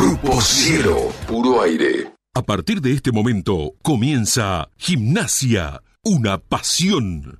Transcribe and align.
Grupo 0.00 0.40
Cielo, 0.40 1.12
puro 1.28 1.60
aire. 1.60 2.10
A 2.34 2.40
partir 2.40 2.80
de 2.80 2.92
este 2.92 3.12
momento 3.12 3.74
comienza 3.82 4.70
Gimnasia, 4.78 5.82
una 6.02 6.38
pasión. 6.38 7.39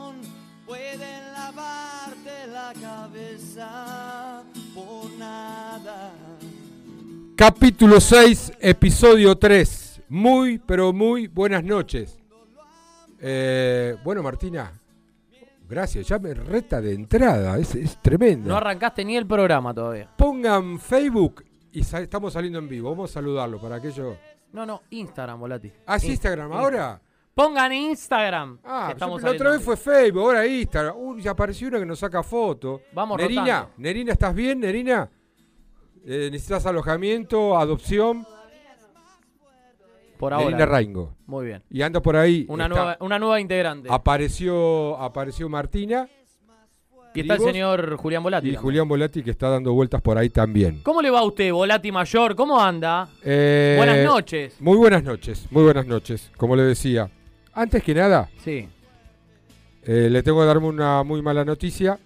pueden 0.97 1.33
lavarte 1.33 2.47
la 2.51 2.73
cabeza 2.79 4.43
por 4.73 5.11
nada. 5.17 6.11
Capítulo 7.35 7.99
6, 7.99 8.53
episodio 8.59 9.35
3. 9.37 10.01
Muy, 10.09 10.57
pero 10.59 10.91
muy 10.93 11.27
buenas 11.27 11.63
noches. 11.63 12.17
Eh, 13.19 13.95
bueno, 14.03 14.21
Martina, 14.23 14.71
gracias. 15.69 16.07
Ya 16.07 16.19
me 16.19 16.33
reta 16.33 16.81
de 16.81 16.93
entrada, 16.93 17.57
es, 17.57 17.75
es 17.75 18.01
tremendo. 18.01 18.49
No 18.49 18.57
arrancaste 18.57 19.05
ni 19.05 19.15
el 19.15 19.25
programa 19.25 19.73
todavía. 19.73 20.09
Pongan 20.17 20.79
Facebook 20.79 21.45
y 21.71 21.83
sa- 21.83 22.01
estamos 22.01 22.33
saliendo 22.33 22.59
en 22.59 22.67
vivo. 22.67 22.89
Vamos 22.91 23.11
a 23.11 23.13
saludarlo 23.15 23.59
para 23.61 23.77
aquello. 23.77 24.17
No, 24.53 24.65
no, 24.65 24.81
Instagram, 24.89 25.39
Volati. 25.39 25.71
¿Ah, 25.85 25.95
es 25.95 26.03
Instagram 26.03 26.51
ahora? 26.51 26.99
Pongan 27.33 27.71
Instagram. 27.71 28.59
Ah, 28.63 28.85
que 28.87 28.93
estamos 28.93 29.21
yo- 29.21 29.27
la 29.27 29.33
otra 29.33 29.51
vez 29.51 29.61
fue 29.63 29.77
Facebook, 29.77 30.21
ahora 30.21 30.45
Instagram. 30.45 30.95
Uy, 30.97 31.27
apareció 31.27 31.67
una 31.69 31.79
que 31.79 31.85
nos 31.85 31.99
saca 31.99 32.21
foto. 32.23 32.81
Vamos 32.93 33.17
Nerina, 33.17 33.41
rotando. 33.41 33.69
Nerina, 33.77 34.11
¿estás 34.13 34.35
bien, 34.35 34.59
Nerina? 34.59 35.09
Eh, 36.05 36.29
¿Necesitas 36.31 36.65
alojamiento, 36.65 37.57
adopción? 37.57 38.25
Por 40.17 40.33
ahora. 40.33 40.45
Nerina 40.45 40.65
Raingo. 40.65 41.15
Muy 41.25 41.45
bien. 41.47 41.63
Y 41.69 41.81
anda 41.81 42.01
por 42.01 42.15
ahí. 42.15 42.45
Una 42.49 42.65
está- 42.65 42.75
nueva, 42.75 42.97
una 42.99 43.17
nueva 43.19 43.39
integrante. 43.39 43.87
Apareció, 43.91 44.97
apareció 44.97 45.49
Martina 45.49 46.07
y 47.15 47.21
está 47.21 47.35
el 47.35 47.39
señor 47.39 47.95
Julián 47.97 48.21
Volati. 48.21 48.47
y 48.47 48.51
también. 48.51 48.61
Julián 48.61 48.87
Volati 48.87 49.23
que 49.23 49.31
está 49.31 49.49
dando 49.49 49.73
vueltas 49.73 50.01
por 50.01 50.17
ahí 50.17 50.29
también. 50.29 50.81
¿Cómo 50.83 51.01
le 51.01 51.09
va 51.09 51.19
a 51.19 51.23
usted, 51.23 51.51
Volati 51.51 51.91
Mayor? 51.91 52.35
¿Cómo 52.35 52.61
anda? 52.61 53.07
Eh, 53.23 53.75
Buenas 53.77 54.03
noches. 54.05 54.61
Muy 54.61 54.77
buenas 54.77 55.03
noches, 55.03 55.47
muy 55.49 55.63
buenas 55.63 55.87
noches. 55.87 56.29
Como 56.37 56.55
le 56.55 56.63
decía, 56.63 57.09
antes 57.53 57.83
que 57.83 57.93
nada, 57.93 58.29
Sí. 58.43 58.67
eh, 59.83 60.07
le 60.09 60.23
tengo 60.23 60.39
que 60.41 60.45
darme 60.47 60.67
una 60.67 61.03
muy 61.03 61.21
mala 61.21 61.43
noticia 61.45 61.97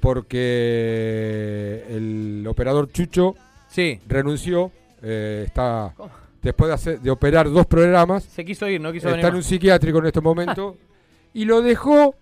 porque 0.00 1.84
el 1.88 2.44
operador 2.48 2.90
Chucho 2.92 3.34
Sí. 3.68 4.00
renunció. 4.06 4.72
eh, 5.00 5.44
está 5.46 5.92
¿Cómo? 5.96 6.10
después 6.42 6.66
de, 6.68 6.74
hacer- 6.74 7.00
de 7.00 7.08
operar 7.10 7.48
dos 7.48 7.66
programas, 7.66 8.24
Se 8.24 8.44
quiso 8.44 8.66
ir, 8.68 8.80
no 8.80 8.92
quiso 8.92 9.06
está 9.06 9.16
venir. 9.16 9.30
en 9.30 9.36
un 9.36 9.42
psiquiátrico 9.44 9.98
en 9.98 10.06
este 10.06 10.20
momento 10.20 10.76
y 11.34 11.44
lo 11.44 11.62
dejó 11.62 12.16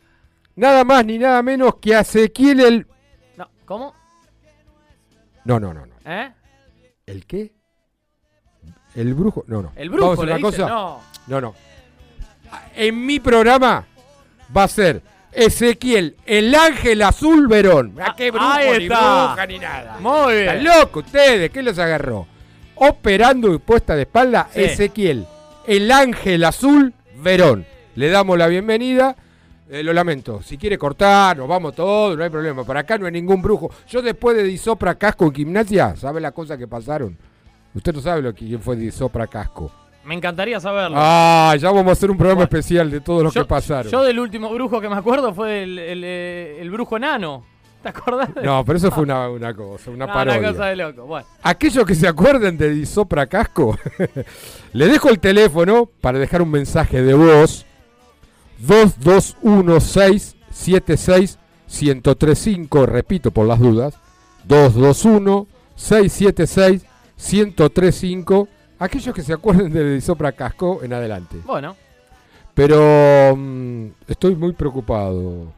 nada 0.56 0.84
más 0.84 1.06
ni 1.06 1.16
nada 1.16 1.42
menos 1.42 1.76
que 1.76 1.94
a 1.94 2.00
Ezequiel 2.00 2.60
el. 2.60 2.86
No, 3.38 3.48
¿Cómo? 3.64 3.94
No, 5.46 5.58
no, 5.58 5.72
no, 5.72 5.86
no. 5.86 5.94
¿Eh? 6.04 6.32
¿El 7.06 7.24
qué? 7.24 7.52
¿El 8.94 9.14
brujo? 9.14 9.44
No, 9.46 9.62
no. 9.62 9.72
El 9.76 9.88
Vamos 9.88 10.02
a 10.02 10.06
brujo 10.08 10.12
hacer 10.12 10.24
le 10.26 10.32
una 10.32 10.48
dice, 10.50 10.62
cosa. 10.62 10.68
no. 10.74 11.00
No, 11.28 11.40
no. 11.40 11.54
En 12.74 13.04
mi 13.06 13.20
programa 13.20 13.84
va 14.56 14.64
a 14.64 14.68
ser 14.68 15.02
Ezequiel, 15.32 16.16
el 16.24 16.54
ángel 16.54 17.02
azul 17.02 17.46
Verón. 17.48 17.94
¿A 18.02 18.14
qué 18.16 18.30
brujo 18.30 18.46
ahí 18.46 18.78
ni 18.78 18.84
está. 18.84 19.26
bruja 19.26 19.46
ni 19.46 19.58
nada? 19.58 19.96
Muy 20.00 20.34
¿Están 20.34 20.60
bien. 20.60 20.64
locos 20.78 21.04
ustedes? 21.04 21.50
¿Qué 21.50 21.62
los 21.62 21.78
agarró? 21.78 22.26
Operando 22.76 23.52
y 23.54 23.58
puesta 23.58 23.94
de 23.94 24.02
espalda 24.02 24.48
Sí. 24.52 24.62
Ezequiel, 24.62 25.26
el 25.66 25.90
ángel 25.90 26.44
azul 26.44 26.92
Verón. 27.18 27.66
Le 27.94 28.08
damos 28.10 28.36
la 28.38 28.46
bienvenida. 28.46 29.16
Eh, 29.68 29.82
lo 29.82 29.92
lamento. 29.92 30.42
Si 30.42 30.56
quiere 30.58 30.78
cortar, 30.78 31.36
nos 31.38 31.48
vamos 31.48 31.74
todos, 31.74 32.16
no 32.16 32.22
hay 32.22 32.30
problema. 32.30 32.62
Por 32.64 32.76
acá 32.76 32.98
no 32.98 33.06
hay 33.06 33.12
ningún 33.12 33.42
brujo. 33.42 33.70
Yo 33.88 34.00
después 34.00 34.36
de 34.36 34.44
Disopra 34.44 34.94
Casco 34.94 35.24
en 35.26 35.34
gimnasia, 35.34 35.96
¿sabe 35.96 36.20
las 36.20 36.32
cosas 36.32 36.56
que 36.56 36.68
pasaron? 36.68 37.16
Usted 37.74 37.92
no 37.94 38.00
sabe 38.00 38.22
lo 38.22 38.32
que 38.32 38.46
quién 38.46 38.60
fue 38.60 38.76
Disopra 38.76 39.26
Casco. 39.26 39.72
Me 40.06 40.14
encantaría 40.14 40.58
saberlo. 40.60 40.96
Ah, 40.98 41.54
ya 41.58 41.70
vamos 41.70 41.88
a 41.88 41.92
hacer 41.92 42.10
un 42.10 42.16
programa 42.16 42.44
Bueno, 42.46 42.58
especial 42.58 42.90
de 42.90 43.00
todos 43.00 43.22
los 43.24 43.34
yo, 43.34 43.42
que 43.42 43.48
pasaron. 43.48 43.90
yo 43.90 44.02
del 44.02 44.18
último 44.20 44.48
brujo 44.50 44.80
que 44.80 44.88
me 44.88 44.94
acuerdo 44.96 45.34
fue 45.34 45.64
el, 45.64 45.78
el, 45.78 46.02
eh, 46.04 46.58
el 46.60 46.70
brujo 46.70 46.96
enano. 46.96 47.44
¿Te 47.82 47.88
acordás? 47.90 48.34
de- 48.34 48.42
No, 48.42 48.64
pero 48.64 48.78
eso 48.78 48.90
fue 48.90 49.02
una, 49.08 49.28
una 49.28 49.52
cosa, 49.54 49.90
una 49.90 50.06
No, 50.06 50.12
parodia. 50.12 50.38
una 50.40 50.48
cosa 50.52 50.66
de 50.66 50.76
loco. 50.76 51.06
Bueno, 51.06 51.26
Aquellos 51.42 51.84
que 51.84 51.94
se 51.94 52.06
acuerden 52.08 52.56
de 52.56 52.70
Disopra 52.70 53.26
Casco, 53.26 53.76
le 54.72 54.86
dejo 54.86 55.08
el 55.10 55.18
teléfono 55.20 55.90
para 56.00 56.18
dejar 56.18 56.40
un 56.42 56.50
mensaje 56.50 57.02
de 57.02 57.14
voz. 57.14 57.66
2216-76-1035, 61.68 62.86
repito 62.86 63.30
por 63.30 63.46
las 63.46 63.58
dudas. 63.60 63.94
221-676-1035. 67.18 68.48
Aquellos 68.78 69.14
que 69.14 69.22
se 69.22 69.32
acuerden 69.32 69.72
de 69.72 69.94
Disopra 69.94 70.32
Casco 70.32 70.82
en 70.82 70.92
adelante. 70.92 71.38
bueno. 71.46 71.76
Pero 72.54 73.36
mm, 73.36 73.86
estoy 74.08 74.34
muy 74.34 74.52
preocupado. 74.54 75.52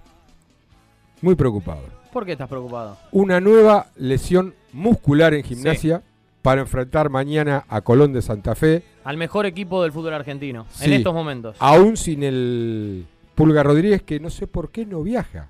Muy 1.23 1.35
preocupado. 1.37 1.83
¿Por 2.13 2.25
qué 2.27 2.33
estás 2.33 2.49
preocupado? 2.49 2.97
Una 3.13 3.41
nueva 3.41 3.87
lesión 3.97 4.55
muscular 4.73 5.33
en 5.35 5.45
gimnasia 5.45 6.03
para 6.43 6.61
enfrentar 6.61 7.09
mañana 7.09 7.65
a 7.69 7.83
Colón 7.83 8.13
de 8.13 8.23
Santa 8.23 8.55
Fe, 8.55 8.83
Al 9.05 9.17
mejor 9.17 9.47
equipo 9.47 9.83
del 9.83 9.93
fútbol 9.93 10.15
argentino 10.15 10.67
en 10.81 10.93
estos 10.93 11.15
momentos. 11.15 11.57
aún 11.61 11.97
sin 11.97 12.23
el 12.23 13.07
Pulga 13.35 13.63
Rodríguez, 13.63 14.03
que 14.03 14.19
no 14.19 14.31
sé 14.31 14.47
por 14.47 14.71
qué 14.71 14.85
no 14.85 15.03
viaja. 15.03 15.49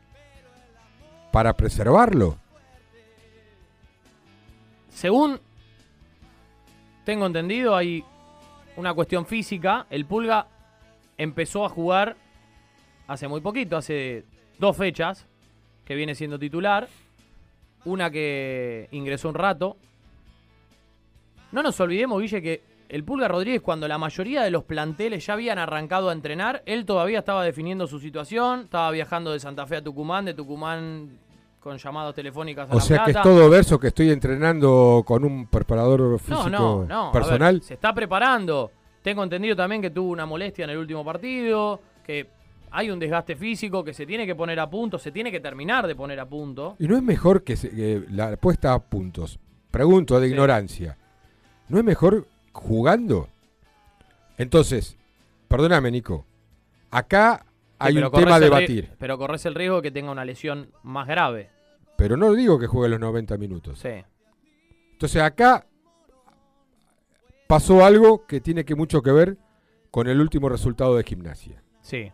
Para 1.32 1.56
preservarlo. 1.56 2.36
Según 4.90 5.40
tengo 7.08 7.24
entendido, 7.24 7.74
hay 7.74 8.04
una 8.76 8.92
cuestión 8.92 9.24
física. 9.24 9.86
El 9.88 10.04
Pulga 10.04 10.46
empezó 11.16 11.64
a 11.64 11.70
jugar 11.70 12.16
hace 13.06 13.26
muy 13.28 13.40
poquito, 13.40 13.78
hace 13.78 14.26
dos 14.58 14.76
fechas, 14.76 15.26
que 15.86 15.94
viene 15.94 16.14
siendo 16.14 16.38
titular. 16.38 16.86
Una 17.86 18.10
que 18.10 18.88
ingresó 18.90 19.30
un 19.30 19.36
rato. 19.36 19.78
No 21.50 21.62
nos 21.62 21.80
olvidemos, 21.80 22.20
Guille, 22.20 22.42
que 22.42 22.62
el 22.90 23.04
Pulga 23.04 23.26
Rodríguez, 23.26 23.62
cuando 23.62 23.88
la 23.88 23.96
mayoría 23.96 24.42
de 24.42 24.50
los 24.50 24.64
planteles 24.64 25.24
ya 25.24 25.32
habían 25.32 25.58
arrancado 25.58 26.10
a 26.10 26.12
entrenar, 26.12 26.62
él 26.66 26.84
todavía 26.84 27.20
estaba 27.20 27.42
definiendo 27.42 27.86
su 27.86 28.00
situación, 28.00 28.64
estaba 28.64 28.90
viajando 28.90 29.32
de 29.32 29.40
Santa 29.40 29.66
Fe 29.66 29.76
a 29.76 29.82
Tucumán, 29.82 30.26
de 30.26 30.34
Tucumán 30.34 31.18
con 31.60 31.76
llamadas 31.76 32.14
telefónicas 32.14 32.68
a 32.70 32.72
O 32.72 32.76
La 32.76 32.80
sea 32.80 33.04
que 33.04 33.10
es 33.12 33.22
todo 33.22 33.48
verso 33.50 33.78
que 33.78 33.88
estoy 33.88 34.10
entrenando 34.10 35.02
con 35.06 35.24
un 35.24 35.46
preparador 35.46 36.18
físico 36.18 36.48
No, 36.48 36.84
no, 36.84 36.84
no. 36.84 37.12
ver, 37.12 37.22
personal. 37.22 37.62
se 37.62 37.74
está 37.74 37.92
preparando. 37.94 38.70
Tengo 39.02 39.22
entendido 39.22 39.56
también 39.56 39.80
que 39.82 39.90
tuvo 39.90 40.10
una 40.10 40.26
molestia 40.26 40.64
en 40.64 40.70
el 40.70 40.78
último 40.78 41.04
partido, 41.04 41.80
que 42.04 42.26
hay 42.70 42.90
un 42.90 42.98
desgaste 42.98 43.34
físico 43.36 43.82
que 43.82 43.94
se 43.94 44.04
tiene 44.06 44.26
que 44.26 44.34
poner 44.34 44.60
a 44.60 44.68
punto, 44.68 44.98
se 44.98 45.10
tiene 45.12 45.30
que 45.32 45.40
terminar 45.40 45.86
de 45.86 45.94
poner 45.96 46.20
a 46.20 46.26
punto. 46.26 46.76
¿Y 46.78 46.86
no 46.86 46.96
es 46.96 47.02
mejor 47.02 47.42
que, 47.42 47.56
se- 47.56 47.70
que 47.70 48.04
la 48.10 48.36
puesta 48.36 48.74
a 48.74 48.78
puntos? 48.78 49.38
Pregunto 49.70 50.18
de 50.20 50.26
Sí. 50.26 50.32
ignorancia. 50.32 50.96
¿No 51.68 51.78
es 51.78 51.84
mejor 51.84 52.26
jugando? 52.52 53.28
Entonces, 54.36 54.96
perdóname, 55.48 55.90
Nico. 55.90 56.24
Acá 56.90 57.44
hay 57.78 57.94
pero 57.94 58.10
un 58.10 58.12
tema 58.20 58.34
a 58.36 58.40
debatir. 58.40 58.90
Pero 58.98 59.18
corres 59.18 59.44
el 59.46 59.54
riesgo 59.54 59.76
de 59.76 59.82
que 59.82 59.90
tenga 59.90 60.10
una 60.10 60.24
lesión 60.24 60.70
más 60.82 61.06
grave. 61.06 61.50
Pero 61.96 62.16
no 62.16 62.32
digo 62.32 62.58
que 62.58 62.66
juegue 62.66 62.88
los 62.90 63.00
90 63.00 63.36
minutos. 63.38 63.78
Sí. 63.80 64.04
Entonces 64.92 65.22
acá 65.22 65.66
pasó 67.46 67.84
algo 67.84 68.26
que 68.26 68.40
tiene 68.40 68.64
que 68.64 68.74
mucho 68.74 69.02
que 69.02 69.12
ver 69.12 69.36
con 69.90 70.08
el 70.08 70.20
último 70.20 70.48
resultado 70.48 70.96
de 70.96 71.04
gimnasia. 71.04 71.62
Sí. 71.80 72.10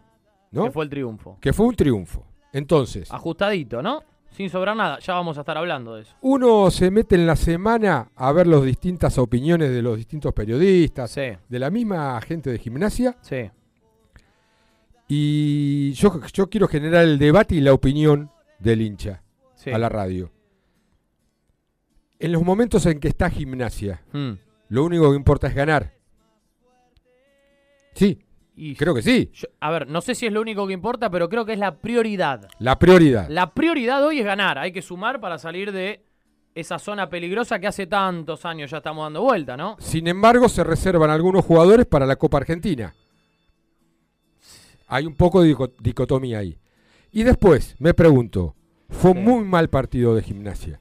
¿no? 0.50 0.64
Que 0.64 0.70
fue 0.70 0.84
el 0.84 0.90
triunfo. 0.90 1.38
Que 1.40 1.52
fue 1.52 1.66
un 1.66 1.74
triunfo. 1.74 2.26
Entonces, 2.52 3.10
Ajustadito, 3.12 3.82
¿no? 3.82 4.02
Sin 4.30 4.48
sobrar 4.50 4.76
nada. 4.76 4.98
Ya 5.00 5.14
vamos 5.14 5.36
a 5.36 5.40
estar 5.40 5.56
hablando 5.58 5.96
de 5.96 6.02
eso. 6.02 6.14
uno 6.20 6.70
se 6.70 6.90
mete 6.90 7.14
en 7.16 7.26
la 7.26 7.36
semana 7.36 8.10
a 8.14 8.32
ver 8.32 8.46
las 8.46 8.62
distintas 8.62 9.18
opiniones 9.18 9.70
de 9.70 9.82
los 9.82 9.96
distintos 9.96 10.32
periodistas, 10.32 11.10
Sí, 11.10 11.32
de 11.48 11.58
la 11.58 11.70
misma 11.70 12.20
gente 12.20 12.50
de 12.50 12.58
gimnasia, 12.58 13.16
sí. 13.20 13.50
Y 15.08 15.92
yo, 15.92 16.20
yo 16.32 16.48
quiero 16.48 16.66
generar 16.68 17.04
el 17.04 17.18
debate 17.18 17.54
y 17.56 17.60
la 17.60 17.72
opinión 17.72 18.30
del 18.58 18.82
hincha 18.82 19.22
sí. 19.54 19.70
a 19.70 19.78
la 19.78 19.88
radio. 19.88 20.30
En 22.18 22.32
los 22.32 22.42
momentos 22.42 22.86
en 22.86 23.00
que 23.00 23.08
está 23.08 23.28
gimnasia, 23.30 24.02
Mm. 24.12 24.32
lo 24.68 24.84
único 24.84 25.10
que 25.10 25.16
importa 25.16 25.46
es 25.48 25.54
ganar. 25.54 25.92
Sí, 27.94 28.18
Y 28.56 28.74
creo 28.76 28.94
que 28.94 29.02
sí. 29.02 29.30
yo- 29.34 29.48
a 29.60 29.70
ver, 29.70 29.88
no 29.88 30.00
sé 30.00 30.14
si 30.14 30.26
es 30.26 30.32
lo 30.32 30.40
único 30.40 30.66
que 30.66 30.72
importa, 30.72 31.10
pero 31.10 31.28
creo 31.28 31.44
que 31.44 31.52
es 31.52 31.58
la 31.58 31.76
prioridad. 31.78 32.48
La 32.58 32.78
prioridad. 32.78 33.28
La 33.28 33.52
prioridad 33.52 34.04
hoy 34.04 34.20
es 34.20 34.24
ganar. 34.24 34.58
Hay 34.58 34.72
que 34.72 34.80
sumar 34.82 35.20
para 35.20 35.38
salir 35.38 35.72
de 35.72 36.04
esa 36.54 36.78
zona 36.78 37.08
peligrosa 37.10 37.58
que 37.58 37.66
hace 37.66 37.86
tantos 37.88 38.44
años 38.44 38.70
ya 38.70 38.76
estamos 38.78 39.04
dando 39.04 39.22
vuelta, 39.22 39.56
¿no? 39.56 39.76
Sin 39.80 40.06
embargo, 40.06 40.48
se 40.48 40.62
reservan 40.62 41.10
algunos 41.10 41.44
jugadores 41.44 41.84
para 41.86 42.06
la 42.06 42.14
Copa 42.16 42.38
Argentina. 42.38 42.94
Hay 44.94 45.06
un 45.06 45.16
poco 45.16 45.42
de 45.42 45.48
dico- 45.48 45.72
dicotomía 45.80 46.38
ahí. 46.38 46.56
Y 47.10 47.24
después, 47.24 47.74
me 47.80 47.94
pregunto, 47.94 48.54
fue 48.88 49.12
Sí. 49.12 49.18
muy 49.18 49.42
mal 49.44 49.68
partido 49.68 50.14
de 50.14 50.22
gimnasia. 50.22 50.80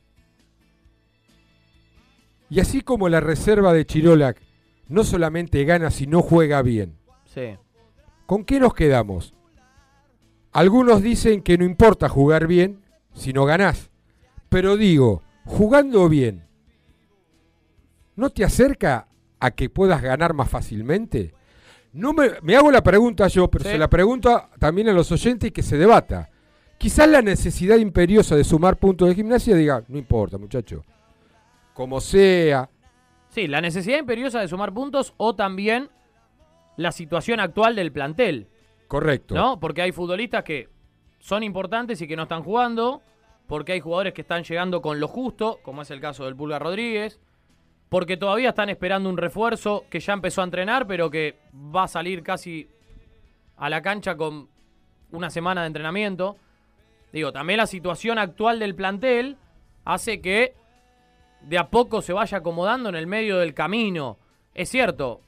Y 2.48 2.60
así 2.60 2.81
como 2.81 3.10
la 3.10 3.21
reserva 3.21 3.74
de 3.74 3.88
Chirolac 3.88 4.39
no 4.88 5.04
solamente 5.04 5.65
gana, 5.65 5.89
sino 5.89 6.21
juega 6.21 6.62
bien. 6.62 7.00
Sí. 7.25 7.57
¿Con 8.27 8.45
qué 8.45 8.60
nos 8.60 8.75
quedamos? 8.75 9.33
Algunos 10.51 11.01
dicen 11.01 11.42
que 11.42 11.57
no 11.57 11.66
importa 11.66 12.07
jugar 12.07 12.45
bien 12.45 12.83
si 13.16 13.33
no 13.33 13.45
ganás. 13.45 13.89
Pero 14.50 14.77
digo, 14.77 15.24
jugando 15.44 16.07
bien, 16.07 16.45
¿no 18.16 18.30
te 18.30 18.44
acerca 18.44 19.07
a 19.39 19.50
que 19.50 19.71
puedas 19.71 20.04
ganar 20.04 20.36
más 20.36 20.50
fácilmente? 20.51 21.33
No 21.94 22.12
me, 22.13 22.31
me 22.42 22.56
hago 22.56 22.72
la 22.72 22.81
pregunta 22.84 23.28
yo, 23.28 23.48
pero 23.50 23.63
Sí. 23.63 23.72
se 23.72 23.78
la 23.78 23.90
pregunto 23.90 24.30
a- 24.30 24.50
también 24.60 24.90
a 24.90 24.94
los 24.94 25.12
oyentes 25.12 25.50
y 25.50 25.51
que 25.51 25.62
se 25.63 25.78
debata. 25.78 26.30
Quizás 26.78 27.07
la 27.07 27.22
necesidad 27.22 27.78
imperiosa 27.78 28.36
de 28.36 28.44
sumar 28.44 28.78
puntos 28.78 29.07
de 29.07 29.16
gimnasia 29.16 29.56
diga, 29.56 29.84
no 29.88 29.98
importa 29.98 30.38
muchacho, 30.38 30.84
como 31.74 32.01
sea, 32.01 32.69
Sí, 33.30 33.48
la 33.48 33.62
necesidad 33.62 33.98
imperiosa 33.98 34.40
de 34.40 34.48
sumar 34.48 34.74
puntos 34.74 35.13
o 35.18 35.34
también 35.36 35.90
la 36.78 36.92
situación 36.92 37.40
actual 37.40 37.75
del 37.75 37.92
plantel, 37.92 38.48
correcto. 38.88 39.34
¿no? 39.34 39.60
Porque 39.60 39.81
hay 39.81 39.92
futbolistas 39.92 40.44
que 40.44 40.69
son 41.19 41.42
importantes 41.42 42.00
y 42.01 42.07
que 42.07 42.16
no 42.16 42.24
están 42.24 42.44
jugando, 42.44 43.01
porque 43.48 43.72
hay 43.72 43.80
jugadores 43.80 44.13
que 44.13 44.22
están 44.22 44.44
llegando 44.44 44.81
con 44.84 45.00
lo 45.00 45.07
justo, 45.07 45.60
como 45.63 45.81
es 45.81 45.90
el 45.90 46.00
caso 46.00 46.25
del 46.25 46.36
Pulga 46.36 46.60
Rodríguez, 46.60 47.19
porque 47.94 48.18
todavía 48.18 48.50
están 48.50 48.69
esperando 48.69 49.07
un 49.07 49.18
refuerzo 49.18 49.86
que 49.88 50.00
ya 50.00 50.13
empezó 50.13 50.42
a 50.42 50.45
entrenar, 50.45 50.88
pero 50.88 51.12
que 51.12 51.38
va 51.54 51.84
a 51.84 51.88
salir 51.88 52.24
casi 52.24 52.68
a 53.56 53.69
la 53.69 53.84
cancha 53.84 54.18
con 54.18 54.50
una 55.12 55.30
semana 55.30 55.62
de 55.62 55.68
entrenamiento. 55.68 56.36
Digo, 57.12 57.31
también 57.31 57.57
la 57.57 57.68
situación 57.68 58.18
actual 58.18 58.57
del 58.57 58.74
plantel 58.74 59.38
hace 59.86 60.22
que 60.22 60.56
de 61.42 61.60
a 61.60 61.69
poco 61.69 62.01
se 62.01 62.13
vaya 62.13 62.40
acomodando 62.40 62.90
en 62.90 62.95
el 62.95 63.06
medio 63.06 63.38
del 63.38 63.54
camino. 63.54 64.18
Es 64.56 64.69
cierto, 64.69 65.22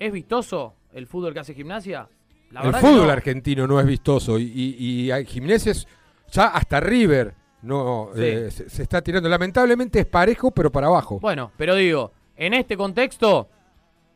¿es 0.00 0.12
vistoso 0.12 0.74
el 0.94 1.06
fútbol 1.06 1.32
que 1.32 1.38
hace 1.38 1.54
gimnasia? 1.54 2.08
La 2.50 2.62
el 2.62 2.74
fútbol 2.74 3.06
no. 3.06 3.12
argentino 3.12 3.68
no 3.68 3.78
es 3.78 3.86
vistoso 3.86 4.40
y, 4.40 4.50
y, 4.52 4.74
y 4.80 5.10
hay 5.12 5.24
gimnasias, 5.26 5.86
ya 6.32 6.46
hasta 6.46 6.80
River 6.80 7.34
no 7.64 8.10
Sí. 8.14 8.20
eh, 8.22 8.50
se, 8.50 8.68
se 8.70 8.82
está 8.82 9.02
tirando. 9.02 9.28
Lamentablemente 9.28 10.00
es 10.00 10.06
parejo, 10.06 10.50
pero 10.50 10.70
para 10.70 10.86
abajo. 10.86 11.18
Bueno, 11.20 11.50
pero 11.56 11.74
digo, 11.74 12.12
en 12.36 12.54
este 12.54 12.76
contexto, 12.76 13.48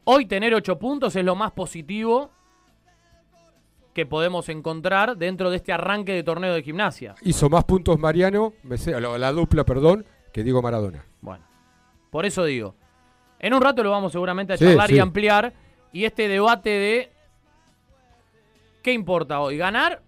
hoy 0.04 0.26
tener 0.26 0.54
ocho 0.54 0.78
puntos 0.78 1.16
es 1.16 1.24
lo 1.24 1.34
más 1.34 1.52
positivo 1.52 2.30
que 3.94 4.06
podemos 4.06 4.48
encontrar 4.48 5.16
dentro 5.16 5.50
de 5.50 5.56
este 5.56 5.72
arranque 5.72 6.12
de 6.12 6.22
torneo 6.22 6.54
de 6.54 6.62
gimnasia. 6.62 7.14
Hizo 7.22 7.48
más 7.50 7.64
puntos 7.64 7.98
Mariano, 7.98 8.52
me 8.62 8.78
sé- 8.78 9.00
la, 9.00 9.18
la 9.18 9.32
dupla, 9.32 9.64
perdón, 9.64 10.06
que 10.32 10.44
Diego 10.44 10.62
Maradona. 10.62 11.04
Bueno, 11.20 11.44
por 12.10 12.24
eso 12.24 12.44
digo, 12.44 12.76
en 13.40 13.54
un 13.54 13.60
rato 13.62 13.82
lo 13.82 13.90
vamos 13.90 14.12
seguramente 14.12 14.52
a 14.52 14.56
Sí, 14.56 14.64
charlar 14.66 14.90
y 14.92 14.98
ampliar. 15.00 15.52
Y 15.92 16.04
este 16.04 16.28
debate 16.28 16.68
de 16.70 17.10
¿qué 18.82 18.92
importa 18.92 19.40
hoy? 19.40 19.56
¿Ganar 19.56 20.02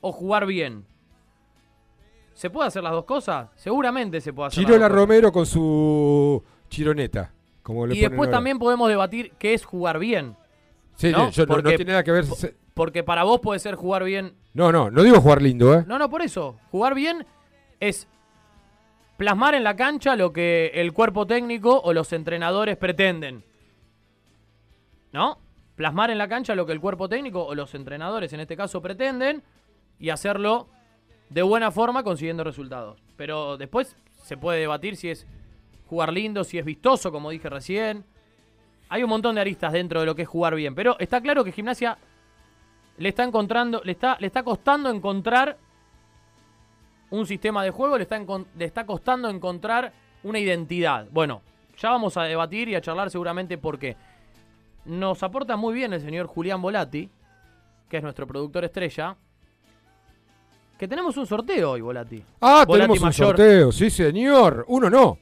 o 0.00 0.10
jugar 0.12 0.46
bien? 0.46 0.84
¿Se 2.36 2.50
puede 2.50 2.68
hacer 2.68 2.82
las 2.82 2.92
dos 2.92 3.06
cosas? 3.06 3.48
Seguramente 3.56 4.20
se 4.20 4.32
puede 4.32 4.48
hacer. 4.48 4.62
las 4.62 4.72
cosas. 4.72 4.92
Romero 4.92 5.32
con 5.32 5.46
su 5.46 6.44
chironeta. 6.68 7.32
Como 7.62 7.86
le 7.86 7.96
Y 7.96 8.00
después 8.00 8.28
ahora. 8.28 8.32
también 8.32 8.58
podemos 8.58 8.88
debatir 8.90 9.32
qué 9.38 9.54
es 9.54 9.64
jugar 9.64 9.98
bien. 9.98 10.36
Sí, 10.96 11.10
¿no? 11.12 11.30
yo- 11.30 11.46
no, 11.46 11.56
no 11.56 11.62
Porque- 11.62 11.76
tiene 11.76 11.92
nada 11.92 12.04
que 12.04 12.12
ver. 12.12 12.24
Porque 12.74 13.02
para 13.02 13.24
vos 13.24 13.40
puede 13.40 13.58
ser 13.58 13.74
jugar 13.74 14.04
bien 14.04 14.34
No, 14.52 14.70
no, 14.70 14.90
no 14.90 15.02
digo 15.02 15.18
jugar 15.22 15.40
lindo, 15.40 15.72
¿eh? 15.74 15.84
No, 15.88 15.98
no, 15.98 16.10
por 16.10 16.20
eso. 16.20 16.58
Jugar 16.70 16.94
bien 16.94 17.26
es 17.80 18.06
plasmar 19.16 19.54
en 19.54 19.64
la 19.64 19.74
cancha 19.76 20.14
lo 20.14 20.32
que 20.34 20.72
el 20.74 20.92
cuerpo 20.92 21.26
técnico 21.26 21.80
o 21.80 21.94
los 21.94 22.12
entrenadores 22.12 22.76
pretenden. 22.76 23.44
¿No? 25.12 25.38
Plasmar 25.74 26.10
en 26.10 26.18
la 26.18 26.28
cancha 26.28 26.54
lo 26.54 26.66
que 26.66 26.72
el 26.72 26.80
cuerpo 26.80 27.08
técnico 27.08 27.44
o 27.46 27.54
los 27.54 27.74
entrenadores 27.74 28.32
en 28.34 28.40
este 28.40 28.56
caso 28.56 28.82
pretenden 28.82 29.42
y 29.98 30.10
hacerlo 30.10 30.68
de 31.28 31.42
buena 31.42 31.70
forma 31.70 32.02
consiguiendo 32.02 32.44
resultados. 32.44 32.98
Pero 33.16 33.56
después 33.56 33.96
se 34.22 34.36
puede 34.36 34.60
debatir 34.60 34.96
si 34.96 35.10
es 35.10 35.26
jugar 35.88 36.12
lindo, 36.12 36.44
si 36.44 36.58
es 36.58 36.64
vistoso, 36.64 37.12
como 37.12 37.30
dije 37.30 37.48
recién. 37.48 38.04
Hay 38.88 39.02
un 39.02 39.10
montón 39.10 39.34
de 39.34 39.40
aristas 39.40 39.72
dentro 39.72 40.00
de 40.00 40.06
lo 40.06 40.14
que 40.14 40.22
es 40.22 40.28
jugar 40.28 40.54
bien. 40.54 40.74
Pero 40.74 40.96
está 40.98 41.20
claro 41.20 41.44
que 41.44 41.52
Gimnasia 41.52 41.98
le 42.98 43.08
está 43.08 43.24
encontrando, 43.24 43.80
le 43.84 43.92
está, 43.92 44.16
le 44.20 44.26
está 44.26 44.42
costando 44.42 44.90
encontrar 44.90 45.58
un 47.10 47.26
sistema 47.26 47.62
de 47.62 47.70
juego, 47.70 47.96
le 47.98 48.02
está, 48.02 48.18
le 48.18 48.64
está 48.64 48.86
costando 48.86 49.28
encontrar 49.28 49.92
una 50.22 50.38
identidad. 50.38 51.06
Bueno, 51.10 51.42
ya 51.78 51.90
vamos 51.90 52.16
a 52.16 52.22
debatir 52.22 52.68
y 52.68 52.74
a 52.74 52.80
charlar 52.80 53.10
seguramente 53.10 53.58
porque 53.58 53.96
nos 54.84 55.22
aporta 55.22 55.56
muy 55.56 55.74
bien 55.74 55.92
el 55.92 56.00
señor 56.00 56.26
Julián 56.26 56.62
Volati, 56.62 57.10
que 57.88 57.96
es 57.98 58.02
nuestro 58.02 58.26
productor 58.26 58.64
estrella, 58.64 59.16
que 60.78 60.86
tenemos 60.88 61.16
un 61.16 61.26
sorteo 61.26 61.72
hoy, 61.72 61.80
Volati. 61.80 62.22
Ah, 62.40 62.64
Volati 62.66 62.72
tenemos 62.88 63.02
un 63.02 63.12
sorteo, 63.12 63.72
sí, 63.72 63.90
señor. 63.90 64.64
Uno 64.68 64.90
no. 64.90 65.18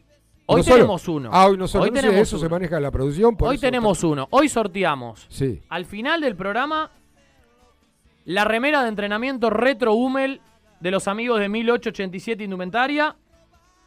Hoy 0.46 0.56
Uno 0.56 0.62
solo. 0.62 0.76
tenemos 0.76 1.08
uno. 1.08 1.30
Ah, 1.32 1.46
hoy 1.46 1.56
no 1.56 1.66
solo. 1.66 1.84
Hoy 1.84 1.90
No 1.90 2.00
sé, 2.00 2.20
eso 2.20 2.38
se 2.38 2.48
maneja 2.48 2.78
la 2.78 2.90
producción. 2.90 3.36
por 3.36 3.48
Hoy 3.48 3.58
tenemos 3.58 4.04
uno. 4.04 4.26
Hoy 4.30 4.48
sorteamos 4.48 5.26
Sí. 5.30 5.62
al 5.70 5.86
final 5.86 6.20
del 6.20 6.36
programa 6.36 6.90
la 8.26 8.44
remera 8.44 8.82
de 8.82 8.88
entrenamiento 8.88 9.48
retro 9.50 9.94
Hummel 9.94 10.40
de 10.80 10.90
los 10.90 11.08
amigos 11.08 11.40
de 11.40 11.48
1887 11.48 12.44
Indumentaria. 12.44 13.16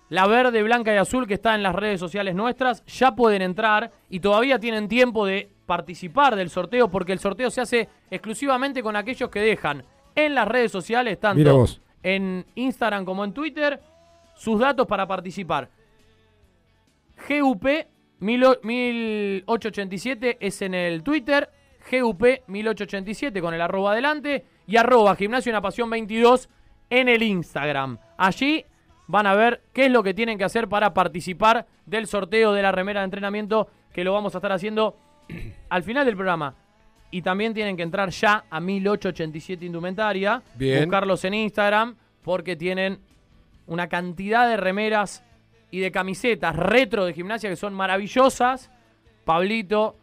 La 0.10 0.26
verde, 0.26 0.64
blanca 0.64 0.94
y 0.94 0.98
azul 0.98 1.28
que 1.28 1.34
está 1.34 1.54
en 1.54 1.62
las 1.64 1.76
redes 1.76 2.00
sociales 2.00 2.34
nuestras. 2.34 2.84
Ya 2.86 3.14
pueden 3.14 3.42
entrar 3.42 3.92
y 4.10 4.20
todavía 4.22 4.58
tienen 4.58 4.88
tiempo 4.88 5.26
de 5.26 5.50
participar 5.66 6.36
del 6.38 6.50
sorteo 6.50 6.90
porque 6.90 7.12
el 7.12 7.20
sorteo 7.20 7.52
se 7.52 7.60
hace 7.62 7.90
exclusivamente 8.10 8.82
con 8.82 8.96
aquellos 8.96 9.30
que 9.30 9.42
dejan 9.42 9.84
en 10.18 10.36
las 10.36 10.48
redes 10.48 10.72
sociales, 10.72 11.20
tanto 11.20 11.66
en 12.02 12.46
Instagram 12.56 13.04
como 13.06 13.24
en 13.24 13.34
Twitter, 13.34 13.80
sus 14.36 14.60
datos 14.60 14.88
para 14.88 15.08
participar. 15.08 15.70
GUP 17.30 17.66
1887 18.20 20.38
es 20.40 20.64
en 20.64 20.74
el 20.74 21.04
Twitter, 21.04 21.52
GUP 21.92 22.24
1887 22.48 23.40
con 23.42 23.54
el 23.54 23.62
arroba 23.62 23.92
adelante 23.92 24.44
y 24.66 24.78
arroba 24.78 25.16
gimnasio 25.16 25.52
una 25.52 25.62
pasión 25.62 25.92
22 25.92 26.50
en 26.90 27.10
el 27.10 27.22
Instagram. 27.22 28.00
Allí 28.18 28.66
van 29.06 29.28
a 29.28 29.36
ver 29.36 29.62
qué 29.72 29.86
es 29.86 29.92
lo 29.92 30.02
que 30.02 30.16
tienen 30.16 30.40
que 30.40 30.46
hacer 30.46 30.68
para 30.68 30.96
participar 30.96 31.68
del 31.86 32.08
sorteo 32.08 32.54
de 32.54 32.64
la 32.64 32.72
remera 32.72 33.02
de 33.02 33.06
entrenamiento 33.06 33.68
que 33.94 34.04
lo 34.04 34.14
vamos 34.14 34.34
a 34.34 34.40
estar 34.40 34.52
haciendo 34.52 34.98
al 35.70 35.84
final 35.84 36.08
del 36.08 36.16
programa. 36.16 36.56
Y 37.12 37.22
también 37.22 37.54
tienen 37.54 37.78
que 37.78 37.84
entrar 37.84 38.10
ya 38.10 38.46
a 38.50 38.60
1887 38.60 39.66
Indumentaria. 39.66 40.42
Bien. 40.56 40.84
Buscarlos 40.84 41.24
en 41.26 41.34
Instagram 41.36 41.96
porque 42.22 42.56
tienen 42.56 43.00
una 43.66 43.88
cantidad 43.88 44.48
de 44.48 44.58
remeras 44.58 45.24
y 45.72 45.80
de 45.80 45.92
camisetas 45.92 46.56
retro 46.56 47.06
de 47.06 47.14
gimnasia 47.14 47.50
que 47.50 47.56
son 47.56 47.74
maravillosas. 47.74 48.70
Pablito, 49.26 49.96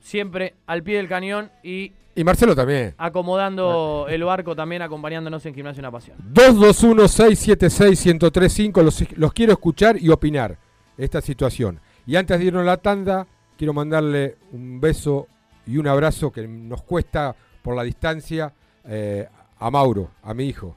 siempre 0.00 0.54
al 0.66 0.82
pie 0.82 0.96
del 0.98 1.08
cañón 1.08 1.50
y 1.62 1.92
Y 2.14 2.24
Marcelo 2.24 2.54
también. 2.54 2.94
acomodando 2.96 4.06
el 4.08 4.24
barco 4.24 4.54
también, 4.56 4.82
acompañándonos 4.82 5.44
en 5.46 5.54
Gimnasia 5.54 5.80
Una 5.80 5.90
Pasión. 5.90 6.16
221-676-1035. 6.32 8.82
Los, 8.82 9.04
los 9.16 9.32
quiero 9.32 9.52
escuchar 9.52 9.96
y 10.00 10.08
opinar 10.10 10.58
esta 10.96 11.20
situación. 11.20 11.80
Y 12.06 12.14
antes 12.16 12.38
de 12.38 12.44
irnos 12.46 12.62
a 12.62 12.66
la 12.66 12.76
tanda, 12.76 13.26
quiero 13.58 13.72
mandarle 13.72 14.36
un 14.52 14.80
beso 14.80 15.26
y 15.66 15.78
un 15.78 15.88
abrazo 15.88 16.30
que 16.30 16.46
nos 16.46 16.82
cuesta 16.82 17.34
por 17.62 17.74
la 17.74 17.82
distancia 17.82 18.52
eh, 18.84 19.28
a 19.58 19.70
Mauro, 19.70 20.10
a 20.22 20.32
mi 20.34 20.44
hijo. 20.44 20.76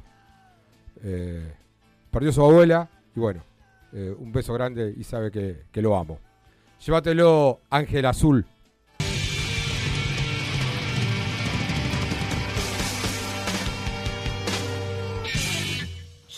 Eh, 1.03 1.53
perdió 2.11 2.31
su 2.31 2.43
abuela 2.43 2.89
y 3.15 3.19
bueno, 3.19 3.43
eh, 3.93 4.13
un 4.17 4.31
beso 4.31 4.53
grande 4.53 4.93
y 4.97 5.03
sabe 5.03 5.31
que, 5.31 5.63
que 5.71 5.81
lo 5.81 5.95
amo. 5.95 6.19
Llévatelo, 6.85 7.59
Ángel 7.69 8.05
Azul. 8.05 8.45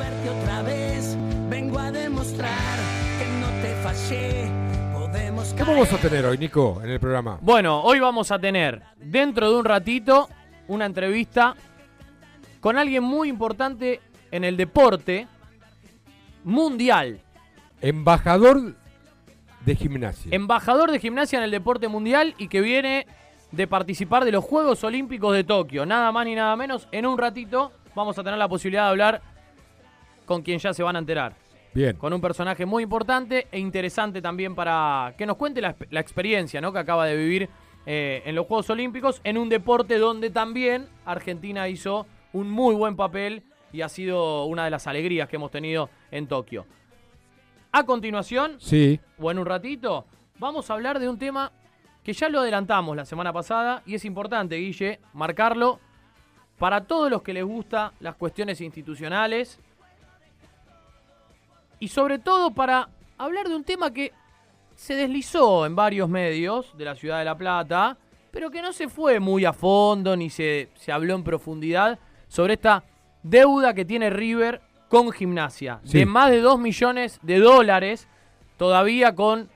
verte 0.00 0.30
otra 0.30 0.62
vez. 0.62 1.16
Vengo 1.48 1.78
a 1.78 1.92
demostrar 1.92 2.50
que 3.20 3.26
no 3.38 3.46
te 3.62 3.72
fallé. 3.84 4.50
Podemos 4.92 5.54
¿Qué 5.54 5.62
vamos 5.62 5.92
a 5.92 5.98
tener 5.98 6.26
hoy, 6.26 6.36
Nico, 6.36 6.80
en 6.82 6.90
el 6.90 6.98
programa? 6.98 7.38
Bueno, 7.40 7.82
hoy 7.82 8.00
vamos 8.00 8.32
a 8.32 8.40
tener 8.40 8.82
dentro 8.96 9.48
de 9.48 9.60
un 9.60 9.64
ratito 9.64 10.28
una 10.66 10.86
entrevista 10.86 11.54
con 12.58 12.76
alguien 12.76 13.04
muy 13.04 13.28
importante 13.28 14.00
en 14.32 14.42
el 14.42 14.56
deporte 14.56 15.28
mundial. 16.42 17.20
Embajador 17.80 18.74
de 19.64 19.74
gimnasia. 19.74 20.34
Embajador 20.34 20.90
de 20.90 20.98
gimnasia 20.98 21.38
en 21.38 21.44
el 21.44 21.50
deporte 21.50 21.88
mundial 21.88 22.34
y 22.38 22.48
que 22.48 22.60
viene 22.60 23.06
de 23.52 23.66
participar 23.66 24.24
de 24.24 24.32
los 24.32 24.44
Juegos 24.44 24.82
Olímpicos 24.84 25.34
de 25.34 25.44
Tokio. 25.44 25.86
Nada 25.86 26.10
más 26.12 26.24
ni 26.26 26.34
nada 26.34 26.56
menos. 26.56 26.88
En 26.92 27.06
un 27.06 27.18
ratito 27.18 27.72
vamos 27.94 28.18
a 28.18 28.24
tener 28.24 28.38
la 28.38 28.48
posibilidad 28.48 28.84
de 28.84 28.90
hablar 28.90 29.22
con 30.24 30.42
quien 30.42 30.58
ya 30.58 30.72
se 30.72 30.82
van 30.82 30.96
a 30.96 30.98
enterar. 30.98 31.34
Bien. 31.74 31.96
Con 31.96 32.12
un 32.12 32.20
personaje 32.20 32.64
muy 32.64 32.82
importante 32.82 33.48
e 33.52 33.58
interesante 33.58 34.22
también 34.22 34.54
para 34.54 35.14
que 35.18 35.26
nos 35.26 35.36
cuente 35.36 35.60
la, 35.60 35.76
la 35.90 36.00
experiencia 36.00 36.60
¿no? 36.60 36.72
que 36.72 36.78
acaba 36.78 37.06
de 37.06 37.16
vivir 37.16 37.50
eh, 37.84 38.22
en 38.24 38.34
los 38.34 38.46
Juegos 38.46 38.68
Olímpicos, 38.70 39.20
en 39.22 39.38
un 39.38 39.48
deporte 39.48 39.98
donde 39.98 40.30
también 40.30 40.88
Argentina 41.04 41.68
hizo 41.68 42.06
un 42.32 42.50
muy 42.50 42.74
buen 42.74 42.96
papel 42.96 43.44
y 43.72 43.82
ha 43.82 43.88
sido 43.88 44.46
una 44.46 44.64
de 44.64 44.70
las 44.70 44.86
alegrías 44.86 45.28
que 45.28 45.36
hemos 45.36 45.50
tenido 45.50 45.88
en 46.10 46.26
Tokio. 46.26 46.66
A 47.78 47.84
continuación, 47.84 48.56
Sí. 48.58 48.98
o 49.20 49.30
en 49.30 49.38
un 49.38 49.44
ratito, 49.44 50.06
vamos 50.38 50.70
a 50.70 50.72
hablar 50.72 50.98
de 50.98 51.10
un 51.10 51.18
tema 51.18 51.52
que 52.02 52.14
ya 52.14 52.30
lo 52.30 52.40
adelantamos 52.40 52.96
la 52.96 53.04
semana 53.04 53.34
pasada 53.34 53.82
y 53.84 53.94
es 53.94 54.06
importante, 54.06 54.56
Guille, 54.56 54.98
marcarlo 55.12 55.78
para 56.58 56.84
todos 56.84 57.10
los 57.10 57.20
que 57.20 57.34
les 57.34 57.44
gusta 57.44 57.92
las 58.00 58.14
cuestiones 58.14 58.62
institucionales 58.62 59.60
y 61.78 61.88
sobre 61.88 62.18
todo 62.18 62.50
para 62.50 62.88
hablar 63.18 63.46
de 63.46 63.56
un 63.56 63.64
tema 63.64 63.92
que 63.92 64.10
se 64.74 64.94
deslizó 64.94 65.66
en 65.66 65.76
varios 65.76 66.08
medios 66.08 66.74
de 66.78 66.84
la 66.86 66.94
ciudad 66.94 67.18
de 67.18 67.26
La 67.26 67.36
Plata, 67.36 67.98
pero 68.30 68.50
que 68.50 68.62
no 68.62 68.72
se 68.72 68.88
fue 68.88 69.20
muy 69.20 69.44
a 69.44 69.52
fondo 69.52 70.16
ni 70.16 70.30
se, 70.30 70.70
se 70.76 70.92
habló 70.92 71.14
en 71.14 71.24
profundidad 71.24 71.98
sobre 72.26 72.54
esta 72.54 72.84
deuda 73.22 73.74
que 73.74 73.84
tiene 73.84 74.08
River 74.08 74.62
con 74.88 75.10
gimnasia, 75.12 75.80
Sí. 75.84 75.98
de 75.98 76.06
más 76.06 76.30
de 76.30 76.40
2 76.40 76.58
millones 76.58 77.18
de 77.22 77.38
dólares, 77.38 78.08
todavía 78.56 79.14
con 79.14 79.48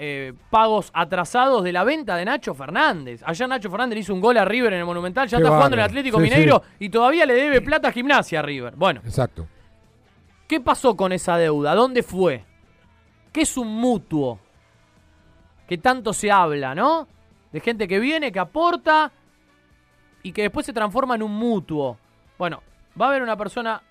eh, 0.00 0.32
pagos 0.50 0.90
atrasados 0.94 1.64
de 1.64 1.72
la 1.72 1.82
venta 1.82 2.14
de 2.16 2.24
Nacho 2.24 2.54
Fernández. 2.54 3.20
Ayer 3.26 3.48
Nacho 3.48 3.68
Fernández 3.68 3.94
le 3.96 4.00
hizo 4.00 4.14
un 4.14 4.20
gol 4.20 4.36
a 4.38 4.44
River 4.44 4.72
en 4.74 4.78
el 4.80 4.84
Monumental, 4.86 5.26
ya 5.26 5.38
Qué 5.38 5.42
está 5.42 5.56
jugando 5.56 5.74
en 5.76 5.80
el. 5.80 5.86
Atlético 5.86 6.18
Sí, 6.18 6.22
Mineiro 6.22 6.62
y 6.78 6.88
todavía 6.88 7.26
le 7.26 7.34
debe 7.34 7.60
plata 7.62 7.88
a 7.88 7.92
gimnasia 7.92 8.38
a 8.38 8.42
River. 8.42 8.74
Bueno, 8.76 9.00
Exacto. 9.04 9.48
¿Qué 10.46 10.60
pasó 10.60 10.96
con 10.96 11.10
esa 11.12 11.36
deuda? 11.36 11.74
¿Dónde 11.74 12.02
fue? 12.04 12.44
¿Qué 13.32 13.40
es 13.42 13.56
un 13.56 13.66
mutuo? 13.68 14.38
Que 15.66 15.78
tanto 15.78 16.12
se 16.12 16.30
habla, 16.30 16.74
¿no? 16.76 17.08
De 17.52 17.60
gente 17.60 17.88
que 17.88 17.98
viene, 17.98 18.30
que 18.30 18.38
aporta 18.38 19.10
y 20.22 20.32
que 20.32 20.42
después 20.42 20.64
se 20.64 20.72
transforma 20.72 21.16
en 21.16 21.22
un 21.24 21.32
mutuo. 21.32 21.98
Bueno, 22.38 22.62
va 22.98 23.06
a 23.06 23.08
haber 23.10 23.22
una 23.22 23.36
persona 23.36 23.82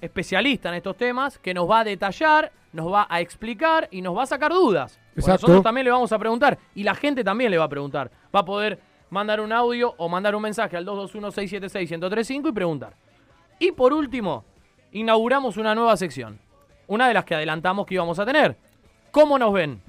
especialista 0.00 0.68
en 0.68 0.76
estos 0.76 0.96
temas 0.96 1.38
que 1.38 1.54
nos 1.54 1.68
va 1.68 1.80
a 1.80 1.84
detallar, 1.84 2.52
nos 2.72 2.92
va 2.92 3.06
a 3.08 3.20
explicar 3.20 3.88
y 3.90 4.02
nos 4.02 4.16
va 4.16 4.22
a 4.22 4.26
sacar 4.26 4.52
dudas. 4.52 4.98
Porque 4.98 5.20
Exacto. 5.20 5.46
Nosotros 5.46 5.62
también 5.62 5.84
le 5.84 5.90
vamos 5.90 6.12
a 6.12 6.18
preguntar 6.18 6.58
y 6.74 6.82
la 6.82 6.94
gente 6.94 7.24
también 7.24 7.50
le 7.50 7.58
va 7.58 7.64
a 7.64 7.68
preguntar. 7.68 8.10
Va 8.34 8.40
a 8.40 8.44
poder 8.44 8.80
mandar 9.10 9.40
un 9.40 9.52
audio 9.52 9.94
o 9.98 10.08
mandar 10.08 10.34
un 10.34 10.42
mensaje 10.42 10.76
al 10.76 10.86
221-676-1035 10.86 12.48
y 12.48 12.52
preguntar. 12.52 12.94
Y 13.58 13.72
por 13.72 13.92
último, 13.92 14.44
inauguramos 14.92 15.56
una 15.56 15.74
nueva 15.74 15.96
sección. 15.96 16.38
Una 16.86 17.08
de 17.08 17.14
las 17.14 17.24
que 17.24 17.34
adelantamos 17.34 17.86
que 17.86 17.94
íbamos 17.94 18.18
a 18.18 18.24
tener. 18.24 18.56
¿Cómo 19.10 19.38
nos 19.38 19.52
ven? 19.52 19.82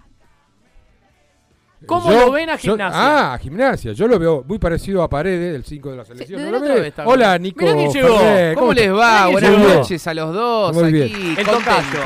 ¿Cómo 1.86 2.12
Yo- 2.12 2.26
lo 2.26 2.32
ven 2.32 2.50
a 2.50 2.56
yo- 2.58 2.72
gimnasia? 2.74 3.00
ah, 3.02 3.34
a 3.34 3.38
gimnasia. 3.38 3.94
Yo 3.94 4.08
lo 4.08 4.20
veo 4.20 4.44
muy 4.46 4.60
parecido 4.60 5.02
a 5.02 5.10
Paredes, 5.10 5.54
del 5.54 5.64
5 5.64 5.92
de 5.92 5.98
la 5.98 6.06
selección. 6.06 6.42
¿de 6.44 6.52
¿No 6.52 6.60
lo? 6.60 7.10
Hola, 7.12 7.38
Nico. 7.38 7.62
Mirá 7.62 7.74
quién 7.76 7.92
llegó. 7.94 8.18
Ferrer, 8.20 8.56
¿Cómo 8.58 8.74
les 8.74 8.94
va? 8.94 9.28
Buenas 9.28 9.52
llegó. 9.52 9.74
noches 9.76 10.08
a 10.08 10.14
los 10.14 10.34
dos. 10.34 10.76
Muy 10.76 10.92
bien. 10.92 11.06
aquí, 11.06 11.36
El 11.38 11.46
contento, 11.48 12.00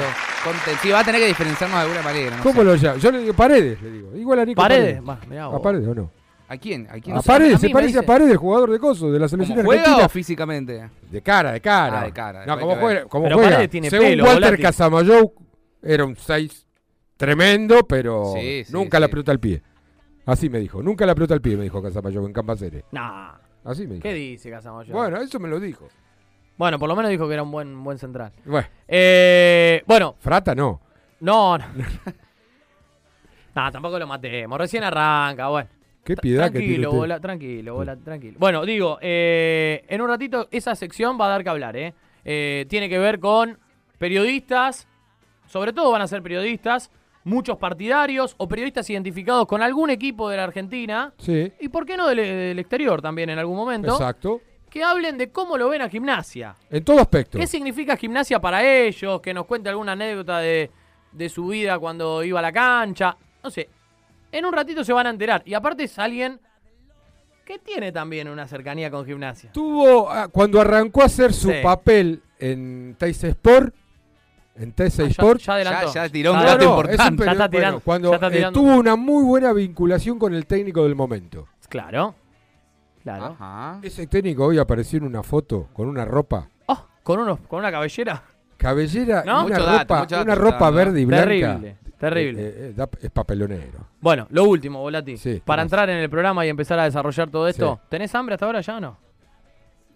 contento. 0.44 0.80
Sí, 0.84 0.90
va 0.90 1.00
a 1.00 1.04
tener 1.04 1.22
que 1.22 1.28
diferenciarnos 1.28 1.78
de 1.80 1.82
alguna 1.84 2.02
manera. 2.04 2.38
No 2.38 2.44
¿Cómo 2.44 2.60
sé. 2.62 2.64
lo 2.66 2.76
llamo? 2.76 2.98
Yo 3.00 3.12
le 3.12 3.18
digo 3.20 3.34
Paredes, 3.34 3.82
le 3.82 3.90
digo. 3.92 4.16
Igual 4.16 4.40
a 4.40 4.46
Nico 4.46 4.62
Paredes. 4.62 5.02
Mirá 5.28 5.46
¿A. 5.46 5.60
Paredes 5.62 5.88
o 5.88 5.96
no? 5.96 6.12
¿A 6.50 6.58
quién? 6.58 6.88
¿A 6.92 7.00
quién? 7.00 7.18
A 7.18 7.22
Paredes, 7.24 7.60
se 7.60 7.70
parece 7.72 7.98
a 7.98 8.04
Paredes, 8.04 8.38
jugador 8.38 8.70
de 8.70 8.78
coso, 8.78 9.12
de 9.12 9.18
la 9.18 9.28
selección 9.28 9.58
¿Cómo 9.58 9.66
juega 9.70 9.82
argentina. 9.82 10.06
o 10.06 10.10
físicamente? 10.10 10.90
De 11.10 11.22
cara, 11.24 11.52
de 11.54 11.62
cara. 11.62 12.02
Ah, 12.02 12.06
de 12.06 12.12
cara, 12.12 12.46
No, 12.46 12.60
como 12.60 12.76
juega. 12.76 13.06
Como 13.06 13.24
Pero 13.24 13.36
juega. 13.38 13.50
Paredes 13.52 13.72
tiene 13.72 13.90
Según 13.90 14.06
pelo, 14.10 14.24
Walter 14.26 14.44
Volati. 14.44 14.62
Casamayou, 14.62 15.34
era 15.82 16.06
un 16.06 16.16
6 16.16 16.63
tremendo, 17.26 17.80
pero 17.88 18.34
Sí, 18.36 18.64
sí, 18.66 18.74
nunca 18.74 19.00
la 19.00 19.08
pelota 19.08 19.32
al 19.32 19.40
pie. 19.40 19.62
Así 20.26 20.50
me 20.50 20.60
dijo. 20.60 20.82
Nunca 20.82 21.06
la 21.06 21.16
pelota 21.16 21.34
al 21.34 21.42
pie, 21.42 21.58
me 21.58 21.64
dijo 21.64 21.82
Casamayou 21.82 22.26
en 22.26 22.34
Campacere. 22.34 22.86
Nah. 22.92 23.34
Así 23.64 23.88
me 23.88 23.96
dijo. 23.96 24.04
¿Qué 24.04 24.14
dice 24.14 24.50
Casamayor? 24.50 24.94
Bueno, 24.96 25.18
eso 25.18 25.40
me 25.40 25.48
lo 25.50 25.60
dijo. 25.60 25.88
Bueno, 26.58 26.78
por 26.78 26.88
lo 26.88 26.96
menos 26.96 27.10
dijo 27.12 27.28
que 27.28 27.34
era 27.34 27.44
un 27.44 27.52
buen, 27.52 27.84
buen 27.84 27.98
central. 27.98 28.32
Bueno, 28.46 28.68
Eh, 28.88 29.84
bueno, 29.88 30.16
Frata 30.20 30.54
no. 30.54 30.80
no, 31.22 31.58
no. 31.58 31.66
nah, 33.56 33.72
tampoco 33.72 33.98
lo 34.00 34.08
matemos. 34.08 34.58
Recién 34.58 34.84
arranca, 34.84 35.48
bueno. 35.50 35.70
Qué 36.04 36.16
piedad 36.18 36.52
que 36.52 36.60
tiene 36.60 36.66
Tranquilo, 36.68 36.90
usted. 36.90 37.00
bola, 37.00 37.20
tranquilo, 37.22 37.74
bola, 37.76 37.96
tranquilo. 37.96 38.38
Bueno, 38.38 38.66
digo, 38.66 38.98
eh, 39.02 39.86
en 39.88 40.02
un 40.02 40.10
ratito 40.10 40.50
esa 40.52 40.76
sección 40.76 41.18
va 41.20 41.28
a 41.28 41.30
dar 41.30 41.44
que 41.44 41.50
hablar, 41.50 41.78
¿eh? 41.78 41.94
Eh, 42.26 42.66
Tiene 42.70 42.90
que 42.90 43.00
ver 43.00 43.20
con 43.20 43.58
periodistas, 43.98 44.86
sobre 45.48 45.72
todo 45.72 45.92
van 45.92 46.02
a 46.02 46.08
ser 46.08 46.22
periodistas, 46.22 46.92
muchos 47.26 47.58
partidarios 47.58 48.36
o 48.38 48.48
periodistas 48.48 48.90
identificados 48.90 49.46
con 49.48 49.62
algún 49.62 49.90
equipo 49.90 50.30
de 50.30 50.38
la 50.38 50.44
Argentina, 50.44 51.14
Sí, 51.18 51.52
y 51.60 51.70
por 51.70 51.86
qué 51.86 51.96
no 51.98 52.08
del, 52.08 52.18
del 52.18 52.60
exterior 52.60 53.02
también 53.02 53.30
en 53.30 53.40
algún 53.40 53.56
momento, 53.56 53.94
exacto. 53.94 54.42
que 54.70 54.84
hablen 54.84 55.18
de 55.18 55.32
cómo 55.32 55.58
lo 55.58 55.70
ven 55.70 55.82
a 55.82 55.90
gimnasia. 55.90 56.56
En 56.70 56.84
todo 56.84 57.00
aspecto. 57.00 57.38
¿Qué 57.38 57.48
significa 57.48 57.96
gimnasia 57.96 58.40
para 58.42 58.64
ellos? 58.66 59.22
Que 59.22 59.34
nos 59.34 59.46
cuente 59.46 59.70
alguna 59.70 59.94
anécdota 59.94 60.40
de, 60.40 60.70
de 61.12 61.30
su 61.30 61.48
vida 61.48 61.78
cuando 61.80 62.24
iba 62.24 62.40
a 62.40 62.42
la 62.42 62.52
cancha. 62.52 63.16
No 63.44 63.50
sé. 63.52 63.70
En 64.32 64.46
un 64.46 64.52
ratito 64.54 64.84
se 64.84 64.92
van 64.92 65.06
a 65.08 65.12
enterar. 65.12 65.44
Y 65.46 65.54
aparte 65.54 65.84
es 65.84 66.00
alguien 66.00 66.40
que 67.46 67.60
tiene 67.60 67.92
también 67.92 68.28
una 68.30 68.48
cercanía 68.48 68.90
con 68.90 69.06
gimnasia. 69.06 69.52
Tuvo, 69.52 70.10
ah, 70.10 70.28
cuando 70.30 70.60
arrancó 70.60 71.02
a 71.04 71.06
hacer 71.06 71.34
su 71.34 71.50
Sí. 71.52 71.58
papel 71.62 72.24
en 72.40 72.96
Teis 72.98 73.24
Sport, 73.24 73.76
en 74.56 74.72
Teis 74.74 75.00
Ah, 75.00 75.04
ya, 75.04 75.10
Sport, 75.10 75.40
ya 75.42 75.54
adelantó. 75.54 75.88
Ya- 75.94 76.06
ya 76.06 76.10
tiró 76.10 76.34
un 76.34 76.40
Ya 76.40 76.46
dato 76.46 76.64
importante. 76.66 77.04
es 77.04 77.10
un 77.10 77.18
Ya 77.18 77.32
está 77.32 77.50
tirando, 77.50 77.72
bueno, 77.72 77.82
cuando 77.86 78.10
ya 78.10 78.16
está 78.16 78.28
eh, 78.28 78.32
tirando. 78.32 78.60
tuvo 78.60 78.76
una 78.78 78.96
muy 78.96 79.24
buena 79.24 79.54
vinculación 79.54 80.20
con 80.20 80.34
el 80.34 80.46
técnico 80.46 80.84
del 80.84 80.96
momento. 80.96 81.48
Claro. 81.70 82.16
Claro. 83.04 83.26
Ajá. 83.38 83.80
Ese 83.82 84.08
técnico 84.08 84.46
hoy 84.46 84.58
apareció 84.60 84.98
en 84.98 85.06
una 85.06 85.24
foto 85.24 85.68
con 85.74 85.88
una 85.90 86.06
ropa, 86.06 86.48
Oh, 86.68 86.86
con, 87.04 87.20
unos, 87.20 87.40
con 87.50 87.60
una 87.60 87.70
cabellera. 87.72 88.24
cabellera, 88.58 89.24
¿No? 89.26 89.46
una 89.46 89.56
Mucho 89.56 89.66
dato, 89.66 89.80
ropa, 89.80 89.96
dato 90.06 90.22
una 90.22 90.36
ropa 90.36 90.70
verde 90.70 91.02
y 91.02 91.06
blanca. 91.06 91.26
Terrible. 91.28 91.78
Terrible. 91.98 92.42
Eh, 92.42 92.54
eh, 92.70 92.74
da- 92.76 92.90
es 93.02 93.10
papelonero. 93.12 93.88
Bueno, 94.02 94.28
lo 94.30 94.44
último, 94.46 94.80
Volati. 94.80 95.18
Sí, 95.18 95.42
Para 95.46 95.62
¿qué 95.62 95.66
entrar 95.66 95.90
en 95.90 95.98
el 95.98 96.10
programa 96.10 96.46
y 96.46 96.50
empezar 96.50 96.78
a 96.80 96.84
desarrollar 96.84 97.30
todo 97.30 97.48
esto, 97.48 97.80
Sí. 97.82 97.88
¿tenés 97.90 98.14
hambre 98.16 98.36
hasta 98.36 98.46
ahora 98.46 98.62
ya 98.62 98.78
o 98.78 98.80
no? 98.80 98.98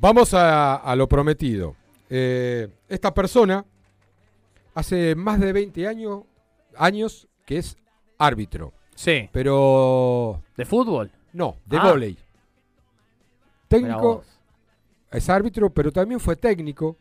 Vamos 0.00 0.34
a, 0.34 0.74
a 0.74 0.96
lo 0.96 1.08
prometido. 1.08 1.76
Eh, 2.10 2.66
esta 2.88 3.14
persona 3.14 3.64
hace 4.74 5.14
más 5.14 5.38
de 5.38 5.52
20 5.52 5.86
años, 5.86 6.24
años 6.76 7.28
que 7.44 7.58
es 7.58 7.76
árbitro, 8.18 8.72
Sí. 8.96 9.28
pero 9.30 10.42
¿De 10.56 10.64
fútbol? 10.64 11.12
no, 11.32 11.54
de 11.64 11.76
Ah. 11.76 11.84
vóley. 11.88 12.10
Mirá 12.10 12.24
Técnico, 13.68 14.24
es 15.12 15.28
árbitro, 15.30 15.70
pero 15.70 15.92
también 15.92 16.18
fue 16.18 16.34
técnico, 16.34 16.96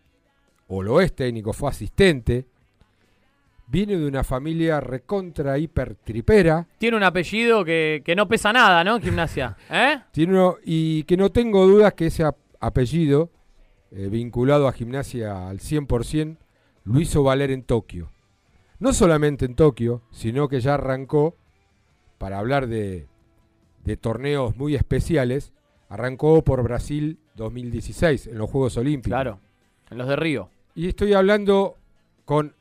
o 0.68 0.84
lo 0.84 1.02
es 1.02 1.16
técnico, 1.16 1.52
fue 1.52 1.68
asistente. 1.68 2.46
Viene 3.68 3.98
de 3.98 4.06
una 4.08 4.24
familia 4.24 4.80
recontra 4.80 5.58
hiper 5.58 5.96
tripera. 5.96 6.68
Tiene 6.78 6.98
un 6.98 7.04
apellido 7.04 7.66
que, 7.66 8.04
que 8.06 8.16
no 8.16 8.28
pesa 8.28 8.54
nada, 8.54 8.84
¿no? 8.84 9.00
Gimnasia. 9.00 9.58
¿Eh? 9.72 10.00
Tiene 10.12 10.34
uno- 10.34 10.58
y 10.64 11.04
que 11.04 11.18
no 11.18 11.32
tengo 11.32 11.66
dudas 11.66 11.94
que 11.94 12.08
ese 12.08 12.24
ap- 12.24 12.38
apellido, 12.60 13.32
eh, 13.92 14.08
vinculado 14.10 14.68
a 14.68 14.72
gimnasia 14.74 15.50
al 15.50 15.60
100%, 15.60 16.38
lo 16.84 17.00
hizo 17.00 17.24
valer 17.24 17.50
en 17.52 17.64
Tokio. 17.64 18.12
No 18.78 18.94
solamente 18.94 19.46
en 19.46 19.56
Tokio, 19.56 20.04
sino 20.12 20.48
que 20.48 20.60
ya 20.60 20.76
arrancó, 20.76 21.36
para 22.20 22.38
hablar 22.40 22.68
de, 22.68 23.08
de 23.84 23.98
torneos 23.98 24.56
muy 24.58 24.76
especiales, 24.76 25.54
arrancó 25.90 26.44
por 26.44 26.62
Brasil 26.64 27.18
2016 27.36 28.28
en 28.28 28.38
los 28.38 28.50
Juegos 28.50 28.78
Olímpicos. 28.78 29.16
Claro. 29.16 29.40
En 29.90 29.98
los 29.98 30.08
de 30.08 30.16
Río. 30.16 30.50
Y 30.76 30.88
estoy 30.88 31.14
hablando 31.14 31.78
con 32.26 32.54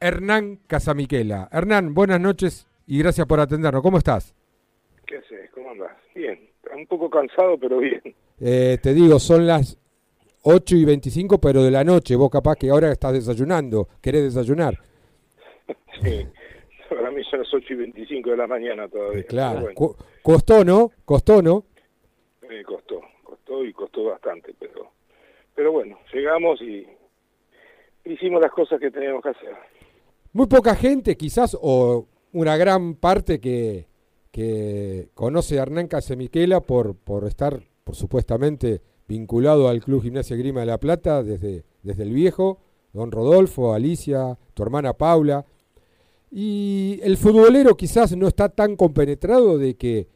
Hernán 0.00 0.60
Casamiquela. 0.66 1.48
Hernán, 1.52 1.94
buenas 1.94 2.20
noches 2.20 2.66
y 2.86 2.98
gracias 2.98 3.26
por 3.26 3.38
atendernos. 3.40 3.82
¿Cómo 3.82 3.98
estás? 3.98 4.34
¿Qué 5.06 5.18
haces? 5.18 5.50
¿Cómo 5.52 5.70
andás? 5.70 5.92
Bien. 6.14 6.48
Un 6.74 6.86
poco 6.86 7.10
cansado, 7.10 7.58
pero 7.58 7.78
bien. 7.78 8.00
Eh, 8.40 8.78
te 8.82 8.94
digo, 8.94 9.18
son 9.18 9.46
las 9.46 9.78
8 10.42 10.76
y 10.76 10.84
25, 10.84 11.38
pero 11.40 11.62
de 11.62 11.70
la 11.70 11.84
noche. 11.84 12.16
Vos 12.16 12.30
capaz 12.30 12.56
que 12.56 12.70
ahora 12.70 12.90
estás 12.90 13.12
desayunando. 13.12 13.88
¿Querés 14.00 14.34
desayunar? 14.34 14.78
Sí. 16.02 16.26
Para 16.88 17.10
mí 17.10 17.22
son 17.24 17.40
las 17.40 17.52
8 17.52 17.74
y 17.74 17.76
25 17.76 18.30
de 18.30 18.36
la 18.36 18.46
mañana 18.46 18.88
todavía. 18.88 19.20
Eh, 19.20 19.24
claro. 19.26 19.60
Bueno, 19.60 19.74
Co- 19.74 19.96
costó, 20.22 20.64
¿no? 20.64 20.90
Costó, 21.04 21.42
¿no? 21.42 21.64
me 22.48 22.62
costó. 22.64 23.00
Costó 23.22 23.64
y 23.64 23.72
costó 23.72 24.04
bastante, 24.04 24.54
pero 24.58 24.90
pero 25.54 25.72
bueno, 25.72 25.98
llegamos 26.12 26.60
y 26.62 26.86
hicimos 28.04 28.40
las 28.40 28.50
cosas 28.52 28.80
que 28.80 28.90
teníamos 28.90 29.22
que 29.22 29.28
hacer. 29.28 29.54
Muy 30.32 30.46
poca 30.46 30.74
gente, 30.76 31.16
quizás, 31.16 31.56
o 31.60 32.06
una 32.32 32.56
gran 32.56 32.94
parte 32.94 33.40
que, 33.40 33.88
que 34.30 35.08
conoce 35.14 35.58
a 35.58 35.62
Hernán 35.62 35.88
Casamiquela 35.88 36.60
por, 36.60 36.94
por 36.94 37.26
estar, 37.26 37.62
por 37.84 37.96
supuestamente, 37.96 38.80
vinculado 39.08 39.68
al 39.68 39.80
Club 39.82 40.02
Gimnasia 40.02 40.36
Grima 40.36 40.60
de 40.60 40.66
la 40.66 40.78
Plata 40.78 41.24
desde, 41.24 41.64
desde 41.82 42.04
el 42.04 42.12
viejo, 42.12 42.60
don 42.92 43.10
Rodolfo, 43.10 43.74
Alicia, 43.74 44.38
tu 44.54 44.62
hermana 44.62 44.92
Paula. 44.92 45.44
Y 46.30 47.00
el 47.02 47.16
futbolero 47.16 47.76
quizás 47.76 48.16
no 48.16 48.28
está 48.28 48.48
tan 48.48 48.76
compenetrado 48.76 49.58
de 49.58 49.74
que, 49.74 50.06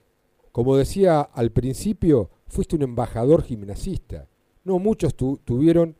como 0.52 0.76
decía 0.76 1.20
al 1.22 1.50
principio, 1.50 2.30
fuiste 2.46 2.76
un 2.76 2.82
embajador 2.82 3.42
gimnasista. 3.42 4.28
No 4.62 4.78
muchos 4.78 5.16
tu- 5.16 5.38
tuvieron 5.44 5.96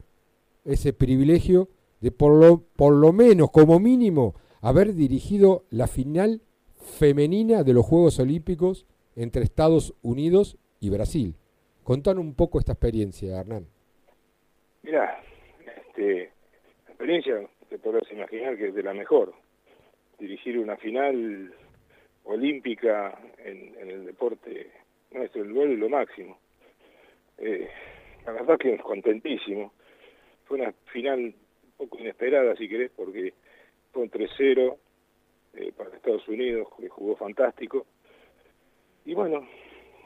ese 0.64 0.92
privilegio 0.92 1.68
de 2.04 2.12
por 2.12 2.38
lo, 2.38 2.60
por 2.76 2.92
lo 2.92 3.14
menos, 3.14 3.50
como 3.50 3.80
mínimo, 3.80 4.34
haber 4.60 4.92
dirigido 4.92 5.64
la 5.70 5.86
final 5.86 6.42
femenina 6.98 7.62
de 7.62 7.72
los 7.72 7.86
Juegos 7.86 8.20
Olímpicos 8.20 8.84
entre 9.16 9.42
Estados 9.42 9.94
Unidos 10.02 10.58
y 10.80 10.90
Brasil. 10.90 11.34
Contanos 11.82 12.22
un 12.22 12.34
poco 12.34 12.58
esta 12.58 12.72
experiencia, 12.72 13.40
Hernán. 13.40 13.64
Mirá, 14.82 15.18
este, 15.78 16.30
la 16.84 16.90
experiencia, 16.90 17.40
te 17.70 17.78
podrás 17.78 18.04
imaginar 18.12 18.58
que 18.58 18.68
es 18.68 18.74
de 18.74 18.82
la 18.82 18.92
mejor. 18.92 19.32
Dirigir 20.18 20.58
una 20.58 20.76
final 20.76 21.54
olímpica 22.24 23.18
en, 23.38 23.74
el 23.80 24.04
deporte 24.04 24.70
nuestro, 25.10 25.42
el 25.42 25.54
vuelo 25.54 25.72
es 25.72 25.78
lo 25.78 25.88
máximo. 25.88 26.36
Eh, 27.38 27.66
la 28.26 28.32
verdad 28.32 28.58
que 28.58 28.76
contentísimo. 28.76 29.72
Fue 30.44 30.58
una 30.58 30.74
final 30.92 31.34
poco 31.76 31.98
inesperada, 31.98 32.54
si 32.56 32.68
querés, 32.68 32.90
porque 32.94 33.34
fue 33.92 34.02
un 34.04 34.10
3-0 34.10 34.76
eh, 35.54 35.72
para 35.76 35.94
Estados 35.96 36.26
Unidos, 36.28 36.68
que 36.78 36.88
jugó 36.88 37.16
fantástico. 37.16 37.86
Y 39.04 39.14
bueno, 39.14 39.46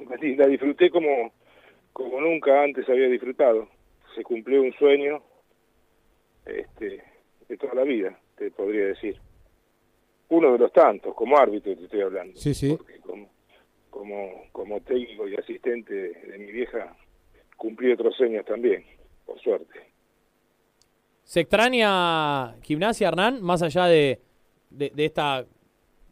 la- 0.37 0.47
disfruté 0.47 0.91
como, 0.91 1.33
como 1.93 2.21
nunca 2.21 2.63
antes 2.63 2.89
había 2.89 3.09
disfrutado. 3.09 3.69
Se 4.15 4.23
cumplió 4.23 4.63
un 4.63 4.73
sueño 4.75 5.23
este, 6.47 7.03
de 7.49 7.57
toda 7.57 7.75
la 7.75 7.85
vida, 7.85 8.19
te 8.37 8.51
podría 8.51 8.87
decir. 8.87 9.21
Uno 10.31 10.53
de 10.53 10.59
los 10.59 10.73
tantos, 10.73 11.15
como 11.15 11.39
árbitro 11.39 11.75
te 11.77 11.85
estoy 11.85 12.01
hablando. 12.03 12.37
Sí, 12.39 12.53
sí. 12.55 12.75
Porque 12.77 12.99
como, 13.01 13.31
como, 13.91 14.45
como 14.53 14.81
técnico 14.83 15.27
y 15.29 15.35
asistente 15.37 15.95
de, 15.95 16.11
de 16.13 16.39
mi 16.39 16.53
vieja, 16.53 16.95
cumplí 17.57 17.93
otros 17.93 18.15
sueños 18.17 18.45
también, 18.45 18.85
por 19.25 19.39
suerte. 19.41 19.81
¿Se 21.29 21.41
extraña 21.41 22.55
gimnasia, 22.63 23.09
Hernán? 23.09 23.43
Más 23.43 23.63
allá 23.63 23.85
de, 23.85 24.19
de- 24.71 24.91
de 24.95 25.05
esta 25.05 25.45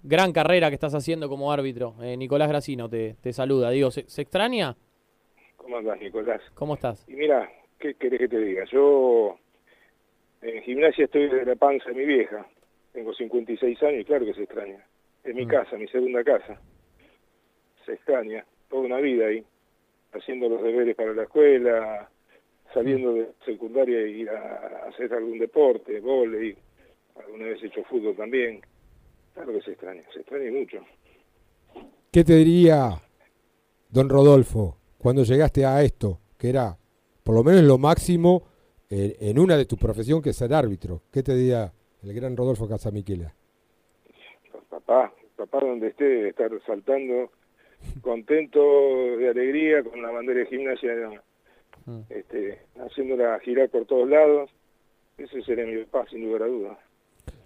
gran 0.02 0.30
carrera 0.30 0.68
que 0.68 0.74
estás 0.74 0.94
haciendo 0.94 1.26
como 1.30 1.50
árbitro. 1.50 1.94
Eh, 2.02 2.18
Nicolás 2.18 2.50
Gracino 2.50 2.86
te, 2.90 3.14
te 3.22 3.32
saluda. 3.32 3.70
Digo, 3.70 3.90
¿se, 3.90 4.06
se 4.10 4.20
extraña? 4.20 4.76
¿Cómo 5.56 5.78
andás, 5.78 5.98
Nicolás? 6.00 6.42
¿Cómo 6.52 6.74
estás? 6.74 7.08
Y 7.08 7.14
mira, 7.14 7.50
¿qué 7.78 7.94
querés 7.94 8.20
que 8.20 8.28
te 8.28 8.38
diga? 8.38 8.64
Yo 8.70 9.38
en 10.42 10.62
gimnasia 10.64 11.06
estoy 11.06 11.30
desde 11.30 11.46
la 11.46 11.56
panza 11.56 11.88
de 11.88 11.94
mi 11.94 12.04
vieja. 12.04 12.46
Tengo 12.92 13.14
56 13.14 13.82
años 13.84 14.00
y 14.02 14.04
claro 14.04 14.26
que 14.26 14.34
se 14.34 14.42
extraña. 14.42 14.84
Es 15.24 15.34
mi 15.34 15.46
Mm. 15.46 15.48
casa, 15.48 15.76
mi 15.78 15.88
segunda 15.88 16.22
casa. 16.24 16.60
Se 17.86 17.94
extraña. 17.94 18.44
Toda 18.68 18.82
una 18.82 18.98
vida 18.98 19.28
ahí. 19.28 19.42
Haciendo 20.12 20.50
los 20.50 20.62
deberes 20.62 20.94
para 20.94 21.14
la 21.14 21.22
escuela, 21.22 22.10
saliendo 22.76 23.14
de 23.14 23.32
secundaria 23.46 24.06
y 24.06 24.20
ir 24.20 24.28
a 24.28 24.88
hacer 24.88 25.10
algún 25.14 25.38
deporte, 25.38 25.98
volei. 25.98 26.54
Alguna 27.16 27.46
vez 27.46 27.62
he 27.62 27.68
hecho 27.68 27.82
fútbol 27.84 28.14
también. 28.14 28.60
Claro 29.32 29.52
que 29.54 29.62
se 29.62 29.70
extraña, 29.70 30.02
se 30.12 30.20
extraña 30.20 30.52
mucho. 30.52 30.78
¿Qué 32.12 32.22
te 32.22 32.34
diría 32.34 32.90
don 33.88 34.10
Rodolfo 34.10 34.76
cuando 34.98 35.22
llegaste 35.22 35.64
a 35.64 35.82
esto? 35.82 36.20
Que 36.38 36.50
era 36.50 36.76
por 37.24 37.34
lo 37.34 37.42
menos 37.42 37.62
lo 37.62 37.78
máximo 37.78 38.42
en, 38.90 39.14
en 39.20 39.38
una 39.38 39.56
de 39.56 39.64
tu 39.64 39.78
profesión 39.78 40.20
que 40.20 40.30
es 40.30 40.36
ser 40.36 40.52
árbitro. 40.52 41.00
¿Qué 41.10 41.22
te 41.22 41.34
diría 41.34 41.72
el 42.02 42.12
gran 42.12 42.36
Rodolfo 42.36 42.68
Casamiquela? 42.68 43.34
Papá, 44.68 45.14
papá 45.34 45.60
donde 45.60 45.88
esté 45.88 46.28
estar 46.28 46.50
saltando, 46.66 47.30
contento, 48.02 48.60
de 49.16 49.30
alegría, 49.30 49.82
con 49.82 50.02
la 50.02 50.10
bandera 50.10 50.40
de 50.40 50.46
gimnasia, 50.46 50.92
Mm. 51.86 52.00
este, 52.10 52.58
haciéndola 52.78 53.38
girar 53.40 53.68
por 53.70 53.86
todos 53.86 54.08
lados. 54.08 54.50
Ese 55.18 55.42
sería 55.42 55.64
mi 55.64 55.82
papá, 55.84 56.06
sin 56.10 56.24
lugar 56.24 56.42
a 56.42 56.46
dudas. 56.46 56.78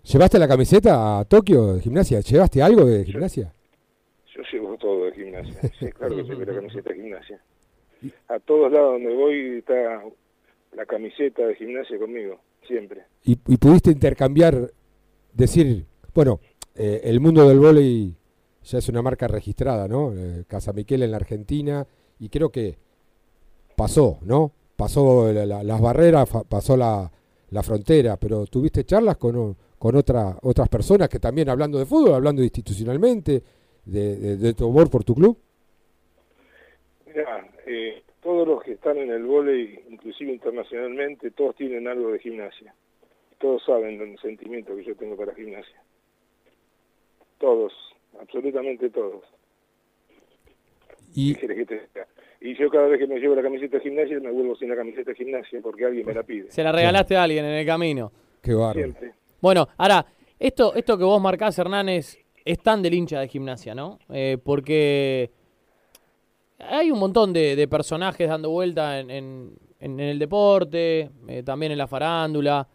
¿Llevaste 0.03 0.39
la 0.39 0.49
camiseta 0.49 1.21
a 1.21 1.25
Tokio 1.25 1.75
de 1.75 1.81
gimnasia? 1.81 2.21
¿Llevaste 2.21 2.63
algo 2.63 2.85
de 2.85 3.05
gimnasia? 3.05 3.53
Yo 4.35 4.43
llevo 4.53 4.77
todo 4.77 5.05
de 5.05 5.13
gimnasia. 5.13 5.61
Sí, 5.79 5.93
claro 5.93 6.17
que 6.17 6.23
llevo 6.23 6.41
la 6.45 6.55
camiseta 6.55 6.91
de 6.91 6.97
gimnasia. 6.97 7.41
A 8.29 8.39
todos 8.39 8.73
lados 8.73 8.93
donde 8.95 9.15
voy 9.15 9.59
está 9.59 10.03
la 10.73 10.87
camiseta 10.87 11.47
de 11.47 11.55
gimnasia 11.55 11.99
conmigo, 11.99 12.41
siempre. 12.67 13.03
Y, 13.25 13.33
y 13.33 13.57
pudiste 13.59 13.91
intercambiar, 13.91 14.71
decir, 15.35 15.85
bueno, 16.15 16.41
eh, 16.75 17.03
el 17.05 17.21
mundo 17.21 17.47
del 17.47 17.59
vóley 17.59 18.15
ya 18.63 18.79
es 18.79 18.89
una 18.89 19.03
marca 19.03 19.29
registrada, 19.29 19.87
¿no? 19.87 20.13
Eh, 20.15 20.45
Casa 20.47 20.73
Miquel 20.73 21.03
en 21.03 21.11
la 21.11 21.19
Argentina, 21.19 21.87
y 22.19 22.29
creo 22.31 22.51
que 22.51 22.79
pasó, 23.81 24.19
¿no? 24.27 24.53
Pasó 24.77 25.33
la- 25.33 25.47
la- 25.47 25.63
las 25.63 25.81
barreras, 25.81 26.29
pasó 26.47 26.77
la, 26.77 27.11
la 27.51 27.63
frontera, 27.63 28.19
pero 28.19 28.45
tuviste 28.47 28.85
charlas 28.85 29.17
con, 29.17 29.57
con 29.79 29.97
otra, 29.97 30.37
otras 30.43 30.69
personas 30.69 31.09
que 31.09 31.19
también 31.19 31.49
hablando 31.49 31.79
de 31.79 31.87
fútbol, 31.87 32.13
hablando 32.13 32.43
institucionalmente, 32.43 33.43
de, 33.87 34.37
de- 34.37 34.53
tu 34.55 34.69
amor 34.69 34.91
por 34.91 35.03
tu 35.03 35.15
club. 35.15 35.35
Mirá, 37.07 37.49
eh, 37.67 38.03
todos 38.23 38.47
los 38.47 38.63
que 38.63 38.73
están 38.73 38.99
en 38.99 39.11
el 39.11 39.25
vóley, 39.25 39.81
inclusive 39.89 40.31
internacionalmente, 40.31 41.31
todos 41.31 41.57
tienen 41.57 41.89
algo 41.89 42.13
de 42.13 42.19
gimnasia. 42.19 42.75
Todos 43.39 43.63
saben 43.65 43.99
el 43.99 44.19
sentimiento 44.19 44.77
que 44.77 44.85
yo 44.85 44.95
tengo 44.95 45.17
para 45.17 45.35
gimnasia. 45.35 45.83
Todos, 47.39 47.73
absolutamente 48.21 48.91
todos. 48.91 49.25
Y, 51.15 51.35
yo 52.59 52.71
cada 52.71 52.87
vez 52.87 52.99
que 52.99 53.07
me 53.07 53.19
llevo 53.19 53.35
la 53.35 53.43
camiseta 53.43 53.77
de 53.79 53.83
gimnasia 53.83 54.19
me 54.21 54.31
vuelvo 54.31 54.57
sin 54.57 54.69
la 54.71 54.77
camiseta 54.77 55.11
de 55.11 55.17
gimnasia 55.17 55.61
porque 55.63 55.85
alguien 55.85 56.07
me 56.07 56.15
la 56.15 56.23
pide. 56.23 56.51
Se 56.51 56.63
la 56.63 56.73
regalaste 56.73 57.17
a 57.17 57.23
alguien 57.25 57.45
en 57.45 57.53
el 57.53 57.67
camino. 57.67 58.13
qué. 58.43 58.53
Siempre. 58.81 59.13
Bueno, 59.41 59.69
ahora, 59.77 60.05
esto, 60.39 60.75
esto 60.75 60.97
que 60.97 61.05
vos 61.05 61.21
marcás, 61.21 61.59
Hernán, 61.59 61.89
es, 61.91 62.19
es 62.45 62.59
tan 62.63 62.81
del 62.83 62.95
hincha 62.95 63.21
de 63.21 63.29
gimnasia, 63.29 63.75
¿no? 63.75 63.99
Eh, 64.11 64.39
porque 64.43 65.31
hay 66.59 66.91
un 66.91 66.99
montón 66.99 67.33
de, 67.33 67.57
de 67.57 67.69
personajes 67.69 68.29
dando 68.29 68.51
vuelta 68.51 69.01
en, 69.01 69.11
en- 69.11 69.53
en 69.83 69.99
el 69.99 70.19
deporte, 70.19 71.11
eh, 71.27 71.43
también 71.43 71.73
en 71.73 71.79
la 71.79 71.87
farándula, 71.87 72.69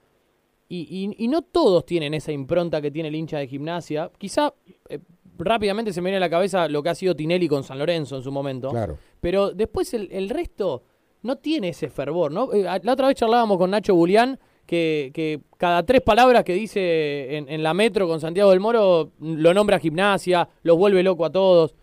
y, 0.67 0.87
y- 1.17 1.23
y 1.23 1.27
no 1.27 1.43
todos 1.43 1.85
tienen 1.85 2.15
esa 2.15 2.31
impronta 2.31 2.81
que 2.81 2.89
tiene 2.89 3.09
el 3.09 3.15
hincha 3.15 3.37
de 3.37 3.45
gimnasia. 3.47 4.09
Quizá 4.17 4.51
eh, 4.89 4.97
rápidamente 5.37 5.93
se 5.93 6.01
me 6.01 6.07
viene 6.09 6.17
a 6.17 6.19
la 6.19 6.29
cabeza 6.29 6.67
lo 6.67 6.81
que 6.83 6.89
ha 6.89 6.95
sido 6.95 7.15
Tinelli 7.15 7.47
con 7.47 7.63
San 7.63 7.79
Lorenzo 7.79 8.17
en 8.17 8.23
su 8.23 8.31
momento. 8.31 8.69
Claro. 8.69 8.97
Pero 9.21 9.51
después 9.51 9.93
el, 9.93 10.09
el 10.11 10.29
resto 10.29 10.83
no 11.23 11.37
tiene 11.37 11.69
ese 11.69 11.89
fervor, 11.89 12.31
¿no? 12.31 12.53
Eh, 12.53 12.63
La 12.83 12.93
otra 12.93 13.07
vez 13.07 13.15
charlábamos 13.15 13.57
con 13.57 13.71
Nacho 13.71 13.95
Bulián 13.95 14.39
que, 14.65 15.11
que 15.13 15.41
cada 15.57 15.83
tres 15.83 16.01
palabras 16.01 16.43
que 16.43 16.53
dice 16.53 17.37
en, 17.37 17.49
en 17.49 17.61
la 17.63 17.73
metro 17.73 18.07
con 18.07 18.19
Santiago 18.19 18.49
del 18.51 18.59
Moro 18.59 19.11
lo 19.19 19.53
nombra 19.53 19.79
gimnasia, 19.79 20.47
los 20.63 20.77
vuelve 20.77 21.03
loco 21.03 21.25
a 21.25 21.31
todos. 21.31 21.75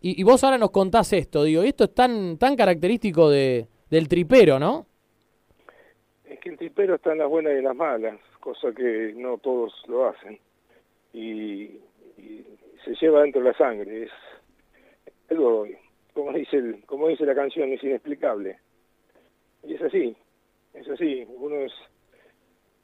Y, 0.00 0.20
y 0.20 0.24
vos 0.24 0.42
ahora 0.42 0.58
nos 0.58 0.70
contás 0.70 1.12
esto, 1.12 1.44
digo, 1.44 1.62
y 1.64 1.68
esto 1.68 1.84
es 1.84 1.94
tan, 1.94 2.36
tan 2.36 2.56
característico 2.56 3.30
de, 3.30 3.68
del 3.88 4.08
tripero, 4.08 4.58
¿no? 4.58 4.86
Es 6.24 6.40
que 6.40 6.48
el 6.48 6.58
tripero 6.58 6.96
está 6.96 7.12
en 7.12 7.18
las 7.18 7.28
buenas 7.28 7.52
y 7.52 7.58
en 7.58 7.64
las 7.64 7.76
malas, 7.76 8.18
cosa 8.40 8.72
que 8.74 9.12
no 9.16 9.38
todos 9.38 9.72
lo 9.86 10.08
hacen. 10.08 10.38
Y, 11.14 11.78
y 12.18 12.44
se 12.84 12.94
lleva 12.94 13.22
dentro 13.22 13.42
de 13.42 13.48
la 13.48 13.56
sangre. 13.56 14.04
Es 14.04 14.10
algo, 15.30 15.66
como 16.12 16.32
dice, 16.32 16.56
el, 16.56 16.84
como 16.86 17.08
dice 17.08 17.24
la 17.24 17.34
canción, 17.34 17.72
es 17.72 17.82
inexplicable. 17.82 18.58
Y 19.64 19.74
es 19.74 19.82
así, 19.82 20.16
es 20.74 20.88
así. 20.88 21.24
Uno 21.28 21.56
es 21.56 21.72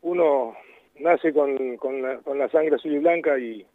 uno 0.03 0.57
nace 1.01 1.33
con, 1.33 1.57
la, 2.03 2.19
con 2.19 2.39
la 2.39 2.49
sangre 2.49 2.77
azul 2.77 2.93
y 2.93 2.99
blanca 2.99 3.39
y, 3.39 3.67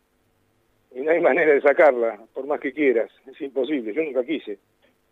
y 0.92 1.02
no 1.02 1.12
hay 1.12 1.20
manera 1.22 1.54
de 1.54 1.62
sacarla, 1.62 2.20
por 2.34 2.46
más 2.46 2.60
que 2.60 2.74
quieras. 2.74 3.12
Es 3.28 3.40
imposible. 3.42 3.94
Yo 3.94 4.04
nunca 4.04 4.24
quise, 4.24 4.60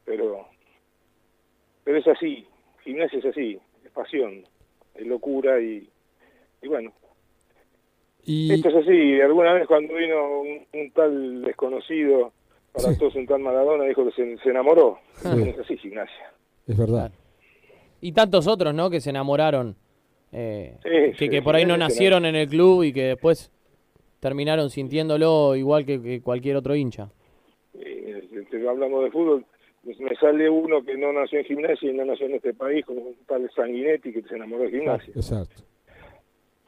pero, 0.05 0.47
pero 1.83 1.97
es 1.97 2.07
así. 2.07 2.47
Gimnasia 2.83 3.19
es 3.19 3.25
así, 3.25 3.59
es 3.85 3.91
pasión, 3.91 4.43
es 4.95 5.05
locura 5.05 5.59
y, 5.59 5.87
y 6.63 6.67
bueno, 6.67 6.91
Y, 8.25 8.53
esto 8.53 8.69
es 8.69 8.75
así. 8.75 9.19
Alguna 9.21 9.53
vez 9.53 9.67
cuando 9.67 9.93
vino 9.95 10.41
un, 10.41 10.59
un 10.73 10.91
tal 10.91 11.41
desconocido 11.43 12.31
para 12.71 12.89
Sí. 12.93 12.99
todos 12.99 13.15
un 13.15 13.25
tal 13.25 13.39
Maradona 13.41 13.83
dijo 13.85 14.05
que 14.05 14.11
se, 14.11 14.37
se 14.37 14.49
enamoró. 14.49 14.99
Bueno, 15.23 15.45
es 15.45 15.59
así, 15.59 15.77
gimnasia. 15.77 16.31
es 16.67 16.77
verdad. 16.77 17.11
Y 17.99 18.11
tantos 18.13 18.47
otros, 18.47 18.73
¿no? 18.73 18.89
Que 18.89 18.99
se 19.01 19.09
enamoraron, 19.11 19.75
eh, 20.31 20.77
Sí, 20.83 20.89
que, 20.89 21.13
sí, 21.17 21.29
que 21.29 21.41
por 21.41 21.55
ahí 21.55 21.65
no 21.65 21.77
nacieron 21.77 22.25
en 22.25 22.35
el 22.35 22.47
club 22.47 22.83
y 22.83 22.93
que 22.93 23.03
después 23.03 23.51
terminaron 24.19 24.69
sintiéndolo 24.69 25.55
igual 25.55 25.85
que, 25.85 26.01
que 26.01 26.21
cualquier 26.21 26.55
otro 26.55 26.75
hincha. 26.75 27.09
Eh, 27.73 28.23
te- 28.49 28.67
hablamos 28.69 29.03
de 29.03 29.11
fútbol, 29.11 29.45
me 29.83 30.15
sale 30.15 30.49
uno 30.49 30.83
que 30.83 30.95
no 30.97 31.11
nació 31.11 31.39
en 31.39 31.45
gimnasia 31.45 31.89
y 31.89 31.93
no 31.93 32.05
nació 32.05 32.27
en 32.27 32.35
este 32.35 32.53
país, 32.53 32.85
como 32.85 33.01
un 33.01 33.15
tal 33.27 33.49
Sanguinetti 33.55 34.13
que 34.13 34.21
se 34.23 34.35
enamoró 34.35 34.63
de 34.63 34.71
gimnasia. 34.71 35.11
Exacto. 35.15 35.63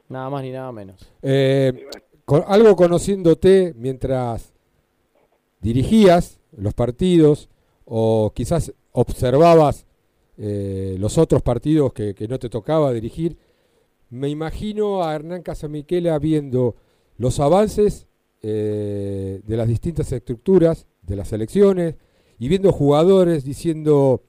Nada 0.08 0.30
más 0.30 0.42
ni 0.42 0.50
nada 0.50 0.70
menos. 0.72 1.00
Eh, 1.22 1.86
con- 2.24 2.44
algo 2.46 2.76
conociéndote 2.76 3.74
mientras 3.76 4.52
dirigías 5.60 6.40
los 6.56 6.74
partidos 6.74 7.48
o 7.84 8.32
quizás 8.34 8.72
observabas 8.92 9.86
eh, 10.36 10.96
los 10.98 11.16
otros 11.18 11.42
partidos 11.42 11.92
que, 11.92 12.14
no 12.28 12.38
te 12.38 12.48
tocaba 12.48 12.92
dirigir, 12.92 13.38
me 14.10 14.28
imagino 14.28 15.02
a 15.02 15.14
Hernán 15.14 15.42
Casamiquela 15.42 16.18
viendo 16.18 16.76
los 17.16 17.40
avances 17.40 18.06
eh, 18.42 19.40
de 19.44 19.56
las 19.56 19.68
distintas 19.68 20.12
estructuras 20.12 20.86
de 21.02 21.16
las 21.16 21.28
selecciones 21.28 21.96
y 22.38 22.48
viendo 22.48 22.72
jugadores 22.72 23.44
diciendo 23.44 24.22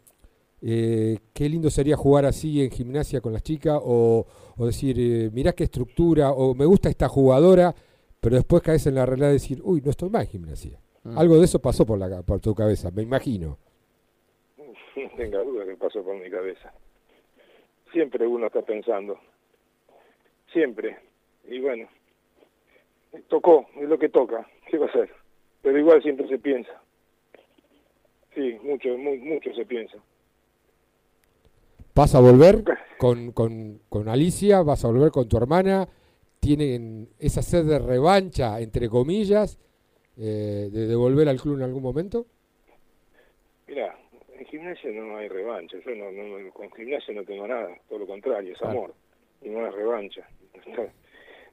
eh, 0.67 1.19
qué 1.31 1.47
lindo 1.47 1.69
sería 1.69 1.95
jugar 1.95 2.25
así 2.25 2.63
en 2.63 2.71
gimnasia 2.71 3.21
con 3.21 3.33
las 3.33 3.43
chicas 3.43 3.79
o, 3.83 4.25
o 4.57 4.65
decir, 4.65 4.95
eh, 4.99 5.29
mirá 5.31 5.53
qué 5.53 5.65
estructura, 5.65 6.31
o 6.31 6.55
me 6.55 6.65
gusta 6.65 6.89
esta 6.89 7.07
jugadora, 7.07 7.75
pero 8.19 8.35
después 8.35 8.63
caes 8.63 8.87
en 8.87 8.95
la 8.95 9.05
realidad 9.05 9.27
de 9.27 9.33
decir, 9.33 9.61
uy, 9.63 9.81
no 9.83 9.91
estoy 9.91 10.09
más 10.09 10.23
en 10.23 10.29
gimnasia. 10.29 10.79
Mm. 11.03 11.17
Algo 11.19 11.37
de 11.37 11.45
eso 11.45 11.59
pasó 11.59 11.85
por, 11.85 11.99
la, 11.99 12.23
por 12.23 12.39
tu 12.39 12.55
cabeza, 12.55 12.89
me 12.89 13.03
imagino. 13.03 13.59
No 14.57 15.09
tenga 15.15 15.43
duda 15.43 15.65
que 15.65 15.75
pasó 15.75 16.01
por 16.03 16.15
mi 16.19 16.31
cabeza. 16.31 16.73
Siempre 17.91 18.25
uno 18.25 18.47
está 18.47 18.61
pensando. 18.63 19.19
Siempre. 20.51 20.97
Y 21.47 21.59
bueno, 21.59 21.87
tocó, 23.27 23.67
es 23.79 23.87
lo 23.87 23.99
que 23.99 24.09
toca. 24.09 24.47
¿Qué 24.69 24.77
va 24.79 24.87
a 24.87 24.89
hacer? 24.89 25.09
Pero 25.61 25.77
igual 25.77 26.01
siempre 26.01 26.27
se 26.27 26.39
piensa. 26.39 26.71
Sí, 28.33 28.57
mucho, 28.63 28.97
mu- 28.97 29.15
mucho 29.17 29.53
se 29.53 29.65
piensa. 29.65 29.97
¿Vas 31.95 32.13
a 32.15 32.19
volver 32.19 32.63
con, 32.97 33.31
con, 33.31 33.79
con 33.89 34.09
Alicia? 34.09 34.61
¿Vas 34.61 34.83
a 34.83 34.89
volver 34.89 35.11
con 35.11 35.27
tu 35.29 35.37
hermana? 35.37 35.87
¿Tienen 36.39 37.09
esa 37.19 37.41
sed 37.41 37.65
de 37.65 37.79
revancha, 37.79 38.59
entre 38.59 38.89
comillas, 38.89 39.57
eh, 40.17 40.69
de 40.71 40.87
devolver 40.87 41.27
al 41.29 41.39
club 41.39 41.55
en 41.57 41.63
algún 41.63 41.81
momento? 41.81 42.25
Mira, 43.67 43.97
en 44.37 44.45
gimnasia 44.45 44.91
no 44.91 45.17
hay 45.17 45.29
revancha. 45.29 45.77
Yo 45.85 45.95
no, 45.95 46.11
no- 46.11 46.51
con 46.53 46.69
gimnasia 46.73 47.13
no 47.13 47.23
tengo 47.23 47.47
nada. 47.47 47.69
Todo 47.87 47.99
lo 47.99 48.07
contrario, 48.07 48.51
es 48.53 48.59
Claro. 48.59 48.77
amor. 48.77 48.93
Y 49.41 49.49
no 49.49 49.65
es 49.67 49.73
revancha. 49.73 50.27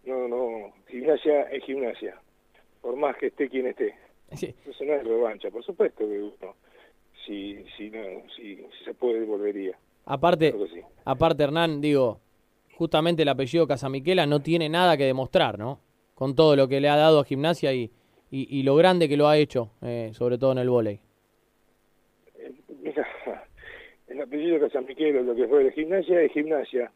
No, 0.05 0.26
no. 0.26 0.72
Gimnasia 0.88 1.42
es 1.42 1.62
gimnasia. 1.62 2.20
Por 2.81 2.96
más 2.96 3.16
que 3.18 3.28
esté 3.28 3.48
quien 3.48 3.68
esté. 3.68 3.94
Sí. 4.33 4.46
Entonces 4.46 4.85
no 4.88 4.94
es 4.94 5.05
revancha. 5.05 5.48
Por 5.52 5.62
supuesto 5.64 5.98
que 6.00 6.20
uno, 6.20 6.57
si, 7.24 7.64
si, 7.76 7.88
no, 7.88 8.00
si, 8.35 8.57
si 8.57 8.85
se 8.85 8.94
puede, 8.94 9.24
volvería. 9.24 9.78
Aparte, 10.04 10.50
Claro 10.52 10.66
que 10.66 10.80
sí. 10.80 10.80
aparte 11.04 11.42
Hernán, 11.44 11.80
digo, 11.80 12.20
justamente 12.76 13.22
el 13.22 13.28
apellido 13.28 13.66
Casamiquela 13.66 14.26
no 14.26 14.40
tiene 14.40 14.68
nada 14.68 14.96
que 14.96 15.04
demostrar, 15.04 15.58
¿no? 15.58 15.80
Con 16.14 16.34
todo 16.34 16.56
lo 16.56 16.68
que 16.68 16.80
le 16.80 16.88
ha 16.88 16.96
dado 16.96 17.20
a 17.20 17.24
gimnasia 17.24 17.72
y, 17.72 17.90
y, 18.30 18.58
y 18.58 18.62
lo 18.62 18.74
grande 18.76 19.08
que 19.08 19.16
lo 19.16 19.28
ha 19.28 19.36
hecho, 19.36 19.70
eh, 19.82 20.10
sobre 20.14 20.38
todo 20.38 20.52
en 20.52 20.58
el 20.58 20.70
vóley. 20.70 20.98
Eh, 22.36 22.52
Mira, 22.82 23.06
el 24.08 24.20
apellido 24.20 24.58
Miquel, 24.86 25.26
lo 25.26 25.34
que 25.34 25.46
fue 25.46 25.64
de 25.64 25.72
gimnasia, 25.72 26.20
es 26.22 26.32
gimnasia. 26.32 26.90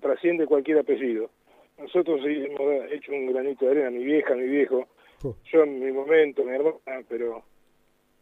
Trasciende 0.00 0.46
cualquier 0.46 0.78
apellido. 0.78 1.30
Nosotros 1.78 2.20
hemos 2.24 2.90
hecho 2.92 3.12
un 3.12 3.32
granito 3.32 3.64
de 3.66 3.70
arena, 3.72 3.90
mi 3.90 4.04
vieja, 4.04 4.34
mi 4.34 4.46
viejo, 4.46 4.86
Oh. 5.24 5.34
yo 5.52 5.64
en 5.64 5.80
mi 5.84 5.90
momento, 5.90 6.44
mi 6.44 6.52
hermana, 6.52 6.78
pero 7.08 7.42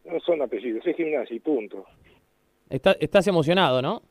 no 0.05 0.19
son 0.21 0.41
apellidos, 0.41 0.83
es 0.87 0.95
gimnasia 0.95 1.35
y 1.35 1.39
punto. 1.39 1.85
Está- 2.69 2.97
estás 2.99 3.27
emocionado, 3.27 3.81
¿no? 3.81 4.01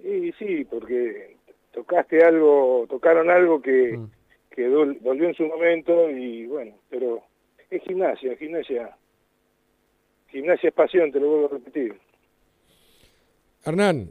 Y 0.00 0.32
sí, 0.38 0.64
porque 0.64 1.36
tocaste 1.72 2.24
algo, 2.24 2.86
tocaron 2.88 3.30
algo 3.30 3.60
que, 3.60 3.96
Mm. 3.96 4.10
que 4.50 4.68
dol- 4.68 4.98
dolió 5.00 5.28
en 5.28 5.34
su 5.34 5.44
momento 5.46 6.10
y 6.10 6.46
bueno, 6.46 6.74
pero 6.88 7.22
es 7.70 7.82
gimnasia, 7.82 8.36
gimnasia, 8.36 8.96
gimnasia 10.30 10.68
es 10.68 10.74
pasión, 10.74 11.12
te 11.12 11.20
lo 11.20 11.28
vuelvo 11.28 11.46
a 11.46 11.50
repetir. 11.50 11.98
Hernán, 13.64 14.10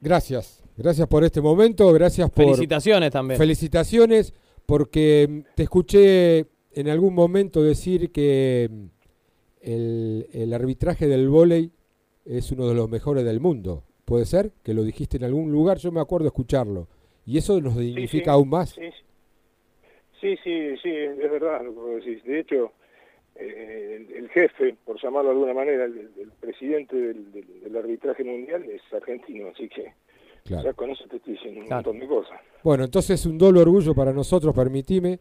gracias. 0.00 0.62
Gracias 0.76 1.08
por 1.08 1.24
este 1.24 1.40
momento, 1.40 1.92
gracias 1.92 2.30
por... 2.30 2.44
Felicitaciones 2.44 3.10
también. 3.10 3.38
Felicitaciones 3.38 4.32
porque 4.66 5.26
mm, 5.28 5.54
te 5.56 5.62
escuché 5.64 6.38
en 6.72 6.88
algún 6.88 7.14
momento 7.14 7.62
decir 7.62 8.12
que 8.12 8.68
mm, 8.70 8.84
el, 9.62 10.26
el 10.32 10.52
arbitraje 10.54 11.06
del 11.08 11.28
vóley 11.28 11.72
es 12.28 12.52
uno 12.52 12.68
de 12.68 12.74
los 12.74 12.88
mejores 12.90 13.24
del 13.24 13.40
mundo. 13.40 13.82
¿Puede 14.04 14.24
ser? 14.26 14.52
Que 14.62 14.74
lo 14.74 14.82
dijiste 14.84 15.16
en 15.16 15.24
algún 15.24 15.50
lugar, 15.50 15.78
yo 15.78 15.90
me 15.92 16.00
acuerdo 16.00 16.26
escucharlo. 16.28 16.86
Y 17.26 17.38
eso 17.38 17.60
nos 17.60 17.76
dignifica 17.76 18.24
sí, 18.26 18.30
aún 18.30 18.48
más. 18.48 18.70
Sí, 18.70 18.90
sí, 20.20 20.36
sí, 20.42 20.76
sí, 20.82 20.90
es 20.90 21.16
verdad 21.30 21.62
lo 21.64 21.72
que 21.74 21.80
vos 21.80 22.04
decís. 22.04 22.24
De 22.24 22.40
hecho, 22.40 22.72
eh, 23.36 24.06
el, 24.08 24.16
el 24.16 24.28
jefe, 24.30 24.76
por 24.84 25.00
llamarlo 25.00 25.30
de 25.30 25.34
alguna 25.36 25.54
manera, 25.54 25.84
el, 25.84 26.10
el 26.18 26.30
presidente 26.40 26.96
del, 26.96 27.32
del- 27.32 27.60
del 27.60 27.76
arbitraje 27.76 28.24
mundial 28.24 28.64
es 28.64 28.82
argentino, 28.92 29.48
así 29.48 29.68
que 29.68 29.92
Claro. 30.44 30.64
ya 30.64 30.72
con 30.72 30.90
eso 30.90 31.04
te 31.10 31.16
estoy 31.16 31.34
diciendo 31.34 31.60
un 31.60 31.66
Claro. 31.66 31.92
montón 31.92 32.00
de 32.00 32.06
cosas. 32.08 32.40
Bueno, 32.64 32.84
entonces 32.84 33.24
un 33.26 33.36
doble 33.36 33.60
orgullo 33.60 33.94
para 33.94 34.12
nosotros, 34.14 34.54
permitime 34.54 35.18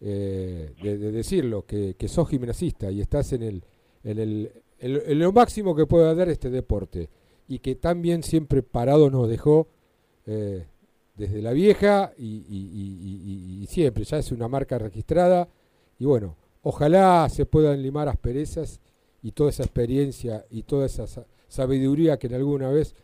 eh, 0.00 0.70
de, 0.82 0.98
de 0.98 1.12
decirlo, 1.12 1.64
que, 1.66 1.94
que 1.98 2.08
sos 2.08 2.28
gimnasista 2.30 2.90
y 2.90 3.00
estás 3.02 3.32
en, 3.34 3.42
el, 3.42 3.62
en, 4.02 4.18
el, 4.18 4.50
en 4.82 5.18
lo- 5.18 5.32
máximo 5.32 5.74
que 5.74 5.86
puede 5.86 6.14
dar 6.14 6.28
este 6.28 6.50
deporte 6.50 7.08
y 7.48 7.58
que 7.60 7.74
también 7.76 8.22
siempre 8.22 8.62
parado 8.62 9.10
nos 9.10 9.28
dejó 9.28 9.68
eh, 10.26 10.66
desde 11.16 11.40
la 11.42 11.52
vieja 11.52 12.12
y, 12.18 13.64
siempre, 13.68 14.04
ya 14.04 14.18
es 14.18 14.32
una 14.32 14.48
marca 14.48 14.78
registrada 14.78 15.48
y 15.98 16.04
bueno, 16.04 16.36
ojalá 16.62 17.28
se 17.28 17.46
puedan 17.46 17.82
limar 17.82 18.08
asperezas 18.08 18.80
y 19.22 19.32
toda 19.32 19.50
esa 19.50 19.62
experiencia 19.62 20.44
y 20.50 20.62
toda 20.64 20.86
esa 20.86 21.06
sa- 21.06 21.26
sabiduría 21.48 22.18
que 22.18 22.26
en 22.26 22.34
alguna 22.34 22.70
vez 22.70 22.94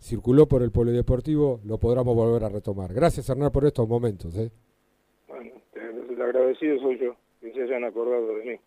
circuló 0.00 0.46
por 0.46 0.62
el 0.62 0.70
polideportivo, 0.72 1.60
lo 1.64 1.78
podamos 1.78 2.14
volver 2.16 2.44
a 2.44 2.48
retomar. 2.48 2.92
Gracias, 2.92 3.28
Hernán, 3.28 3.52
por 3.52 3.64
estos 3.64 3.88
momentos. 3.88 4.34
¿eh? 4.36 4.50
Bueno, 5.28 5.50
el 5.76 6.20
agradecido 6.20 6.78
soy 6.80 6.98
yo, 6.98 7.14
que 7.40 7.52
se 7.52 7.62
hayan 7.62 7.84
acordado 7.84 8.26
de 8.36 8.44
mí. 8.44 8.60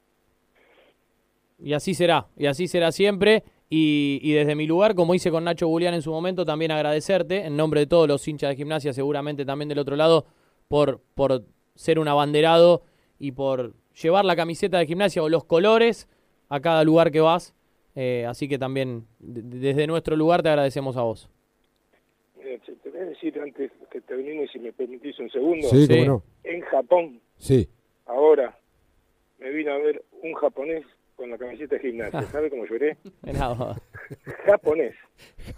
Y 1.60 1.74
así 1.74 1.94
será, 1.94 2.28
y 2.38 2.46
así 2.48 2.68
será 2.68 2.92
siempre. 2.92 3.44
Y, 3.70 4.20
y 4.22 4.34
desde 4.34 4.56
mi 4.56 4.68
lugar, 4.68 4.94
como 4.94 5.16
hice 5.16 5.32
con 5.32 5.44
Nacho 5.44 5.68
Julián 5.68 5.94
en 5.94 6.02
su 6.02 6.12
momento, 6.12 6.46
también 6.46 6.72
agradecerte, 6.72 7.46
en 7.46 7.58
nombre 7.58 7.80
de 7.82 7.88
todos 7.88 8.08
los 8.08 8.28
hinchas 8.28 8.52
de 8.52 8.56
gimnasia, 8.56 8.94
seguramente 8.94 9.44
también 9.46 9.70
del 9.70 9.80
otro 9.80 9.96
lado, 9.96 10.26
por, 10.68 11.02
por 11.16 11.44
ser 11.74 11.98
un 11.98 12.08
abanderado 12.08 12.84
y 13.18 13.32
por 13.32 13.74
llevar 14.02 14.24
la 14.26 14.36
camiseta 14.36 14.78
de 14.78 14.86
gimnasia 14.86 15.24
o 15.24 15.30
los 15.30 15.46
colores 15.46 16.08
a 16.50 16.60
cada 16.60 16.84
lugar 16.84 17.12
que 17.12 17.22
vas. 17.22 17.56
Eh, 17.96 18.26
así 18.28 18.48
que 18.48 18.60
también 18.60 19.06
de- 19.20 19.42
desde 19.60 19.88
nuestro 19.88 20.16
lugar 20.16 20.44
te 20.44 20.50
agradecemos 20.50 20.96
a 20.98 21.02
vos. 21.04 21.30
Che, 22.66 22.74
te 22.84 22.90
voy 22.90 23.00
a 23.00 23.06
decir 23.06 23.40
antes 23.40 23.72
que 23.92 24.02
termine, 24.02 24.48
si 24.50 24.60
me 24.60 24.72
permitís 24.74 25.18
un 25.20 25.30
segundo. 25.32 25.68
Sí, 25.70 25.88
Sí. 25.88 25.94
cómo 25.94 26.06
no. 26.06 26.24
En 26.44 26.62
Japón, 26.62 27.20
Sí. 27.38 27.68
ahora, 28.06 28.58
me 29.40 29.50
vino 29.50 29.74
a 29.74 29.78
ver 29.78 30.04
un 30.22 30.34
japonés 30.36 30.86
con 31.16 31.30
la 31.30 31.38
camiseta 31.38 31.76
de 31.76 31.82
gimnasia. 31.82 32.22
¿Sabe 32.24 32.50
cómo 32.50 32.66
lloré? 32.66 32.98
Vos. 33.24 33.78
japonés. 34.46 34.96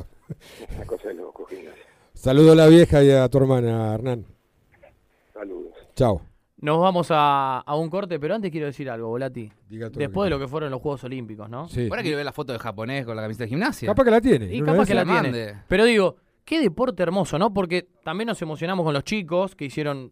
Una 0.76 0.86
cosa 0.86 1.08
de 1.10 1.14
loco, 1.16 1.46
gimnasia. 1.46 1.84
Saludo 2.14 2.52
a 2.54 2.56
la 2.56 2.68
vieja 2.68 3.04
y 3.04 3.12
a 3.12 3.28
tu 3.30 3.38
hermana, 3.38 3.94
Hernán. 3.94 4.26
Saludos. 5.34 5.74
Chao. 5.96 6.22
Nos 6.60 6.80
vamos 6.80 7.10
a, 7.12 7.60
a 7.60 7.76
un 7.76 7.90
corte, 7.90 8.20
pero 8.20 8.34
antes 8.34 8.50
quiero 8.50 8.66
decir 8.66 8.90
algo, 8.90 9.10
Volati. 9.10 9.52
Diga 9.70 9.90
todo 9.92 10.00
Después 10.00 10.26
de 10.26 10.32
lo 10.32 10.40
que 10.40 10.48
fueron 10.48 10.72
los 10.72 10.82
Juegos 10.82 11.04
Olímpicos, 11.04 11.48
¿no? 11.48 11.68
Sí. 11.70 11.88
Ahora 11.88 12.02
quiero 12.02 12.18
ver 12.18 12.26
la 12.26 12.32
foto 12.32 12.52
de 12.54 12.58
japonés 12.60 13.06
con 13.06 13.16
la 13.16 13.22
camiseta 13.22 13.44
de 13.44 13.50
gimnasia. 13.50 13.88
Capaz 13.88 14.04
que 14.04 14.12
la 14.12 14.22
tiene. 14.22 14.54
Y 14.54 14.62
¿no 14.62 14.66
capaz 14.66 14.88
que 14.88 14.96
la 14.96 15.06
la 15.06 15.22
tiene. 15.22 15.38
mande. 15.38 15.56
Pero 15.68 15.86
digo, 15.86 16.16
qué 16.44 16.60
deporte 16.60 17.04
hermoso, 17.04 17.38
¿no? 17.38 17.54
Porque 17.54 17.88
también 18.04 18.28
nos 18.28 18.42
emocionamos 18.42 18.84
con 18.84 18.94
los 18.96 19.04
chicos 19.04 19.56
que 19.56 19.66
hicieron 19.66 20.12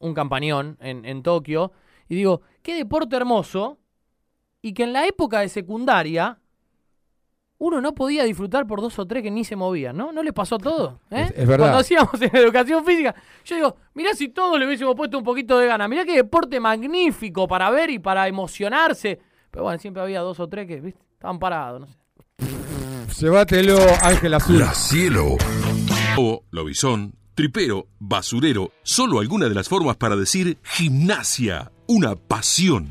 un 0.00 0.14
campañón 0.14 0.76
en, 0.80 1.04
en 1.04 1.22
Tokio. 1.22 1.70
Y 2.08 2.16
digo, 2.16 2.42
qué 2.62 2.74
deporte 2.74 3.14
hermoso. 3.14 3.78
Y 4.62 4.72
que 4.74 4.84
en 4.84 4.92
la 4.92 5.06
época 5.06 5.40
de 5.40 5.48
secundaria 5.48 6.38
uno 7.58 7.80
no 7.80 7.94
podía 7.94 8.24
disfrutar 8.24 8.66
por 8.66 8.80
dos 8.80 8.98
o 8.98 9.06
tres 9.06 9.22
que 9.22 9.30
ni 9.30 9.44
se 9.44 9.54
movían, 9.54 9.96
¿no? 9.96 10.10
¿No 10.12 10.22
les 10.22 10.32
pasó 10.32 10.56
a 10.56 10.58
todos? 10.58 10.94
¿eh? 11.10 11.26
Es- 11.30 11.38
es 11.38 11.46
verdad. 11.46 11.66
Cuando 11.66 11.78
hacíamos 11.78 12.20
en 12.20 12.36
educación 12.36 12.84
física, 12.84 13.14
yo 13.44 13.54
digo, 13.56 13.76
mirá 13.94 14.14
si 14.14 14.28
todos 14.28 14.58
le 14.58 14.66
hubiésemos 14.66 14.96
puesto 14.96 15.18
un 15.18 15.24
poquito 15.24 15.58
de 15.58 15.66
gana. 15.68 15.86
Mirá 15.86 16.04
qué 16.04 16.16
deporte 16.16 16.58
magnífico 16.58 17.46
para 17.46 17.70
ver 17.70 17.90
y 17.90 17.98
para 18.00 18.26
emocionarse. 18.26 19.20
Pero 19.50 19.64
bueno, 19.64 19.78
siempre 19.78 20.02
había 20.02 20.20
dos 20.20 20.40
o 20.40 20.48
tres 20.48 20.66
que, 20.66 20.80
¿viste? 20.80 21.00
Estaban 21.12 21.38
parados, 21.38 21.80
no 21.82 21.86
sé. 21.86 21.96
Llévatelo, 23.20 23.78
Ángel 24.02 24.34
Azul. 24.34 24.58
La 24.58 24.74
cielo. 24.74 25.36
O 26.18 26.42
lobizón, 26.50 27.14
tripero, 27.34 27.86
basurero. 28.00 28.72
Solo 28.82 29.20
alguna 29.20 29.48
de 29.48 29.54
las 29.54 29.68
formas 29.68 29.96
para 29.96 30.16
decir 30.16 30.58
gimnasia. 30.64 31.70
Una 31.86 32.16
pasión. 32.16 32.88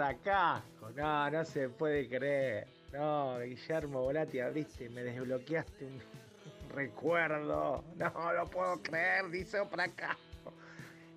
Acá. 0.00 0.62
No, 0.96 1.30
no 1.30 1.44
se 1.44 1.68
puede 1.68 2.08
creer. 2.08 2.66
No, 2.92 3.38
Guillermo 3.38 4.02
Volati, 4.02 4.40
abriste, 4.40 4.88
me 4.88 5.02
desbloqueaste 5.02 5.84
un 5.84 6.02
recuerdo. 6.70 7.84
No 7.96 8.32
lo 8.32 8.46
puedo 8.46 8.82
creer, 8.82 9.28
di 9.30 9.44
sopra 9.44 9.84
acá. 9.84 10.16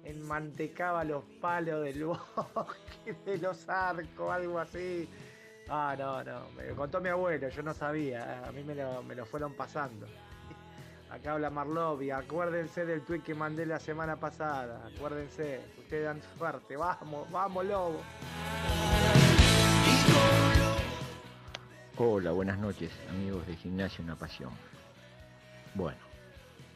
Enmantecaba 0.04 1.04
los 1.04 1.24
palos 1.42 1.84
del 1.84 2.06
bosque, 2.06 3.14
de 3.26 3.38
los 3.38 3.68
arcos, 3.70 4.32
algo 4.32 4.60
así. 4.60 5.10
Ah, 5.70 5.96
no, 5.98 6.24
no, 6.24 6.50
me 6.52 6.68
lo 6.68 6.76
contó 6.76 7.02
mi 7.02 7.10
abuelo, 7.10 7.50
yo 7.50 7.64
no 7.64 7.74
sabía, 7.74 8.46
a 8.46 8.52
mí 8.52 8.64
me 8.64 8.76
lo, 8.76 9.02
me 9.02 9.16
lo 9.16 9.26
fueron 9.26 9.54
pasando. 9.54 10.06
Acá 11.16 11.32
habla 11.32 11.50
Marlovi, 11.50 12.12
acuérdense 12.12 12.86
del 12.86 13.02
tweet 13.04 13.22
que 13.22 13.34
mandé 13.34 13.66
la 13.66 13.80
semana 13.80 14.18
pasada, 14.18 14.86
acuérdense, 14.86 15.62
ustedes 15.78 16.04
dan 16.04 16.22
suerte, 16.38 16.76
vamos, 16.76 17.32
vamos 17.32 17.66
lobo. 17.66 18.02
Hola, 21.96 22.32
buenas 22.34 22.60
noches, 22.60 22.92
amigos 23.10 23.48
de 23.48 23.56
Gimnasia 23.56 24.04
Una 24.04 24.18
Pasión. 24.18 24.50
Bueno, 25.74 26.00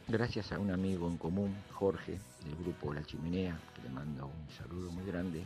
gracias 0.08 0.52
a 0.52 0.58
un 0.58 0.70
amigo 0.70 1.06
en 1.06 1.18
común, 1.18 1.54
Jorge, 1.74 2.18
del 2.42 2.56
grupo 2.56 2.94
La 2.94 3.04
Chimenea, 3.04 3.60
que 3.74 3.82
le 3.82 3.90
mando 3.90 4.24
un 4.24 4.48
saludo 4.56 4.90
muy 4.90 5.04
grande, 5.04 5.44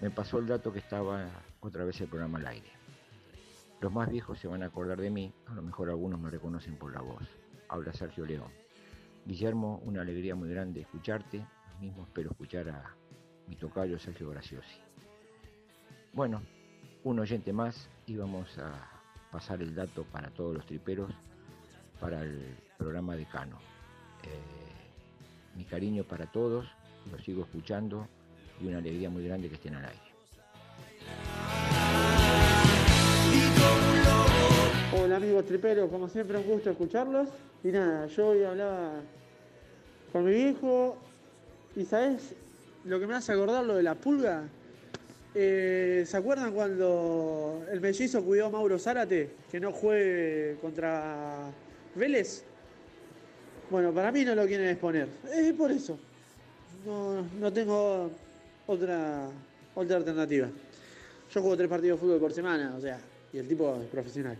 me 0.00 0.10
pasó 0.10 0.38
el 0.38 0.46
dato 0.46 0.72
que 0.72 0.78
estaba 0.78 1.26
otra 1.58 1.84
vez 1.84 2.00
el 2.00 2.06
programa 2.06 2.38
al 2.38 2.46
aire. 2.46 2.70
Los 3.80 3.92
más 3.92 4.08
viejos 4.08 4.38
se 4.38 4.46
van 4.46 4.62
a 4.62 4.66
acordar 4.66 5.00
de 5.00 5.10
mí, 5.10 5.34
a 5.48 5.54
lo 5.54 5.62
mejor 5.62 5.90
algunos 5.90 6.20
me 6.20 6.30
reconocen 6.30 6.76
por 6.76 6.94
la 6.94 7.00
voz. 7.00 7.43
Habla 7.74 7.92
Sergio 7.92 8.24
León. 8.24 8.52
Guillermo, 9.26 9.82
una 9.84 10.02
alegría 10.02 10.36
muy 10.36 10.48
grande 10.48 10.82
escucharte, 10.82 11.44
mismo 11.80 12.04
espero 12.04 12.30
escuchar 12.30 12.68
a 12.68 12.94
mi 13.48 13.56
tocayo 13.56 13.98
Sergio 13.98 14.30
Graciosi. 14.30 14.78
Bueno, 16.12 16.40
un 17.02 17.18
oyente 17.18 17.52
más 17.52 17.90
y 18.06 18.14
vamos 18.14 18.56
a 18.58 18.88
pasar 19.32 19.60
el 19.60 19.74
dato 19.74 20.04
para 20.04 20.30
todos 20.30 20.54
los 20.54 20.64
triperos 20.66 21.12
para 21.98 22.22
el 22.22 22.56
programa 22.78 23.16
de 23.16 23.26
Cano. 23.26 23.58
Eh, 24.22 25.56
mi 25.56 25.64
cariño 25.64 26.04
para 26.04 26.26
todos, 26.26 26.68
los 27.10 27.24
sigo 27.24 27.42
escuchando 27.42 28.06
y 28.60 28.68
una 28.68 28.78
alegría 28.78 29.10
muy 29.10 29.24
grande 29.24 29.48
que 29.48 29.56
estén 29.56 29.74
al 29.74 29.86
aire. 29.86 30.14
Hola 34.96 35.16
amigos 35.16 35.44
triperos, 35.44 35.90
como 35.90 36.08
siempre 36.08 36.38
un 36.38 36.44
gusto 36.44 36.70
escucharlos. 36.70 37.28
Y 37.64 37.68
nada, 37.68 38.06
yo 38.06 38.28
hoy 38.28 38.44
hablaba 38.44 39.00
con 40.12 40.24
mi 40.24 40.32
viejo 40.32 40.96
y 41.74 41.84
¿sabes 41.84 42.34
lo 42.84 43.00
que 43.00 43.06
me 43.08 43.14
hace 43.14 43.32
acordar 43.32 43.64
lo 43.64 43.74
de 43.74 43.82
la 43.82 43.96
pulga? 43.96 44.44
Eh, 45.34 46.04
¿Se 46.06 46.16
acuerdan 46.16 46.52
cuando 46.52 47.66
el 47.72 47.80
mellizo 47.80 48.24
cuidó 48.24 48.46
a 48.46 48.50
Mauro 48.50 48.78
Zárate 48.78 49.30
que 49.50 49.58
no 49.58 49.72
juegue 49.72 50.58
contra 50.60 51.50
Vélez? 51.96 52.44
Bueno, 53.70 53.92
para 53.92 54.12
mí 54.12 54.24
no 54.24 54.36
lo 54.36 54.46
quieren 54.46 54.68
exponer. 54.68 55.08
Es 55.34 55.52
por 55.54 55.72
eso. 55.72 55.98
No, 56.86 57.20
no 57.40 57.52
tengo 57.52 58.12
otra, 58.68 59.28
otra 59.74 59.96
alternativa. 59.96 60.48
Yo 61.32 61.40
juego 61.40 61.56
tres 61.56 61.68
partidos 61.68 61.98
de 61.98 62.06
fútbol 62.06 62.20
por 62.20 62.32
semana, 62.32 62.76
o 62.78 62.80
sea, 62.80 63.00
y 63.32 63.38
el 63.38 63.48
tipo 63.48 63.76
es 63.82 63.88
profesional. 63.88 64.36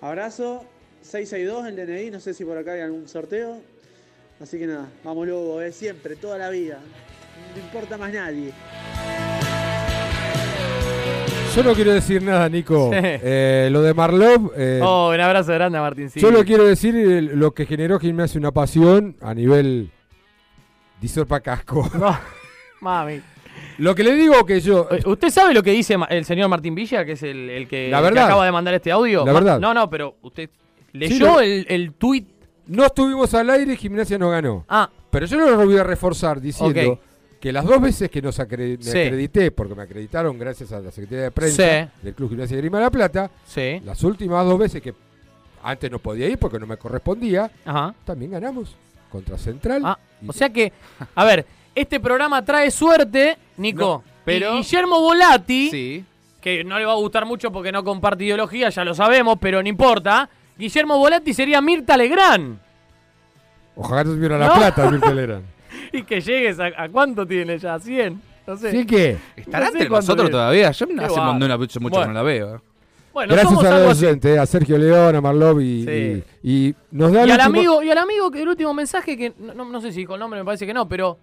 Abrazo, 0.00 0.64
662 1.02 1.66
el 1.66 1.76
DNI, 1.76 2.10
no 2.10 2.20
sé 2.20 2.34
si 2.34 2.44
por 2.44 2.56
acá 2.58 2.72
hay 2.72 2.80
algún 2.80 3.08
sorteo. 3.08 3.60
Así 4.40 4.58
que 4.58 4.66
nada, 4.66 4.88
vamos 5.02 5.26
luego, 5.26 5.60
eh, 5.62 5.72
siempre, 5.72 6.16
toda 6.16 6.36
la 6.38 6.50
vida. 6.50 6.78
no 7.54 7.60
importa 7.62 7.96
más 7.96 8.12
nadie. 8.12 8.52
Yo 11.54 11.62
no 11.62 11.72
quiero 11.72 11.92
decir 11.94 12.22
nada, 12.22 12.46
Nico. 12.50 12.90
Sí. 12.92 12.98
Eh, 13.02 13.68
lo 13.72 13.80
de 13.80 13.94
Marlov. 13.94 14.52
eh, 14.56 14.78
Oh, 14.82 15.10
un 15.14 15.20
abrazo 15.20 15.54
grande 15.54 15.78
a 15.78 15.80
Martín 15.80 16.10
Solo 16.10 16.44
quiero 16.44 16.64
decir 16.64 16.94
lo 17.34 17.54
que 17.54 17.64
generó 17.64 17.98
Gimnasia 17.98 18.38
una 18.38 18.52
pasión 18.52 19.16
a 19.22 19.32
nivel 19.32 19.90
disorpa 21.00 21.40
casco. 21.40 21.90
Mami. 22.80 23.22
Lo 23.78 23.94
que 23.94 24.02
le 24.04 24.14
digo 24.14 24.44
que 24.46 24.60
yo. 24.60 24.88
Eh, 24.90 25.00
¿Usted 25.06 25.30
sabe 25.30 25.52
lo 25.54 25.62
que 25.62 25.70
dice 25.72 25.96
el 26.08 26.24
señor 26.24 26.48
Martín 26.48 26.74
Villa, 26.74 27.04
que 27.04 27.12
es 27.12 27.22
el, 27.22 27.50
el 27.50 27.68
que, 27.68 27.88
La 27.90 27.98
el 27.98 28.04
que 28.04 28.10
verdad. 28.10 28.24
acaba 28.26 28.44
de 28.46 28.52
mandar 28.52 28.74
este 28.74 28.90
audio? 28.92 29.24
La 29.24 29.32
verdad. 29.32 29.60
No, 29.60 29.72
no, 29.74 29.88
pero 29.90 30.16
usted 30.22 30.48
Sí, 30.92 30.98
leyó 30.98 31.26
lo- 31.26 31.40
el, 31.40 31.66
el 31.68 31.92
tuit. 31.92 32.28
No 32.68 32.84
estuvimos 32.86 33.32
al 33.34 33.50
aire 33.50 33.74
y 33.74 33.76
Gimnasia 33.76 34.18
no 34.18 34.30
ganó. 34.30 34.64
Ah. 34.68 34.88
Pero 35.10 35.26
yo 35.26 35.36
lo 35.38 35.56
voy 35.64 35.76
a 35.76 35.84
reforzar 35.84 36.40
diciendo 36.40 36.98
que 37.40 37.52
las 37.52 37.64
dos 37.64 37.80
veces 37.80 38.10
que 38.10 38.20
nos 38.22 38.38
acre- 38.40 38.76
me 38.78 38.82
Sí. 38.82 38.98
acredité, 38.98 39.50
porque 39.52 39.74
me 39.74 39.82
acreditaron 39.82 40.38
gracias 40.38 40.72
a 40.72 40.80
la 40.80 40.90
Secretaría 40.90 41.24
de 41.24 41.30
Prensa 41.30 41.62
Sí. 41.84 41.90
del 42.02 42.14
Club 42.14 42.30
Gimnasia 42.30 42.56
de 42.56 42.62
Grima 42.62 42.78
de 42.78 42.84
la 42.84 42.90
Plata, 42.90 43.30
Sí. 43.46 43.80
las 43.84 44.02
últimas 44.02 44.44
dos 44.46 44.58
veces 44.58 44.82
que 44.82 44.94
antes 45.62 45.90
no 45.90 45.98
podía 45.98 46.28
ir 46.28 46.38
porque 46.38 46.58
no 46.58 46.66
me 46.66 46.76
correspondía, 46.76 47.50
Ajá. 47.64 47.94
también 48.04 48.32
ganamos 48.32 48.74
contra 49.10 49.38
Central. 49.38 49.82
Ah, 49.84 49.98
o 50.26 50.32
sea 50.32 50.48
que, 50.50 50.72
a 51.14 51.24
ver, 51.24 51.46
este 51.76 52.00
programa 52.00 52.44
trae 52.44 52.70
suerte, 52.72 53.38
Nico. 53.58 54.02
No, 54.04 54.12
pero 54.24 54.54
Guillermo 54.56 55.00
Volati, 55.00 55.70
Sí. 55.70 56.04
que 56.40 56.64
no 56.64 56.78
le 56.78 56.84
va 56.84 56.92
a 56.92 56.96
gustar 56.96 57.24
mucho 57.26 57.52
porque 57.52 57.70
no 57.70 57.84
comparte 57.84 58.24
ideología, 58.24 58.70
ya 58.70 58.84
lo 58.84 58.94
sabemos, 58.94 59.36
pero 59.40 59.62
no 59.62 59.68
importa. 59.68 60.28
Guillermo 60.58 60.98
Volati 60.98 61.32
sería 61.34 61.60
Mirta 61.60 61.96
Legrand. 61.96 62.58
Ojalá 63.76 64.04
tuviera 64.04 64.38
la 64.38 64.46
No. 64.48 64.54
plata, 64.54 64.90
Mirta 64.90 65.12
Legrand. 65.14 65.44
Y 65.92 66.02
que 66.02 66.20
llegues 66.20 66.58
a, 66.58 66.66
a 66.76 66.88
cuánto 66.88 67.26
tiene 67.26 67.58
ya, 67.58 67.78
100. 67.78 68.20
No 68.46 68.56
sé. 68.56 68.70
¿Sí 68.70 68.86
que? 68.86 69.18
¿Estará 69.36 69.66
No 69.66 69.72
sé 69.72 69.78
entre 69.78 69.90
nosotros 69.90 70.30
todavía? 70.30 70.70
Yo 70.70 70.86
Qué 70.86 70.94
hace 71.04 71.20
va. 71.20 71.32
mucho, 71.34 71.80
mucho 71.80 71.96
Bueno. 71.96 72.00
que 72.00 72.06
no 72.08 72.12
la 72.14 72.22
veo. 72.22 72.56
eh. 72.56 72.60
Bueno, 73.12 73.32
Gracias 73.32 73.50
somos 73.54 73.64
a 73.64 73.74
algo 73.76 73.88
los 73.88 73.96
así. 73.98 74.06
oyentes, 74.06 74.38
a 74.38 74.46
Sergio 74.46 74.78
León, 74.78 75.16
a 75.16 75.20
Marlov 75.20 75.60
y, 75.60 75.84
Sí. 75.84 76.22
y, 76.42 76.66
y 76.68 76.74
nos 76.90 77.12
da 77.12 77.26
Y 77.26 77.30
al 77.30 77.38
último- 77.40 77.44
amigo, 77.58 77.82
y 77.82 77.90
al 77.90 77.98
amigo 77.98 78.30
que 78.30 78.42
el 78.42 78.48
último 78.48 78.74
mensaje 78.74 79.16
que 79.16 79.32
no, 79.38 79.54
no- 79.54 79.64
no 79.64 79.80
sé 79.80 79.90
si 79.92 80.00
dijo 80.00 80.14
el 80.14 80.20
nombre, 80.20 80.40
me 80.40 80.44
parece 80.44 80.66
que 80.66 80.74
no, 80.74 80.86
pero 80.88 81.18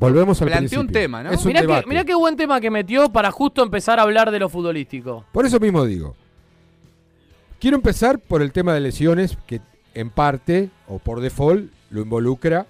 Volvemos 0.00 0.40
al 0.42 0.48
Planteó 0.48 0.80
un 0.80 0.86
principio. 0.86 1.02
tema, 1.02 1.22
¿no? 1.22 1.30
Es 1.30 1.40
un 1.42 1.48
mirá 1.48 1.60
que, 1.60 1.66
debate. 1.66 1.86
mirá 1.86 2.04
qué 2.04 2.14
buen 2.14 2.34
tema 2.36 2.60
que 2.60 2.70
metió 2.70 3.10
para 3.12 3.30
justo 3.30 3.62
empezar 3.62 3.98
a 3.98 4.02
hablar 4.02 4.30
de 4.30 4.38
lo 4.38 4.48
futbolístico. 4.48 5.24
Por 5.30 5.44
eso 5.46 5.60
mismo 5.60 5.84
digo. 5.84 6.16
Quiero 7.60 7.76
empezar 7.76 8.18
por 8.18 8.40
el 8.40 8.52
tema 8.52 8.72
de 8.72 8.80
lesiones, 8.80 9.36
que 9.46 9.60
en 9.92 10.08
parte, 10.10 10.70
o 10.88 10.98
por 10.98 11.20
default, 11.20 11.70
lo 11.90 12.00
involucra 12.00 12.66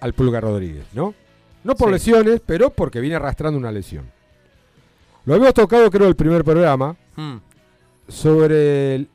al 0.00 0.14
Pulga 0.14 0.40
Rodríguez, 0.40 0.86
¿no? 0.94 1.14
No 1.62 1.74
por 1.74 1.88
Sí. 1.88 1.92
lesiones, 1.94 2.40
pero 2.44 2.70
porque 2.70 3.00
viene 3.00 3.16
arrastrando 3.16 3.58
una 3.58 3.70
lesión. 3.70 4.10
Lo 5.26 5.34
habíamos 5.34 5.54
tocado, 5.54 5.90
creo, 5.90 6.08
el 6.08 6.16
primer 6.16 6.44
programa, 6.44 6.96
Mm. 7.16 7.36
sobre 8.08 8.94
el... 8.96 9.08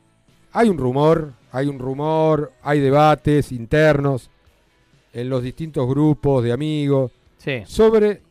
Hay 0.52 0.68
un 0.68 0.78
rumor, 0.78 1.32
hay 1.52 1.66
un 1.68 1.78
rumor, 1.78 2.52
hay 2.62 2.80
debates 2.80 3.52
internos 3.52 4.30
en 5.12 5.28
los 5.28 5.42
distintos 5.42 5.88
grupos 5.88 6.44
de 6.44 6.52
amigos 6.52 7.12
Sí, 7.38 7.62
sobre 7.66 8.22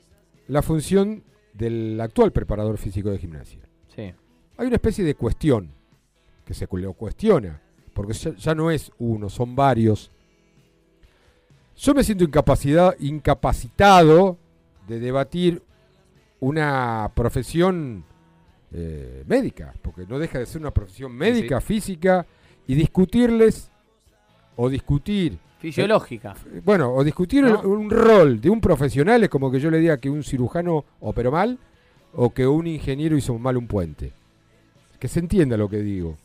la 0.47 0.61
función 0.61 1.23
del 1.53 1.99
actual 1.99 2.31
preparador 2.31 2.77
físico 2.77 3.09
de 3.09 3.17
gimnasia. 3.17 3.59
sí. 3.95 4.13
Hay 4.57 4.67
una 4.67 4.75
especie 4.75 5.05
de 5.05 5.15
cuestión 5.15 5.71
que 6.45 6.53
se 6.53 6.67
lo 6.69 6.91
cuestiona, 6.93 7.61
porque 7.93 8.11
ya, 8.11 8.35
ya 8.35 8.53
no 8.53 8.69
es 8.71 8.91
uno, 8.99 9.29
son 9.29 9.55
varios. 9.55 10.11
Yo 11.77 11.93
me 11.93 12.03
siento 12.03 12.25
incapacidad, 12.25 12.93
incapacitado 12.99 14.37
de 14.85 14.99
debatir 14.99 15.63
una 16.41 17.09
profesión 17.15 18.03
eh, 18.71 19.23
médica, 19.27 19.73
porque 19.81 20.05
no 20.05 20.19
deja 20.19 20.39
de 20.39 20.45
ser 20.45 20.59
una 20.59 20.71
profesión 20.73 21.13
médica, 21.13 21.61
física, 21.61 22.25
y 22.67 22.75
discutirles 22.75 23.71
o 24.61 24.69
discutir 24.69 25.37
Fisiológica. 25.59 26.33
eh, 26.53 26.61
bueno, 26.63 26.93
o 26.93 27.03
discutir 27.03 27.43
un 27.45 27.89
rol 27.89 28.39
de 28.41 28.49
un 28.49 28.59
profesional 28.61 29.23
es 29.23 29.29
como 29.29 29.49
que 29.51 29.59
yo 29.59 29.69
le 29.71 29.79
diga 29.79 29.97
que 29.97 30.09
un 30.09 30.23
cirujano 30.23 30.85
operó 31.01 31.31
mal 31.31 31.57
o 32.13 32.29
que 32.31 32.45
un 32.47 32.67
ingeniero 32.67 33.15
hizo 33.17 33.37
mal 33.37 33.55
un 33.57 33.67
puente. 33.67 34.11
Que 34.99 35.07
se 35.07 35.19
entienda 35.19 35.55
lo 35.57 35.69
que 35.69 35.77
digo. 35.77 36.17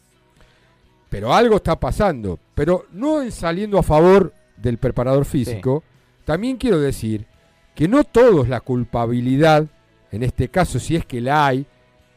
Pero 1.10 1.32
algo 1.32 1.56
está 1.56 1.78
pasando. 1.78 2.38
Pero 2.54 2.86
no 2.92 3.22
en 3.22 3.30
saliendo 3.32 3.78
a 3.78 3.82
favor 3.82 4.32
del 4.56 4.78
preparador 4.78 5.24
físico, 5.24 5.82
también 6.24 6.56
quiero 6.56 6.78
decir 6.80 7.26
que 7.74 7.86
no 7.88 8.04
todo 8.04 8.42
es 8.42 8.48
la 8.48 8.60
culpabilidad, 8.60 9.66
en 10.12 10.22
este 10.22 10.48
caso 10.48 10.78
si 10.78 10.96
es 10.96 11.04
que 11.06 11.20
la 11.20 11.46
hay, 11.46 11.66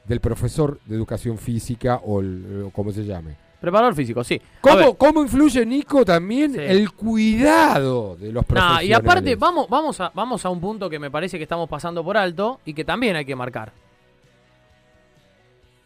del 0.07 0.19
profesor 0.21 0.79
de 0.85 0.95
educación 0.95 1.37
física 1.37 1.99
o, 2.05 2.21
el- 2.21 2.63
o 2.67 2.69
como 2.71 2.91
se 2.91 3.03
llame. 3.05 3.35
Preparador 3.59 3.95
físico, 3.95 4.23
sí. 4.23 4.39
¿Cómo, 4.61 4.93
cómo 4.95 5.23
influye, 5.23 5.65
Nico, 5.65 6.05
también 6.05 6.53
Sí. 6.53 6.59
el 6.59 6.91
cuidado 6.91 8.15
de 8.15 8.31
los 8.31 8.43
Nah, 8.43 8.47
profesionales? 8.47 8.89
y 8.89 8.93
aparte, 8.93 9.35
vamos, 9.35 9.67
vamos, 9.67 9.99
a, 9.99 10.11
vamos 10.13 10.45
a 10.45 10.49
un 10.49 10.61
punto 10.61 10.89
que 10.89 10.99
me 10.99 11.09
parece 11.09 11.37
que 11.37 11.43
estamos 11.43 11.67
pasando 11.67 12.03
por 12.03 12.17
alto 12.17 12.59
y 12.65 12.73
que 12.75 12.85
también 12.85 13.15
hay 13.15 13.25
que 13.25 13.35
marcar. 13.35 13.71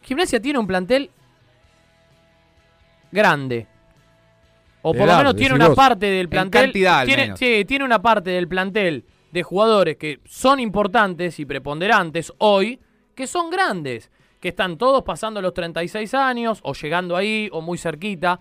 Gimnasia 0.02 0.40
tiene 0.40 0.58
un 0.58 0.66
plantel 0.66 1.10
grande. 3.10 3.66
O 4.82 4.92
De 4.92 4.98
por 4.98 5.08
lo 5.08 5.16
menos 5.16 5.36
tiene 5.36 5.54
una 5.54 5.68
vos. 5.68 5.76
parte 5.76 6.06
del 6.06 6.28
plantel. 6.28 6.62
cantidad, 6.64 7.00
al 7.00 7.06
tiene, 7.06 7.22
menos. 7.22 7.38
sí, 7.38 7.64
tiene 7.66 7.84
una 7.84 8.02
parte 8.02 8.30
del 8.30 8.48
plantel 8.48 9.04
de 9.30 9.42
jugadores 9.42 9.96
que 9.96 10.20
son 10.26 10.58
importantes 10.60 11.38
y 11.38 11.46
preponderantes 11.46 12.32
hoy, 12.38 12.80
que 13.14 13.26
son 13.26 13.48
grandes. 13.50 14.10
Que 14.42 14.48
están 14.48 14.76
todos 14.76 15.04
pasando 15.04 15.40
los 15.40 15.54
36 15.54 16.12
años, 16.14 16.58
o 16.64 16.74
llegando 16.74 17.16
ahí, 17.16 17.48
o 17.52 17.60
muy 17.60 17.78
cerquita. 17.78 18.40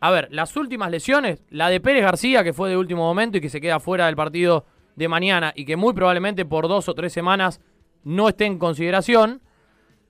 A 0.00 0.10
ver, 0.10 0.28
las 0.30 0.54
últimas 0.54 0.90
lesiones, 0.90 1.42
la 1.48 1.70
de 1.70 1.80
Pérez 1.80 2.02
García, 2.02 2.44
que 2.44 2.52
fue 2.52 2.68
de 2.68 2.76
último 2.76 3.02
momento 3.04 3.38
y 3.38 3.40
que 3.40 3.48
se 3.48 3.58
queda 3.58 3.80
fuera 3.80 4.04
del 4.04 4.16
partido 4.16 4.66
de 4.96 5.08
mañana 5.08 5.54
y 5.56 5.64
que 5.64 5.76
muy 5.76 5.94
probablemente 5.94 6.44
por 6.44 6.68
dos 6.68 6.90
o 6.90 6.94
tres 6.94 7.10
semanas 7.14 7.62
no 8.02 8.28
esté 8.28 8.44
en 8.44 8.58
consideración. 8.58 9.40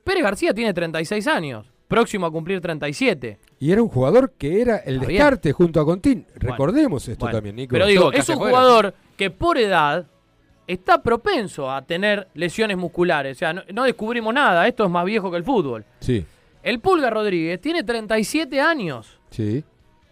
Pérez 0.03 0.25
García 0.25 0.53
tiene 0.53 0.75
36 0.75 1.29
años, 1.29 1.73
próximo 1.87 2.27
a 2.27 2.33
cumplir 2.33 2.61
37. 2.61 3.39
Y 3.61 3.71
era 3.71 3.81
un 3.85 3.89
jugador 3.89 4.33
que 4.37 4.61
era 4.61 4.79
el 4.79 4.99
descarte 4.99 5.53
junto 5.53 5.81
a 5.81 5.85
Contín. 5.85 6.27
Bueno, 6.27 6.51
Recordemos 6.51 7.09
esto 7.09 7.27
Bueno, 7.27 7.39
también, 7.39 7.55
Nico. 7.55 7.71
Pero 7.73 7.87
digo, 7.87 8.13
es 8.13 8.29
un 8.29 8.37
jugador 8.37 8.95
que 9.17 9.31
por 9.31 9.59
edad 9.59 10.09
está 10.67 11.03
propenso 11.03 11.71
a 11.71 11.83
tener 11.83 12.29
lesiones 12.35 12.77
musculares. 12.77 13.37
O 13.37 13.39
sea, 13.39 13.53
no, 13.53 13.63
no 13.73 13.85
descubrimos 13.85 14.33
nada, 14.33 14.67
esto 14.67 14.85
es 14.85 14.91
más 14.91 15.05
viejo 15.05 15.31
que 15.31 15.37
el 15.37 15.45
fútbol. 15.45 15.85
Sí, 16.01 16.25
El 16.63 16.81
Pulga 16.81 17.11
Rodríguez 17.11 17.61
tiene 17.61 17.83
37 17.83 18.61
años. 18.61 19.19
sí. 19.31 19.65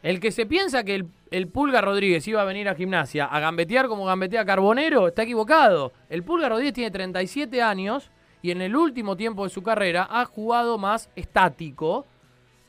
El 0.02 0.18
que 0.18 0.32
se 0.32 0.46
piensa 0.46 0.82
que 0.82 0.96
el, 0.96 1.06
el 1.30 1.46
Pulga 1.46 1.80
Rodríguez 1.80 2.26
iba 2.26 2.42
a 2.42 2.44
venir 2.44 2.68
a 2.68 2.74
gimnasia 2.74 3.24
a 3.26 3.38
gambetear 3.38 3.86
como 3.86 4.04
gambetea 4.04 4.44
Carbonero, 4.44 5.06
está 5.06 5.22
equivocado. 5.22 5.92
El 6.10 6.24
Pulga 6.24 6.48
Rodríguez 6.48 6.74
tiene 6.74 6.90
37 6.90 7.62
años 7.62 8.10
y 8.42 8.50
en 8.50 8.62
el 8.62 8.74
último 8.74 9.16
tiempo 9.16 9.44
de 9.44 9.50
su 9.50 9.62
carrera 9.62 10.08
ha 10.10 10.24
jugado 10.24 10.76
más 10.76 11.08
estático, 11.14 12.04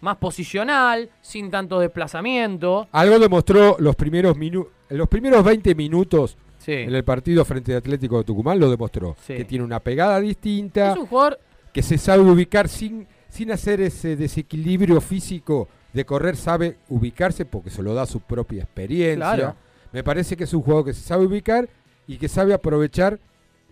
más 0.02 0.18
posicional, 0.18 1.10
sin 1.22 1.50
tanto 1.50 1.80
desplazamiento. 1.80 2.88
Algo 2.92 3.18
demostró 3.18 3.78
los 3.80 3.96
primeros 3.96 4.38
minutos, 4.38 4.72
los 4.90 5.08
primeros 5.10 5.44
20 5.44 5.74
minutos 5.74 6.38
Sí. 6.64 6.72
en 6.74 6.94
el 6.96 7.04
partido 7.04 7.44
frente 7.46 7.74
a 7.76 7.78
Atlético 7.78 8.18
de 8.18 8.24
Tucumán 8.24 8.60
lo 8.60 8.70
demostró. 8.70 9.16
Sí. 9.26 9.36
Que 9.36 9.46
tiene 9.46 9.64
una 9.64 9.80
pegada 9.80 10.20
distinta, 10.20 10.92
Es 10.92 10.98
un 10.98 11.06
jugador 11.08 11.40
que 11.74 11.82
se 11.82 11.98
sabe 11.98 12.22
ubicar 12.24 12.70
sin, 12.70 13.08
sin 13.30 13.52
hacer 13.52 13.82
ese 13.82 14.16
desequilibrio 14.16 15.02
físico 15.02 15.68
de 15.92 16.06
correr, 16.06 16.36
sabe 16.36 16.78
ubicarse 16.90 17.46
porque 17.46 17.70
se 17.70 17.84
lo 17.84 17.94
da 17.94 18.06
su 18.06 18.20
propia 18.22 18.64
experiencia. 18.64 19.36
Claro. 19.36 19.56
Me 19.92 20.04
parece 20.04 20.36
que 20.36 20.46
es 20.46 20.54
un 20.54 20.62
jugador 20.62 20.86
que 20.86 20.94
se 20.94 21.02
sabe 21.02 21.26
ubicar 21.26 21.68
y 22.08 22.18
que 22.18 22.28
sabe 22.28 22.54
aprovechar 22.54 23.20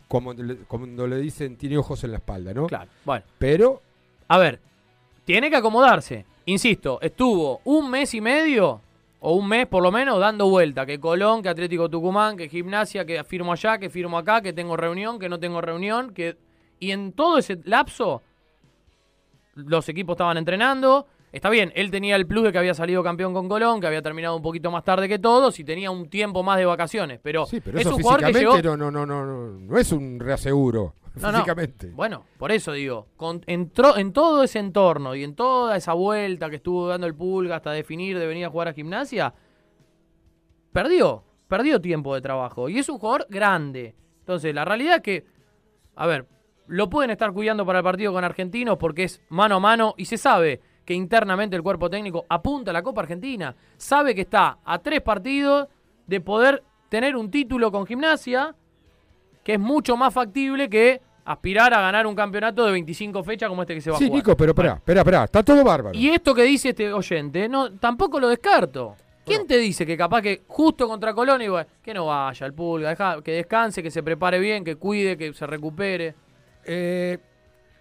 como 0.08 0.34
cuando 0.68 1.08
le 1.08 1.18
dicen 1.18 1.56
tiene 1.56 1.78
ojos 1.78 2.04
en 2.04 2.12
la 2.12 2.18
espalda, 2.18 2.54
¿no? 2.54 2.68
Claro, 2.68 2.90
bueno. 3.06 3.24
Pero 3.40 3.82
A 4.28 4.38
ver, 4.38 4.60
tiene 5.26 5.50
que 5.50 5.56
acomodarse. 5.56 6.26
Insisto, 6.46 7.00
estuvo 7.02 7.62
un 7.64 7.90
mes 7.90 8.14
y 8.14 8.22
medio, 8.22 8.82
o 9.24 9.36
un 9.36 9.48
mes 9.48 9.68
por 9.68 9.84
lo 9.84 9.92
menos, 9.92 10.20
dando 10.20 10.50
vuelta. 10.50 10.86
Que 10.86 11.00
Colón, 11.00 11.44
que 11.44 11.50
Atlético 11.50 11.90
Tucumán, 11.90 12.36
que 12.36 12.50
Gimnasia, 12.50 13.06
que 13.06 13.24
firmo 13.24 13.54
allá, 13.54 13.78
que 13.78 13.90
firmo 13.90 14.18
acá, 14.18 14.42
que 14.42 14.52
tengo 14.52 14.76
reunión, 14.76 15.20
que 15.20 15.30
no 15.30 15.40
tengo 15.40 15.62
reunión. 15.62 16.12
que 16.12 16.38
Y 16.80 16.92
en 16.92 17.14
todo 17.14 17.38
ese 17.38 17.60
lapso, 17.66 18.24
los 19.54 19.88
equipos 19.90 20.16
estaban 20.16 20.38
entrenando. 20.38 21.06
Está 21.32 21.52
bien, 21.52 21.72
él 21.76 21.92
tenía 21.92 22.16
el 22.16 22.26
plus 22.26 22.44
de 22.44 22.52
que 22.52 22.58
había 22.58 22.74
salido 22.74 23.04
campeón 23.04 23.32
con 23.34 23.48
Colón, 23.48 23.80
que 23.80 23.88
había 23.88 24.02
terminado 24.02 24.36
un 24.36 24.42
poquito 24.42 24.72
más 24.72 24.84
tarde 24.84 25.08
que 25.08 25.20
todos 25.20 25.58
y 25.60 25.64
tenía 25.64 25.92
un 25.92 26.10
tiempo 26.10 26.42
más 26.42 26.58
de 26.58 26.66
vacaciones. 26.66 27.20
Pero, 27.22 27.46
sí, 27.46 27.62
pero 27.62 27.78
es 27.78 27.86
eso 27.86 27.96
un 27.96 28.02
jugador 28.02 28.22
que 28.22 28.34
físicamente 28.34 28.64
llegó... 28.64 28.76
no, 28.76 28.92
no, 28.92 29.06
no, 29.06 29.26
no, 29.26 29.60
no 29.60 29.78
es 29.78 29.92
un 29.92 30.20
reaseguro. 30.20 30.96
No. 31.40 31.44
Bueno, 31.94 32.26
por 32.38 32.52
eso 32.52 32.72
digo, 32.72 33.08
con- 33.18 33.42
entró 33.48 33.98
en 33.98 34.14
todo 34.14 34.44
ese 34.44 34.60
entorno 34.60 35.14
y 35.16 35.24
en 35.24 35.36
toda 35.36 35.76
esa 35.76 35.94
vuelta 35.94 36.50
que 36.50 36.56
estuvo 36.58 36.88
dando 36.88 37.06
el 37.08 37.16
pulga 37.16 37.58
hasta 37.58 37.72
definir 37.72 38.18
de 38.18 38.28
venir 38.28 38.46
a 38.46 38.50
jugar 38.50 38.70
a 38.70 38.74
gimnasia, 38.74 39.34
perdió. 40.72 41.24
perdió 41.48 41.82
tiempo 41.82 42.16
de 42.16 42.22
trabajo 42.22 42.70
y 42.70 42.80
es 42.80 42.88
un 42.90 42.98
jugador 42.98 43.28
grande. 43.30 43.94
Entonces, 44.20 44.56
la 44.56 44.64
realidad 44.64 44.98
es 44.98 45.02
que, 45.02 45.26
a 45.96 46.08
ver, 46.08 46.28
lo 46.68 46.90
pueden 46.90 47.12
estar 47.12 47.34
cuidando 47.34 47.66
para 47.66 47.80
el 47.80 47.84
partido 47.84 48.14
con 48.14 48.24
Argentinos 48.24 48.78
porque 48.78 49.04
es 49.04 49.22
mano 49.30 49.56
a 49.56 49.60
mano 49.60 49.94
y 49.98 50.06
se 50.06 50.18
sabe 50.18 50.62
que 50.86 50.94
internamente 50.94 51.56
el 51.58 51.62
cuerpo 51.64 51.90
técnico 51.90 52.26
apunta 52.30 52.72
a 52.72 52.74
la 52.74 52.82
Copa 52.84 53.02
Argentina. 53.02 53.54
Sabe 53.76 54.16
que 54.16 54.22
está 54.22 54.60
a 54.64 54.80
tres 54.80 55.02
partidos 55.02 55.68
de 56.08 56.22
poder 56.22 56.64
tener 56.88 57.16
un 57.18 57.30
título 57.30 57.72
con 57.72 57.86
gimnasia 57.86 58.56
que 59.44 59.54
es 59.54 59.60
mucho 59.60 59.96
más 59.98 60.14
factible 60.14 60.70
que 60.70 61.02
aspirar 61.24 61.74
a 61.74 61.82
ganar 61.82 62.08
un 62.08 62.16
campeonato 62.16 62.66
de 62.66 62.72
25 62.72 63.24
fechas 63.24 63.48
como 63.50 63.62
este 63.62 63.76
que 63.76 63.82
se 63.82 63.90
va 63.92 63.96
a 63.96 64.00
Sí, 64.00 64.06
jugar. 64.08 64.18
Nico, 64.24 64.36
pero 64.38 64.52
espera, 64.52 64.74
espera, 64.74 65.02
espera, 65.02 65.24
está 65.26 65.44
todo 65.44 65.64
bárbaro. 65.64 65.98
Y 65.98 66.10
esto 66.10 66.34
que 66.34 66.44
dice 66.44 66.70
este 66.70 66.92
oyente, 66.92 67.48
no, 67.48 67.72
tampoco 67.74 68.20
lo 68.20 68.28
descarto. 68.28 68.96
¿Quién 69.24 69.46
te 69.46 69.58
dice 69.60 69.86
que 69.86 69.96
capaz 69.96 70.22
que 70.24 70.42
justo 70.48 70.88
contra 70.88 71.14
Colón 71.14 71.42
igual, 71.44 71.66
que 71.82 71.94
no 71.94 72.08
vaya 72.08 72.46
el 72.46 72.54
pulga, 72.54 72.90
deja, 72.90 73.22
que 73.22 73.32
descanse, 73.34 73.84
que 73.84 73.92
se 73.92 74.02
prepare 74.02 74.40
bien, 74.40 74.64
que 74.64 74.76
cuide, 74.76 75.16
que 75.16 75.32
se 75.34 75.46
recupere? 75.46 76.16
Eh, 76.66 77.18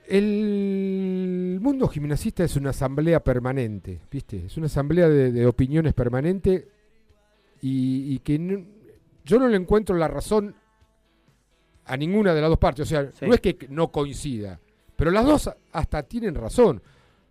el 0.06 1.58
mundo 1.60 1.88
gimnasista 1.88 2.44
es 2.44 2.56
una 2.56 2.70
asamblea 2.70 3.20
permanente, 3.20 4.00
¿viste? 4.10 4.44
Es 4.46 4.56
una 4.56 4.66
asamblea 4.66 5.08
de, 5.08 5.32
de 5.32 5.46
opiniones 5.46 5.94
permanente 5.94 6.68
y, 7.62 8.14
y 8.14 8.18
que 8.20 8.38
no- 8.38 8.64
yo 9.24 9.38
no 9.38 9.48
le 9.48 9.56
encuentro 9.56 9.96
la 9.96 10.08
razón 10.08 10.54
a 11.92 11.96
ninguna 11.96 12.34
de 12.34 12.40
las 12.40 12.50
dos 12.50 12.58
partes. 12.58 12.82
O 12.82 12.88
sea, 12.88 13.10
Sí. 13.12 13.26
no 13.26 13.34
es 13.34 13.40
que 13.40 13.56
no 13.68 13.90
coincida, 13.90 14.60
pero 14.96 15.10
las 15.10 15.24
dos 15.24 15.50
hasta 15.72 16.02
tienen 16.02 16.34
razón. 16.34 16.82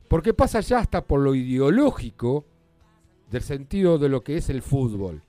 Porque 0.07 0.34
pasa 0.34 0.60
ya 0.62 0.80
hasta 0.80 1.03
por 1.03 1.20
lo 1.22 1.36
ideológico 1.36 2.45
del 3.30 3.41
sentido 3.43 3.97
de 3.99 4.10
lo 4.10 4.22
que 4.22 4.38
es 4.38 4.49
el 4.49 4.62
fútbol. 4.62 5.22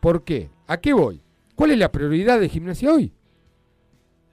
¿Por 0.00 0.24
qué? 0.24 0.48
¿A 0.66 0.78
qué 0.78 0.92
voy? 0.94 1.20
¿Cuál 1.54 1.72
es 1.72 1.78
la 1.78 1.92
prioridad 1.92 2.40
de 2.40 2.48
gimnasia 2.48 2.92
hoy? 2.92 3.12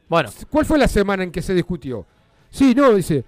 Bueno. 0.09 0.29
¿Cuál 0.49 0.65
fue 0.65 0.77
la 0.77 0.87
semana 0.87 1.23
en 1.23 1.31
que 1.31 1.41
se 1.41 1.53
discutió? 1.53 2.05
Sí, 2.49 2.73
no, 2.75 2.93
dice, 2.93 3.23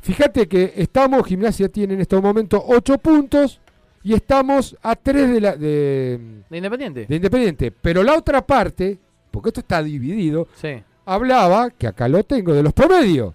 fíjate 0.00 0.46
que 0.48 0.72
estamos, 0.76 1.26
gimnasia 1.26 1.68
tiene 1.68 1.94
en 1.94 2.00
estos 2.00 2.22
momentos 2.22 2.62
8 2.66 2.98
puntos 2.98 3.60
y 4.02 4.12
estamos 4.14 4.76
a 4.82 4.94
3 4.96 5.30
de, 5.30 5.40
la, 5.40 5.56
de, 5.56 6.42
¿De 6.50 6.56
Independiente? 6.56 7.06
de 7.06 7.16
Independiente. 7.16 7.70
Pero 7.70 8.02
la 8.02 8.16
otra 8.16 8.46
parte, 8.46 8.98
porque 9.30 9.50
esto 9.50 9.60
está 9.60 9.82
dividido, 9.82 10.48
Sí. 10.54 10.82
hablaba, 11.06 11.70
que 11.70 11.86
acá 11.86 12.08
lo 12.08 12.22
tengo, 12.24 12.52
de 12.54 12.62
los 12.62 12.72
promedios. 12.72 13.34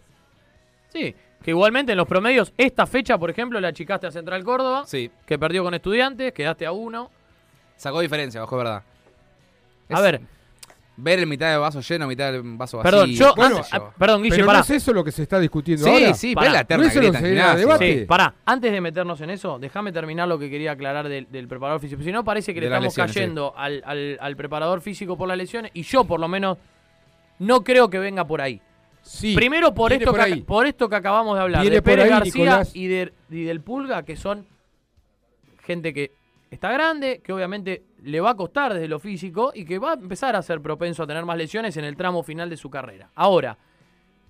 Sí, 0.90 1.16
que 1.42 1.52
igualmente 1.52 1.92
en 1.92 1.98
los 1.98 2.08
promedios, 2.08 2.54
esta 2.58 2.86
fecha, 2.86 3.18
por 3.18 3.30
ejemplo, 3.30 3.60
la 3.60 3.70
achicaste 3.70 4.08
a 4.08 4.12
Central 4.12 4.44
Córdoba, 4.44 4.84
Sí. 4.86 5.10
que 5.26 5.38
perdió 5.40 5.64
con 5.64 5.74
estudiantes, 5.74 6.34
quedaste 6.34 6.66
a 6.66 6.72
uno. 6.72 7.10
Sacó 7.76 8.00
diferencia, 8.02 8.42
bajo 8.42 8.58
verdad. 8.58 8.84
A 9.90 10.02
ver. 10.02 10.22
Ver 10.96 11.18
el 11.18 11.26
mitad 11.26 11.50
del 11.50 11.60
vaso 11.60 11.82
lleno, 11.82 12.06
mitad 12.08 12.32
del 12.32 12.44
vaso 12.44 12.78
vacío. 12.78 12.92
Perdón, 12.92 13.10
yo, 13.10 13.34
antes- 13.42 13.70
yo. 13.72 13.78
ah, 13.78 13.92
perdón, 13.98 14.22
Guille, 14.22 14.36
Pero 14.36 14.46
pará. 14.46 14.60
no 14.60 14.64
es 14.64 14.70
eso 14.70 14.94
lo 14.94 15.04
que 15.04 15.12
se 15.12 15.24
está 15.24 15.40
discutiendo 15.40 15.86
Sí, 15.86 15.90
ahora. 15.92 16.14
sí, 16.14 16.30
es 16.30 16.36
la 16.36 16.52
¿No 16.52 16.60
eterna 16.60 16.86
es 16.86 16.92
eso 16.92 17.00
lo 17.02 17.08
grieta 17.08 17.20
que 17.20 17.26
en 17.26 17.32
se 17.34 17.36
da 17.36 17.42
gimnasia. 17.46 17.60
debate? 17.66 18.00
Sí, 18.02 18.06
pará, 18.06 18.34
antes 18.46 18.72
de 18.72 18.80
meternos 18.82 19.20
en 19.22 19.30
eso, 19.32 19.58
déjame 19.58 19.92
terminar 19.92 20.28
lo 20.28 20.38
que 20.38 20.52
quería 20.52 20.74
aclarar 20.74 21.10
del, 21.10 21.28
del 21.32 21.48
preparador 21.48 21.82
físico. 21.82 22.04
Si 22.04 22.12
no, 22.12 22.24
parece 22.24 22.54
que 22.54 22.60
le 22.62 22.68
De 22.68 22.74
estamos 22.76 22.86
lesiones, 22.96 23.14
cayendo 23.16 23.54
al, 23.58 23.82
al- 23.88 24.18
al 24.22 24.36
preparador 24.36 24.82
físico 24.82 25.18
por 25.18 25.28
las 25.28 25.36
lesiones 25.38 25.72
y 25.74 25.82
yo, 25.82 26.04
por 26.04 26.20
lo 26.20 26.28
menos, 26.28 26.60
no 27.40 27.64
creo 27.64 27.90
que 27.90 27.98
venga 27.98 28.28
por 28.28 28.42
ahí. 28.42 28.62
Sí, 29.02 29.34
Primero 29.36 29.74
por 29.74 29.92
esto, 29.94 30.12
por 30.12 30.24
que, 30.26 30.38
por 30.38 30.66
esto 30.68 30.88
que 30.90 30.96
acabamos 30.96 31.36
de 31.36 31.42
hablar, 31.42 31.62
Viene 31.62 31.78
de 31.78 31.82
Pérez 31.82 32.06
ahí, 32.06 32.10
García 32.12 32.46
Nicolás. 32.46 32.76
y, 32.76 32.88
de- 32.88 33.14
y 33.32 33.44
del 33.46 33.62
Pulga, 33.62 34.04
que 34.04 34.16
son 34.16 34.46
gente 35.66 35.92
que 35.94 36.12
está 36.52 36.72
grande, 36.72 37.20
que 37.24 37.34
obviamente 37.34 37.82
le 38.04 38.20
va 38.20 38.32
a 38.32 38.36
costar 38.36 38.74
desde 38.74 38.88
lo 38.88 39.00
físico 39.00 39.52
y 39.54 39.66
que 39.66 39.80
va 39.80 39.92
a 39.92 39.94
empezar 39.94 40.36
a 40.36 40.42
ser 40.42 40.62
propenso 40.62 41.04
a 41.04 41.08
tener 41.08 41.26
más 41.26 41.38
lesiones 41.38 41.76
en 41.78 41.86
el 41.86 41.96
tramo 41.96 42.22
final 42.24 42.50
de 42.50 42.58
su 42.58 42.70
carrera. 42.70 43.10
Ahora, 43.16 43.58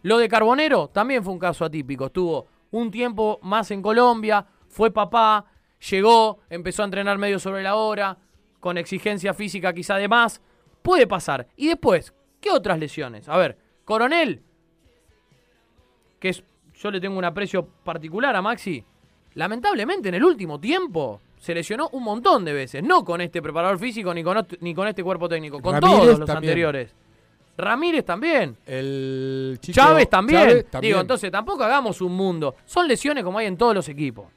lo 0.03 0.17
de 0.17 0.29
Carbonero 0.29 0.89
también 0.89 1.23
fue 1.23 1.33
un 1.33 1.39
caso 1.39 1.65
atípico. 1.65 2.07
Estuvo 2.07 2.47
un 2.71 2.91
tiempo 2.91 3.39
más 3.41 3.71
en 3.71 3.81
Colombia, 3.81 4.45
fue 4.67 4.91
papá, 4.91 5.45
llegó, 5.89 6.39
empezó 6.49 6.83
a 6.83 6.85
entrenar 6.85 7.17
medio 7.17 7.39
sobre 7.39 7.63
la 7.63 7.75
hora, 7.75 8.17
con 8.59 8.77
exigencia 8.77 9.33
física 9.33 9.73
quizá 9.73 9.95
de 9.95 10.07
más. 10.07 10.41
Puede 10.81 11.07
pasar. 11.07 11.47
Y 11.55 11.67
después, 11.67 12.13
¿qué 12.39 12.51
otras 12.51 12.77
lesiones? 12.79 13.27
A 13.27 13.37
ver, 13.37 13.57
Coronel, 13.85 14.43
que 16.19 16.29
es, 16.29 16.43
yo 16.75 16.91
le 16.91 17.01
tengo 17.01 17.17
un 17.17 17.25
aprecio 17.25 17.65
particular 17.83 18.35
a 18.35 18.41
Maxi, 18.41 18.85
lamentablemente 19.33 20.09
en 20.09 20.15
el 20.15 20.23
último 20.23 20.59
tiempo 20.59 21.21
se 21.43 21.53
lesionó 21.53 21.89
un 21.91 22.03
montón 22.03 22.45
de 22.45 22.53
veces. 22.53 22.81
No 22.81 23.03
con 23.03 23.19
este 23.19 23.41
preparador 23.41 23.77
físico 23.77 24.13
ni 24.13 24.23
con, 24.23 24.47
ni 24.61 24.73
con 24.73 24.87
este 24.87 25.03
cuerpo 25.03 25.27
técnico, 25.27 25.61
con 25.61 25.73
Ramírez 25.73 25.99
todos 25.99 26.19
los 26.19 26.25
también. 26.27 26.51
anteriores. 26.51 26.95
Ramírez 27.57 28.05
también. 28.05 28.55
El 28.65 29.57
chico- 29.61 29.75
Chávez 29.75 30.09
también. 30.09 30.39
Chávez 30.41 30.65
también. 30.71 30.89
Digo, 30.91 31.01
entonces 31.01 31.29
tampoco 31.29 31.65
hagamos 31.65 31.99
un 31.99 32.13
mundo. 32.15 32.55
Son 32.65 32.87
lesiones 32.87 33.25
como 33.25 33.39
hay 33.39 33.47
en 33.47 33.57
todos 33.57 33.75
los 33.75 33.89
equipos. 33.89 34.27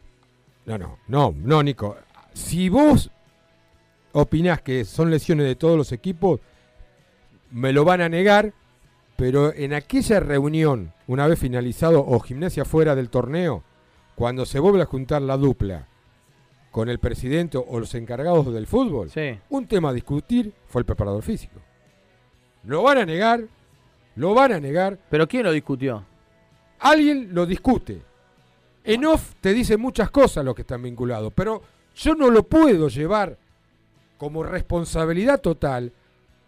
No, 0.65 0.77
no, 0.79 0.99
no, 1.07 1.33
no, 1.37 1.63
Nico. 1.63 1.97
Si 2.33 2.69
vos 2.69 3.09
opinás 4.13 4.61
que 4.63 4.85
son 4.85 5.09
lesiones 5.09 5.47
de 5.47 5.55
todos 5.55 5.79
los 5.79 5.93
equipos, 5.93 6.41
me 7.53 7.73
lo 7.73 7.85
van 7.85 8.01
a 8.01 8.09
negar, 8.09 8.53
pero 9.17 9.55
en 9.55 9.75
aquella 9.75 10.19
reunión, 10.19 10.93
una 11.07 11.29
vez 11.29 11.39
finalizado 11.39 12.05
o 12.05 12.19
gimnasia 12.19 12.65
fuera 12.65 12.97
del 12.97 13.11
torneo, 13.11 13.63
cuando 14.17 14.45
se 14.45 14.59
vuelve 14.59 14.83
a 14.83 14.87
juntar 14.87 15.23
la 15.23 15.37
dupla 15.37 15.87
con 16.77 16.91
el 16.91 16.99
presidente 16.99 17.57
o 17.57 17.81
los 17.81 17.95
encargados 17.95 18.53
del 18.53 18.67
fútbol, 18.67 19.09
Sí. 19.11 19.39
un 19.49 19.67
tema 19.67 19.89
a 19.89 19.93
discutir 19.95 20.53
fue 20.67 20.83
el 20.83 20.85
preparador 20.85 21.23
físico. 21.23 21.59
Lo 22.65 22.83
van 22.83 22.99
a 22.99 23.07
negar, 23.07 23.45
lo 24.15 24.35
van 24.35 24.53
a 24.53 24.61
negar. 24.61 24.99
¿Pero 25.09 25.27
quién 25.27 25.45
lo 25.45 25.53
discutió? 25.53 26.05
Alguien 26.81 27.31
lo 27.33 27.47
discute. 27.47 28.03
En 28.85 29.07
off 29.07 29.37
te 29.41 29.55
dice 29.55 29.79
muchas 29.79 30.11
cosas 30.11 30.45
los 30.45 30.55
que 30.55 30.61
están 30.61 30.83
vinculados, 30.83 31.33
pero 31.35 31.63
yo 31.95 32.15
no 32.15 32.29
lo 32.29 32.43
puedo 32.43 32.89
llevar 32.89 33.39
como 34.19 34.43
responsabilidad 34.43 35.41
total, 35.41 35.91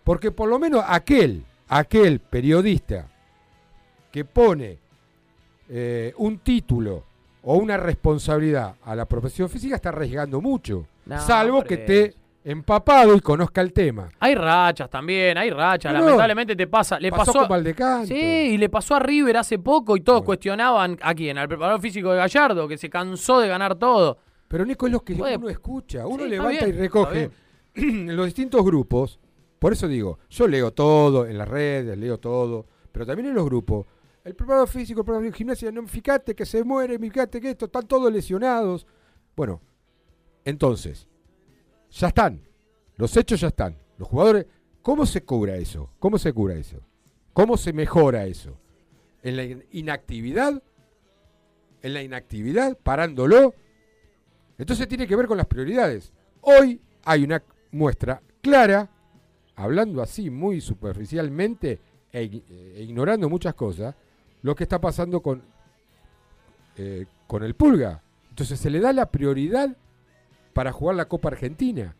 porque 0.04 0.30
por 0.30 0.50
lo 0.50 0.58
menos 0.58 0.84
aquel, 0.86 1.42
aquel 1.68 2.20
periodista 2.20 3.08
que 4.12 4.26
pone 4.26 4.76
eh, 5.70 6.12
un 6.18 6.40
título 6.40 7.04
o 7.50 7.56
una 7.56 7.78
responsabilidad 7.78 8.74
a 8.84 8.94
la 8.94 9.06
profesión 9.06 9.48
física 9.48 9.76
está 9.76 9.88
arriesgando 9.88 10.38
mucho, 10.42 10.84
No, 11.06 11.18
salvo 11.18 11.62
que 11.64 11.74
esté 11.74 12.14
empapado 12.44 13.14
y 13.14 13.20
conozca 13.20 13.62
el 13.62 13.72
tema. 13.72 14.10
Hay 14.20 14.34
rachas 14.34 14.90
también, 14.90 15.38
hay 15.38 15.48
rachas. 15.50 15.94
No. 15.94 16.00
Lamentablemente 16.00 16.54
te 16.54 16.66
pasa. 16.66 17.00
Le 17.00 17.10
Pasó 17.10 17.32
pasó, 17.32 17.48
Valdecanto. 17.48 18.06
Sí, 18.08 18.14
y 18.14 18.58
le 18.58 18.68
pasó 18.68 18.96
a 18.96 18.98
River 19.00 19.38
hace 19.38 19.58
poco 19.58 19.96
y 19.96 20.00
todos 20.02 20.22
cuestionaban 20.22 20.98
a 21.00 21.14
quién, 21.14 21.38
al 21.38 21.48
preparador 21.48 21.80
físico 21.80 22.10
de 22.10 22.18
Gallardo, 22.18 22.68
que 22.68 22.76
se 22.76 22.90
cansó 22.90 23.40
de 23.40 23.48
ganar 23.48 23.76
todo. 23.76 24.18
Pero 24.46 24.66
Nico 24.66 24.86
es 24.86 24.92
lo 24.92 25.00
que 25.00 25.14
Puede- 25.14 25.36
uno 25.38 25.48
escucha, 25.48 26.06
uno 26.06 26.24
Sí, 26.24 26.28
levanta 26.30 26.64
bien, 26.66 26.68
y 26.68 26.72
recoge 26.78 27.30
en 27.74 28.14
los 28.14 28.26
distintos 28.26 28.62
grupos. 28.62 29.18
Por 29.58 29.72
eso 29.72 29.88
digo, 29.88 30.18
yo 30.28 30.46
leo 30.46 30.70
todo 30.72 31.26
en 31.26 31.38
las 31.38 31.48
redes, 31.48 31.96
leo 31.96 32.18
todo, 32.18 32.66
pero 32.92 33.06
también 33.06 33.28
en 33.30 33.34
los 33.34 33.44
grupos. 33.46 33.86
El 34.24 34.34
preparador 34.34 34.68
físico, 34.68 35.00
el 35.00 35.04
preparador 35.04 35.30
de 35.32 35.36
gimnasia, 35.36 35.72
no, 35.72 35.86
fíjate 35.86 36.34
que 36.34 36.44
se 36.44 36.62
muere, 36.64 36.98
fíjate 36.98 37.40
que 37.40 37.50
esto, 37.50 37.66
están 37.66 37.86
todos 37.86 38.12
lesionados. 38.12 38.86
Bueno, 39.34 39.60
entonces, 40.44 41.06
ya 41.90 42.08
están, 42.08 42.42
los 42.96 43.16
hechos 43.16 43.40
ya 43.40 43.48
están. 43.48 43.76
Los 43.96 44.08
jugadores, 44.08 44.46
¿cómo 44.82 45.06
se 45.06 45.22
cura 45.24 45.56
eso? 45.56 45.90
¿Cómo 45.98 46.18
se 46.18 46.32
cura 46.32 46.54
eso? 46.54 46.80
¿Cómo 47.32 47.56
se 47.56 47.72
mejora 47.72 48.26
eso? 48.26 48.58
¿En 49.22 49.36
la 49.36 49.44
in- 49.44 49.64
inactividad? 49.72 50.62
¿En 51.82 51.94
la 51.94 52.02
inactividad? 52.02 52.76
¿Parándolo? 52.76 53.54
Entonces 54.58 54.88
tiene 54.88 55.06
que 55.06 55.16
ver 55.16 55.26
con 55.26 55.38
las 55.38 55.46
prioridades. 55.46 56.12
Hoy 56.40 56.80
hay 57.04 57.24
una 57.24 57.42
muestra 57.70 58.20
clara, 58.42 58.90
hablando 59.54 60.02
así 60.02 60.30
muy 60.30 60.60
superficialmente 60.60 61.80
e, 62.12 62.42
e 62.76 62.82
ignorando 62.82 63.28
muchas 63.28 63.54
cosas, 63.54 63.94
lo 64.42 64.54
que 64.54 64.64
está 64.64 64.80
pasando 64.80 65.20
con, 65.20 65.42
eh, 66.76 67.06
con 67.26 67.42
el 67.42 67.54
Pulga. 67.54 68.02
Entonces 68.30 68.58
se 68.60 68.70
le 68.70 68.80
da 68.80 68.92
la 68.92 69.06
prioridad 69.06 69.76
para 70.52 70.72
jugar 70.72 70.96
la 70.96 71.06
Copa 71.06 71.28
Argentina. 71.28 71.94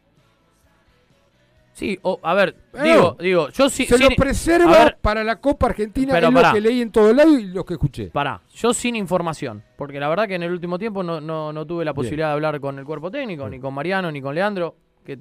Sí, 1.73 1.97
o, 2.03 2.19
a 2.25 2.35
ver, 2.35 2.57
Eh, 2.75 2.83
digo, 2.83 3.17
digo, 3.21 3.49
yo 3.51 3.71
sí. 3.71 3.87
se 3.87 3.97
sin- 3.97 4.09
lo 4.09 4.17
preserva 4.17 4.73
ver, 4.85 4.99
para 5.01 5.23
la 5.23 5.37
Copa 5.37 5.67
Argentina, 5.67 6.13
Pero 6.13 6.27
es 6.29 6.35
lo 6.35 6.53
que 6.53 6.61
leí 6.61 6.83
en 6.83 6.91
todo 6.91 7.13
lado 7.13 7.39
y 7.39 7.45
lo 7.47 7.65
que 7.65 7.75
escuché. 7.75 8.09
Pará, 8.11 8.41
yo 8.53 8.75
sin 8.75 8.97
información, 8.97 9.63
porque 9.77 10.01
la 10.01 10.09
verdad 10.09 10.27
que 10.27 10.35
en 10.35 10.43
el 10.43 10.51
último 10.51 10.77
tiempo 10.77 11.05
no, 11.05 11.21
no, 11.21 11.53
no 11.53 11.67
tuve 11.67 11.85
la 11.85 11.95
posibilidad 11.95 12.29
de 12.29 12.33
hablar 12.35 12.59
con 12.59 12.81
el 12.81 12.85
cuerpo 12.85 13.13
técnico, 13.13 13.49
ni 13.49 13.61
con 13.61 13.73
Mariano, 13.75 14.11
ni 14.11 14.21
con 14.21 14.35
Leandro, 14.35 14.75
que 15.05 15.21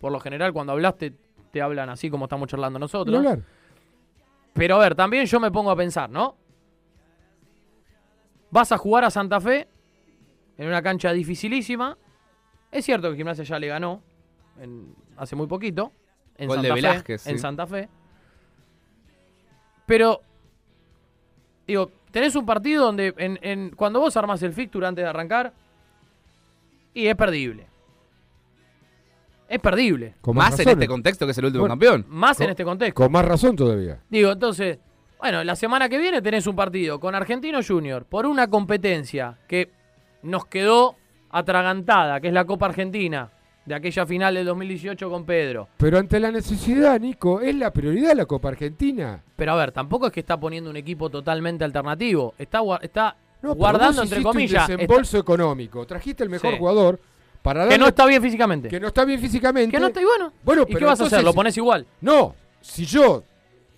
por 0.00 0.10
lo 0.10 0.18
general 0.18 0.52
cuando 0.52 0.72
hablaste 0.72 1.12
te 1.52 1.62
hablan 1.62 1.88
así 1.90 2.10
como 2.10 2.24
estamos 2.24 2.48
charlando 2.48 2.80
nosotros. 2.80 3.12
Ni 3.12 3.16
hablar. 3.16 3.44
Pero 4.58 4.76
a 4.76 4.78
ver, 4.80 4.94
también 4.94 5.24
yo 5.26 5.40
me 5.40 5.50
pongo 5.50 5.70
a 5.70 5.76
pensar, 5.76 6.10
¿no? 6.10 6.36
Vas 8.50 8.72
a 8.72 8.78
jugar 8.78 9.04
a 9.04 9.10
Santa 9.10 9.40
Fe 9.40 9.68
en 10.56 10.66
una 10.66 10.82
cancha 10.82 11.12
dificilísima. 11.12 11.96
Es 12.70 12.84
cierto 12.84 13.10
que 13.10 13.16
Gimnasia 13.16 13.44
ya 13.44 13.58
le 13.58 13.68
ganó, 13.68 14.02
en- 14.60 14.94
hace 15.16 15.36
muy 15.36 15.46
poquito. 15.46 15.92
En 16.36 16.48
Gol 16.48 16.62
de 16.62 16.68
Santa 16.68 16.74
Fe, 16.74 16.86
Velázquez, 16.88 17.26
En. 17.26 17.38
Santa 17.38 17.66
Fe. 17.66 17.88
Pero, 19.86 20.20
digo, 21.66 21.90
tenés 22.10 22.34
un 22.36 22.44
partido 22.46 22.84
donde 22.84 23.14
en, 23.16 23.38
en- 23.42 23.70
cuando 23.70 24.00
vos 24.00 24.16
armás 24.16 24.42
el 24.42 24.52
fixture 24.52 24.86
antes 24.86 25.04
de 25.04 25.08
arrancar, 25.08 25.52
y 26.94 27.06
es 27.06 27.14
perdible. 27.16 27.66
Es 29.48 29.58
perdible. 29.60 30.14
Con 30.20 30.36
Más 30.36 30.50
más 30.50 30.60
en 30.60 30.68
este 30.68 30.86
contexto 30.86 31.24
que 31.24 31.32
es 31.32 31.38
el 31.38 31.46
último 31.46 31.62
Bueno, 31.62 31.72
campeón. 31.72 32.04
Más 32.08 32.38
en 32.40 32.50
este 32.50 32.64
contexto. 32.64 32.94
Con 33.02 33.10
más 33.10 33.24
razón 33.24 33.56
todavía. 33.56 33.98
Digo, 34.10 34.30
entonces, 34.32 34.78
bueno, 35.18 35.42
la 35.42 35.56
semana 35.56 35.88
que 35.88 35.98
viene 35.98 36.20
tenés 36.20 36.46
un 36.46 36.54
partido 36.54 37.00
con 37.00 37.14
Argentino 37.14 37.60
Junior 37.66 38.04
por 38.04 38.26
una 38.26 38.48
competencia 38.48 39.38
que 39.48 39.70
nos 40.22 40.44
quedó 40.46 40.96
atragantada, 41.30 42.20
que 42.20 42.28
es 42.28 42.34
la 42.34 42.44
Copa 42.44 42.66
Argentina, 42.66 43.30
de 43.64 43.74
aquella 43.74 44.06
final 44.06 44.34
del 44.34 44.46
2018 44.46 45.10
con 45.10 45.24
Pedro. 45.24 45.68
Pero 45.76 45.98
ante 45.98 46.18
la 46.20 46.30
necesidad, 46.30 46.98
Nico, 47.00 47.40
es 47.40 47.54
la 47.54 47.70
prioridad 47.70 48.14
la 48.14 48.24
Copa 48.26 48.48
Argentina. 48.48 49.22
Pero 49.36 49.52
a 49.52 49.56
ver, 49.56 49.72
tampoco 49.72 50.06
es 50.06 50.12
que 50.12 50.20
está 50.20 50.38
poniendo 50.38 50.70
un 50.70 50.76
equipo 50.76 51.10
totalmente 51.10 51.64
alternativo. 51.64 52.34
Está, 52.38 52.60
está 52.82 53.16
No, 53.42 53.50
pero 53.50 53.54
guardando, 53.54 54.02
entre 54.02 54.22
comillas, 54.22 54.52
Un 54.68 54.72
está- 54.72 54.72
desembolso 54.76 55.18
económico. 55.18 55.86
Trajiste 55.86 56.24
el 56.24 56.30
mejor 56.30 56.52
Sí. 56.52 56.58
jugador 56.58 56.98
para 57.42 57.68
que 57.68 57.78
no 57.78 57.86
está 57.88 58.04
bien 58.06 58.20
físicamente. 58.22 58.68
que 58.68 58.80
no 58.80 58.88
está 58.88 59.04
bien 59.04 59.20
físicamente. 59.20 59.70
Que 59.74 59.80
no 59.80 59.88
está 59.88 60.00
y 60.00 60.04
bueno. 60.04 60.32
Bueno, 60.44 60.62
¿Y 60.62 60.66
pero 60.66 60.78
qué 60.80 60.84
vas 60.84 61.00
a 61.00 61.04
hacer? 61.04 61.22
¿Lo 61.24 61.32
pones 61.32 61.56
igual? 61.56 61.86
No, 62.00 62.34
si 62.60 62.84
yo 62.84 63.22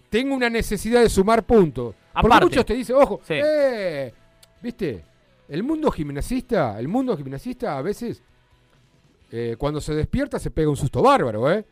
tengo 0.08 0.34
una 0.34 0.50
necesidad 0.50 1.00
de 1.02 1.08
sumar 1.08 1.44
puntos. 1.44 1.94
Porque 2.12 2.26
Aparte. 2.26 2.44
muchos 2.46 2.66
te 2.66 2.74
dicen, 2.74 2.96
ojo, 2.96 3.20
Sí. 3.24 3.34
eh, 3.36 4.12
viste, 4.60 5.04
el 5.48 5.62
mundo 5.62 5.90
gimnasista, 5.90 6.78
el 6.80 6.88
mundo 6.88 7.16
gimnasista 7.16 7.78
a 7.78 7.82
veces, 7.82 8.22
eh, 9.30 9.54
cuando 9.56 9.80
se 9.80 9.94
despierta 9.94 10.38
se 10.40 10.50
pega 10.50 10.68
un 10.68 10.76
susto 10.76 11.02
bárbaro, 11.02 11.50
¿eh? 11.52 11.64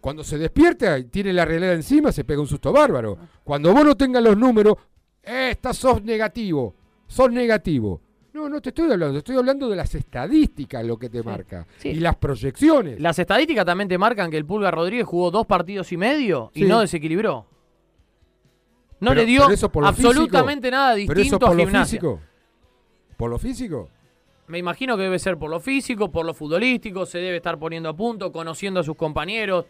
Cuando 0.00 0.22
se 0.22 0.36
despierta 0.38 0.98
y 0.98 1.04
tiene 1.04 1.32
la 1.32 1.44
realidad 1.44 1.74
encima, 1.74 2.12
se 2.12 2.24
pega 2.24 2.40
un 2.40 2.46
susto 2.46 2.72
bárbaro. 2.72 3.18
Cuando 3.42 3.72
vos 3.72 3.84
no 3.84 3.96
tengas 3.96 4.22
los 4.22 4.36
números, 4.36 4.74
eh, 5.22 5.48
estás, 5.52 5.76
sos 5.78 6.02
negativo, 6.02 6.74
sos 7.06 7.30
negativo. 7.32 8.00
No, 8.32 8.48
no 8.48 8.60
te 8.60 8.68
estoy 8.68 8.90
hablando, 8.92 9.18
estoy 9.18 9.36
hablando 9.36 9.68
de 9.68 9.76
las 9.76 9.94
estadísticas, 9.94 10.84
lo 10.84 10.98
que 10.98 11.08
te 11.08 11.22
marca. 11.22 11.66
sí. 11.78 11.88
Y 11.90 11.94
las 11.96 12.16
proyecciones. 12.16 13.00
Las 13.00 13.18
estadísticas 13.18 13.64
también 13.64 13.88
te 13.88 13.98
marcan 13.98 14.30
que 14.30 14.36
el 14.36 14.44
Pulga 14.44 14.70
Rodríguez 14.70 15.06
jugó 15.06 15.30
dos 15.30 15.46
partidos 15.46 15.90
y 15.92 15.96
medio 15.96 16.50
y 16.54 16.62
Sí. 16.62 16.66
no 16.68 16.80
desequilibró. 16.80 17.46
No 19.00 19.10
Pero- 19.10 19.20
le 19.20 19.26
dio 19.26 19.42
pero 19.42 19.54
eso 19.54 19.70
por 19.70 19.82
lo 19.84 19.88
absolutamente 19.88 20.68
físico. 20.68 20.76
nada 20.76 20.94
Pero 20.94 21.02
eso 21.04 21.14
distinto 21.14 21.38
por 21.46 21.48
a 21.48 21.54
lo 21.54 21.58
gimnasia. 21.60 21.84
físico. 22.00 22.20
¿Por 23.16 23.30
lo 23.30 23.38
físico? 23.38 23.88
Me 24.48 24.58
imagino 24.58 24.96
que 24.96 25.02
debe 25.04 25.18
ser 25.18 25.36
por 25.38 25.50
lo 25.50 25.60
físico, 25.60 26.10
por 26.10 26.24
lo 26.26 26.34
futbolístico, 26.34 27.06
se 27.06 27.18
debe 27.18 27.36
estar 27.36 27.58
poniendo 27.58 27.88
a 27.88 27.96
punto, 27.96 28.32
conociendo 28.32 28.80
a 28.80 28.82
sus 28.82 28.96
compañeros. 28.96 29.66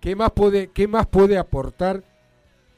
¿Qué 0.00 0.14
más 0.14 0.30
puede, 0.32 0.68
qué 0.68 0.86
más 0.88 1.06
puede 1.06 1.38
aportar 1.38 2.02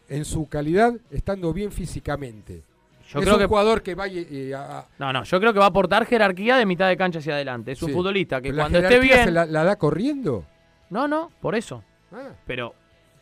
en 0.09 0.25
su 0.25 0.49
calidad 0.49 0.95
estando 1.11 1.53
bien 1.53 1.71
físicamente? 1.71 2.63
Yo 3.09 3.19
es 3.21 3.25
creo 3.25 3.37
un 3.37 3.41
que 3.41 3.47
jugador 3.47 3.83
que 3.83 3.93
eh, 3.93 4.55
a- 4.55 4.85
No, 4.99 5.13
no, 5.13 5.25
yo 5.25 5.41
creo 5.41 5.53
que 5.53 5.59
va 5.59 5.65
a 5.65 5.69
aportar 5.69 6.05
jerarquía 6.07 6.57
de 6.57 6.67
mitad 6.67 6.89
de 6.89 6.97
cancha 6.97 7.19
hacia 7.21 7.35
adelante. 7.35 7.73
Es 7.73 7.83
un 7.83 7.89
Sí. 7.89 7.95
futbolista 7.95 8.41
que 8.41 8.51
Pero 8.51 8.63
cuando 8.63 8.79
esté 8.81 9.01
bien. 9.01 9.25
se 9.25 9.31
la, 9.31 9.47
la 9.47 9.65
da 9.65 9.77
corriendo. 9.77 10.45
No, 10.91 11.09
no, 11.09 11.31
por 11.41 11.55
eso. 11.55 11.83
Ah. 12.13 12.31
Pero 12.47 12.75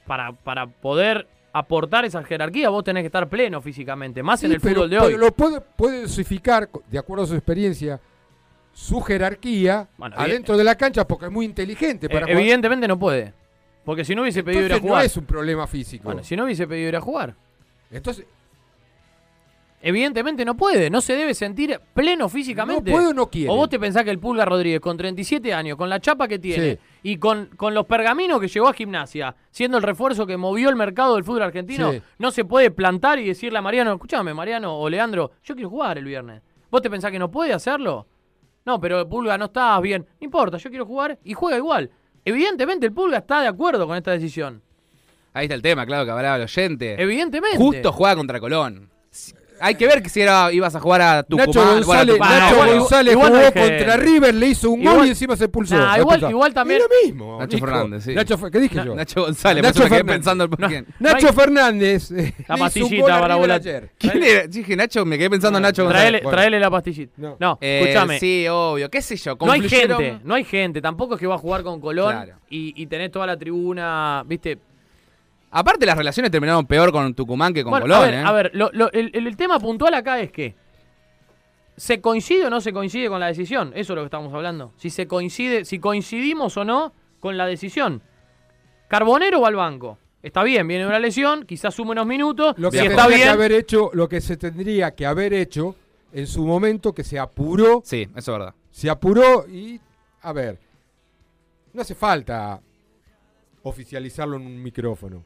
para, 0.07 0.32
para 0.32 0.66
poder 0.66 1.28
aportar 1.53 2.05
esa 2.05 2.22
jerarquía, 2.24 2.68
vos 2.68 2.84
tenés 2.84 3.03
que 3.03 3.07
estar 3.07 3.28
pleno 3.28 3.61
físicamente, 3.62 4.22
más 4.22 4.43
en 4.45 4.53
el 4.53 4.61
pero- 4.61 4.74
fútbol 4.74 4.91
de 4.91 4.97
pero 4.97 5.07
hoy. 5.09 5.16
lo 5.16 5.32
puede, 5.32 5.61
puede 5.61 6.03
dosificar, 6.03 6.68
de 6.91 6.99
acuerdo 6.99 7.24
a 7.24 7.26
su 7.28 7.34
experiencia, 7.34 8.01
su 8.72 9.01
jerarquía 9.01 9.89
Bueno, 9.97 10.16
adentro 10.18 10.57
de 10.57 10.64
la 10.64 10.74
cancha 10.74 11.07
porque 11.07 11.26
es 11.26 11.32
muy 11.32 11.47
inteligente 11.47 12.09
para 12.09 12.20
Eh, 12.20 12.28
jugar. 12.30 12.39
evidentemente 12.41 12.87
no 12.89 12.99
puede. 12.99 13.32
Porque 13.84 14.05
si 14.05 14.14
no 14.14 14.22
hubiese 14.22 14.43
pedido 14.43 14.66
ir 14.66 14.72
a 14.74 14.80
jugar. 14.80 14.97
no 14.99 15.07
es 15.07 15.16
un 15.16 15.24
problema 15.24 15.66
físico. 15.66 16.05
Bueno, 16.05 16.24
si 16.24 16.34
no 16.37 16.45
hubiese 16.45 16.66
pedido 16.66 16.89
ir 16.89 16.97
a 16.97 17.01
jugar. 17.01 17.34
Entonces, 17.91 18.26
Evidentemente 19.89 20.45
no 20.45 20.57
puede, 20.57 20.91
no 20.91 21.01
se 21.01 21.14
debe 21.14 21.32
sentir 21.32 21.80
pleno 21.95 22.28
físicamente. 22.28 22.91
No 22.91 22.97
puede 22.97 23.09
o 23.11 23.14
no 23.14 23.30
quiere. 23.30 23.53
O 23.53 23.55
vos 23.55 23.68
te 23.68 23.78
pensás 23.78 24.03
que 24.03 24.11
el 24.11 24.18
Pulga 24.18 24.45
Rodríguez, 24.45 24.80
con 24.80 24.97
37 24.97 25.55
años, 25.55 25.76
con 25.78 25.89
la 25.89 26.01
chapa 26.01 26.26
que 26.26 26.41
tiene 26.41 26.72
Sí. 26.72 26.78
y 27.05 27.18
con, 27.18 27.51
con 27.57 27.72
los 27.72 27.87
pergaminos 27.87 28.41
que 28.41 28.49
llegó 28.49 28.66
a 28.66 28.72
gimnasia, 28.72 29.37
siendo 29.53 29.76
el 29.76 29.84
refuerzo 29.84 30.26
que 30.26 30.37
movió 30.37 30.70
el 30.70 30.74
mercado 30.74 31.14
del 31.14 31.22
fútbol 31.22 31.43
argentino, 31.43 31.93
Sí. 31.93 32.03
no 32.18 32.32
se 32.32 32.45
puede 32.45 32.72
plantar 32.72 33.20
y 33.20 33.28
decirle 33.28 33.59
a 33.59 33.62
Mariano, 33.62 33.93
escúchame, 33.93 34.34
Mariano 34.34 34.76
o 34.76 34.91
Leandro, 34.91 35.30
yo 35.45 35.55
quiero 35.55 35.70
jugar 35.70 35.99
el 35.99 36.05
viernes. 36.05 36.43
¿Vos 36.68 36.82
te 36.82 36.91
pensás 36.91 37.12
que 37.12 37.20
no 37.20 37.30
puede 37.30 37.53
hacerlo? 37.53 38.09
No, 38.64 38.80
pero 38.80 39.09
Pulga 39.09 39.39
no 39.39 39.45
estás 39.45 39.80
bien. 39.82 40.05
No 40.20 40.24
importa, 40.24 40.57
yo 40.57 40.68
quiero 40.68 40.84
jugar 40.84 41.16
y 41.22 41.32
juega 41.34 41.59
igual. 41.59 41.93
Evidentemente 42.24 42.87
el 42.87 42.93
Pulga 42.93 43.18
está 43.18 43.41
de 43.41 43.47
acuerdo 43.47 43.87
con 43.87 43.97
esta 43.97 44.11
decisión. 44.11 44.61
Ahí 45.32 45.45
está 45.45 45.55
el 45.55 45.62
tema, 45.62 45.87
claro, 45.87 46.05
que 46.05 46.11
hablaba 46.11 46.34
el 46.39 46.43
oyente. 46.43 47.01
Evidentemente. 47.01 47.57
Justo 47.59 47.93
juega 47.93 48.16
contra 48.16 48.41
Colón. 48.41 48.91
Hay 49.61 49.75
que 49.75 49.87
ver 49.87 50.03
que 50.03 50.09
si 50.09 50.21
era, 50.21 50.53
ibas 50.53 50.75
a 50.75 50.81
jugar 50.81 51.01
a 51.03 51.23
Tucumán. 51.23 51.47
Nacho 51.47 51.61
a 51.61 51.75
González, 51.75 52.15
Tucumán, 52.17 52.39
Nacho 52.39 52.57
bueno, 52.57 52.79
González 52.81 53.13
igual 53.15 53.33
jugó 53.33 53.45
contra 53.53 53.97
River, 53.97 54.35
le 54.35 54.47
hizo 54.49 54.71
un 54.71 54.85
gol 54.85 55.07
y 55.07 55.09
encima 55.11 55.37
se 55.37 55.45
expulsó. 55.45 55.77
Nah, 55.77 55.99
igual- 55.99 56.53
también- 56.53 56.81
Es 56.83 56.89
lo 56.89 57.07
mismo. 57.09 57.39
Nacho 57.39 57.57
Nico. 57.57 57.67
Fernández, 57.67 58.05
sí. 58.05 58.15
Nacho, 58.15 58.51
¿Qué 58.51 58.59
dije 58.61 58.77
Na- 58.77 58.85
yo? 58.85 58.95
Nacho 58.95 59.21
González, 59.23 59.63
Nacho 59.63 59.83
Fernández. 59.83 60.07
pensando 60.07 60.49
No. 60.49 60.69
Nacho 60.99 61.33
Fernández. 61.33 62.11
eh, 62.11 62.35
La 62.49 62.57
pastillita 62.57 63.21
para 63.21 63.37
volar. 63.37 63.61
ayer. 63.61 63.91
¿Quién 63.99 64.23
era? 64.23 64.47
Dije 64.47 64.77
Nacho, 64.77 65.05
me 65.05 65.17
quedé 65.19 65.31
pensando 65.31 65.59
en 65.59 65.63
Nacho 65.63 65.85
González. 65.85 66.23
Traele, 66.23 66.61
la 66.61 66.71
pastillita. 66.71 67.13
No. 67.39 67.59
Eh, 67.61 67.81
escúchame. 67.83 68.19
Sí, 68.21 68.47
obvio. 68.49 68.91
¿Qué 68.91 69.01
sé 69.03 69.17
yo? 69.17 69.37
No 69.41 69.53
hay 69.53 69.69
gente, 69.69 70.19
no 70.25 70.35
hay 70.35 70.45
gente. 70.45 70.81
Tampoco 70.83 71.15
es 71.15 71.21
que 71.21 71.27
va 71.27 71.37
a 71.37 71.39
jugar 71.39 71.63
con 71.63 71.81
Colón 71.81 72.27
y 72.51 72.87
tenés 72.87 73.11
toda 73.11 73.27
la 73.27 73.37
tribuna, 73.37 74.23
¿viste? 74.27 74.59
Aparte, 75.51 75.87
las 75.87 75.97
relaciones 75.97 76.31
terminaron 76.31 76.67
peor 76.67 76.93
con 76.93 77.15
Tucumán 77.15 77.55
que 77.55 77.63
con 77.63 77.71
Bueno, 77.71 77.85
Colón, 77.85 77.99
a 77.99 78.05
ver, 78.05 78.15
¿eh? 78.15 78.23
a 78.25 78.33
ver, 78.33 78.51
lo- 78.55 78.71
lo- 78.73 78.93
el, 78.93 79.37
tema 79.37 79.59
puntual 79.59 79.95
acá 79.95 80.21
es 80.21 80.31
que 80.33 80.55
¿se 81.77 82.01
coincide 82.01 82.47
o 82.47 82.51
no 82.51 82.61
se 82.61 82.73
coincide 82.73 83.09
con 83.09 83.21
la 83.21 83.27
decisión? 83.27 83.69
Eso 83.75 83.93
es 83.93 83.97
lo 83.97 84.03
que 84.03 84.07
estamos 84.07 84.33
hablando. 84.35 84.73
Si 84.77 84.91
se 84.91 85.07
coincide, 85.07 85.65
si 85.65 85.79
coincidimos 85.79 86.57
o 86.57 86.65
no 86.65 86.93
con 87.21 87.37
la 87.37 87.47
decisión. 87.47 88.03
Carbonero 88.89 89.41
va 89.41 89.49
al 89.49 89.57
banco. 89.57 89.99
Está 90.23 90.43
bien, 90.43 90.67
viene 90.67 90.87
una 90.87 90.99
lesión, 90.99 91.45
quizás 91.45 91.75
sume 91.75 91.93
unos 91.93 92.07
minutos. 92.07 92.55
Lo 92.59 92.71
que 92.71 92.79
si 92.79 92.85
se 92.87 92.91
está 92.91 93.03
tendría 93.07 93.25
que 93.27 93.31
haber 93.31 93.53
hecho, 93.53 93.91
lo 93.95 94.09
que 94.09 94.21
se 94.21 94.37
tendría 94.37 94.91
que 94.95 95.07
haber 95.07 95.33
hecho 95.33 95.77
en 96.13 96.27
su 96.27 96.45
momento 96.45 96.93
que 96.93 97.05
se 97.05 97.19
apuró, 97.19 97.83
Sí, 97.85 98.09
eso 98.17 98.33
es 98.33 98.39
verdad. 98.39 98.55
se 98.71 98.91
apuró 98.91 99.47
y 99.49 99.81
a 100.23 100.33
ver, 100.33 100.59
no 101.73 101.83
hace 101.83 101.95
falta 101.95 102.61
oficializarlo 103.69 104.37
en 104.37 104.47
un 104.47 104.62
micrófono. 104.62 105.25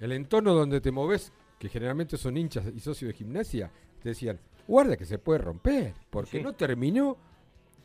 El 0.00 0.12
entorno 0.12 0.54
donde 0.54 0.80
te 0.80 0.90
moves, 0.90 1.32
que 1.58 1.68
generalmente 1.68 2.16
son 2.16 2.36
hinchas 2.36 2.64
y 2.74 2.80
socios 2.80 3.08
de 3.12 3.18
gimnasia, 3.18 3.70
te 4.02 4.10
decían, 4.10 4.38
guarda 4.66 4.96
que 4.96 5.04
se 5.04 5.18
puede 5.18 5.40
romper, 5.40 5.92
porque 6.10 6.38
Sí. 6.38 6.42
no 6.42 6.52
terminó 6.54 7.16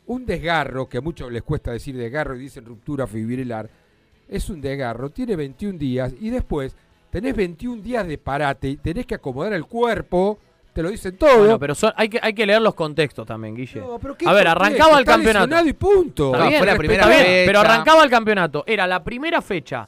un 0.06 0.26
desgarro, 0.26 0.88
que 0.88 0.98
a 1.00 1.02
muchos 1.02 1.32
les 1.32 1.44
cuesta 1.44 1.72
decir 1.72 1.96
desgarro 1.98 2.36
y 2.36 2.40
dicen 2.40 2.66
ruptura 2.66 3.08
fibrilar, 3.08 3.70
es 4.28 4.50
un 4.50 4.62
desgarro, 4.62 5.10
tiene 5.10 5.36
21 5.36 5.78
días 5.78 6.14
y 6.20 6.30
después 6.30 6.76
tenés 7.10 7.36
21 7.36 7.82
días 7.82 8.08
de 8.08 8.18
parate 8.18 8.70
y 8.70 8.78
tenés 8.78 9.06
que 9.06 9.16
acomodar 9.16 9.54
el 9.54 9.66
cuerpo, 9.66 10.40
te 10.74 10.82
lo 10.82 10.90
dicen 10.90 11.16
todo. 11.18 11.38
Bueno, 11.38 11.60
pero 11.60 11.76
son- 11.76 11.94
hay, 11.96 12.10
que, 12.10 12.20
hay 12.22 12.34
que 12.34 12.46
leer 12.46 12.62
los 12.62 12.74
contextos 12.74 13.26
también, 13.28 13.56
Guille. 13.56 13.80
No, 13.80 14.00
pero 14.00 14.18
¿qué 14.18 14.28
a 14.28 14.34
ver, 14.34 14.48
arrancaba 14.48 14.98
el 15.00 15.06
campeonato. 15.06 15.66
y 15.68 15.74
punto. 15.74 16.28
Está 16.32 16.38
No, 16.40 16.48
bien, 16.50 16.58
fue 16.60 16.68
la 16.68 16.76
primera 16.78 17.08
bien, 17.08 17.44
pero 17.46 17.60
arrancaba 17.60 18.04
el 18.04 18.10
campeonato. 18.10 18.64
Era 18.66 18.88
la 18.88 19.04
primera 19.04 19.42
fecha 19.42 19.88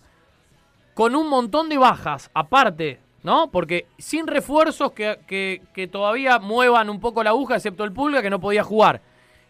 con 0.94 1.16
un 1.16 1.28
montón 1.30 1.68
de 1.70 1.78
bajas, 1.78 2.30
aparte, 2.34 3.00
¿no? 3.24 3.50
Porque 3.52 3.88
sin 3.98 4.28
refuerzos 4.28 4.92
que, 4.92 5.20
que- 5.28 5.62
que 5.74 5.88
todavía 5.88 6.40
muevan 6.40 6.90
un 6.90 7.00
poco 7.00 7.24
la 7.24 7.32
aguja, 7.32 7.56
excepto 7.56 7.84
el 7.84 7.92
Pulga, 7.92 8.22
que 8.22 8.30
no 8.30 8.40
podía 8.40 8.64
jugar. 8.64 9.02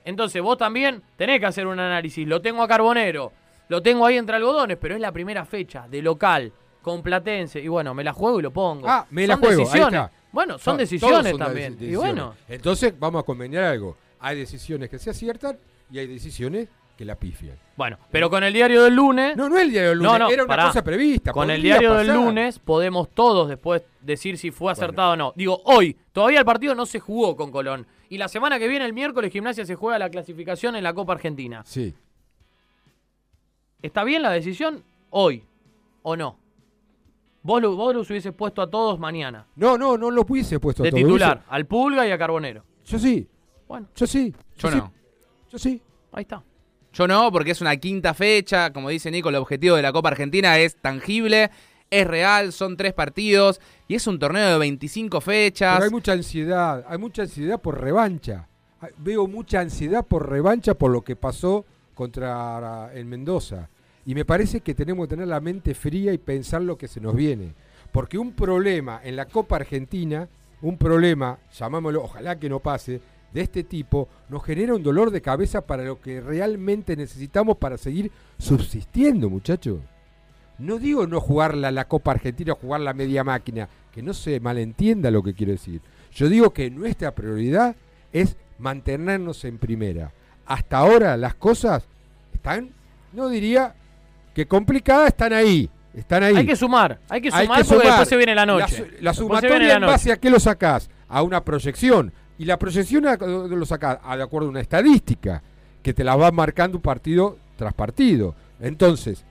Entonces 0.05 0.41
vos 0.41 0.57
también 0.57 1.01
tenés 1.17 1.39
que 1.39 1.45
hacer 1.47 1.67
un 1.67 1.79
análisis. 1.79 2.27
Lo 2.27 2.41
tengo 2.41 2.63
a 2.63 2.67
Carbonero, 2.67 3.31
lo 3.67 3.81
tengo 3.81 4.05
ahí 4.05 4.17
entre 4.17 4.35
algodones, 4.37 4.77
pero 4.79 4.95
es 4.95 5.01
la 5.01 5.11
primera 5.11 5.45
fecha 5.45 5.87
de 5.89 6.01
local, 6.01 6.51
con 6.81 7.01
Platense. 7.01 7.59
Y 7.59 7.67
bueno, 7.67 7.93
me 7.93 8.03
la 8.03 8.13
juego 8.13 8.39
y 8.39 8.43
lo 8.43 8.51
pongo. 8.51 8.87
Ah, 8.87 9.05
me 9.09 9.25
la 9.27 9.35
juego, 9.37 9.51
ahí 9.53 9.65
decisiones. 9.65 10.01
está. 10.01 10.11
Bueno, 10.35 10.59
son 10.59 10.75
No, 10.75 10.79
decisiones 10.79 11.31
son 11.31 11.39
también. 11.39 11.77
Y 11.79 11.95
bueno, 11.95 12.35
Entonces 12.47 12.93
vamos 12.99 13.21
a 13.21 13.25
conveniar 13.25 13.63
algo. 13.63 13.97
Hay 14.19 14.37
decisiones 14.37 14.89
que 14.89 14.99
se 14.99 15.09
aciertan 15.09 15.57
y 15.89 15.97
hay 15.97 16.07
decisiones 16.07 16.67
que 16.97 17.03
la 17.05 17.15
pifian. 17.15 17.57
bueno, 17.75 17.97
pero 18.11 18.29
con 18.29 18.43
el 18.43 18.53
diario 18.53 18.83
del 18.83 18.93
lunes. 18.95 19.35
No, 19.35 19.49
no 19.49 19.57
el 19.57 19.69
diario 19.71 19.89
del 19.89 19.97
lunes, 19.99 20.11
No, 20.13 20.19
no, 20.19 20.29
era 20.29 20.43
una 20.43 20.47
pará. 20.55 20.67
cosa 20.67 20.83
prevista. 20.83 21.31
Con 21.33 21.49
el 21.49 21.61
diario 21.61 21.93
del 21.93 22.07
lunes 22.13 22.59
podemos 22.59 23.09
todos 23.09 23.49
después 23.49 23.81
decir 24.01 24.37
si 24.37 24.51
fue 24.51 24.71
acertado 24.71 25.13
o 25.13 25.15
no. 25.15 25.33
Digo, 25.35 25.61
hoy, 25.65 25.97
todavía 26.13 26.39
el 26.39 26.45
partido 26.45 26.75
no 26.75 26.85
se 26.85 26.99
jugó 26.99 27.35
con 27.35 27.51
Colón. 27.51 27.87
Y 28.09 28.17
la 28.17 28.27
semana 28.27 28.59
que 28.59 28.67
viene, 28.67 28.85
el 28.85 28.93
miércoles, 28.93 29.31
Gimnasia 29.33 29.65
se 29.65 29.75
juega 29.75 29.97
la 29.99 30.09
clasificación 30.09 30.75
en 30.75 30.83
la 30.83 30.93
Copa 30.93 31.13
Argentina. 31.13 31.63
Sí. 31.65 31.93
¿Está 33.81 34.03
bien 34.03 34.21
la 34.21 34.31
decisión 34.31 34.83
hoy 35.09 35.43
o 36.01 36.15
no? 36.15 36.37
Vos, 37.45 37.61
lo- 37.61 37.75
vos 37.75 37.93
los 37.93 38.09
hubieses 38.09 38.33
puesto 38.33 38.61
a 38.61 38.69
todos 38.69 38.99
mañana. 38.99 39.45
No, 39.55 39.77
no, 39.77 39.97
no 39.99 40.09
lo 40.09 40.23
hubiese 40.27 40.59
puesto 40.59 40.81
a 40.81 40.85
De 40.85 40.89
todo. 40.89 40.99
titular, 41.01 41.43
al 41.47 41.65
Pulga 41.67 42.07
y 42.07 42.11
a 42.11 42.17
Carbonero. 42.17 42.63
Yo 42.85 42.97
sí. 42.97 43.27
Bueno, 43.67 43.87
Yo 43.95 44.07
sí. 44.07 44.33
Yo 44.57 44.71
sí. 44.71 44.77
no. 44.77 44.91
Yo 45.51 45.59
sí. 45.59 45.81
ahí 46.11 46.23
está. 46.23 46.41
Yo 46.91 47.07
no, 47.07 47.31
porque 47.31 47.51
es 47.51 47.61
una 47.61 47.75
quinta 47.77 48.13
fecha. 48.15 48.73
Como 48.73 48.89
dice 48.89 49.11
Nico, 49.11 49.29
el 49.29 49.35
objetivo 49.35 49.75
de 49.75 49.83
la 49.83 49.91
Copa 49.93 50.09
Argentina 50.09 50.57
es 50.57 50.75
tangible, 50.77 51.51
es 51.91 52.07
real, 52.07 52.51
son 52.51 52.77
tres 52.77 52.93
partidos 52.93 53.61
y 53.87 53.93
es 53.95 54.07
un 54.07 54.17
torneo 54.17 54.53
de 54.53 54.57
25 54.57 55.21
fechas. 55.21 55.75
Pero 55.75 55.85
hay 55.85 55.91
mucha 55.91 56.13
ansiedad, 56.13 56.83
hay 56.87 56.97
mucha 56.97 57.21
ansiedad 57.23 57.61
por 57.61 57.79
revancha. 57.79 58.47
Veo 58.97 59.27
mucha 59.27 59.59
ansiedad 59.59 60.03
por 60.05 60.29
revancha 60.29 60.73
por 60.73 60.89
lo 60.91 61.01
que 61.03 61.15
pasó 61.15 61.65
contra 61.93 62.91
el 62.93 63.05
Mendoza. 63.05 63.69
Y 64.05 64.13
me 64.13 64.25
parece 64.25 64.61
que 64.61 64.75
tenemos 64.75 65.07
que 65.07 65.15
tener 65.15 65.27
la 65.27 65.39
mente 65.39 65.73
fría 65.73 66.13
y 66.13 66.17
pensar 66.17 66.61
lo 66.61 66.77
que 66.77 66.87
se 66.87 67.01
nos 67.01 67.15
viene. 67.15 67.53
Porque 67.91 68.17
un 68.17 68.33
problema 68.33 69.01
en 69.03 69.15
la 69.15 69.25
Copa 69.25 69.55
Argentina, 69.55 70.27
un 70.61 70.77
problema, 70.77 71.39
llamámoslo, 71.57 72.03
ojalá 72.03 72.37
que 72.39 72.49
no 72.49 72.59
pase, 72.59 73.01
de 73.33 73.41
este 73.41 73.63
tipo, 73.63 74.07
nos 74.29 74.43
genera 74.43 74.75
un 74.75 74.83
dolor 74.83 75.11
de 75.11 75.21
cabeza 75.21 75.61
para 75.65 75.83
lo 75.83 75.99
que 75.99 76.21
realmente 76.21 76.95
necesitamos 76.95 77.57
para 77.57 77.77
seguir 77.77 78.11
subsistiendo, 78.37 79.29
muchachos. 79.29 79.79
No 80.57 80.77
digo 80.77 81.05
no 81.05 81.19
jugar 81.19 81.55
la, 81.55 81.71
la 81.71 81.85
Copa 81.85 82.11
Argentina 82.11 82.53
o 82.53 82.55
jugar 82.55 82.81
la 82.81 82.93
media 82.93 83.23
máquina, 83.23 83.67
que 83.91 84.01
no 84.01 84.13
se 84.13 84.39
malentienda 84.39 85.11
lo 85.11 85.21
que 85.21 85.33
quiero 85.33 85.51
decir. 85.51 85.81
Yo 86.13 86.29
digo 86.29 86.51
que 86.51 86.69
nuestra 86.69 87.13
prioridad 87.13 87.75
es 88.13 88.37
mantenernos 88.57 89.43
en 89.43 89.57
primera. 89.57 90.13
Hasta 90.45 90.77
ahora 90.77 91.17
las 91.17 91.35
cosas 91.35 91.85
están, 92.33 92.69
no 93.11 93.27
diría 93.27 93.75
que 94.35 94.45
complicadas, 94.45 95.07
están 95.07 95.33
ahí. 95.33 95.67
Están 95.95 96.21
ahí. 96.23 96.35
Hay 96.35 96.45
que 96.45 96.57
sumar, 96.57 96.99
hay 97.09 97.21
que 97.21 97.29
Hay 97.31 97.45
sumar 97.45 97.61
que 97.61 97.63
porque 97.69 97.81
sumar. 97.83 97.85
después 97.87 98.09
se 98.09 98.17
viene 98.17 98.35
la 98.35 98.45
noche. 98.45 98.91
la 98.99 99.13
sumatoria 99.13 99.67
la 99.69 99.73
en 99.75 99.81
base 99.81 100.11
a 100.11 100.17
qué 100.17 100.29
lo 100.29 100.39
sacás? 100.41 100.89
A 101.07 101.21
una 101.23 101.43
proyección. 101.43 102.11
Y 102.37 102.43
la 102.43 102.59
proyección 102.59 103.07
a- 103.07 103.15
lo 103.15 103.65
sacás 103.65 103.99
a- 104.03 104.17
de 104.17 104.23
acuerdo 104.23 104.49
a 104.49 104.51
una 104.51 104.59
estadística 104.59 105.41
que 105.81 105.93
te 105.93 106.03
la 106.03 106.17
va 106.17 106.31
marcando 106.31 106.81
partido 106.81 107.37
tras 107.55 107.73
partido. 107.73 108.35
Entonces, 108.59 109.25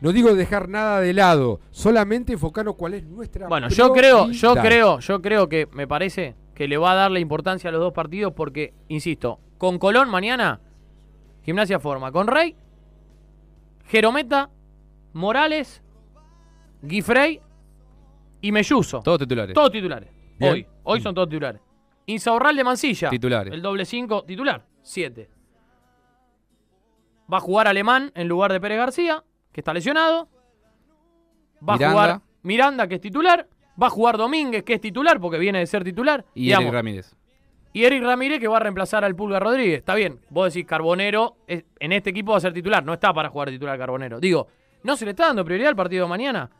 no 0.00 0.10
digo 0.12 0.34
dejar 0.34 0.70
nada 0.70 1.00
de 1.00 1.12
lado, 1.12 1.60
solamente 1.70 2.32
enfocarnos 2.32 2.76
cuál 2.76 2.94
es 2.94 3.04
nuestra 3.04 3.46
Bueno, 3.48 3.68
yo 3.68 3.92
creo, 3.92 4.30
yo 4.30 4.54
creo, 4.54 5.00
yo 5.00 5.20
creo 5.20 5.50
que 5.50 5.68
me 5.72 5.86
parece 5.86 6.34
que 6.54 6.66
le 6.66 6.78
va 6.78 6.92
a 6.92 6.94
dar 6.94 7.10
la 7.10 7.18
importancia 7.20 7.68
a 7.68 7.72
los 7.72 7.80
dos 7.82 7.92
partidos 7.92 8.32
porque, 8.34 8.72
insisto, 8.88 9.38
con 9.58 9.78
Colón 9.78 10.08
mañana, 10.08 10.60
Gimnasia 11.42 11.78
forma 11.78 12.10
con 12.12 12.26
Rey, 12.26 12.54
Jerometa, 13.90 14.48
Morales, 15.14 15.82
Guifrey 16.80 17.40
y 18.40 18.52
Melluso. 18.52 19.00
Todos 19.00 19.18
titulares. 19.18 19.52
Todos 19.52 19.72
titulares. 19.72 20.08
Bien. 20.38 20.52
Hoy, 20.52 20.66
hoy 20.84 21.00
son 21.00 21.12
todos 21.12 21.28
titulares. 21.28 21.60
Insaurral 22.06 22.56
de 22.56 22.64
Mansilla. 22.64 23.10
Titulares. 23.10 23.52
El 23.52 23.60
doble 23.60 23.84
5 23.84 24.24
titular. 24.24 24.64
7. 24.82 25.28
Va 27.32 27.38
a 27.38 27.40
jugar 27.40 27.66
Alemán 27.66 28.12
en 28.14 28.28
lugar 28.28 28.52
de 28.52 28.60
Pérez 28.60 28.78
García, 28.78 29.24
que 29.52 29.60
está 29.60 29.74
lesionado. 29.74 30.28
Va 31.58 31.74
Miranda. 31.74 31.86
a 31.86 31.90
jugar 31.90 32.20
Miranda, 32.42 32.86
que 32.86 32.94
es 32.94 33.00
titular. 33.00 33.48
Va 33.80 33.88
a 33.88 33.90
jugar 33.90 34.16
Domínguez, 34.16 34.62
que 34.62 34.74
es 34.74 34.80
titular, 34.80 35.20
porque 35.20 35.38
viene 35.38 35.58
de 35.58 35.66
ser 35.66 35.82
titular. 35.82 36.24
Y 36.34 36.52
Eric 36.52 36.72
Ramírez. 36.72 37.16
Y 37.72 37.84
Eric 37.84 38.02
Ramírez 38.02 38.40
que 38.40 38.48
va 38.48 38.56
a 38.56 38.60
reemplazar 38.60 39.04
al 39.04 39.14
Pulga 39.14 39.38
Rodríguez. 39.38 39.78
Está 39.78 39.94
bien, 39.94 40.20
vos 40.30 40.52
decís 40.52 40.66
Carbonero 40.66 41.36
es- 41.46 41.64
en 41.78 41.92
este 41.92 42.10
equipo 42.10 42.32
va 42.32 42.38
a 42.38 42.40
ser 42.40 42.52
titular, 42.52 42.84
no 42.84 42.92
está 42.94 43.12
para 43.14 43.28
jugar 43.28 43.50
titular 43.50 43.78
Carbonero. 43.78 44.18
Digo, 44.20 44.48
¿no 44.82 44.96
se 44.96 45.04
le 45.04 45.12
está 45.12 45.26
dando 45.26 45.44
prioridad 45.44 45.68
al 45.70 45.76
partido 45.76 46.04
de 46.04 46.08
mañana? 46.10 46.50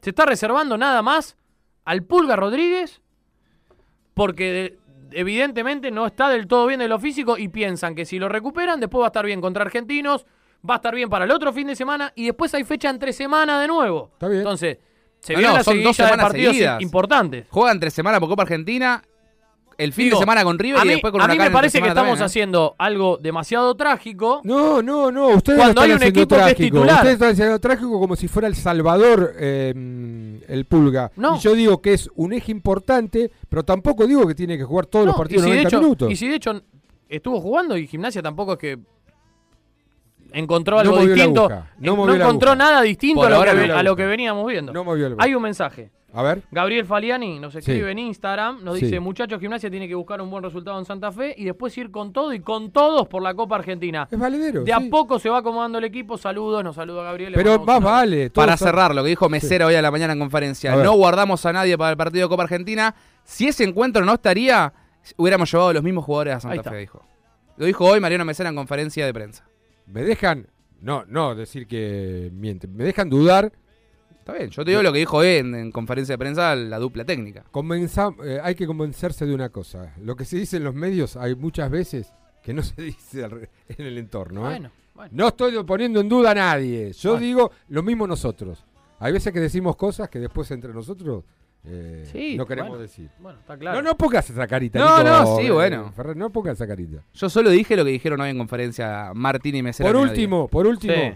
¿Se 0.00 0.10
está 0.10 0.24
reservando 0.26 0.76
nada 0.76 1.00
más 1.02 1.36
al 1.84 2.02
Pulga 2.02 2.34
Rodríguez? 2.36 3.00
Porque 4.14 4.52
de- 4.52 4.78
evidentemente 5.12 5.90
no 5.90 6.06
está 6.06 6.28
del 6.28 6.46
todo 6.46 6.66
bien 6.66 6.80
de 6.80 6.88
lo 6.88 6.98
físico 6.98 7.38
y 7.38 7.48
piensan 7.48 7.94
que 7.94 8.04
si 8.04 8.18
lo 8.18 8.28
recuperan 8.28 8.80
después 8.80 9.00
va 9.02 9.06
a 9.06 9.08
estar 9.08 9.24
bien 9.26 9.40
contra 9.40 9.62
Argentinos, 9.64 10.26
va 10.68 10.74
a 10.74 10.76
estar 10.76 10.94
bien 10.94 11.08
para 11.08 11.24
el 11.24 11.30
otro 11.30 11.52
fin 11.52 11.66
de 11.66 11.76
semana 11.76 12.12
y 12.14 12.26
después 12.26 12.52
hay 12.54 12.64
fecha 12.64 12.90
entre 12.90 13.12
semana 13.12 13.60
de 13.60 13.68
nuevo. 13.68 14.10
Está 14.14 14.28
bien. 14.28 14.40
Entonces, 14.40 14.78
se 15.20 15.32
No, 15.34 15.38
viene 15.38 15.52
no, 15.52 15.58
la 15.58 15.64
son 15.64 15.82
dos 15.82 15.96
de 15.96 16.02
semanas 16.04 16.26
partidos 16.26 16.52
seguidas. 16.54 16.82
importantes. 16.82 17.46
Juegan 17.50 17.78
tres 17.80 17.94
semanas 17.94 18.20
por 18.20 18.28
Copa 18.28 18.42
Argentina, 18.42 19.02
el 19.82 19.92
fin 19.92 20.04
Digo, 20.06 20.18
de 20.18 20.22
semana 20.22 20.44
con 20.44 20.58
River 20.58 20.80
a 20.80 20.84
y 20.84 20.86
mí, 20.88 20.92
después 20.94 21.12
con 21.12 21.20
a 21.22 21.28
mí 21.28 21.36
me 21.36 21.50
parece 21.50 21.80
que 21.82 21.88
estamos 21.88 22.20
haciendo 22.20 22.74
algo 22.78 23.18
demasiado 23.18 23.74
trágico. 23.74 24.40
No, 24.44 24.82
no, 24.82 25.10
no. 25.10 25.28
Ustedes 25.28 25.58
Cuando 25.58 25.80
hay 25.82 25.90
un 25.90 25.96
haciendo 25.96 26.20
equipo 26.20 26.34
que 26.36 26.40
es 26.40 26.46
trágico. 26.46 26.76
titular. 26.76 26.94
Ustedes 26.96 27.12
están 27.14 27.30
haciendo 27.32 27.58
trágico 27.58 28.00
como 28.00 28.16
si 28.16 28.28
fuera 28.28 28.48
el 28.48 28.54
Salvador 28.54 29.34
eh, 29.38 29.72
el 30.48 30.64
Pulga. 30.66 31.10
No. 31.16 31.36
Y 31.36 31.40
yo 31.40 31.54
digo 31.54 31.82
que 31.82 31.94
es 31.94 32.08
un 32.14 32.32
eje 32.32 32.52
importante, 32.52 33.30
pero 33.48 33.64
tampoco 33.64 34.06
digo 34.06 34.26
que 34.26 34.34
tiene 34.34 34.56
que 34.56 34.64
jugar 34.64 34.86
todos 34.86 35.06
los 35.06 35.16
partidos 35.16 35.44
si 35.44 35.50
de 35.50 35.56
90 35.56 35.68
hecho, 35.68 35.80
minutos. 35.80 36.10
Y 36.10 36.16
si 36.16 36.28
de 36.28 36.36
hecho 36.36 36.62
estuvo 37.08 37.40
jugando 37.40 37.76
y 37.76 37.86
Gimnasia 37.86 38.22
tampoco 38.22 38.54
es 38.54 38.58
que 38.58 38.78
encontró 40.32 40.78
algo 40.78 40.98
distinto. 40.98 41.48
no 41.78 42.12
Eh, 42.12 42.16
encontró 42.16 42.54
nada 42.54 42.82
distinto 42.82 43.22
a 43.22 43.30
lo, 43.30 43.42
que, 43.42 43.72
a 43.72 43.82
lo 43.82 43.96
veníamos 43.96 44.46
viendo. 44.46 44.72
No 44.72 44.84
movió 44.84 45.08
la 45.10 45.16
Hay 45.18 45.34
un 45.34 45.42
mensaje. 45.42 45.90
A 46.14 46.22
ver. 46.22 46.42
Gabriel 46.50 46.84
Faliani 46.84 47.38
nos 47.38 47.54
escribe 47.54 47.86
Sí. 47.86 47.90
en 47.92 47.98
Instagram, 47.98 48.62
nos 48.62 48.78
Sí. 48.78 48.84
dice, 48.84 49.00
muchachos, 49.00 49.40
Gimnasia 49.40 49.70
tiene 49.70 49.88
que 49.88 49.94
buscar 49.94 50.20
un 50.20 50.30
buen 50.30 50.42
resultado 50.44 50.78
en 50.78 50.84
Santa 50.84 51.10
Fe 51.10 51.34
y 51.38 51.44
después 51.44 51.76
ir 51.78 51.90
con 51.90 52.12
todo 52.12 52.34
y 52.34 52.40
con 52.40 52.70
todos 52.70 53.08
por 53.08 53.22
la 53.22 53.32
Copa 53.34 53.56
Argentina. 53.56 54.06
Es 54.10 54.18
valedero. 54.18 54.62
De 54.62 54.72
a 54.72 54.80
poco 54.90 55.18
se 55.18 55.30
va 55.30 55.38
acomodando 55.38 55.78
el 55.78 55.84
equipo. 55.84 56.18
Saludos, 56.18 56.62
nos 56.62 56.76
saluda 56.76 57.02
Gabriel. 57.04 57.32
Pero 57.34 57.64
más 57.64 57.80
vale. 57.82 58.28
todo 58.28 58.42
Para 58.42 58.54
está- 58.54 58.66
cerrar, 58.66 58.94
lo 58.94 59.02
que 59.02 59.08
dijo 59.10 59.28
Mesera 59.30 59.66
hoy 59.66 59.74
a 59.74 59.80
la 59.82 59.90
mañana 59.90 60.12
en 60.12 60.18
conferencia, 60.18 60.76
no 60.76 60.92
guardamos 60.92 61.46
a 61.46 61.52
nadie 61.54 61.78
para 61.78 61.92
el 61.92 61.96
partido 61.96 62.26
de 62.26 62.28
Copa 62.30 62.42
Argentina. 62.42 62.94
Si 63.24 63.48
ese 63.48 63.64
encuentro 63.64 64.04
no 64.04 64.12
estaría, 64.14 64.72
hubiéramos 65.16 65.50
llevado 65.50 65.70
a 65.70 65.72
los 65.74 65.82
mismos 65.82 66.04
jugadores 66.04 66.32
a 66.32 66.36
Ahí 66.36 66.42
Santa 66.42 66.56
está. 66.56 66.70
Fe, 66.72 66.76
dijo. 66.78 67.02
Lo 67.56 67.66
dijo 67.66 67.84
hoy 67.86 68.00
Mariano 68.00 68.24
Mesera 68.24 68.50
en 68.50 68.56
conferencia 68.56 69.06
de 69.06 69.14
prensa. 69.14 69.46
Me 69.86 70.02
dejan. 70.02 70.48
No, 70.80 71.04
no 71.06 71.34
decir 71.34 71.66
que 71.66 72.30
mienten. 72.34 72.74
Me 72.76 72.84
dejan 72.84 73.08
dudar. 73.08 73.52
Está 74.22 74.34
bien, 74.34 74.50
yo 74.50 74.64
te 74.64 74.70
digo 74.70 74.82
lo 74.84 74.92
que 74.92 75.00
dijo 75.00 75.24
en, 75.24 75.52
en 75.56 75.72
conferencia 75.72 76.12
de 76.12 76.18
prensa 76.18 76.54
la 76.54 76.78
dupla 76.78 77.04
técnica. 77.04 77.42
Convenza- 77.50 78.14
eh, 78.24 78.38
hay 78.40 78.54
que 78.54 78.68
convencerse 78.68 79.26
de 79.26 79.34
una 79.34 79.48
cosa. 79.48 79.94
Lo 80.00 80.14
que 80.14 80.24
se 80.24 80.36
dice 80.36 80.58
en 80.58 80.64
los 80.64 80.74
medios 80.76 81.16
hay 81.16 81.34
muchas 81.34 81.68
veces 81.70 82.12
que 82.40 82.54
no 82.54 82.62
se 82.62 82.80
dice 82.82 83.22
en 83.24 83.84
el 83.86 83.98
entorno. 83.98 84.42
¿eh? 84.42 84.50
Bueno, 84.50 84.70
bueno. 84.94 85.10
No 85.12 85.26
estoy 85.28 85.60
poniendo 85.64 86.00
en 86.00 86.08
duda 86.08 86.30
a 86.30 86.34
nadie. 86.36 86.92
Yo 86.92 87.12
Bueno. 87.12 87.26
digo 87.26 87.50
lo 87.68 87.82
mismo 87.82 88.06
nosotros. 88.06 88.64
Hay 89.00 89.12
veces 89.12 89.32
que 89.32 89.40
decimos 89.40 89.74
cosas 89.74 90.08
que 90.08 90.20
después 90.20 90.48
entre 90.52 90.72
nosotros 90.72 91.24
eh, 91.64 92.08
Sí, 92.12 92.36
no 92.36 92.46
queremos 92.46 92.70
bueno. 92.70 92.82
decir. 92.82 93.08
Bueno, 93.18 93.40
está 93.40 93.56
claro. 93.58 93.82
No, 93.82 93.88
no 93.90 93.96
pongas 93.96 94.30
esa 94.30 94.46
carita. 94.46 94.78
No, 94.78 94.98
Nico, 94.98 95.08
no, 95.10 95.36
sí, 95.38 95.46
eh, 95.46 95.50
bueno. 95.50 95.92
Ferrer, 95.96 96.16
no 96.16 96.30
pongas 96.30 96.54
esa 96.54 96.66
carita. 96.68 97.02
Yo 97.12 97.28
solo 97.28 97.50
dije 97.50 97.76
lo 97.76 97.84
que 97.84 97.90
dijeron 97.90 98.20
hoy 98.20 98.30
en 98.30 98.38
conferencia 98.38 99.10
Martín 99.14 99.56
y 99.56 99.62
Mesera. 99.64 99.90
Por 99.90 100.00
último, 100.00 100.46
por 100.46 100.66
último, 100.68 100.92
Sí. 100.94 101.12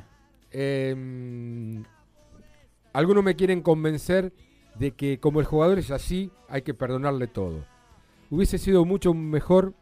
eh, 0.51 1.83
algunos 2.97 3.23
me 3.23 3.37
quieren 3.37 3.61
convencer 3.61 4.33
de 4.79 4.93
que 4.93 5.21
como 5.21 5.41
el 5.41 5.47
jugador 5.47 5.79
es 5.79 5.91
así, 5.91 6.31
hay 6.49 6.63
que 6.63 6.73
perdonarle 6.73 7.27
todo. 7.27 7.63
Hubiese 8.31 8.57
sido 8.57 8.87
mucho 8.87 9.13
mejor 9.13 9.75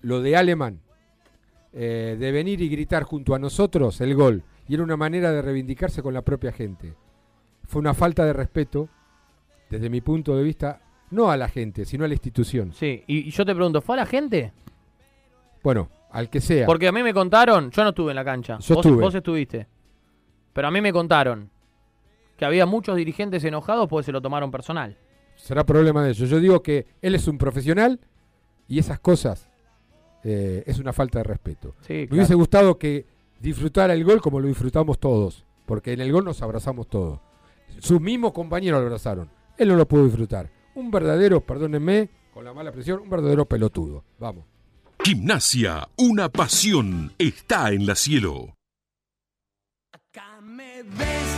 lo 0.00 0.20
de 0.20 0.36
Alemán, 0.36 0.80
eh, 1.72 2.16
de 2.18 2.32
venir 2.32 2.60
y 2.60 2.68
gritar 2.68 3.04
junto 3.04 3.36
a 3.36 3.38
nosotros 3.38 4.00
el 4.00 4.16
gol. 4.16 4.42
Y 4.66 4.74
era 4.74 4.82
una 4.82 4.96
manera 4.96 5.30
de 5.30 5.40
reivindicarse 5.40 6.02
con 6.02 6.14
la 6.14 6.22
propia 6.22 6.50
gente. 6.50 6.94
Fue 7.62 7.78
una 7.78 7.94
falta 7.94 8.24
de 8.24 8.32
respeto, 8.32 8.88
desde 9.70 9.88
mi 9.88 10.00
punto 10.00 10.36
de 10.36 10.42
vista, 10.42 10.80
no 11.12 11.30
a 11.30 11.36
la 11.36 11.48
gente, 11.48 11.84
sino 11.84 12.04
a 12.04 12.08
la 12.08 12.14
institución. 12.14 12.72
Sí, 12.72 13.04
y, 13.06 13.28
y 13.28 13.30
yo 13.30 13.46
te 13.46 13.54
pregunto, 13.54 13.80
¿fue 13.80 13.94
a 13.94 13.98
la 14.00 14.06
gente? 14.06 14.52
Bueno, 15.62 15.88
al 16.10 16.28
que 16.28 16.40
sea. 16.40 16.66
Porque 16.66 16.88
a 16.88 16.92
mí 16.92 17.04
me 17.04 17.14
contaron, 17.14 17.70
yo 17.70 17.84
no 17.84 17.90
estuve 17.90 18.10
en 18.10 18.16
la 18.16 18.24
cancha. 18.24 18.58
Yo 18.58 18.74
vos, 18.74 18.84
estuve. 18.84 19.00
vos 19.00 19.14
estuviste. 19.14 19.68
Pero 20.52 20.66
a 20.66 20.72
mí 20.72 20.80
me 20.80 20.92
contaron 20.92 21.48
que 22.42 22.46
había 22.46 22.66
muchos 22.66 22.96
dirigentes 22.96 23.44
enojados 23.44 23.88
porque 23.88 24.04
se 24.06 24.10
lo 24.10 24.20
tomaron 24.20 24.50
personal. 24.50 24.96
será 25.36 25.64
problema 25.64 26.02
de 26.02 26.10
ellos. 26.10 26.28
Yo 26.28 26.40
digo 26.40 26.60
que 26.60 26.86
él 27.00 27.14
es 27.14 27.28
un 27.28 27.38
profesional 27.38 28.00
y 28.66 28.80
esas 28.80 28.98
cosas 28.98 29.48
eh, 30.24 30.64
es 30.66 30.80
una 30.80 30.92
falta 30.92 31.20
de 31.20 31.22
respeto. 31.22 31.76
Sí, 31.82 31.92
Me 31.92 32.06
claro. 32.08 32.16
hubiese 32.16 32.34
gustado 32.34 32.78
que 32.80 33.06
disfrutara 33.38 33.94
el 33.94 34.02
gol 34.02 34.20
como 34.20 34.40
lo 34.40 34.48
disfrutamos 34.48 34.98
todos, 34.98 35.44
porque 35.66 35.92
en 35.92 36.00
el 36.00 36.10
gol 36.10 36.24
nos 36.24 36.42
abrazamos 36.42 36.88
todos. 36.88 37.20
Sus 37.78 38.00
mismos 38.00 38.32
compañeros 38.32 38.80
lo 38.80 38.86
abrazaron. 38.86 39.30
Él 39.56 39.68
no 39.68 39.76
lo 39.76 39.86
pudo 39.86 40.04
disfrutar. 40.06 40.50
Un 40.74 40.90
verdadero, 40.90 41.40
perdónenme, 41.42 42.10
con 42.34 42.44
la 42.44 42.52
mala 42.52 42.72
presión, 42.72 42.98
un 43.02 43.08
verdadero 43.10 43.46
pelotudo. 43.46 44.02
Vamos. 44.18 44.46
Gimnasia, 45.04 45.86
una 45.96 46.28
pasión, 46.28 47.12
está 47.18 47.70
en 47.70 47.86
la 47.86 47.94
cielo. 47.94 48.56
Acá 49.92 50.40
me 50.40 50.82
ves, 50.82 51.31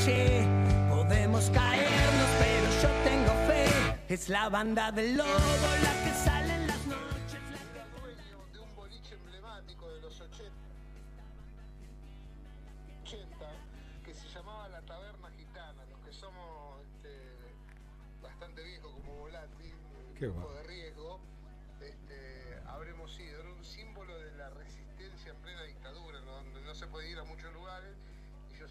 fallé, 0.00 0.46
podemos 0.88 1.50
caernos, 1.50 2.28
pero 2.38 2.68
yo 2.82 2.88
tengo 3.04 3.32
fe. 3.46 3.98
Es 4.08 4.28
la 4.28 4.48
banda 4.48 4.90
del 4.92 5.16
lobo 5.16 5.28
la 5.82 6.04
que 6.04 6.12
sale 6.24 6.54
en 6.54 6.66
las 6.66 6.86
noches. 6.86 7.40
que 14.04 14.14
se 14.14 14.28
llamaba 14.28 14.68
La 14.68 14.80
Taberna 14.82 15.30
Gitana. 15.36 15.84
Los 15.90 16.00
que 16.00 16.12
somos 16.12 16.80
este, 16.82 17.14
bastante 18.22 18.62
Qué 20.18 20.26
va. 20.26 20.34
de 20.34 20.38
riesgo, 20.42 20.49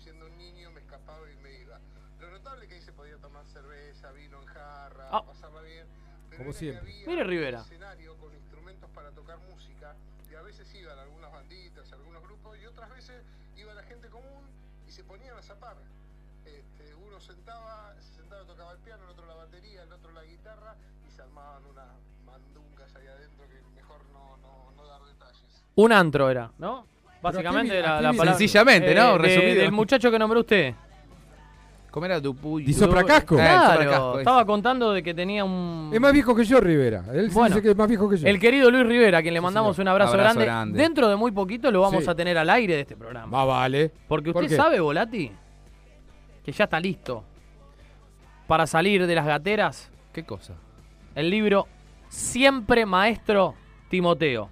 siendo 0.09 0.25
un 0.25 0.37
niño 0.39 0.71
me 0.71 0.79
escapaba 0.81 1.29
y 1.31 1.35
me 1.37 1.53
iba. 1.59 1.79
Lo 2.19 2.31
notable 2.31 2.63
es 2.63 2.69
que 2.69 2.75
ahí 2.75 2.81
se 2.81 2.93
podía 2.93 3.15
tomar 3.17 3.45
cerveza, 3.47 4.11
vino 4.11 4.41
en 4.41 4.47
jarra, 4.47 5.07
Ah. 5.11 5.23
pasarla 5.23 5.61
bien. 5.61 5.85
Pero 6.31 6.43
Como 6.43 6.53
siempre. 6.53 6.91
Mire 7.05 7.23
Rivera. 7.23 7.59
escenario 7.61 8.17
con 8.17 8.33
instrumentos 8.33 8.89
para 8.89 9.11
tocar 9.11 9.37
música, 9.51 9.95
y 10.31 10.33
a 10.33 10.41
veces 10.41 10.73
iban 10.73 10.97
algunas 10.97 11.31
banditas, 11.31 11.91
algunos 11.93 12.23
grupos, 12.23 12.57
y 12.59 12.65
otras 12.65 12.89
veces 12.89 13.23
iba 13.55 13.71
la 13.75 13.83
gente 13.83 14.09
común 14.09 14.43
y 14.87 14.91
se 14.91 15.03
ponían 15.03 15.37
a 15.37 15.41
zapar. 15.43 15.77
Este, 16.43 16.95
uno 16.95 17.19
sentaba, 17.19 17.93
se 18.01 18.15
sentaba, 18.15 18.43
tocaba 18.45 18.71
el 18.71 18.79
piano, 18.79 19.03
el 19.03 19.09
otro 19.11 19.25
la 19.27 19.35
batería, 19.35 19.83
el 19.83 19.91
otro 19.93 20.11
la 20.11 20.23
guitarra, 20.23 20.75
y 21.07 21.11
se 21.11 21.21
armaban 21.21 21.63
unas 21.67 21.87
mandungas 22.25 22.95
ahí 22.95 23.05
adentro 23.07 23.47
que 23.47 23.61
mejor 23.75 24.03
no, 24.11 24.37
no, 24.37 24.71
no 24.71 24.85
dar 24.87 25.03
detalles. 25.03 25.63
Un 25.75 25.91
antro 25.93 26.29
era, 26.31 26.51
¿no? 26.57 26.87
Básicamente 27.21 27.77
era 27.77 28.01
la 28.01 28.13
palabra. 28.13 28.33
Sencillamente, 28.37 28.95
¿no? 28.95 29.13
de- 29.13 29.17
Resumido. 29.17 29.61
Del 29.61 29.71
muchacho 29.71 30.09
que 30.11 30.19
nombró 30.19 30.39
usted. 30.41 30.73
¿Cómo 31.91 32.05
era 32.05 32.21
tu 32.21 32.35
puy? 32.35 32.63
Di 32.63 32.71
sopracasco. 32.73 33.33
Eh, 33.35 33.39
Claro, 33.39 33.71
sopracasco, 33.71 34.19
estaba 34.19 34.45
contando 34.45 34.93
de 34.93 35.01
que 35.01 35.13
tenía 35.15 35.43
un. 35.43 35.89
Es 35.91 35.99
más 35.99 36.13
viejo 36.13 36.35
que 36.35 36.45
yo, 36.45 36.59
Rivera. 36.61 37.03
Él 37.11 37.29
Bueno, 37.33 37.55
dice 37.55 37.63
que 37.63 37.71
es 37.71 37.75
más 37.75 37.87
viejo 37.87 38.07
que 38.07 38.17
yo. 38.17 38.27
El 38.27 38.39
querido 38.39 38.69
Luis 38.69 38.85
Rivera, 38.85 39.17
a 39.17 39.21
quien 39.23 39.33
le 39.33 39.41
mandamos 39.41 39.79
un 39.79 39.87
abrazo, 39.87 40.11
Abrazo 40.13 40.35
grande. 40.39 40.45
grande. 40.45 40.77
Dentro 40.81 41.07
de 41.09 41.15
muy 41.15 41.31
poquito 41.31 41.71
lo 41.71 41.81
vamos 41.81 42.03
Sí. 42.03 42.09
a 42.09 42.13
tener 42.15 42.37
al 42.37 42.47
aire 42.51 42.75
de 42.75 42.81
este 42.81 42.95
programa. 42.95 43.25
Más 43.25 43.47
vale. 43.47 43.91
Porque 44.07 44.31
¿Por 44.31 44.43
usted 44.43 44.55
sabe, 44.55 44.79
Volati, 44.79 45.31
que 46.45 46.51
ya 46.51 46.65
está 46.65 46.79
listo 46.79 47.23
para 48.47 48.67
salir 48.67 49.05
de 49.07 49.15
las 49.15 49.25
gateras 49.25 49.91
¿Qué 50.13 50.23
cosa? 50.23 50.53
el 51.15 51.29
libro 51.31 51.67
Siempre 52.07 52.85
Maestro 52.85 53.55
Timoteo. 53.89 54.49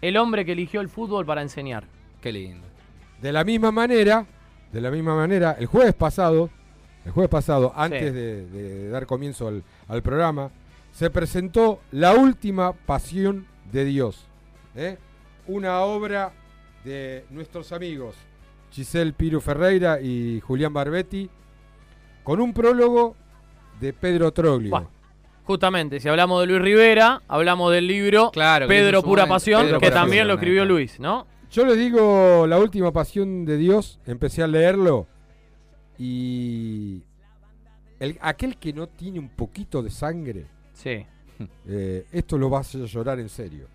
El 0.00 0.16
hombre 0.16 0.44
que 0.44 0.52
eligió 0.52 0.80
el 0.80 0.88
fútbol 0.88 1.26
para 1.26 1.42
enseñar. 1.42 1.84
Qué 2.20 2.32
lindo. 2.32 2.66
De 3.22 3.32
la 3.32 3.44
misma 3.44 3.70
manera, 3.72 4.26
de 4.72 4.80
la 4.80 4.90
misma 4.90 5.14
manera, 5.16 5.56
el 5.58 5.66
jueves 5.66 5.94
pasado, 5.94 6.50
el 7.04 7.12
jueves 7.12 7.30
pasado, 7.30 7.72
antes 7.76 8.04
Sí. 8.04 8.10
de, 8.10 8.46
de 8.46 8.88
dar 8.90 9.06
comienzo 9.06 9.48
al, 9.48 9.62
al 9.88 10.02
programa, 10.02 10.50
se 10.92 11.10
presentó 11.10 11.80
La 11.92 12.14
Última 12.14 12.72
Pasión 12.72 13.46
de 13.72 13.84
Dios. 13.84 14.26
¿eh? 14.74 14.98
Una 15.46 15.80
obra 15.80 16.32
de 16.84 17.24
nuestros 17.30 17.72
amigos 17.72 18.14
Giselle 18.70 19.12
Piru 19.12 19.40
Ferreira 19.40 20.00
y 20.00 20.40
Julián 20.40 20.72
Barbetti, 20.72 21.30
con 22.22 22.40
un 22.40 22.52
prólogo 22.52 23.16
de 23.80 23.92
Pedro 23.94 24.30
Troglio. 24.32 24.88
Justamente, 25.44 25.98
si 26.00 26.08
hablamos 26.10 26.42
de 26.42 26.46
Luis 26.48 26.60
Rivera, 26.60 27.22
hablamos 27.26 27.72
del 27.72 27.86
libro 27.86 28.30
Claro, 28.32 28.66
Pedro 28.68 29.02
Pura. 29.02 29.26
Pasión, 29.26 29.62
Pedro 29.64 29.80
que 29.80 29.86
Pura 29.86 30.00
también 30.00 30.18
Pasión, 30.24 30.28
lo 30.28 30.34
escribió 30.34 30.64
Luis, 30.66 31.00
¿no? 31.00 31.26
Yo 31.50 31.64
les 31.64 31.76
digo 31.78 32.46
La 32.46 32.58
Última 32.58 32.92
Pasión 32.92 33.44
de 33.44 33.56
Dios, 33.56 33.98
empecé 34.06 34.42
a 34.42 34.46
leerlo 34.46 35.06
y 35.98 37.02
el- 37.98 38.18
aquel 38.20 38.56
que 38.58 38.72
no 38.72 38.86
tiene 38.88 39.18
un 39.18 39.30
poquito 39.30 39.82
de 39.82 39.90
sangre, 39.90 40.46
Sí. 40.74 41.04
eh, 41.66 42.06
esto 42.12 42.38
lo 42.38 42.50
va 42.50 42.58
a 42.58 42.60
hacer 42.60 42.84
llorar 42.84 43.18
en 43.18 43.28
serio. 43.28 43.66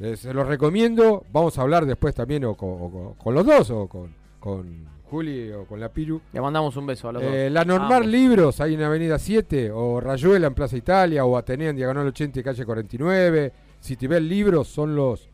Eh, 0.00 0.16
se 0.16 0.34
lo 0.34 0.42
recomiendo, 0.44 1.24
vamos 1.32 1.56
a 1.58 1.62
hablar 1.62 1.86
después 1.86 2.14
también 2.14 2.44
o 2.44 2.54
con, 2.56 2.70
o 2.72 2.90
con- 2.90 3.14
con 3.14 3.34
los 3.34 3.46
dos 3.46 3.70
o 3.70 3.86
con, 3.86 4.12
con 4.40 4.84
Juli 5.04 5.52
o 5.52 5.64
con 5.66 5.78
la 5.78 5.88
Piru. 5.90 6.20
Le 6.32 6.40
mandamos 6.40 6.76
un 6.76 6.86
beso 6.86 7.08
a 7.08 7.12
los 7.12 7.22
Eh, 7.22 7.44
dos. 7.44 7.52
la 7.52 7.64
Normal. 7.64 8.10
Libros, 8.10 8.60
ahí 8.60 8.74
en 8.74 8.82
Avenida 8.82 9.18
7, 9.20 9.70
o 9.70 10.00
Rayuela 10.00 10.48
en 10.48 10.54
Plaza 10.54 10.76
Italia, 10.76 11.24
o 11.24 11.36
Atenea 11.36 11.70
en 11.70 11.76
Diagonal 11.76 12.08
80 12.08 12.40
y 12.40 12.42
Calle 12.42 12.66
49. 12.66 13.52
Citibel 13.80 14.28
Libros 14.28 14.66
son 14.66 14.96
los, 14.96 15.28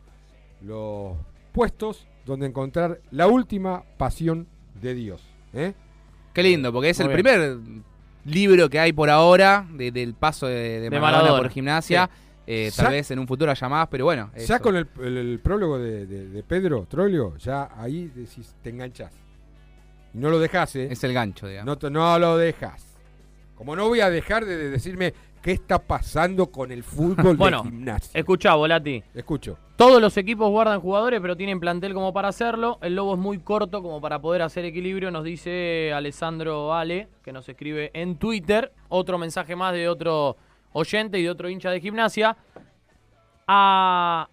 los 0.61 1.17
puestos 1.51 2.07
donde 2.25 2.47
encontrar 2.47 2.99
la 3.11 3.27
última 3.27 3.83
pasión 3.97 4.47
de 4.81 4.93
Dios. 4.93 5.21
¿eh? 5.53 5.73
Qué 6.33 6.43
lindo, 6.43 6.71
porque 6.71 6.89
es 6.91 6.99
Muy 6.99 7.13
el 7.13 7.21
bien. 7.21 7.23
primer 7.23 7.83
libro 8.25 8.69
que 8.69 8.79
hay 8.79 8.93
por 8.93 9.09
ahora 9.09 9.67
de- 9.73 9.91
del 9.91 10.13
paso 10.13 10.47
de, 10.47 10.53
de 10.55 10.79
De 10.81 10.89
Maradona, 10.91 11.17
Maradona. 11.23 11.41
por 11.43 11.51
gimnasia. 11.51 12.09
Eh, 12.47 12.71
tal 12.75 12.91
vez 12.91 13.09
en 13.11 13.19
un 13.19 13.27
futuro 13.27 13.51
haya 13.51 13.69
más, 13.69 13.87
pero 13.87 14.05
bueno. 14.05 14.31
Ya 14.35 14.41
eso. 14.55 14.59
con 14.61 14.75
el, 14.75 14.87
el- 15.01 15.17
el 15.17 15.39
prólogo 15.39 15.77
de, 15.77 16.05
de- 16.05 16.27
de 16.29 16.43
Pedro 16.43 16.85
Troglio, 16.89 17.37
ya 17.37 17.69
ahí 17.77 18.11
decís, 18.15 18.55
te 18.61 18.69
enganchás. 18.71 19.13
Y 20.13 20.17
no 20.17 20.29
lo 20.29 20.39
dejás, 20.39 20.75
¿eh? 20.75 20.87
Es 20.91 21.03
el 21.03 21.13
gancho, 21.13 21.47
digamos. 21.47 21.77
No, 21.81 21.89
no 21.89 22.19
lo 22.19 22.37
dejas. 22.37 22.85
Como 23.55 23.75
no 23.75 23.87
voy 23.87 24.01
a 24.01 24.09
dejar 24.09 24.45
de, 24.45 24.57
de 24.57 24.69
decirme 24.71 25.13
qué 25.41 25.51
está 25.51 25.79
pasando 25.79 26.51
con 26.51 26.71
el 26.71 26.83
fútbol 26.83 27.35
Bueno, 27.37 27.63
de 27.63 27.69
gimnasia. 27.69 28.19
Escuchá, 28.19 28.55
Volati. 28.55 29.03
Escucho. 29.13 29.57
Todos 29.75 29.99
los 29.99 30.15
equipos 30.17 30.49
guardan 30.49 30.79
jugadores, 30.79 31.19
pero 31.21 31.35
tienen 31.35 31.59
plantel 31.59 31.93
como 31.93 32.13
para 32.13 32.27
hacerlo. 32.27 32.77
El 32.81 32.95
lobo 32.95 33.15
es 33.15 33.19
muy 33.19 33.39
corto 33.39 33.81
como 33.81 33.99
para 33.99 34.21
poder 34.21 34.43
hacer 34.43 34.63
equilibrio, 34.63 35.09
nos 35.09 35.23
dice 35.23 35.91
Alessandro 35.93 36.73
Ale, 36.73 37.07
que 37.23 37.33
nos 37.33 37.49
escribe 37.49 37.89
en 37.93 38.17
Twitter. 38.17 38.71
Otro 38.89 39.17
mensaje 39.17 39.55
más 39.55 39.73
de 39.73 39.89
otro 39.89 40.37
oyente 40.73 41.17
y 41.17 41.23
de 41.23 41.29
otro 41.31 41.49
hincha 41.49 41.71
de 41.71 41.81
gimnasia. 41.81 42.37
A, 43.47 44.29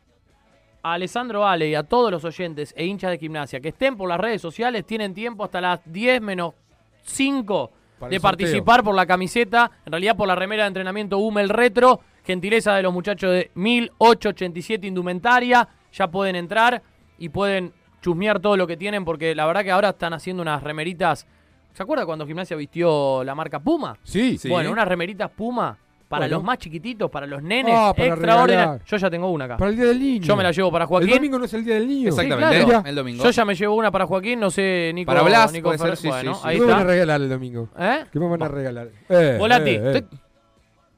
a 0.83 0.93
Alessandro 0.93 1.47
Ale 1.47 1.69
y 1.69 1.75
a 1.75 1.83
todos 1.83 2.11
los 2.11 2.25
oyentes 2.25 2.75
e 2.77 2.85
hinchas 2.85 3.11
de 3.11 3.19
gimnasia 3.19 3.61
que 3.61 3.69
estén 3.69 3.97
por 3.97 4.09
las 4.09 4.21
redes 4.21 4.43
sociales 4.43 4.85
tienen 4.85 5.15
tiempo 5.15 5.45
hasta 5.45 5.61
las 5.61 5.81
10 5.91 6.21
menos 6.21 6.55
5 7.03 7.71
Para 7.71 7.78
de 8.11 8.21
participar 8.21 8.83
por 8.83 8.95
la 8.95 9.07
camiseta, 9.07 9.71
en 9.85 9.93
realidad 9.93 10.17
por 10.17 10.29
la 10.29 10.35
remera 10.35 10.65
de 10.65 10.69
entrenamiento 10.69 11.19
Hummel 11.19 11.49
Retro, 11.49 12.01
gentileza 12.25 12.75
de 12.75 12.83
los 12.83 12.93
muchachos 12.93 13.33
de 13.33 13.51
1887 13.55 14.87
Indumentaria, 14.87 15.69
ya 15.93 16.09
pueden 16.11 16.37
entrar 16.37 16.83
y 17.19 17.29
pueden 17.29 17.73
chusmear 18.01 18.41
todo 18.41 18.57
lo 18.57 18.67
que 18.67 18.77
tienen 18.77 19.05
porque 19.05 19.35
la 19.35 19.47
verdad 19.47 19.65
que 19.65 19.71
ahora 19.71 19.91
están 19.91 20.13
haciendo 20.13 20.43
unas 20.43 20.63
remeritas, 20.63 21.27
¿se 21.73 21.83
acuerda 21.83 22.07
cuando 22.07 22.27
Gimnasia 22.27 22.57
vistió 22.57 23.25
la 23.25 23.35
marca 23.35 23.59
Puma? 23.61 23.97
Sí, 24.05 24.39
Bueno, 24.49 24.71
unas 24.71 24.87
remeritas 24.87 25.31
Puma 25.31 25.77
para 26.09 26.23
Bueno. 26.23 26.37
los 26.37 26.45
más 26.45 26.59
chiquititos, 26.59 27.11
para 27.11 27.27
los 27.27 27.43
nenes, 27.43 27.75
Ah, 27.77 27.93
para. 27.95 28.79
Yo 28.85 28.97
ya 28.97 29.11
tengo 29.11 29.31
una 29.31 29.45
acá. 29.45 29.57
Para 29.59 29.71
el 29.71 29.77
Día 29.77 29.87
del 29.87 30.01
Niño. 30.01 30.25
Yo 30.25 30.37
me 30.37 30.43
la 30.43 30.53
llevo 30.53 30.73
para 30.73 30.87
Joaquín. 30.87 31.11
El 31.11 31.15
domingo 31.17 31.39
no 31.39 31.45
es 31.45 31.53
el 31.55 31.65
Día 31.65 31.75
del 31.75 31.87
Niño. 31.87 32.13
Sí, 32.13 32.21
Exactamente, 32.21 32.65
claro. 32.65 32.89
el 32.89 32.95
domingo. 32.95 33.25
Yo 33.25 33.31
ya 33.31 33.45
me 33.45 33.55
llevo 33.55 33.75
una 33.77 33.91
para 33.91 34.07
Joaquín, 34.07 34.41
no 34.41 34.51
sé, 34.51 34.91
Nico. 34.95 35.07
Para 35.09 35.23
Blas 35.23 35.53
Nico 35.53 35.65
puede 35.69 35.79
ser, 35.79 35.91
Fer- 35.93 35.97
sí, 35.97 36.09
bueno, 36.09 36.35
sí, 36.35 36.41
sí. 36.43 36.49
ahí 36.49 36.57
¿Qué 36.59 36.65
me 36.65 36.73
van 36.73 36.81
a 36.81 36.85
regalar 36.85 37.21
el 37.21 37.29
domingo? 37.29 37.69
¿Eh? 37.79 38.05
¿Qué 38.11 38.19
me 38.19 38.27
van 38.29 38.43
a 38.43 38.49
regalar? 38.49 38.89
Eh, 39.09 39.37
Volati, 39.39 39.71
eh, 39.71 39.83
eh. 39.97 40.03
te- 40.03 40.17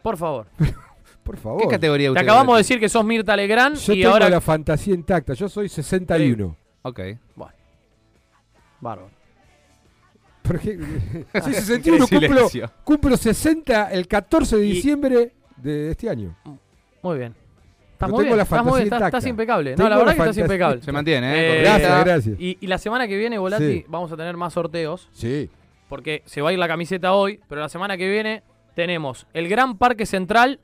por 0.03 0.17
favor. 0.17 0.47
Por 1.23 1.37
favor. 1.37 1.63
¿Qué 1.63 1.69
categoría 1.69 2.07
Te 2.09 2.11
usted? 2.13 2.23
acabamos 2.23 2.57
de 2.57 2.59
decir 2.61 2.81
que 2.81 2.89
sos 2.89 3.05
Mirta 3.05 3.37
Legrand 3.37 3.77
Yo 3.77 3.93
y 3.93 4.01
tengo 4.01 4.15
ahora. 4.15 4.29
la 4.29 4.41
fantasía 4.41 4.95
intacta. 4.95 5.35
Yo 5.35 5.49
soy 5.49 5.69
61. 5.69 6.57
Ok. 6.83 7.01
Bueno. 7.37 7.53
Bárbaro. 8.81 9.11
Porque, 10.51 10.79
soy 11.43 11.55
61, 11.55 12.07
Qué 12.09 12.19
cumplo, 12.19 12.49
cumplo 12.85 13.17
60 13.17 13.91
el 13.93 14.09
14 14.09 14.57
de 14.57 14.67
Y- 14.67 14.73
diciembre 14.73 15.33
de 15.57 15.91
este 15.93 16.11
año. 16.11 16.37
Muy 17.03 17.19
bien. 17.19 17.35
Estás 17.93 18.09
muy 18.11 18.19
tengo 18.19 18.29
bien, 18.29 18.37
la 18.39 18.43
estás, 18.43 18.65
muy 18.65 18.81
bien, 18.83 18.93
estás- 18.93 19.27
impecable. 19.27 19.71
Tengo 19.77 19.83
No, 19.85 19.91
la 19.91 19.97
la 19.97 20.05
verdad 20.05 20.25
que 20.25 20.31
estás 20.31 20.39
impecable. 20.45 20.83
Se 20.83 20.91
mantiene, 20.93 21.33
¿eh? 21.35 21.59
Eh. 21.59 21.61
Gracias, 21.63 22.05
gracias. 22.05 22.41
Y, 22.41 22.59
y 22.61 22.67
la 22.67 22.79
semana 22.79 23.07
que 23.07 23.17
viene, 23.17 23.39
Volati, 23.39 23.65
Sí. 23.65 23.85
vamos 23.89 24.11
a 24.11 24.17
tener 24.17 24.37
más 24.37 24.55
sorteos. 24.55 25.09
Sí. 25.13 25.51
Porque 25.89 26.23
se 26.25 26.41
va 26.41 26.49
a 26.49 26.53
ir 26.53 26.59
la 26.59 26.67
camiseta 26.69 27.13
hoy, 27.13 27.41
pero 27.49 27.61
la 27.61 27.69
semana 27.69 27.97
que 27.97 28.09
viene 28.11 28.43
tenemos 28.75 29.27
el 29.35 29.49
Gran 29.49 29.77
Parque 29.79 30.07
Central 30.07 30.59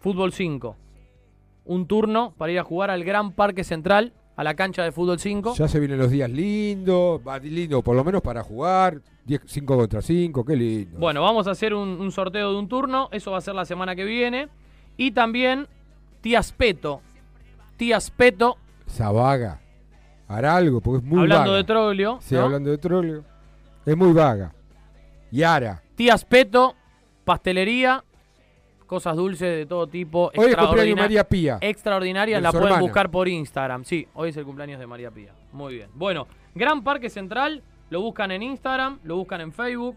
Fútbol 0.00 0.32
5. 0.32 0.76
Un 1.64 1.86
turno 1.86 2.32
para 2.38 2.50
ir 2.52 2.58
a 2.58 2.64
jugar 2.64 2.90
al 2.90 3.04
Gran 3.04 3.32
Parque 3.32 3.62
Central, 3.64 4.12
a 4.36 4.44
la 4.44 4.54
cancha 4.54 4.82
de 4.84 4.92
Fútbol 4.92 5.18
5. 5.18 5.54
Ya 5.56 5.66
se 5.66 5.80
vienen 5.80 5.98
los 5.98 6.10
días 6.10 6.30
lindos. 6.30 7.20
Lindo, 7.42 7.82
por 7.82 7.96
lo 7.96 8.04
menos 8.04 8.22
para 8.22 8.42
jugar. 8.42 9.00
5 9.44 9.76
contra 9.76 10.02
5, 10.02 10.44
qué 10.44 10.54
lindo. 10.56 10.98
Bueno, 10.98 11.22
vamos 11.22 11.46
a 11.48 11.50
hacer 11.52 11.74
un, 11.74 12.00
un 12.00 12.12
sorteo 12.12 12.52
de 12.52 12.58
un 12.58 12.68
turno. 12.68 13.08
Eso 13.12 13.32
va 13.32 13.38
a 13.38 13.40
ser 13.40 13.54
la 13.54 13.64
semana 13.64 13.96
que 13.96 14.04
viene. 14.04 14.48
Y 14.96 15.10
también 15.10 15.66
Tías 16.20 16.52
Peto. 16.52 17.00
Tías 17.76 18.10
Peto, 18.10 18.56
Esa 18.86 19.10
vaga. 19.10 19.60
Hará 20.28 20.56
algo, 20.56 20.80
porque 20.80 20.98
es 20.98 21.04
muy 21.04 21.20
hablando 21.20 21.50
vaga. 21.50 21.56
de 21.58 21.64
Troglio. 21.64 22.18
Sí, 22.20 22.34
¿no? 22.34 22.42
hablando 22.42 22.70
de 22.70 22.78
troleo. 22.78 23.24
Es 23.84 23.96
muy 23.96 24.12
vaga. 24.12 24.52
Y 25.30 25.42
Ara. 25.42 25.82
Tías 25.94 26.24
Peto, 26.24 26.74
pastelería, 27.24 28.02
cosas 28.86 29.16
dulces 29.16 29.56
de 29.56 29.66
todo 29.66 29.86
tipo. 29.86 30.30
Hoy 30.36 30.50
es 30.50 30.56
cumpleaños 30.56 30.98
María 30.98 31.24
Pía. 31.24 31.58
Extraordinarias, 31.60 32.40
la 32.40 32.52
pueden 32.52 32.80
buscar 32.80 33.10
por 33.10 33.28
Instagram. 33.28 33.84
Sí, 33.84 34.06
hoy 34.14 34.30
es 34.30 34.36
el 34.36 34.44
cumpleaños 34.44 34.80
de 34.80 34.86
María 34.86 35.10
Pía. 35.10 35.32
Muy 35.52 35.74
bien. 35.74 35.90
Bueno, 35.94 36.26
Gran 36.54 36.82
Parque 36.82 37.10
Central, 37.10 37.62
lo 37.90 38.00
buscan 38.00 38.30
en 38.30 38.42
Instagram, 38.42 38.98
lo 39.04 39.16
buscan 39.16 39.42
en 39.42 39.52
Facebook. 39.52 39.96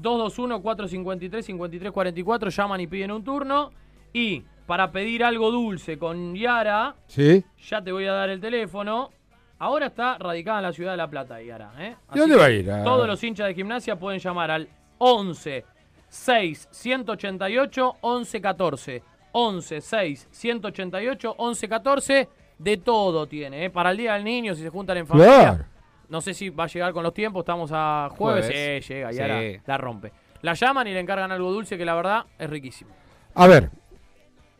221-453-5344, 0.00 2.50
llaman 2.50 2.80
y 2.82 2.86
piden 2.86 3.10
un 3.10 3.24
turno. 3.24 3.72
Y 4.12 4.44
para 4.66 4.92
pedir 4.92 5.24
algo 5.24 5.50
dulce 5.50 5.98
con 5.98 6.34
Yara, 6.34 6.96
¿Sí? 7.06 7.42
ya 7.68 7.82
te 7.82 7.92
voy 7.92 8.04
a 8.06 8.12
dar 8.12 8.28
el 8.28 8.40
teléfono. 8.40 9.10
Ahora 9.58 9.86
está 9.86 10.18
radicada 10.18 10.58
en 10.58 10.64
la 10.64 10.72
ciudad 10.72 10.90
de 10.90 10.98
La 10.98 11.08
Plata, 11.08 11.40
Yara. 11.40 11.72
¿eh? 11.78 11.96
¿Y 12.14 12.18
dónde 12.18 12.36
va 12.36 12.44
a 12.44 12.50
ir? 12.50 12.70
Ah. 12.70 12.84
Todos 12.84 13.06
los 13.06 13.24
hinchas 13.24 13.46
de 13.46 13.54
gimnasia 13.54 13.98
pueden 13.98 14.20
llamar 14.20 14.50
al 14.50 14.68
11 14.98 15.64
6 16.08 16.68
188 16.70 17.96
11 18.00 18.40
14. 18.40 19.02
11 19.32 19.80
6 19.80 20.28
188 20.30 21.34
11 21.38 21.68
14. 21.68 22.28
De 22.58 22.78
todo 22.78 23.26
tiene, 23.26 23.66
¿eh? 23.66 23.70
Para 23.70 23.90
el 23.90 23.98
Día 23.98 24.14
del 24.14 24.24
Niño, 24.24 24.54
si 24.54 24.62
se 24.62 24.70
juntan 24.70 24.96
en 24.96 25.06
familia. 25.06 25.28
Claro. 25.38 25.64
No 26.08 26.20
sé 26.22 26.32
si 26.32 26.48
va 26.48 26.64
a 26.64 26.68
llegar 26.68 26.92
con 26.94 27.02
los 27.02 27.12
tiempos, 27.12 27.40
estamos 27.40 27.70
a 27.74 28.08
jueves. 28.16 28.46
Jueves. 28.46 28.86
Sí, 28.86 28.94
llega, 28.94 29.10
y 29.12 29.14
Sí. 29.14 29.20
ahora 29.20 29.40
la 29.66 29.76
rompe. 29.78 30.12
La 30.40 30.54
llaman 30.54 30.86
y 30.86 30.92
le 30.94 31.00
encargan 31.00 31.30
algo 31.32 31.52
dulce 31.52 31.76
que 31.76 31.84
la 31.84 31.94
verdad 31.94 32.24
es 32.38 32.48
riquísimo. 32.48 32.92
A 33.34 33.46
ver, 33.46 33.70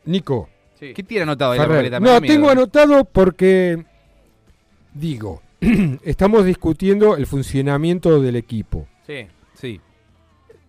Nico. 0.05 0.51
Sí. 0.79 0.93
¿Qué 0.93 1.03
tiene 1.05 1.23
anotado 1.23 1.53
ahí 1.53 1.59
la 1.59 1.67
Ferrer. 1.67 2.03
No, 2.03 2.21
tengo 2.21 2.51
anotado 2.51 3.05
porque, 3.07 3.83
digo, 4.93 5.41
estamos 6.05 6.45
discutiendo 6.45 7.17
el 7.17 7.27
funcionamiento 7.27 8.21
del 8.21 8.37
equipo. 8.37 8.87
Sí. 9.07 9.27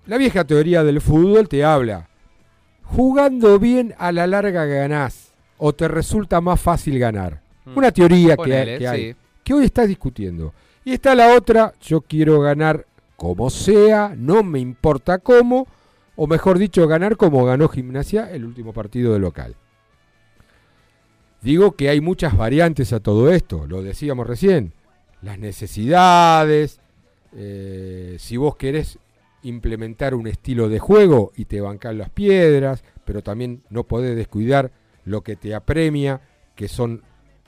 La 0.07 0.17
vieja 0.17 0.45
teoría 0.45 0.85
del 0.85 1.01
fútbol 1.01 1.49
te 1.49 1.65
habla. 1.65 2.07
Jugando 2.83 3.59
bien 3.59 3.93
a 3.97 4.13
la 4.13 4.25
larga 4.25 4.63
ganás 4.63 5.33
o 5.57 5.73
te 5.73 5.89
resulta 5.89 6.39
más 6.39 6.61
fácil 6.61 6.97
ganar. 6.97 7.41
Mm. 7.65 7.77
Una 7.77 7.91
teoría 7.91 8.29
que, 8.29 8.37
Ponele, 8.37 8.71
hay, 8.71 8.79
que 8.79 8.87
hay, 8.87 9.11
sí. 9.11 9.17
que 9.43 9.53
hoy 9.53 9.65
estás 9.65 9.89
discutiendo. 9.89 10.53
Y 10.85 10.93
está 10.93 11.13
la 11.13 11.35
otra, 11.35 11.73
yo 11.81 11.99
quiero 11.99 12.39
ganar 12.39 12.85
como 13.17 13.49
sea, 13.49 14.13
no 14.15 14.43
me 14.43 14.59
importa 14.59 15.17
cómo, 15.17 15.67
o 16.15 16.25
mejor 16.25 16.57
dicho, 16.57 16.87
ganar 16.87 17.17
como 17.17 17.43
ganó 17.43 17.67
Gimnasia 17.67 18.31
el 18.31 18.45
último 18.45 18.71
partido 18.71 19.11
de 19.11 19.19
local. 19.19 19.55
Digo 21.41 21.73
que 21.73 21.89
hay 21.89 21.99
muchas 21.99 22.37
variantes 22.37 22.93
a 22.93 23.01
todo 23.01 23.29
esto, 23.29 23.67
lo 23.67 23.81
decíamos 23.81 24.25
recién. 24.25 24.71
Las 25.21 25.37
necesidades, 25.37 26.79
eh, 27.35 28.15
si 28.19 28.37
vos 28.37 28.55
querés 28.55 28.99
implementar 29.43 30.15
un 30.15 30.27
estilo 30.27 30.69
de 30.69 30.79
juego 30.79 31.31
y 31.35 31.45
te 31.45 31.61
bancan 31.61 31.97
las 31.97 32.09
piedras, 32.09 32.83
pero 33.05 33.21
también 33.21 33.63
no 33.69 33.83
podés 33.83 34.15
descuidar 34.15 34.71
lo 35.05 35.21
que 35.21 35.35
te 35.35 35.55
apremia, 35.55 36.21
que 36.55 36.67
son 36.67 37.03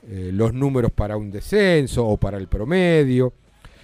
eh, 0.08 0.30
los 0.32 0.54
números 0.54 0.92
para 0.92 1.16
un 1.16 1.30
descenso 1.30 2.06
o 2.06 2.16
para 2.16 2.38
el 2.38 2.48
promedio. 2.48 3.34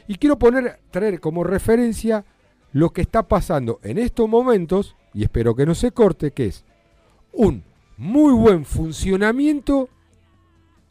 Y 0.09 0.17
quiero 0.17 0.39
poner, 0.39 0.81
traer 0.91 1.21
como 1.21 1.45
referencia 1.45 2.25
lo 2.73 2.91
que 2.91 3.03
está 3.03 3.27
pasando 3.27 3.81
en 3.83 3.99
estos 3.99 4.29
momentos, 4.29 4.97
y 5.13 5.25
espero 5.25 5.55
que 5.55 5.67
no 5.67 5.75
se 5.75 5.93
corte, 5.93 6.31
que 6.31 6.47
es 6.47 6.65
un 7.33 7.65
muy 7.97 8.33
buen 8.33 8.65
funcionamiento 8.65 9.89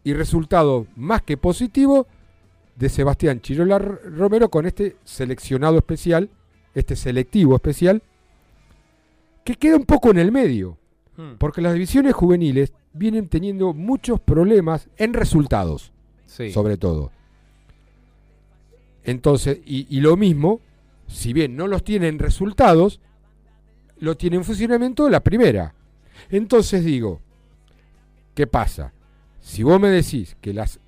y 0.03 0.13
resultado 0.13 0.87
más 0.95 1.21
que 1.21 1.37
positivo 1.37 2.07
de 2.75 2.89
Sebastián 2.89 3.41
Chirola 3.41 3.79
Romero 3.79 4.49
con 4.49 4.65
este 4.65 4.97
seleccionado 5.03 5.77
especial, 5.77 6.29
este 6.75 6.95
selectivo 6.95 7.55
especial, 7.55 8.03
que 9.43 9.55
queda 9.55 9.75
un 9.77 9.85
poco 9.85 10.11
en 10.11 10.19
el 10.19 10.31
medio, 10.31 10.77
Hmm. 11.17 11.35
porque 11.37 11.61
las 11.61 11.73
divisiones 11.73 12.13
juveniles 12.13 12.73
vienen 12.93 13.29
teniendo 13.29 13.73
muchos 13.73 14.19
problemas 14.19 14.89
en 14.97 15.13
resultados, 15.13 15.91
Sí. 16.25 16.51
sobre 16.51 16.75
todo. 16.77 17.11
Entonces, 19.03 19.59
y, 19.65 19.87
y 19.89 20.01
lo 20.01 20.17
mismo, 20.17 20.59
si 21.07 21.31
bien 21.33 21.55
no 21.55 21.67
los 21.67 21.83
tienen 21.83 22.19
resultados, 22.19 22.99
lo 23.99 24.17
tiene 24.17 24.37
en 24.37 24.43
funcionamiento 24.43 25.09
la 25.09 25.21
primera. 25.21 25.73
Entonces 26.29 26.83
digo, 26.83 27.21
¿qué 28.33 28.47
pasa? 28.47 28.91
Si 29.41 29.63
vos 29.63 29.79
me 29.79 29.89
decís 29.89 30.35
que 30.41 30.53
las, 30.53 30.79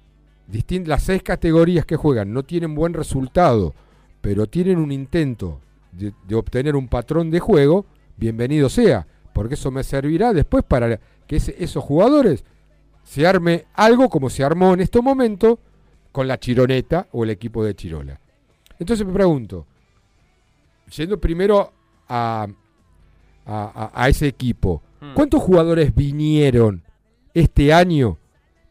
las 0.85 1.03
seis 1.03 1.21
categorías 1.23 1.85
que 1.85 1.95
juegan 1.95 2.33
no 2.33 2.43
tienen 2.43 2.73
buen 2.75 2.93
resultado, 2.93 3.73
pero 4.21 4.47
tienen 4.47 4.79
un 4.79 4.91
intento 4.91 5.59
de, 5.97 6.13
de 6.27 6.35
obtener 6.35 6.75
un 6.75 6.87
patrón 6.87 7.31
de 7.31 7.39
juego, 7.39 7.85
bienvenido 8.17 8.69
sea, 8.69 9.07
porque 9.33 9.55
eso 9.55 9.71
me 9.71 9.83
servirá 9.83 10.33
después 10.33 10.63
para 10.63 10.99
que 11.27 11.35
ese- 11.37 11.55
esos 11.59 11.83
jugadores 11.83 12.43
se 13.03 13.25
arme 13.25 13.65
algo 13.73 14.09
como 14.09 14.29
se 14.29 14.43
armó 14.43 14.73
en 14.73 14.81
este 14.81 15.01
momento 15.01 15.59
con 16.11 16.27
la 16.27 16.39
Chironeta 16.39 17.07
o 17.11 17.23
el 17.23 17.29
equipo 17.29 17.63
de 17.63 17.75
Chirola. 17.75 18.19
Entonces 18.79 19.05
me 19.05 19.13
pregunto, 19.13 19.65
yendo 20.95 21.19
primero 21.19 21.71
a, 22.07 22.47
a- 23.45 23.91
a- 23.93 24.09
ese 24.09 24.27
equipo, 24.27 24.81
Hmm. 24.99 25.13
¿cuántos 25.13 25.41
jugadores 25.41 25.93
vinieron 25.93 26.83
este 27.33 27.71
año 27.71 28.17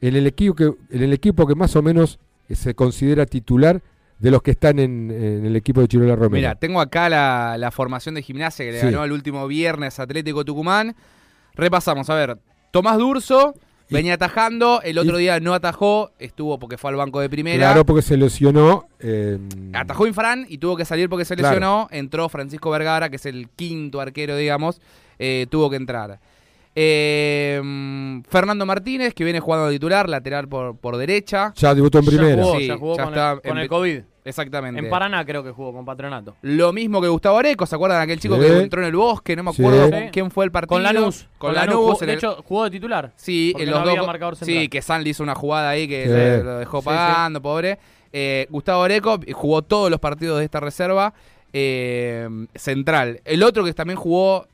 en 0.01 0.17
el 0.17 0.27
equipo 0.27 0.55
que, 0.57 0.65
en 0.91 1.03
el 1.03 1.13
equipo 1.13 1.47
que 1.47 1.55
más 1.55 1.77
o 1.77 1.83
menos 1.83 2.19
se 2.51 2.75
considera 2.75 3.27
titular 3.27 3.81
de 4.19 4.31
los 4.31 4.43
que 4.43 4.53
están 4.53 4.79
en, 4.79 5.11
en 5.11 5.45
el 5.47 5.57
equipo 5.57 5.81
de 5.81 5.89
Chirola 5.89 6.15
Romero? 6.17 6.33
Mira, 6.37 6.55
tengo 6.55 6.81
acá 6.81 7.09
la, 7.09 7.57
la 7.59 7.71
formación 7.71 8.15
de 8.15 8.23
gimnasia 8.23 8.65
que 8.65 8.73
le 8.73 8.81
Sí. 8.81 8.87
ganó 8.87 9.05
el 9.05 9.13
último 9.13 9.47
viernes 9.47 9.99
Atlético 10.01 10.45
Tucumán. 10.45 10.95
Repasamos, 11.55 12.09
a 12.11 12.15
ver, 12.15 12.39
Tomás 12.71 12.99
Durso 12.99 13.55
venía 13.89 14.15
atajando, 14.15 14.81
el 14.83 14.99
otro 14.99 15.17
día 15.17 15.39
no 15.41 15.55
atajó, 15.55 16.11
estuvo 16.19 16.59
porque 16.59 16.77
fue 16.77 16.91
al 16.91 16.97
banco 16.97 17.21
de 17.21 17.31
primera. 17.31 17.59
Claro, 17.69 17.87
porque 17.87 18.03
se 18.03 18.17
lesionó. 18.17 18.89
eh, 18.99 19.39
Atajó 19.73 20.07
Infran 20.07 20.45
y 20.49 20.59
tuvo 20.59 20.77
que 20.77 20.85
salir 20.85 21.09
porque 21.09 21.25
se 21.25 21.37
Claro. 21.37 21.55
lesionó. 21.55 21.89
Entró 21.91 22.29
Francisco 22.29 22.71
Vergara, 22.71 23.09
que 23.11 23.17
es 23.17 23.27
el 23.27 23.49
quinto 23.55 24.01
arquero, 24.01 24.37
digamos. 24.37 24.81
eh, 25.19 25.47
tuvo 25.49 25.71
que 25.71 25.77
entrar. 25.77 26.19
Eh, 26.79 27.59
mm, 27.65 28.21
Fernando 28.29 28.67
Martínez, 28.67 29.15
que 29.15 29.25
viene 29.25 29.41
jugando 29.41 29.67
de 29.69 29.73
titular, 29.73 30.11
lateral 30.11 30.47
por, 30.47 30.77
por 30.77 30.99
derecha. 30.99 31.55
Ya 31.57 31.75
debutó 31.75 31.99
en 32.01 32.05
Ya 32.05 32.11
primera. 32.11 32.43
jugó, 32.43 32.59
Sí, 32.59 32.67
ya 32.67 32.77
jugó 32.77 32.97
ya 32.99 33.05
con, 33.05 33.13
está 33.15 33.33
el, 33.33 33.41
con 33.41 33.51
en- 33.53 33.59
el 33.63 33.69
COVID. 33.69 34.01
Exactamente. 34.27 34.81
En 34.81 34.91
Paraná 34.91 35.25
creo 35.25 35.43
que 35.43 35.53
jugó 35.53 35.73
con 35.73 35.85
Patronato. 35.87 36.37
Lo 36.43 36.73
mismo 36.73 37.01
que 37.01 37.07
Gustavo 37.09 37.39
Areco, 37.39 37.65
¿se 37.65 37.77
acuerdan? 37.77 38.03
Aquel 38.03 38.19
chico 38.21 38.35
Sí. 38.35 38.41
que 38.43 38.59
entró 38.59 38.83
en 38.83 38.89
el 38.89 38.97
bosque, 38.97 39.37
no 39.37 39.45
me 39.45 39.53
Sí. 39.53 39.63
acuerdo 39.63 39.87
Sí. 39.87 39.91
con 39.93 40.09
quién 40.09 40.31
fue 40.31 40.45
el 40.45 40.51
partido. 40.51 40.69
Con 40.77 40.83
Lanús. 40.83 41.29
Con 41.39 41.55
Lanús. 41.55 41.77
jugó- 41.77 41.93
en 42.01 42.07
de 42.09 42.13
el- 42.13 42.19
hecho, 42.19 42.43
jugó 42.45 42.65
de 42.65 42.71
titular. 42.71 43.13
Sí, 43.17 43.55
en 43.57 43.71
los 43.71 43.85
dos. 43.85 44.07
marcador 44.07 44.37
central. 44.37 44.59
Sí, 44.63 44.69
que 44.69 44.83
San 44.83 45.03
le 45.05 45.11
hizo 45.11 45.23
una 45.23 45.35
jugada 45.35 45.71
ahí 45.71 45.89
que 45.89 46.03
Sí. 46.05 46.11
se 46.11 46.43
lo 46.43 46.59
dejó 46.59 46.81
Sí, 46.81 46.85
pagando, 46.87 47.41
pobre. 47.41 47.79
Eh, 48.13 48.47
Gustavo 48.51 48.83
Areco 48.83 49.19
jugó 49.33 49.63
todos 49.63 49.91
los 49.91 50.01
partidos 50.01 50.39
de 50.41 50.45
esta 50.45 50.61
reserva 50.61 51.15
eh, 51.53 52.29
central. 52.55 53.21
El 53.25 53.43
otro 53.43 53.65
que 53.65 53.73
también 53.73 53.97
jugó 53.99 54.47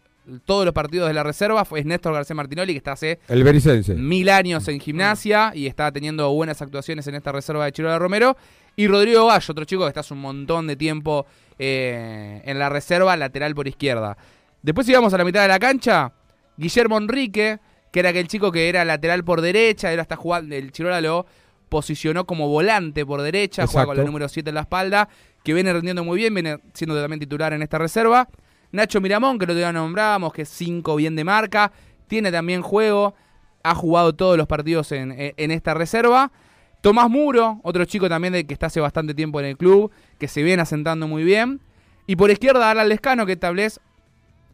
todos 0.45 0.65
los 0.65 0.73
partidos 0.73 1.09
de 1.09 1.15
la 1.15 1.23
reserva 1.23 1.65
fue 1.65 1.83
Néstor 1.85 2.15
García 2.15 2.37
Martinoli, 2.37 2.73
que 2.73 2.79
está 2.79 2.93
hace 2.93 3.19
El 3.29 3.43
Bericense. 3.45 3.95
mil 3.95 4.29
años 4.29 4.67
en 4.69 4.81
gimnasia 4.81 5.53
y 5.55 5.67
está 5.67 5.91
teniendo 5.91 6.31
buenas 6.33 6.63
actuaciones 6.63 7.07
en 7.07 7.15
esta 7.15 7.33
reserva 7.33 7.65
de 7.65 7.73
Chirola 7.73 7.99
Romero. 7.99 8.37
Y 8.77 8.87
Rodrigo 8.87 9.27
Gallo, 9.27 9.53
otro 9.53 9.65
chico 9.65 9.83
que 9.83 9.89
está 9.89 10.01
hace 10.01 10.15
un 10.15 10.21
montón 10.21 10.67
de 10.67 10.77
tiempo 10.77 11.27
eh, 11.59 12.41
en 12.45 12.59
la 12.59 12.69
reserva, 12.69 13.17
lateral 13.17 13.55
por 13.55 13.69
izquierda. 13.69 14.17
Después 14.63 14.89
íbamos 14.89 15.13
a 15.13 15.19
la 15.19 15.25
mitad 15.25 15.43
de 15.43 15.49
la 15.49 15.59
cancha, 15.59 16.13
Guillermo 16.57 16.97
Enrique, 16.97 17.59
que 17.91 18.01
era 18.01 18.11
aquel 18.11 18.29
chico 18.29 18.51
que 18.51 18.69
era 18.69 18.85
lateral 18.85 19.25
por 19.25 19.41
derecha, 19.41 19.91
ahora 19.91 20.03
está 20.03 20.17
jugando, 20.17 20.55
el 20.55 20.73
Chirola 20.73 21.01
lo 21.01 21.27
posicionó 21.69 22.27
como 22.27 22.49
volante 22.49 23.05
por 23.05 23.23
derecha, 23.23 23.67
juega 23.67 23.87
con 23.87 23.95
Exacto. 23.95 24.07
número 24.07 24.29
7 24.29 24.49
en 24.51 24.55
la 24.55 24.61
espalda, 24.63 25.09
que 25.43 25.53
viene 25.55 25.73
rendiendo 25.73 26.05
muy 26.05 26.19
bien, 26.19 26.33
viene 26.33 26.59
siendo 26.75 26.99
también 27.01 27.19
titular 27.21 27.53
en 27.53 27.63
esta 27.63 27.79
reserva. 27.79 28.29
Nacho 28.73 29.01
Miramón, 29.01 29.39
que 29.39 29.47
lo 29.47 29.55
ya 29.55 29.73
nombramos, 29.73 30.33
que 30.33 30.43
es 30.43 30.49
5 30.49 30.97
bien 30.97 31.15
de 31.15 31.25
marca, 31.25 31.73
tiene 32.09 32.33
también 32.33 32.63
juego, 32.63 33.15
ha 33.63 33.75
jugado 33.75 34.15
todos 34.15 34.37
los 34.37 34.47
partidos 34.47 34.93
en, 34.93 35.13
esta 35.37 35.75
reserva. 35.75 36.33
Tomás 36.81 37.09
Muro, 37.09 37.61
otro 37.63 37.85
chico 37.85 38.09
también 38.09 38.33
de, 38.33 38.45
que 38.45 38.55
está 38.55 38.67
hace 38.67 38.81
bastante 38.81 39.15
tiempo 39.15 39.39
en 39.41 39.47
el 39.47 39.57
club, 39.57 39.93
que 40.19 40.27
se 40.27 40.43
viene 40.43 40.63
asentando 40.63 41.07
muy 41.07 41.23
bien. 41.23 41.61
Y 42.07 42.17
por 42.17 42.31
izquierda, 42.31 42.71
Alan 42.71 42.89
Lescano, 42.89 43.27
que 43.27 43.37
tal 43.37 43.55
vez 43.55 43.79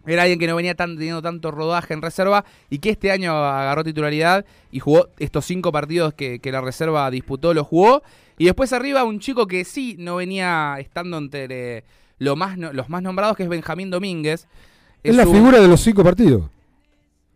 era 0.07 0.23
alguien 0.23 0.39
que 0.39 0.47
no 0.47 0.57
venía 0.57 0.75
teniendo 0.75 1.23
tanto 1.23 1.51
rodaje 1.51 1.95
en 1.95 2.03
reserva 2.03 2.45
y 2.71 2.79
que 2.79 2.91
este 2.91 3.11
año 3.13 3.33
agarró 3.33 3.85
titularidad 3.85 4.45
y 4.71 4.81
jugó 4.81 5.09
estos 5.19 5.45
cinco 5.45 5.71
partidos 5.71 6.15
que, 6.15 6.41
que 6.41 6.53
la 6.53 6.61
reserva 6.61 7.11
disputó, 7.11 7.55
los 7.55 7.67
jugó. 7.67 8.03
Y 8.37 8.47
después 8.47 8.73
arriba 8.73 9.05
un 9.05 9.21
chico 9.21 9.47
que 9.47 9.65
sí 9.65 9.97
no 9.99 10.17
venía 10.17 10.77
estando 10.79 11.19
entre 11.19 11.85
lo 12.19 12.37
más, 12.37 12.57
no- 12.59 12.73
los 12.73 12.89
más 12.89 13.03
nombrados, 13.03 13.37
que 13.37 13.43
es 13.45 13.49
Benjamín 13.49 13.91
Domínguez. 13.91 14.47
Es 15.03 15.15
la 15.17 15.27
un- 15.27 15.35
figura 15.35 15.61
de 15.61 15.69
los 15.69 15.81
cinco 15.81 16.03
partidos. 16.05 16.51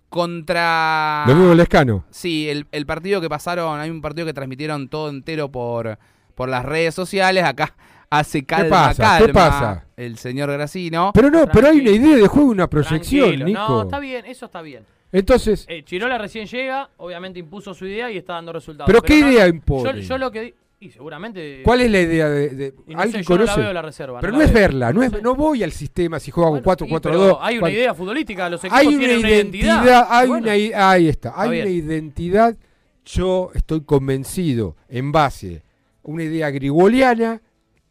Contra... 0.08 1.24
Lo 1.26 1.34
mismo 1.34 1.54
Lescano. 1.54 2.04
Sí, 2.10 2.48
el, 2.48 2.66
el 2.70 2.84
partido 2.84 3.20
que 3.20 3.28
pasaron, 3.30 3.80
hay 3.80 3.88
un 3.88 4.02
partido 4.02 4.26
que 4.26 4.34
transmitieron 4.34 4.88
todo 4.88 5.08
entero 5.08 5.50
por, 5.50 5.98
por 6.34 6.48
las 6.50 6.64
redes 6.66 6.94
sociales. 6.94 7.44
Acá 7.44 7.74
hace 8.10 8.44
calma, 8.44 8.88
pasa? 8.88 9.18
¿Qué 9.18 9.24
calma 9.32 9.32
pasa? 9.32 9.86
el 9.96 10.18
señor 10.18 10.50
Gracino. 10.52 11.12
Pero 11.14 11.30
no, 11.30 11.46
pero 11.46 11.68
hay 11.68 11.80
una 11.80 11.90
idea 11.90 12.16
de 12.16 12.26
juego, 12.28 12.50
una 12.50 12.68
proyección, 12.68 13.22
Tranquilo. 13.24 13.46
Nico. 13.46 13.60
No, 13.68 13.82
está 13.84 13.98
bien, 14.00 14.26
eso 14.26 14.46
está 14.46 14.60
bien. 14.60 14.84
Entonces, 15.12 15.64
Eh, 15.68 15.82
Chirola 15.82 16.18
recién 16.18 16.46
llega, 16.46 16.90
obviamente 16.98 17.38
impuso 17.38 17.72
su 17.72 17.86
idea 17.86 18.10
y 18.10 18.18
está 18.18 18.34
dando 18.34 18.52
resultados. 18.52 18.86
¿Pero 18.86 19.00
qué 19.02 19.20
no- 19.20 19.30
idea 19.30 19.46
impone? 19.48 20.02
Yo, 20.02 20.08
yo 20.08 20.18
lo 20.18 20.30
que 20.30 20.40
di- 20.42 20.54
y 20.82 20.90
seguramente 20.90 21.62
¿cuál 21.64 21.80
es 21.82 21.90
la 21.90 22.00
idea 22.00 22.28
de, 22.28 22.48
de- 22.50 22.74
Y 22.86 22.94
no 22.94 23.00
alguien 23.00 23.22
sé, 23.24 23.28
yo 23.28 23.38
no 23.38 23.44
la 23.44 23.52
conoce? 23.52 23.60
veo 23.62 23.72
la 23.72 23.82
reserva, 23.82 24.20
pero 24.20 24.32
no 24.32 24.38
la 24.40 24.44
es 24.44 24.52
veo. 24.52 24.62
verla, 24.62 24.92
no 24.92 25.02
es 25.02 25.22
no 25.22 25.34
voy 25.34 25.62
al 25.62 25.72
sistema 25.72 26.18
si 26.18 26.30
juega 26.30 26.50
con 26.50 26.60
4 26.62 26.86
y, 26.86 26.90
4 26.90 27.10
pero 27.12 27.24
2. 27.24 27.38
hay 27.40 27.58
una 27.58 27.70
idea 27.70 27.94
futbolística, 27.94 28.50
los 28.50 28.60
equipos 28.64 28.78
Hay 28.78 28.86
una 28.88 28.98
tienen 28.98 29.18
una 29.18 29.28
identidad, 29.30 29.74
identidad. 29.74 30.06
hay 30.10 30.28
Bueno, 30.28 30.42
una 30.44 30.52
ahí 30.90 31.08
está, 31.08 31.32
hay 31.40 31.60
una 31.60 31.70
identidad. 31.70 32.56
Yo 33.04 33.50
estoy 33.54 33.80
convencido 33.82 34.76
en 34.88 35.10
base 35.12 35.56
a 35.56 35.62
una 36.10 36.24
idea 36.24 36.50
grigoliana 36.50 37.40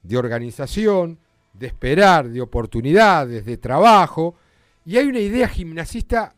de 0.03 0.17
organización, 0.17 1.17
de 1.53 1.67
esperar, 1.67 2.29
de 2.29 2.41
oportunidades, 2.41 3.45
de 3.45 3.57
trabajo, 3.57 4.35
Y 4.85 4.97
hay 4.97 5.05
una 5.05 5.19
idea 5.19 5.47
gimnasista 5.47 6.33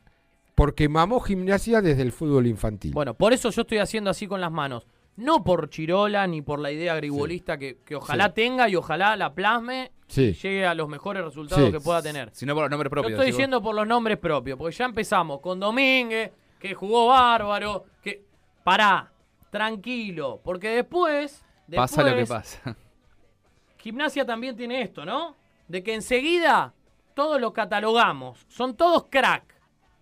porque 0.54 0.89
mamó 0.89 1.20
gimnasia 1.22 1.82
desde 1.82 2.01
el 2.01 2.12
fútbol 2.12 2.45
infantil. 2.45 2.91
Bueno, 2.93 3.14
por 3.14 3.32
eso 3.34 3.49
yo 3.49 3.62
estoy 3.62 3.78
haciendo 3.78 4.10
así 4.10 4.28
con 4.28 4.41
las 4.41 4.51
manos. 4.51 4.86
No 5.16 5.43
por 5.43 5.70
Chirola 5.70 6.26
ni 6.28 6.41
por 6.41 6.59
la 6.59 6.72
idea 6.72 6.93
agribolista 6.93 7.57
que, 7.57 7.78
que 7.86 7.95
ojalá 7.95 8.28
Sí. 8.28 8.32
tenga 8.36 8.68
y 8.70 8.76
ojalá 8.76 9.16
la 9.16 9.34
plasme 9.34 9.91
Sí. 10.07 10.24
y 10.30 10.34
llegue 10.34 10.66
a 10.66 10.74
los 10.74 10.89
mejores 10.89 11.24
resultados 11.24 11.66
Sí. 11.66 11.72
que 11.72 11.80
pueda 11.80 12.01
tener. 12.01 12.30
Sino 12.34 12.53
por 12.55 12.64
los 12.64 12.72
nombres 12.72 12.89
propios. 12.89 13.11
estoy 13.11 13.26
decís 13.26 13.34
vos. 13.34 13.38
diciendo 13.38 13.61
por 13.61 13.76
los 13.76 13.88
nombres 13.88 14.18
propios, 14.18 14.57
porque 14.57 14.76
ya 14.76 14.86
empezamos 14.86 15.39
con 15.39 15.59
Domínguez, 15.59 16.32
que 16.59 16.74
jugó 16.74 17.07
bárbaro, 17.07 17.86
que... 18.01 18.24
Pará, 18.64 19.11
tranquilo, 19.49 20.39
porque 20.43 20.70
después... 20.70 21.45
Pasa 21.76 22.01
lo 22.03 22.09
que 22.09 22.16
después, 22.16 22.59
pasa. 22.64 22.76
Gimnasia 23.78 24.26
también 24.26 24.55
tiene 24.55 24.82
esto, 24.82 25.05
¿no? 25.05 25.36
De 25.68 25.84
que 25.84 25.93
enseguida 25.93 26.74
todos 27.14 27.39
lo 27.39 27.53
catalogamos. 27.53 28.45
Son 28.47 28.76
todos 28.76 29.05
crack. 29.09 29.53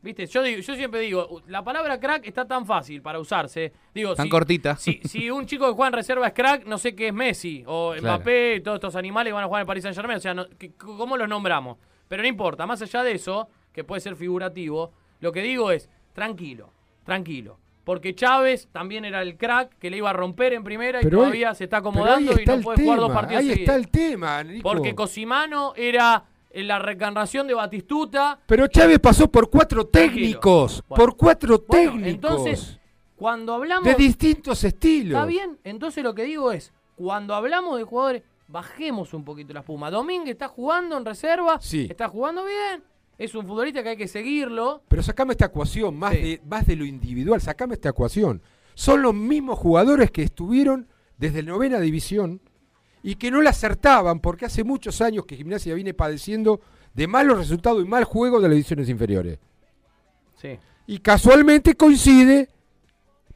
¿Viste? 0.01 0.25
Yo, 0.25 0.41
digo, 0.41 0.61
yo 0.61 0.75
siempre 0.75 0.99
digo, 1.01 1.43
la 1.47 1.63
palabra 1.63 1.99
crack 1.99 2.25
está 2.25 2.47
tan 2.47 2.65
fácil 2.65 3.01
para 3.03 3.19
usarse. 3.19 3.71
Digo, 3.93 4.15
Tan 4.15 4.25
si, 4.25 4.29
cortita. 4.29 4.75
Si, 4.75 4.99
si 5.03 5.29
un 5.29 5.45
chico 5.45 5.67
que 5.67 5.73
juega 5.73 5.89
en 5.89 5.93
reserva 5.93 6.25
es 6.27 6.33
crack, 6.33 6.65
no 6.65 6.77
sé 6.79 6.95
qué 6.95 7.09
es 7.09 7.13
Messi 7.13 7.63
o 7.67 7.93
Claro. 7.97 8.15
Mbappé 8.17 8.55
y 8.55 8.61
todos 8.61 8.75
estos 8.77 8.95
animales 8.95 9.31
van 9.33 9.43
a 9.43 9.47
jugar 9.47 9.61
en 9.61 9.67
Paris 9.67 9.83
Saint 9.83 9.95
Germain. 9.95 10.17
O 10.17 10.21
sea, 10.21 10.33
no- 10.33 10.47
que- 10.57 10.71
¿cómo 10.73 11.17
los 11.17 11.29
nombramos? 11.29 11.77
Pero 12.07 12.23
no 12.23 12.27
importa, 12.27 12.65
más 12.65 12.81
allá 12.81 13.03
de 13.03 13.11
eso, 13.11 13.47
que 13.71 13.83
puede 13.83 14.01
ser 14.01 14.15
figurativo, 14.15 14.91
lo 15.19 15.31
que 15.31 15.43
digo 15.43 15.69
es, 15.71 15.87
tranquilo, 16.13 16.73
tranquilo. 17.05 17.59
Porque 17.83 18.13
Chávez 18.13 18.67
también 18.71 19.05
era 19.05 19.21
el 19.21 19.37
crack 19.37 19.77
que 19.79 19.89
le 19.89 19.97
iba 19.97 20.09
a 20.09 20.13
romper 20.13 20.53
en 20.53 20.63
primera 20.63 20.99
y 20.99 21.03
Pero 21.03 21.19
todavía 21.19 21.53
se 21.55 21.63
está 21.63 21.77
acomodando 21.77 22.33
y 22.39 22.45
no 22.45 22.59
puede 22.61 22.83
jugar 22.83 22.99
dos 22.99 23.07
tema, 23.09 23.21
partidos 23.21 23.41
Ahí 23.41 23.49
seguidos. 23.49 23.59
está 23.69 23.75
el 23.75 23.87
tema, 23.89 24.43
Nico. 24.43 24.61
Porque 24.63 24.93
Cosimano 24.95 25.73
era 25.75 26.23
en 26.53 26.67
la 26.67 26.79
reencarnación 26.79 27.47
de 27.47 27.53
Batistuta. 27.53 28.39
Pero 28.45 28.67
Chávez 28.67 28.99
pasó 28.99 29.29
por 29.31 29.49
cuatro 29.49 29.85
técnicos. 29.87 30.83
Bueno. 30.87 31.03
Por 31.05 31.17
cuatro 31.17 31.63
Bueno, 31.67 31.91
técnicos. 31.91 32.07
entonces, 32.31 32.79
cuando 33.15 33.53
hablamos. 33.53 33.85
de 33.85 33.95
distintos 33.95 34.63
estilos. 34.63 35.13
Está 35.17 35.25
bien, 35.25 35.59
entonces 35.63 36.03
lo 36.03 36.13
que 36.15 36.23
digo 36.23 36.51
es, 36.51 36.73
cuando 36.95 37.33
hablamos 37.35 37.77
de 37.77 37.83
jugadores, 37.83 38.23
bajemos 38.47 39.13
un 39.13 39.23
poquito 39.23 39.53
la 39.53 39.61
espuma. 39.61 39.89
Domínguez 39.89 40.31
está 40.33 40.47
jugando 40.47 40.97
en 40.97 41.05
reserva, 41.05 41.59
Sí. 41.61 41.87
está 41.89 42.09
jugando 42.09 42.43
bien, 42.45 42.83
es 43.17 43.33
un 43.35 43.45
futbolista 43.45 43.81
que 43.83 43.89
hay 43.89 43.97
que 43.97 44.07
seguirlo. 44.07 44.83
Pero 44.87 45.01
sacame 45.03 45.31
esta 45.33 45.45
ecuación, 45.45 45.95
más, 45.97 46.11
de, 46.13 46.41
más 46.45 46.65
de 46.67 46.75
lo 46.75 46.83
individual, 46.85 47.39
sacame 47.41 47.75
esta 47.75 47.89
ecuación. 47.89 48.41
Son 48.73 49.01
los 49.01 49.13
mismos 49.13 49.57
jugadores 49.59 50.11
que 50.11 50.23
estuvieron 50.23 50.87
desde 51.17 51.43
la 51.43 51.51
novena 51.51 51.79
división 51.79 52.41
y 53.03 53.15
que 53.15 53.31
no 53.31 53.41
la 53.41 53.49
acertaban 53.51 54.19
porque 54.19 54.45
hace 54.45 54.63
muchos 54.63 55.01
años 55.01 55.25
que 55.25 55.35
Gimnasia 55.35 55.73
viene 55.73 55.93
padeciendo 55.93 56.61
de 56.93 57.07
malos 57.07 57.37
resultados 57.37 57.83
y 57.83 57.87
mal 57.87 58.03
juego 58.03 58.39
de 58.39 58.47
las 58.47 58.55
divisiones 58.55 58.89
inferiores. 58.89 59.39
Sí. 60.39 60.57
Y 60.87 60.99
casualmente 60.99 61.75
coincide, 61.75 62.49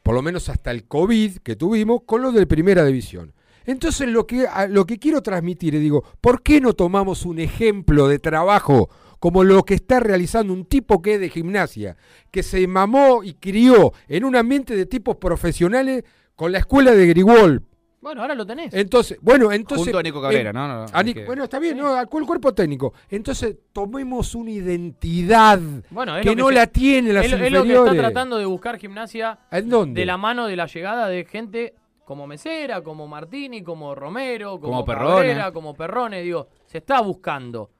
por 0.02 0.14
lo 0.14 0.22
menos 0.22 0.48
hasta 0.48 0.70
el 0.70 0.84
COVID 0.84 1.38
que 1.38 1.56
tuvimos, 1.56 2.02
con 2.04 2.22
lo 2.22 2.32
de 2.32 2.46
primera 2.46 2.84
división. 2.84 3.32
Entonces 3.64 4.08
lo 4.08 4.26
que, 4.26 4.46
lo 4.68 4.86
que 4.86 4.98
quiero 4.98 5.22
transmitir 5.22 5.74
es, 5.74 5.80
digo, 5.80 6.04
¿por 6.20 6.42
qué 6.42 6.60
no 6.60 6.72
tomamos 6.74 7.24
un 7.26 7.40
ejemplo 7.40 8.06
de 8.06 8.20
trabajo 8.20 8.88
como 9.18 9.42
lo 9.42 9.64
que 9.64 9.74
está 9.74 9.98
realizando 9.98 10.52
un 10.52 10.66
tipo 10.66 11.02
que 11.02 11.14
es 11.14 11.20
de 11.20 11.30
gimnasia, 11.30 11.96
que 12.30 12.44
se 12.44 12.66
mamó 12.68 13.24
y 13.24 13.34
crió 13.34 13.92
en 14.06 14.24
un 14.24 14.36
ambiente 14.36 14.76
de 14.76 14.86
tipos 14.86 15.16
profesionales 15.16 16.04
con 16.36 16.52
la 16.52 16.58
escuela 16.58 16.92
de 16.92 17.06
Grigol? 17.08 17.64
Bueno, 18.06 18.22
ahora 18.22 18.36
lo 18.36 18.46
tenés. 18.46 18.72
Entonces, 18.72 19.18
bueno, 19.20 19.50
entonces... 19.50 19.86
Junto 19.86 19.98
a 19.98 20.02
Nico 20.04 20.22
Cabrera, 20.22 20.52
¿no? 20.52 20.68
No, 20.68 20.86
a 20.92 21.02
que- 21.02 21.24
Bueno, 21.24 21.42
está 21.42 21.58
bien, 21.58 21.76
¿no? 21.76 21.88
Al 21.92 22.08
cuerpo 22.08 22.54
técnico. 22.54 22.94
Entonces, 23.10 23.56
tomemos 23.72 24.32
una 24.36 24.52
identidad 24.52 25.58
Bueno, 25.90 26.16
es 26.16 26.22
que, 26.24 26.36
no 26.36 26.46
se- 26.46 26.54
la 26.54 26.68
tiene 26.68 27.12
las 27.12 27.24
es, 27.24 27.32
lo- 27.32 27.36
es 27.38 27.50
lo 27.50 27.64
que 27.64 27.74
está 27.74 27.94
tratando 27.96 28.38
de 28.38 28.44
buscar 28.44 28.78
gimnasia 28.78 29.40
¿En 29.50 29.68
dónde? 29.68 30.00
de 30.02 30.06
la 30.06 30.16
mano 30.18 30.46
de 30.46 30.54
la 30.54 30.66
llegada 30.66 31.08
de 31.08 31.24
gente 31.24 31.74
como 32.04 32.28
Mesera, 32.28 32.80
como 32.80 33.08
Martini, 33.08 33.64
como 33.64 33.92
Romero, 33.96 34.52
como, 34.60 34.72
Como 34.72 34.84
Perrone. 34.84 35.52
Como 35.52 35.74
Perrone, 35.74 36.22
digo, 36.22 36.46
se 36.64 36.78
está 36.78 37.00
buscando. 37.00 37.70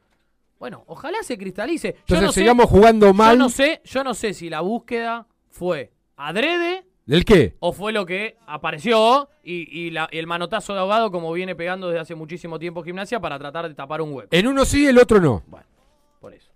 Bueno, 0.59 0.83
ojalá 0.89 1.19
se 1.23 1.39
cristalice. 1.39 1.93
Yo 2.05 2.17
Entonces 2.17 2.35
sé- 2.35 2.41
sigamos 2.41 2.67
jugando 2.69 3.15
mal. 3.15 3.37
Yo 3.37 3.39
no 3.45 3.49
sé, 3.49 3.81
yo 3.85 4.03
no 4.03 4.13
sé 4.13 4.35
si 4.35 4.51
la 4.51 4.61
búsqueda 4.61 5.29
fue 5.51 5.93
adrede 6.17 6.85
¿Del 7.07 7.25
qué? 7.25 7.55
o 7.61 7.73
fue 7.73 7.93
lo 7.93 8.05
que 8.05 8.37
apareció 8.47 9.29
y, 9.45 9.69
y 9.81 9.91
la- 9.91 10.09
y 10.11 10.19
el 10.19 10.27
manotazo 10.27 10.73
de 10.75 10.81
ahogado 10.81 11.11
como 11.13 11.33
viene 11.33 11.55
pegando 11.55 11.87
desde 11.89 12.01
hace 12.01 12.15
muchísimo 12.17 12.59
tiempo 12.59 12.83
gimnasia 12.83 13.21
para 13.21 13.39
tratar 13.39 13.69
de 13.69 13.75
tapar 13.75 14.01
un 14.01 14.13
hueco. 14.13 14.29
En 14.33 14.47
uno 14.49 14.65
sí, 14.65 14.87
el 14.87 14.99
otro 14.99 15.21
no. 15.21 15.43
Por 16.21 16.35
eso. 16.35 16.51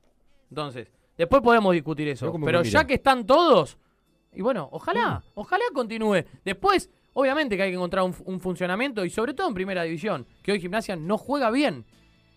Entonces, 0.49 0.89
después 1.17 1.41
podemos 1.43 1.73
discutir 1.73 2.09
eso. 2.09 2.33
Pero 2.45 2.63
ya 2.65 2.85
que 2.85 2.95
están 2.95 3.25
todos, 3.27 3.79
y 4.35 4.43
bueno, 4.43 4.69
ojalá, 4.73 5.23
ojalá 5.35 5.63
continúe. 5.73 6.25
Después, 6.45 6.91
obviamente 7.13 7.57
que 7.57 7.63
hay 7.63 7.71
que 7.71 7.77
encontrar 7.77 8.03
un, 8.05 8.15
un 8.25 8.41
funcionamiento 8.41 9.05
y 9.05 9.11
sobre 9.11 9.35
todo 9.35 9.47
en 9.47 9.55
primera 9.55 9.85
división, 9.85 10.27
que 10.43 10.51
hoy 10.51 10.61
Gimnasia 10.61 10.97
no 10.97 11.17
juega 11.17 11.53
bien. 11.53 11.85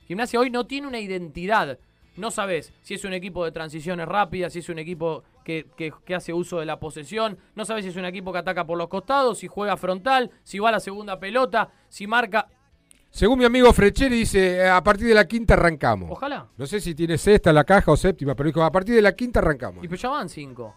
Gimnasia 0.07 0.39
hoy 0.39 0.51
no 0.51 0.67
tiene 0.67 0.85
una 0.87 0.99
identidad. 0.99 1.79
No 2.15 2.29
sabes 2.29 2.71
si 2.83 2.93
es 2.93 3.03
un 3.05 3.13
equipo 3.13 3.43
de 3.43 3.51
transiciones 3.51 4.07
rápidas, 4.07 4.53
si 4.53 4.59
es 4.59 4.69
un 4.69 4.77
equipo 4.77 5.23
que, 5.43 5.67
que- 5.77 5.91
que 6.05 6.15
hace 6.15 6.33
uso 6.33 6.59
de 6.59 6.65
la 6.65 6.79
posesión, 6.79 7.37
no 7.55 7.65
sabes 7.65 7.83
si 7.85 7.89
es 7.91 7.95
un 7.95 8.05
equipo 8.05 8.31
que 8.31 8.39
ataca 8.39 8.65
por 8.65 8.77
los 8.77 8.87
costados, 8.87 9.39
si 9.39 9.47
juega 9.47 9.77
frontal, 9.77 10.31
si 10.43 10.59
va 10.59 10.69
a 10.69 10.73
la 10.73 10.79
segunda 10.79 11.19
pelota, 11.19 11.69
si 11.89 12.07
marca. 12.07 12.47
Según 13.09 13.37
mi 13.39 13.45
amigo 13.45 13.71
Frecheri 13.71 14.15
dice, 14.17 14.67
a 14.67 14.83
partir 14.83 15.07
de 15.07 15.13
la 15.13 15.27
quinta 15.27 15.53
arrancamos. 15.53 16.09
Ojalá. 16.11 16.47
No 16.57 16.65
sé 16.65 16.79
si 16.81 16.95
tiene 16.95 17.17
sexta 17.19 17.53
la 17.53 17.63
caja 17.63 17.91
o 17.91 17.95
séptima, 17.95 18.33
pero 18.33 18.47
dijo, 18.47 18.63
a 18.63 18.71
partir 18.71 18.95
de 18.95 19.03
la 19.03 19.15
quinta 19.15 19.39
arrancamos. 19.39 19.83
Y 19.83 19.87
pues 19.87 20.01
ya 20.01 20.09
van 20.09 20.29
cinco. 20.29 20.73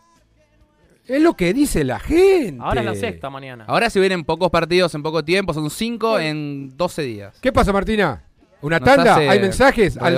Es 1.07 1.23
lo 1.23 1.35
que 1.35 1.55
dice 1.55 1.85
la 1.85 1.99
gente. 2.01 2.61
Ahora 2.61 2.81
es 2.81 2.87
la 2.87 2.95
sexta 2.97 3.31
mañana. 3.31 3.65
Ahora 3.69 3.89
si 3.89 4.01
vienen 4.01 4.25
pocos 4.25 4.51
partidos 4.51 4.95
en 4.97 5.03
poco 5.03 5.25
tiempo, 5.25 5.55
son 5.55 5.71
cinco 5.71 6.19
en 6.19 6.77
12 6.77 7.03
días. 7.03 7.39
¿Qué 7.41 7.53
pasa, 7.53 7.73
Martina? 7.73 8.25
¿Una 8.63 8.79
Nos 8.79 8.89
tanda? 8.89 9.17
¿Hay 9.17 9.41
mensajes? 9.41 9.99
Al, 9.99 10.17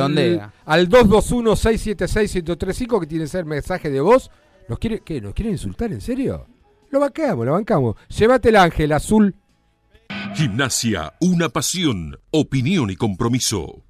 al 0.65 0.89
221-676-1035 0.89 3.01
que 3.01 3.07
tiene 3.07 3.25
que 3.25 3.29
ser 3.29 3.45
mensaje 3.45 3.91
de 3.91 4.01
voz. 4.01 4.31
¿Nos 4.69 4.79
quiere, 4.79 5.01
qué, 5.01 5.21
¿Nos 5.21 5.35
quieren 5.35 5.55
insultar? 5.55 5.91
¿En 5.93 6.01
serio? 6.01 6.47
Lo 6.91 7.01
bancamos, 7.01 7.45
lo 7.45 7.53
bancamos. 7.53 7.97
Llévate 8.09 8.51
el 8.51 8.57
ángel 8.57 8.93
azul. 8.93 9.35
Gimnasia, 10.35 11.15
una 11.21 11.49
pasión, 11.49 12.19
opinión 12.31 12.91
y 12.91 12.97
compromiso. 12.97 13.83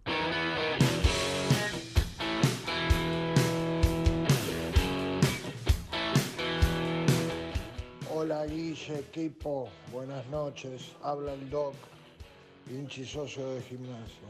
Hola 8.12 8.46
Guille, 8.46 8.98
equipo, 8.98 9.68
buenas 9.92 10.26
noches. 10.28 10.92
Habla 11.02 11.34
el 11.34 11.50
Doc, 11.50 11.74
hinchi 12.70 13.04
socio 13.04 13.48
de 13.50 13.62
gimnasia. 13.62 14.28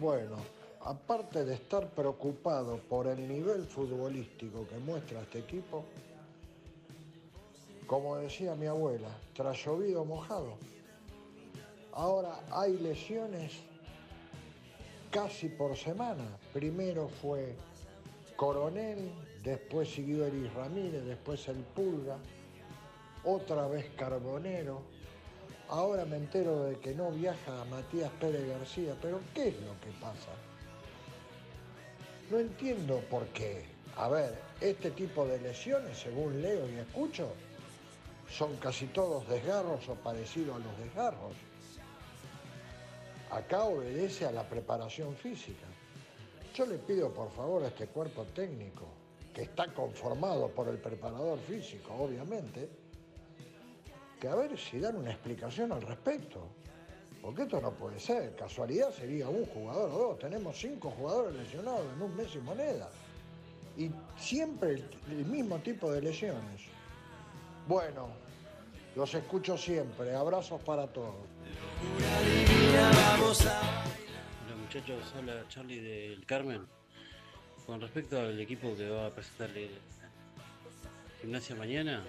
Bueno, 0.00 0.36
aparte 0.82 1.44
de 1.44 1.54
estar 1.54 1.88
preocupado 1.90 2.78
por 2.88 3.08
el 3.08 3.26
nivel 3.26 3.64
futbolístico 3.64 4.64
que 4.68 4.78
muestra 4.78 5.22
este 5.22 5.40
equipo, 5.40 5.84
como 7.88 8.16
decía 8.16 8.54
mi 8.54 8.66
abuela, 8.66 9.08
tras 9.34 9.56
llovido 9.64 10.04
mojado. 10.04 10.56
Ahora 11.92 12.38
hay 12.52 12.78
lesiones 12.78 13.54
casi 15.10 15.48
por 15.48 15.76
semana. 15.76 16.38
Primero 16.52 17.08
fue 17.20 17.56
Coronel, 18.36 19.10
después 19.42 19.88
siguió 19.92 20.26
Eris 20.26 20.54
Ramírez, 20.54 21.04
después 21.06 21.48
el 21.48 21.56
Pulga, 21.56 22.18
otra 23.24 23.66
vez 23.66 23.90
Carbonero. 23.96 24.80
Ahora 25.70 26.06
me 26.06 26.16
entero 26.16 26.64
de 26.64 26.78
que 26.78 26.94
no 26.94 27.10
viaja 27.10 27.64
Matías 27.66 28.10
Pérez 28.18 28.48
García, 28.48 28.94
pero 29.02 29.20
¿qué 29.34 29.48
es 29.48 29.60
lo 29.60 29.78
que 29.80 29.90
pasa? 30.00 30.30
No 32.30 32.38
entiendo 32.38 33.00
por 33.10 33.26
qué. 33.28 33.66
A 33.96 34.08
ver, 34.08 34.38
este 34.60 34.90
tipo 34.92 35.26
de 35.26 35.38
lesiones, 35.40 35.98
según 35.98 36.40
leo 36.40 36.66
y 36.70 36.76
escucho, 36.76 37.32
son 38.30 38.56
casi 38.56 38.86
todos 38.86 39.28
desgarros 39.28 39.86
o 39.88 39.94
parecidos 39.96 40.56
a 40.56 40.58
los 40.60 40.78
desgarros. 40.78 41.32
Acá 43.30 43.64
obedece 43.64 44.24
a 44.24 44.32
la 44.32 44.48
preparación 44.48 45.14
física. 45.16 45.66
Yo 46.54 46.64
le 46.64 46.78
pido 46.78 47.12
por 47.12 47.30
favor 47.32 47.62
a 47.64 47.68
este 47.68 47.88
cuerpo 47.88 48.24
técnico, 48.24 48.86
que 49.34 49.42
está 49.42 49.66
conformado 49.74 50.48
por 50.48 50.68
el 50.68 50.78
preparador 50.78 51.38
físico, 51.40 51.94
obviamente, 51.94 52.87
que 54.18 54.28
a 54.28 54.34
ver 54.34 54.58
si 54.58 54.80
dan 54.80 54.96
una 54.96 55.10
explicación 55.10 55.72
al 55.72 55.82
respecto. 55.82 56.48
Porque 57.22 57.42
esto 57.42 57.60
no 57.60 57.72
puede 57.72 57.98
ser. 57.98 58.34
Casualidad 58.36 58.90
sería 58.92 59.28
un 59.28 59.44
jugador 59.46 59.90
o 59.90 59.98
dos. 59.98 60.18
Tenemos 60.18 60.58
cinco 60.58 60.90
jugadores 60.90 61.34
lesionados 61.34 61.84
en 61.94 62.02
un 62.02 62.16
mes 62.16 62.34
y 62.34 62.38
moneda. 62.38 62.88
Y 63.76 63.90
siempre 64.16 64.82
el, 65.08 65.24
mismo 65.24 65.58
tipo 65.58 65.90
de 65.92 66.02
lesiones. 66.02 66.62
Bueno, 67.66 68.08
los 68.96 69.12
escucho 69.14 69.56
siempre. 69.56 70.14
Abrazos 70.14 70.62
para 70.62 70.86
todos. 70.86 71.14
Hola 73.20 74.56
muchachos, 74.60 75.14
habla 75.16 75.44
Charlie 75.48 75.80
del 75.80 76.26
Carmen. 76.26 76.66
con 77.66 77.80
respecto 77.80 78.18
al 78.18 78.40
equipo 78.40 78.74
que 78.76 78.88
va 78.88 79.06
a 79.06 79.14
presentar 79.14 79.50
Gimnasia 81.20 81.56
mañana, 81.56 82.04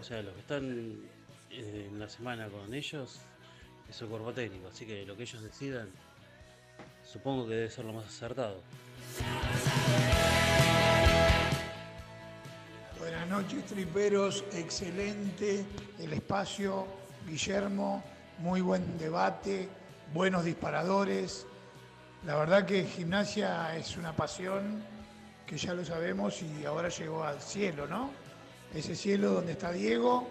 o 0.00 0.02
sea, 0.04 0.22
los 0.22 0.32
que 0.34 0.40
están 0.40 1.02
en 1.50 1.98
la 1.98 2.08
semana 2.08 2.48
con 2.48 2.72
ellos 2.74 3.20
es 3.88 3.96
su 3.96 4.08
cuerpo 4.08 4.32
técnico, 4.32 4.68
así 4.68 4.86
que 4.86 5.04
lo 5.06 5.16
que 5.16 5.22
ellos 5.22 5.42
decidan, 5.42 5.88
supongo 7.04 7.46
que 7.46 7.54
debe 7.54 7.70
ser 7.70 7.84
lo 7.84 7.92
más 7.92 8.06
acertado. 8.06 8.60
Buenas 12.98 13.28
noches, 13.28 13.64
triperos. 13.66 14.44
Excelente 14.52 15.64
el 15.98 16.12
espacio. 16.12 16.86
Guillermo, 17.26 18.02
muy 18.38 18.60
buen 18.60 18.98
debate, 18.98 19.68
buenos 20.12 20.44
disparadores. 20.44 21.46
La 22.26 22.36
verdad 22.36 22.66
que 22.66 22.84
gimnasia 22.84 23.76
es 23.76 23.96
una 23.96 24.14
pasión 24.14 24.82
que 25.46 25.56
ya 25.56 25.74
lo 25.74 25.84
sabemos 25.84 26.42
y 26.42 26.64
ahora 26.64 26.88
llegó 26.88 27.24
al 27.24 27.40
cielo, 27.40 27.86
¿no? 27.86 28.10
Ese 28.74 28.94
cielo 28.94 29.30
donde 29.32 29.52
está 29.52 29.72
Diego, 29.72 30.28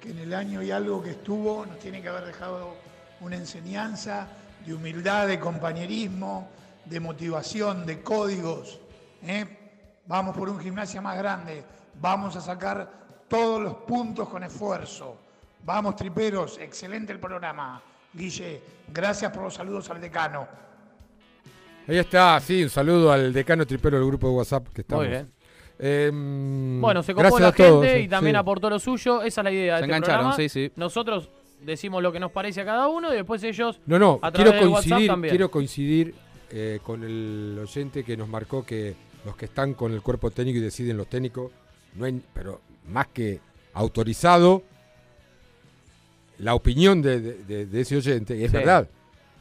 que 0.00 0.10
en 0.10 0.18
el 0.18 0.34
año 0.34 0.62
y 0.62 0.70
algo 0.70 1.02
que 1.02 1.10
estuvo 1.10 1.66
nos 1.66 1.78
tiene 1.78 2.00
que 2.00 2.08
haber 2.08 2.24
dejado 2.24 2.74
una 3.20 3.36
enseñanza 3.36 4.26
de 4.64 4.74
humildad, 4.74 5.26
de 5.28 5.38
compañerismo, 5.38 6.48
de 6.84 7.00
motivación, 7.00 7.84
de 7.84 8.02
códigos. 8.02 8.80
¿eh? 9.22 9.58
Vamos 10.06 10.36
por 10.36 10.48
un 10.48 10.58
gimnasia 10.58 11.00
más 11.00 11.18
grande, 11.18 11.62
vamos 12.00 12.34
a 12.36 12.40
sacar 12.40 12.90
todos 13.28 13.62
los 13.62 13.74
puntos 13.74 14.28
con 14.28 14.42
esfuerzo. 14.42 15.16
Vamos, 15.64 15.94
triperos, 15.96 16.58
excelente 16.58 17.12
el 17.12 17.20
programa. 17.20 17.82
Guille, 18.12 18.62
gracias 18.88 19.30
por 19.30 19.44
los 19.44 19.54
saludos 19.54 19.90
al 19.90 20.00
decano. 20.00 20.48
Ahí 21.86 21.98
está, 21.98 22.40
sí, 22.40 22.62
un 22.62 22.70
saludo 22.70 23.12
al 23.12 23.32
decano 23.32 23.66
tripero 23.66 23.98
del 23.98 24.06
grupo 24.06 24.28
de 24.28 24.34
WhatsApp 24.34 24.68
que 24.72 24.80
estamos. 24.80 25.04
Muy 25.04 25.12
bien. 25.12 25.39
Em, 25.82 26.80
Bueno, 26.80 27.02
se 27.02 27.14
copó 27.14 27.38
la 27.38 27.52
todos, 27.52 27.84
gente 27.84 28.00
y 28.02 28.08
también 28.08 28.34
sí. 28.34 28.38
aportó 28.38 28.68
lo 28.70 28.78
suyo. 28.78 29.22
Esa 29.22 29.40
es 29.40 29.44
la 29.44 29.50
idea 29.52 29.74
de 29.76 29.80
Se 29.80 29.84
este 29.84 29.96
engancharon, 29.96 30.18
programa. 30.30 30.36
sí, 30.36 30.48
sí. 30.48 30.72
Nosotros 30.76 31.28
decimos 31.62 32.02
lo 32.02 32.12
que 32.12 32.20
nos 32.20 32.30
parece 32.32 32.60
a 32.60 32.64
cada 32.64 32.88
uno 32.88 33.12
y 33.12 33.16
después 33.16 33.42
ellos 33.42 33.80
No, 33.86 33.98
no, 33.98 34.18
a 34.22 34.30
quiero 34.32 34.52
coincidir, 34.58 35.12
quiero 35.28 35.50
coincidir 35.50 36.14
eh, 36.50 36.80
con 36.82 37.02
el 37.04 37.58
oyente 37.62 38.02
que 38.04 38.16
nos 38.16 38.28
marcó 38.28 38.64
que 38.64 38.94
los 39.24 39.36
que 39.36 39.44
están 39.46 39.74
con 39.74 39.92
el 39.92 40.02
cuerpo 40.02 40.30
técnico 40.30 40.58
y 40.58 40.62
deciden 40.62 40.96
los 40.96 41.06
técnicos, 41.08 41.50
no 41.94 42.04
hay, 42.06 42.20
pero 42.34 42.60
más 42.88 43.08
que 43.08 43.40
autorizado, 43.74 44.62
la 46.38 46.54
opinión 46.54 47.02
de, 47.02 47.20
de- 47.20 47.44
de- 47.44 47.66
de 47.66 47.80
ese 47.82 47.96
oyente 47.96 48.42
es 48.44 48.50
Sí. 48.50 48.56
verdad. 48.56 48.88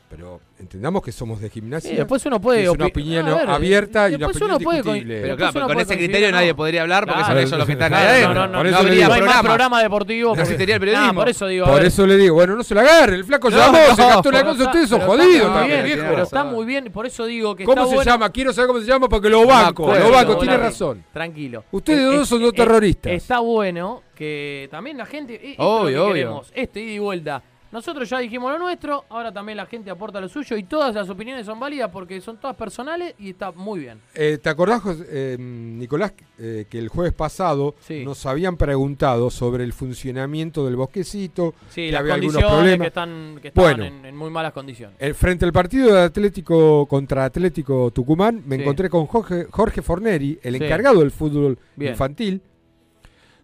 Pero 0.09 0.41
entendamos 0.59 1.03
que 1.03 1.11
somos 1.11 1.39
de 1.39 1.51
gimnasia. 1.51 1.91
Sí, 1.91 1.95
después 1.95 2.25
uno 2.25 2.41
puede 2.41 2.63
Es 2.63 2.69
una 2.69 2.85
opi- 2.85 2.89
opinión 2.89 3.25
ver, 3.27 3.47
abierta 3.47 4.09
y 4.09 4.15
una 4.15 4.25
opinión 4.25 4.49
uno 4.49 4.59
puede 4.59 4.81
co- 4.81 4.93
discutible. 4.93 5.21
Pero 5.21 5.37
claro, 5.37 5.53
pero 5.53 5.67
con 5.67 5.79
ese 5.79 5.97
criterio 5.97 6.31
no. 6.31 6.37
nadie 6.37 6.55
podría 6.55 6.81
hablar 6.81 7.05
porque 7.05 7.23
son 7.25 7.37
ellos 7.37 7.51
los 7.51 7.65
que 7.67 7.71
están 7.73 7.89
Claro, 7.89 8.09
ahí 8.09 8.15
adentro. 8.23 8.33
no, 8.33 8.47
no, 8.47 8.63
No, 8.63 8.71
no, 8.71 8.77
habría 8.77 9.07
no 9.07 9.13
hay 9.13 9.21
más 9.21 9.41
programa. 9.43 9.83
deportivo. 9.83 10.35
No 10.35 10.41
existiría 10.41 10.75
el 10.75 10.81
periodismo. 10.81 11.13
por 11.13 11.29
eso 11.29 11.45
digo. 11.45 11.67
Por 11.67 11.85
eso 11.85 12.07
le 12.07 12.17
digo, 12.17 12.33
bueno, 12.33 12.55
no 12.55 12.63
se 12.63 12.73
la 12.73 12.81
agarre, 12.81 13.17
el 13.17 13.23
flaco 13.23 13.51
No, 13.51 13.57
llamó, 13.57 13.77
no, 13.87 13.95
se 13.95 14.01
gastó 14.01 14.29
una 14.29 14.39
pero 14.39 14.51
cosa, 14.51 14.63
ustedes 14.65 14.89
son 14.89 15.01
jodidos 15.01 15.53
también, 15.53 15.83
viejo. 15.85 16.03
Pero 16.09 16.23
está 16.23 16.43
muy 16.43 16.65
bien, 16.65 16.91
por 16.91 17.05
eso 17.05 17.25
digo 17.27 17.55
que 17.55 17.63
¿Cómo 17.65 17.85
se 17.87 18.03
llama? 18.03 18.31
Quiero 18.31 18.51
saber 18.51 18.67
cómo 18.67 18.79
se 18.79 18.87
llama 18.87 19.07
porque 19.07 19.29
lo 19.29 19.45
banco, 19.45 19.93
lo 19.95 20.09
banco, 20.11 20.37
tiene 20.39 20.57
razón. 20.57 21.03
Tranquilo. 21.13 21.65
Ustedes 21.71 21.99
Es- 21.99 22.17
dos 22.19 22.27
son 22.29 22.43
es- 22.43 22.53
terroristas. 22.53 23.11
Está 23.13 23.39
bueno 23.41 24.01
que 24.15 24.67
también 24.71 24.97
la 24.97 25.05
gente. 25.05 25.35
eh, 25.51 25.55
Obvio, 25.59 25.97
lo 25.97 26.05
obvio. 26.07 26.41
Este 26.55 26.81
ida 26.81 26.93
y 26.93 26.99
vuelta. 26.99 27.43
Nosotros 27.71 28.09
ya 28.09 28.17
dijimos 28.17 28.51
lo 28.51 28.57
nuestro, 28.57 29.05
ahora 29.09 29.31
también 29.31 29.55
la 29.57 29.67
gente 29.67 29.91
aporta 29.91 30.19
lo 30.19 30.27
suyo 30.27 30.57
y 30.57 30.63
todas 30.63 30.95
las 30.95 31.07
opiniones 31.07 31.45
son 31.45 31.59
válidas 31.59 31.91
porque 31.91 32.19
son 32.19 32.37
todas 32.37 32.55
personales 32.55 33.13
y 33.19 33.29
está 33.29 33.51
muy 33.51 33.81
bien. 33.81 33.99
Eh, 34.15 34.39
¿Te 34.41 34.49
acordás, 34.49 34.81
eh, 35.07 35.37
Nicolás, 35.39 36.13
eh, 36.39 36.65
que 36.67 36.79
el 36.79 36.87
jueves 36.89 37.13
pasado 37.13 37.75
Sí. 37.81 38.03
nos 38.03 38.25
habían 38.25 38.57
preguntado 38.57 39.29
sobre 39.29 39.63
el 39.63 39.73
funcionamiento 39.73 40.65
del 40.65 40.77
bosquecito? 40.77 41.53
Sí, 41.69 41.85
que 41.87 41.91
las 41.91 42.01
había 42.01 42.15
algunos 42.15 42.33
condiciones 42.43 42.57
problemas? 42.57 42.79
que 42.85 42.87
están, 42.87 43.39
que 43.39 43.47
estaban 43.49 43.77
bueno, 43.77 43.83
en, 43.99 44.05
en 44.05 44.15
muy 44.17 44.31
malas 44.31 44.51
condiciones. 44.53 44.95
eh, 44.99 45.13
frente 45.13 45.45
al 45.45 45.53
partido 45.53 45.93
de 45.93 46.01
Atlético 46.01 46.87
contra 46.87 47.25
Atlético 47.25 47.91
Tucumán, 47.91 48.41
me 48.47 48.55
Sí. 48.55 48.61
encontré 48.63 48.89
con 48.89 49.05
Jorge, 49.05 49.45
Jorge 49.51 49.83
Forneri, 49.83 50.39
el 50.41 50.57
Sí. 50.57 50.63
encargado 50.63 51.01
del 51.01 51.11
fútbol 51.11 51.59
Bien. 51.75 51.91
infantil, 51.91 52.41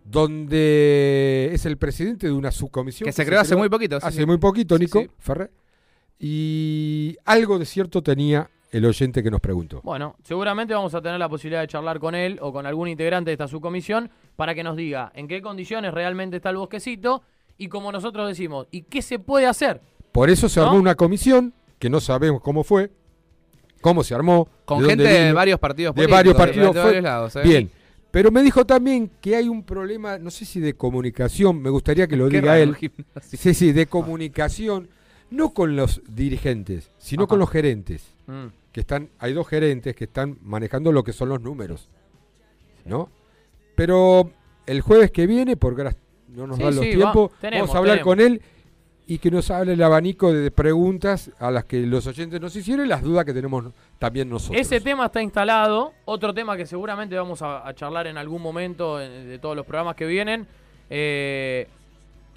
donde 0.06 1.50
es 1.52 1.66
el 1.66 1.78
presidente 1.78 2.28
de 2.28 2.34
una 2.34 2.52
subcomisión. 2.52 3.06
Que 3.06 3.12
se 3.12 3.26
creó 3.26 3.40
hace 3.42 3.56
muy 3.56 3.70
poquito, 3.70 4.00
sí, 4.00 4.06
hace 4.08 4.20
sí. 4.20 4.26
muy 4.26 4.38
poquito, 4.38 4.78
Nico 4.78 5.02
sí. 5.02 5.10
Ferrer. 5.20 5.52
Y 6.20 7.18
algo 7.26 7.60
de 7.60 7.66
cierto 7.66 8.02
tenía 8.02 8.50
el 8.72 8.86
oyente 8.86 9.22
que 9.24 9.32
nos 9.32 9.42
preguntó. 9.42 9.82
Bueno, 9.84 10.16
seguramente 10.24 10.74
vamos 10.74 10.94
a 10.96 11.02
tener 11.02 11.20
la 11.20 11.28
posibilidad 11.30 11.62
de 11.62 11.68
charlar 11.68 12.00
con 12.00 12.14
él 12.16 12.38
o 12.42 12.52
con 12.54 12.66
algún 12.66 12.88
integrante 12.88 13.30
de 13.30 13.34
esta 13.34 13.48
subcomisión 13.48 14.10
para 14.36 14.54
que 14.54 14.64
nos 14.64 14.76
diga 14.78 15.12
en 15.16 15.28
qué 15.28 15.42
condiciones 15.42 15.94
realmente 15.94 16.38
está 16.38 16.50
el 16.52 16.58
bosquecito 16.58 17.24
y 17.58 17.68
como 17.68 17.92
nosotros 17.92 18.28
decimos, 18.28 18.68
y 18.72 18.82
qué 18.84 19.02
se 19.02 19.18
puede 19.18 19.46
hacer. 19.48 19.82
Por 20.12 20.30
eso 20.30 20.50
se 20.50 20.60
¿No? 20.60 20.68
armó 20.68 20.80
una 20.80 20.96
comisión, 20.96 21.54
que 21.80 21.90
no 21.90 22.00
sabemos 22.02 22.42
cómo 22.42 22.64
fue, 22.66 22.92
cómo 23.82 24.04
se 24.04 24.14
armó. 24.14 24.50
Con 24.66 24.82
de 24.84 24.90
gente 24.90 25.04
de 25.04 25.32
varios 25.34 25.58
partidos 25.60 25.96
De 25.96 26.08
políticos, 26.08 26.18
varios 26.18 26.36
de- 26.36 26.40
partidos. 26.40 26.76
de 26.76 26.82
varios 26.82 27.04
lados, 27.04 27.36
¿eh? 27.38 27.42
Bien. 27.44 27.72
Pero 28.16 28.32
me 28.32 28.42
dijo 28.44 28.66
también 28.66 29.12
que 29.20 29.36
hay 29.36 29.50
un 29.50 29.62
problema, 29.64 30.18
no 30.18 30.32
sé 30.32 30.46
si 30.46 30.62
de 30.62 30.74
comunicación, 30.74 31.62
me 31.62 31.70
gustaría 31.70 32.08
que 32.08 32.16
lo 32.16 32.30
Qué 32.30 32.40
diga 32.40 32.58
él. 32.58 32.74
Sí, 33.22 33.54
sí, 33.54 33.74
de 33.74 33.88
comunicación, 33.88 34.88
no 35.32 35.50
con 35.54 35.76
los 35.76 36.02
dirigentes, 36.08 36.92
sino 36.98 37.24
Ajá. 37.24 37.28
con 37.32 37.40
los 37.40 37.50
gerentes. 37.50 38.14
Mm. 38.28 38.46
Que 38.72 38.80
están, 38.80 39.10
hay 39.20 39.34
dos 39.34 39.46
gerentes 39.50 39.98
que 39.98 40.06
están 40.06 40.38
manejando 40.44 40.94
lo 40.94 41.04
que 41.04 41.12
son 41.12 41.28
los 41.28 41.42
números. 41.42 41.90
¿No? 42.86 43.10
Pero 43.76 44.32
el 44.66 44.80
jueves 44.80 45.12
que 45.12 45.28
viene, 45.28 45.58
porque 45.58 45.82
ahora 45.82 45.98
no 46.30 46.48
nos 46.48 46.56
Sí, 46.56 46.64
dan 46.64 46.74
los 46.74 46.86
sí, 46.86 46.92
va- 46.92 46.96
tiempos, 47.12 47.32
tenemos, 47.42 47.64
vamos 47.68 47.76
a 47.76 47.80
hablar 47.80 47.96
tenemos. 47.98 48.16
con 48.16 48.22
él 48.22 48.42
y 49.08 49.20
que 49.20 49.30
nos 49.30 49.52
hable 49.52 49.74
el 49.74 49.84
abanico 49.84 50.34
de 50.34 50.50
preguntas 50.52 51.32
a 51.40 51.52
las 51.52 51.66
que 51.66 51.80
los 51.86 52.08
oyentes 52.08 52.42
nos 52.42 52.56
hicieron 52.56 52.86
y 52.86 52.90
las 52.90 53.04
dudas 53.04 53.26
que 53.26 53.34
tenemos 53.34 53.66
también 54.00 54.30
nosotros. 54.30 54.60
Ese 54.60 54.82
tema 54.82 55.06
está 55.06 55.22
instalado. 55.22 55.94
Otro 56.06 56.34
tema 56.34 56.58
que 56.58 56.66
seguramente 56.66 57.16
vamos 57.16 57.42
a, 57.42 57.72
charlar 57.76 58.08
en 58.08 58.18
algún 58.18 58.42
momento 58.42 59.00
eh, 59.00 59.10
de 59.10 59.40
todos 59.40 59.56
los 59.56 59.66
programas 59.66 59.96
que 59.96 60.06
vienen. 60.06 60.48
eh, 60.90 61.68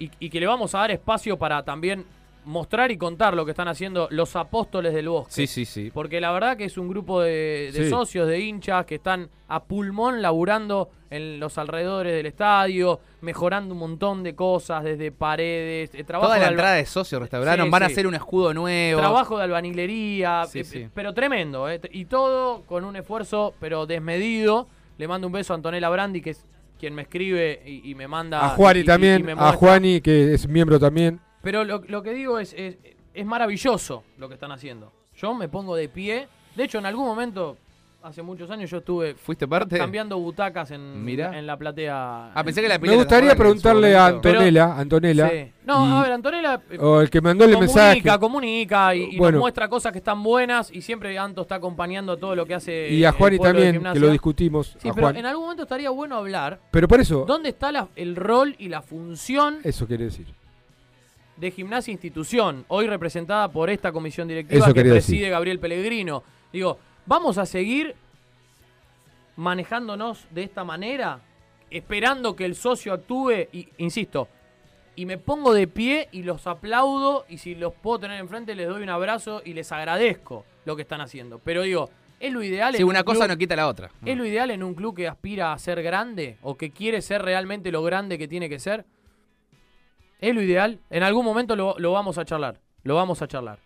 y 0.01 0.29
que 0.29 0.39
le 0.39 0.47
vamos 0.47 0.73
a 0.75 0.79
dar 0.79 0.91
espacio 0.91 1.35
para 1.37 1.61
también 1.63 2.05
mostrar 2.45 2.89
y 2.91 2.97
contar 2.97 3.33
lo 3.35 3.45
que 3.45 3.51
están 3.51 3.67
haciendo 3.67 4.07
los 4.11 4.35
apóstoles 4.35 4.93
del 4.93 5.09
bosque. 5.09 5.33
Sí, 5.33 5.47
sí, 5.47 5.65
sí. 5.65 5.91
Porque 5.93 6.19
la 6.21 6.31
verdad 6.31 6.57
que 6.57 6.65
es 6.65 6.77
un 6.77 6.87
grupo 6.87 7.21
de, 7.21 7.71
de 7.73 7.83
Sí. 7.85 7.89
socios, 7.89 8.27
de 8.27 8.39
hinchas 8.39 8.85
que 8.85 8.95
están 8.95 9.29
a 9.47 9.63
pulmón 9.63 10.21
laburando 10.21 10.89
en 11.11 11.39
los 11.39 11.57
alrededores 11.57 12.13
del 12.13 12.25
estadio, 12.27 12.99
mejorando 13.21 13.73
un 13.73 13.79
montón 13.79 14.23
de 14.23 14.35
cosas, 14.35 14.83
desde 14.83 15.11
paredes, 15.11 15.89
eh, 15.93 16.03
trabajo 16.03 16.27
Toda 16.27 16.37
la 16.39 16.45
de 16.45 16.51
entrada 16.51 16.73
de 16.75 16.85
socios 16.85 17.19
restauraron, 17.21 17.65
Sí, 17.65 17.71
van 17.71 17.83
a 17.83 17.85
hacer 17.87 18.05
un 18.07 18.15
escudo 18.15 18.53
nuevo. 18.53 18.99
Trabajo 18.99 19.37
de 19.37 19.43
albañilería, 19.45 20.45
Sí, 20.47 20.59
eh, 20.59 20.63
sí. 20.63 20.87
pero 20.93 21.13
tremendo, 21.13 21.69
eh, 21.69 21.81
y 21.91 22.05
todo 22.05 22.61
con 22.67 22.83
un 22.85 22.95
esfuerzo, 22.95 23.53
pero 23.59 23.85
desmedido. 23.85 24.67
Le 24.97 25.07
mando 25.07 25.27
un 25.27 25.33
beso 25.33 25.53
a 25.53 25.55
Antonella 25.55 25.89
Brandi, 25.89 26.21
que 26.21 26.31
es 26.31 26.45
quien 26.77 26.93
me 26.93 27.01
escribe 27.03 27.61
y, 27.65 27.89
y 27.91 27.95
me 27.95 28.07
manda. 28.07 28.45
a 28.45 28.49
Juani 28.49 28.79
y- 28.79 28.81
y- 28.81 28.83
y 28.83 28.85
también, 28.87 29.25
me 29.25 29.31
a. 29.31 29.51
Juani 29.53 30.01
que 30.01 30.33
es 30.33 30.47
miembro 30.47 30.79
también. 30.79 31.19
Pero 31.41 31.63
lo, 31.63 31.81
lo 31.87 32.03
que 32.03 32.13
digo 32.13 32.39
es, 32.39 32.53
es, 32.53 32.77
es 33.13 33.25
maravilloso 33.25 34.03
lo 34.17 34.27
que 34.27 34.33
están 34.35 34.51
haciendo. 34.51 34.91
Yo 35.15 35.33
me 35.33 35.47
pongo 35.49 35.75
de 35.75 35.89
pie. 35.89 36.27
De 36.55 36.63
hecho, 36.63 36.77
en 36.79 36.85
algún 36.85 37.05
momento, 37.05 37.57
hace 38.03 38.21
muchos 38.21 38.49
años, 38.51 38.69
yo 38.69 38.77
estuve 38.77 39.13
¿Fuiste 39.15 39.47
parte? 39.47 39.77
cambiando 39.77 40.17
butacas 40.19 40.71
en, 40.71 41.03
Mirá. 41.03 41.37
en 41.37 41.45
la 41.45 41.57
platea. 41.57 42.31
Ah, 42.33 42.43
pensé 42.43 42.61
que 42.61 42.67
la 42.69 42.77
Me 42.79 42.95
gustaría 42.95 43.29
¿te 43.29 43.33
acordás 43.33 43.35
que 43.35 43.41
en 43.51 43.57
su 43.59 43.61
preguntarle 43.63 43.95
a 43.97 44.05
Antonella, 44.07 44.77
Antonella 44.77 45.29
Sí. 45.29 45.51
No, 45.65 45.85
y- 45.87 45.91
a 45.97 46.01
ver, 46.03 46.11
Antonella. 46.13 46.61
eh, 46.71 46.77
o 46.79 47.01
el 47.01 47.09
que 47.09 47.21
mandó 47.21 47.45
el 47.45 47.53
comunica, 47.53 47.75
mensaje. 47.91 48.19
comunica 48.19 48.95
y, 48.95 49.01
y 49.15 49.17
Bueno. 49.17 49.33
nos 49.37 49.41
muestra 49.41 49.67
cosas 49.69 49.91
que 49.91 49.97
están 49.99 50.23
buenas 50.23 50.71
y 50.73 50.81
siempre 50.81 51.17
Anto 51.17 51.41
está 51.43 51.55
acompañando 51.55 52.17
todo 52.17 52.35
lo 52.35 52.45
que 52.45 52.55
hace. 52.55 52.89
y 52.89 53.03
a 53.03 53.09
el 53.09 53.15
Juani 53.15 53.37
pueblo 53.37 53.59
de 53.59 53.65
también, 53.65 53.73
que 53.73 53.77
Gimnasia. 53.79 54.01
lo 54.01 54.11
discutimos. 54.11 54.75
Sí, 54.79 54.89
a 54.89 54.93
pero 54.93 55.07
Juan. 55.07 55.17
en 55.17 55.25
algún 55.25 55.43
momento 55.43 55.63
estaría 55.63 55.89
bueno 55.89 56.15
hablar. 56.15 56.59
Pero 56.71 56.87
por 56.87 56.99
eso, 57.01 57.25
¿Dónde 57.27 57.49
está 57.49 57.71
la- 57.71 57.87
el 57.95 58.15
rol 58.15 58.55
y 58.59 58.69
la 58.69 58.81
función 58.81 59.59
eso 59.63 59.85
quiere 59.85 60.05
decir. 60.05 60.27
De 61.39 61.51
Gimnasia 61.51 61.91
Institución, 61.91 62.65
hoy 62.67 62.87
representada 62.87 63.49
por 63.49 63.69
esta 63.69 63.91
comisión 63.91 64.27
directiva 64.27 64.65
Eso 64.65 64.73
que 64.73 64.81
preside 64.81 65.19
decir. 65.19 65.29
Gabriel 65.31 65.59
Pellegrino? 65.59 66.23
Digo, 66.51 66.77
¿vamos 67.05 67.37
a 67.37 67.45
seguir 67.45 67.95
manejándonos 69.35 70.25
de 70.31 70.43
esta 70.43 70.63
manera? 70.63 71.19
Esperando 71.71 72.35
que 72.35 72.45
el 72.45 72.55
socio 72.55 72.93
actúe, 72.93 73.47
y 73.53 73.67
insisto, 73.77 74.27
y 74.95 75.05
me 75.05 75.17
pongo 75.17 75.53
de 75.53 75.67
pie 75.67 76.09
y 76.11 76.23
los 76.23 76.47
aplaudo, 76.47 77.25
y 77.29 77.37
si 77.37 77.55
los 77.55 77.73
puedo 77.73 77.99
tener 77.99 78.19
enfrente 78.19 78.55
les 78.55 78.67
doy 78.67 78.83
un 78.83 78.89
abrazo 78.89 79.41
y 79.45 79.53
les 79.53 79.71
agradezco 79.71 80.45
lo 80.65 80.75
que 80.75 80.81
están 80.81 80.99
haciendo. 80.99 81.39
Pero 81.39 81.61
digo, 81.61 81.89
¿es 82.19 82.33
lo 82.33 82.43
ideal? 82.43 82.75
Sí, 82.75 82.81
en 82.81 82.87
una 82.87 82.99
un 82.99 83.05
cosa 83.05 83.19
club- 83.19 83.29
no 83.29 83.37
quita 83.37 83.55
la 83.55 83.67
otra. 83.67 83.91
¿Es 84.03 84.17
lo 84.17 84.25
ideal 84.25 84.51
en 84.51 84.63
un 84.63 84.73
club 84.73 84.95
que 84.95 85.07
aspira 85.07 85.53
a 85.53 85.59
ser 85.59 85.81
grande 85.83 86.37
o 86.41 86.57
que 86.57 86.71
quiere 86.71 87.01
ser 87.01 87.21
realmente 87.21 87.71
lo 87.71 87.81
grande 87.83 88.17
que 88.17 88.27
tiene 88.27 88.49
que 88.49 88.59
ser? 88.59 88.83
¿Es 90.19 90.35
lo 90.35 90.41
ideal? 90.41 90.79
En 90.89 91.03
algún 91.03 91.25
momento 91.25 91.55
lo, 91.55 91.75
lo 91.79 91.91
vamos 91.91 92.17
a 92.17 92.25
charlar. 92.25 92.59
Lo 92.83 92.95
vamos 92.95 93.21
a 93.21 93.27
charlar. 93.27 93.59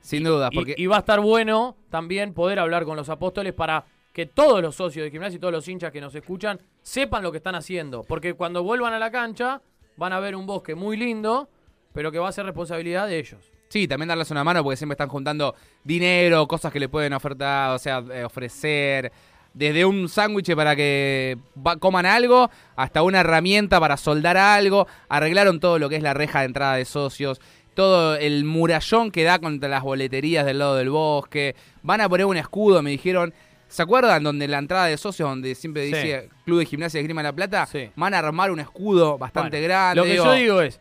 Sin 0.00 0.22
duda, 0.24 0.48
Y- 0.52 0.54
porque 0.54 0.74
Y, 0.76 0.86
va 0.86 0.96
a 0.96 0.98
estar 1.00 1.20
bueno 1.20 1.76
también 1.90 2.32
poder 2.32 2.58
hablar 2.58 2.84
con 2.84 2.96
los 2.96 3.08
apóstoles 3.08 3.52
para 3.54 3.84
que 4.12 4.26
todos 4.26 4.62
los 4.62 4.74
socios 4.76 5.04
de 5.04 5.10
gimnasia 5.10 5.36
y 5.36 5.40
todos 5.40 5.52
los 5.52 5.66
hinchas 5.68 5.92
que 5.92 6.00
nos 6.00 6.14
escuchan 6.14 6.58
sepan 6.82 7.22
lo 7.22 7.30
que 7.32 7.38
están 7.38 7.54
haciendo. 7.54 8.02
Porque 8.04 8.34
cuando 8.34 8.62
vuelvan 8.62 8.92
a 8.92 8.98
la 8.98 9.10
cancha 9.10 9.60
van 9.96 10.12
a 10.12 10.20
ver 10.20 10.36
un 10.36 10.46
bosque 10.46 10.74
muy 10.74 10.96
lindo, 10.96 11.48
pero 11.92 12.12
que 12.12 12.18
va 12.18 12.28
a 12.28 12.32
ser 12.32 12.44
responsabilidad 12.46 13.08
de 13.08 13.18
ellos. 13.18 13.50
Sí, 13.68 13.88
también 13.88 14.08
darles 14.08 14.30
una 14.30 14.44
mano 14.44 14.62
porque 14.62 14.76
siempre 14.76 14.94
están 14.94 15.08
juntando 15.08 15.54
dinero, 15.82 16.46
cosas 16.46 16.72
que 16.72 16.78
le 16.78 16.88
pueden 16.88 17.12
ofertar, 17.14 17.72
o 17.74 17.78
sea, 17.78 17.98
eh, 18.12 18.24
ofrecer. 18.24 19.10
Desde 19.56 19.86
un 19.86 20.08
sándwich 20.10 20.54
para 20.54 20.76
que 20.76 21.38
coman 21.80 22.04
algo, 22.04 22.50
hasta 22.76 23.02
una 23.02 23.20
herramienta 23.20 23.80
para 23.80 23.96
soldar 23.96 24.36
algo. 24.36 24.86
Arreglaron 25.08 25.60
todo 25.60 25.78
lo 25.78 25.88
que 25.88 25.96
es 25.96 26.02
la 26.02 26.12
reja 26.12 26.40
de 26.40 26.44
entrada 26.44 26.74
de 26.76 26.84
socios, 26.84 27.40
todo 27.74 28.16
el 28.16 28.44
murallón 28.44 29.10
que 29.10 29.24
da 29.24 29.38
contra 29.38 29.70
las 29.70 29.82
boleterías 29.82 30.44
del 30.44 30.58
lado 30.58 30.76
del 30.76 30.90
bosque. 30.90 31.56
Van 31.82 32.02
a 32.02 32.08
poner 32.08 32.26
un 32.26 32.36
escudo, 32.36 32.82
me 32.82 32.90
dijeron. 32.90 33.32
¿Se 33.68 33.82
acuerdan 33.82 34.22
donde 34.22 34.46
la 34.46 34.58
entrada 34.58 34.86
de 34.86 34.96
socios, 34.98 35.28
donde 35.28 35.54
siempre 35.54 35.86
Sí. 35.86 35.88
dice 35.94 36.28
Club 36.44 36.58
de 36.60 36.66
Gimnasia 36.66 36.98
de 36.98 37.04
Grima 37.04 37.22
La 37.22 37.32
Plata? 37.32 37.66
Van 37.96 38.12
a 38.14 38.18
armar 38.18 38.50
un 38.52 38.60
escudo 38.60 39.16
bastante 39.18 39.56
Bueno, 39.56 39.66
grande. 39.68 39.96
Lo 39.96 40.04
que 40.04 40.14
yo 40.16 40.32
digo 40.34 40.60
es, 40.60 40.78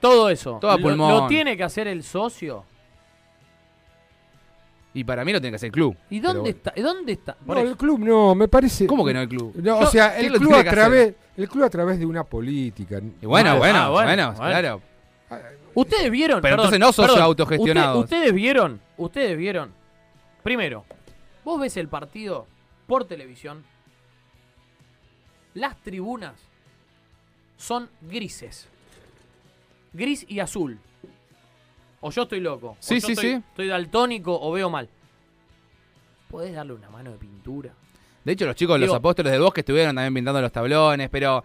todo 0.00 0.28
eso, 0.30 0.58
Todo 0.60 0.70
a 0.70 0.76
lo- 0.76 0.82
pulmón. 0.82 1.12
lo 1.14 1.26
tiene 1.26 1.56
que 1.56 1.64
hacer 1.64 1.88
el 1.88 2.04
socio. 2.04 2.64
Y 4.98 5.04
para 5.04 5.24
mí 5.24 5.32
lo 5.32 5.40
tiene 5.40 5.52
que 5.52 5.56
hacer 5.56 5.68
el 5.68 5.72
club. 5.72 5.96
¿Y 6.10 6.18
dónde 6.18 6.40
bueno. 6.40 6.56
está? 6.56 6.72
¿Y 6.74 6.82
¿Dónde 6.82 7.12
está? 7.12 7.36
No, 7.46 7.52
eso. 7.54 7.62
el 7.68 7.76
club 7.76 8.00
no, 8.00 8.34
me 8.34 8.48
parece. 8.48 8.84
¿Cómo 8.86 9.04
que 9.06 9.14
no 9.14 9.20
el 9.20 9.28
club? 9.28 9.52
No, 9.54 9.78
o 9.78 9.86
sea, 9.86 10.16
¿quién 10.16 10.32
el 10.32 10.38
club, 10.40 10.54
a 10.54 10.64
través, 10.64 11.14
el 11.36 11.48
club 11.48 11.62
a 11.64 11.70
través 11.70 12.00
de 12.00 12.06
una 12.06 12.24
política. 12.24 13.00
Y 13.22 13.26
bueno, 13.26 13.50
Ah, 13.50 13.54
bueno, 13.58 13.78
ah, 13.78 13.88
bueno, 13.90 14.34
claro. 14.34 14.82
Ustedes 15.74 16.10
vieron. 16.10 16.40
Pero 16.40 16.56
perdón, 16.56 16.74
entonces 16.74 16.80
no 16.98 17.04
perdón, 17.06 17.22
autogestionados. 17.22 18.04
usted- 18.04 18.16
ustedes 18.16 18.34
vieron. 18.34 18.80
Ustedes 18.96 19.38
vieron. 19.38 19.70
Primero, 20.42 20.84
vos 21.44 21.60
ves 21.60 21.76
el 21.76 21.86
partido 21.86 22.46
por 22.88 23.04
televisión. 23.04 23.62
Las 25.54 25.76
tribunas 25.76 26.34
son 27.56 27.88
grises. 28.00 28.66
Gris 29.92 30.26
y 30.28 30.40
azul. 30.40 30.80
O 32.00 32.10
yo 32.10 32.22
estoy 32.22 32.40
loco. 32.40 32.68
o 32.70 32.76
Sí, 32.80 33.00
yo 33.00 33.06
sí, 33.06 33.12
estoy, 33.12 33.30
sí. 33.30 33.42
Estoy 33.48 33.66
daltónico 33.68 34.38
o 34.40 34.52
veo 34.52 34.70
mal. 34.70 34.88
¿Podés 36.30 36.54
darle 36.54 36.74
una 36.74 36.90
mano 36.90 37.10
de 37.12 37.18
pintura? 37.18 37.72
De 38.24 38.32
hecho, 38.32 38.44
los 38.46 38.54
chicos 38.54 38.78
de 38.78 38.86
los 38.86 38.94
apóstoles 38.94 39.32
del 39.32 39.40
bosque 39.40 39.60
estuvieron 39.60 39.94
también 39.96 40.12
pintando 40.14 40.40
los 40.40 40.52
tablones, 40.52 41.08
pero 41.10 41.42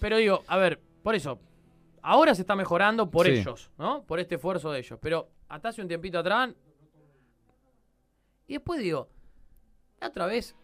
Pero 0.00 0.16
digo, 0.18 0.44
a 0.46 0.56
ver, 0.58 0.78
por 1.02 1.14
eso, 1.14 1.38
ahora 2.02 2.34
se 2.34 2.42
está 2.42 2.54
mejorando 2.54 3.10
por 3.10 3.26
Sí. 3.26 3.32
ellos, 3.32 3.70
¿no? 3.78 4.02
Por 4.02 4.20
este 4.20 4.34
esfuerzo 4.36 4.70
de 4.72 4.80
ellos. 4.80 4.98
Pero 5.00 5.28
hasta 5.48 5.68
hace 5.70 5.80
un 5.82 5.88
tiempito 5.88 6.18
atrás. 6.18 6.50
Y 8.46 8.54
después 8.54 8.80
digo, 8.80 9.08
la 10.00 10.08
otra 10.08 10.26
vez 10.26 10.54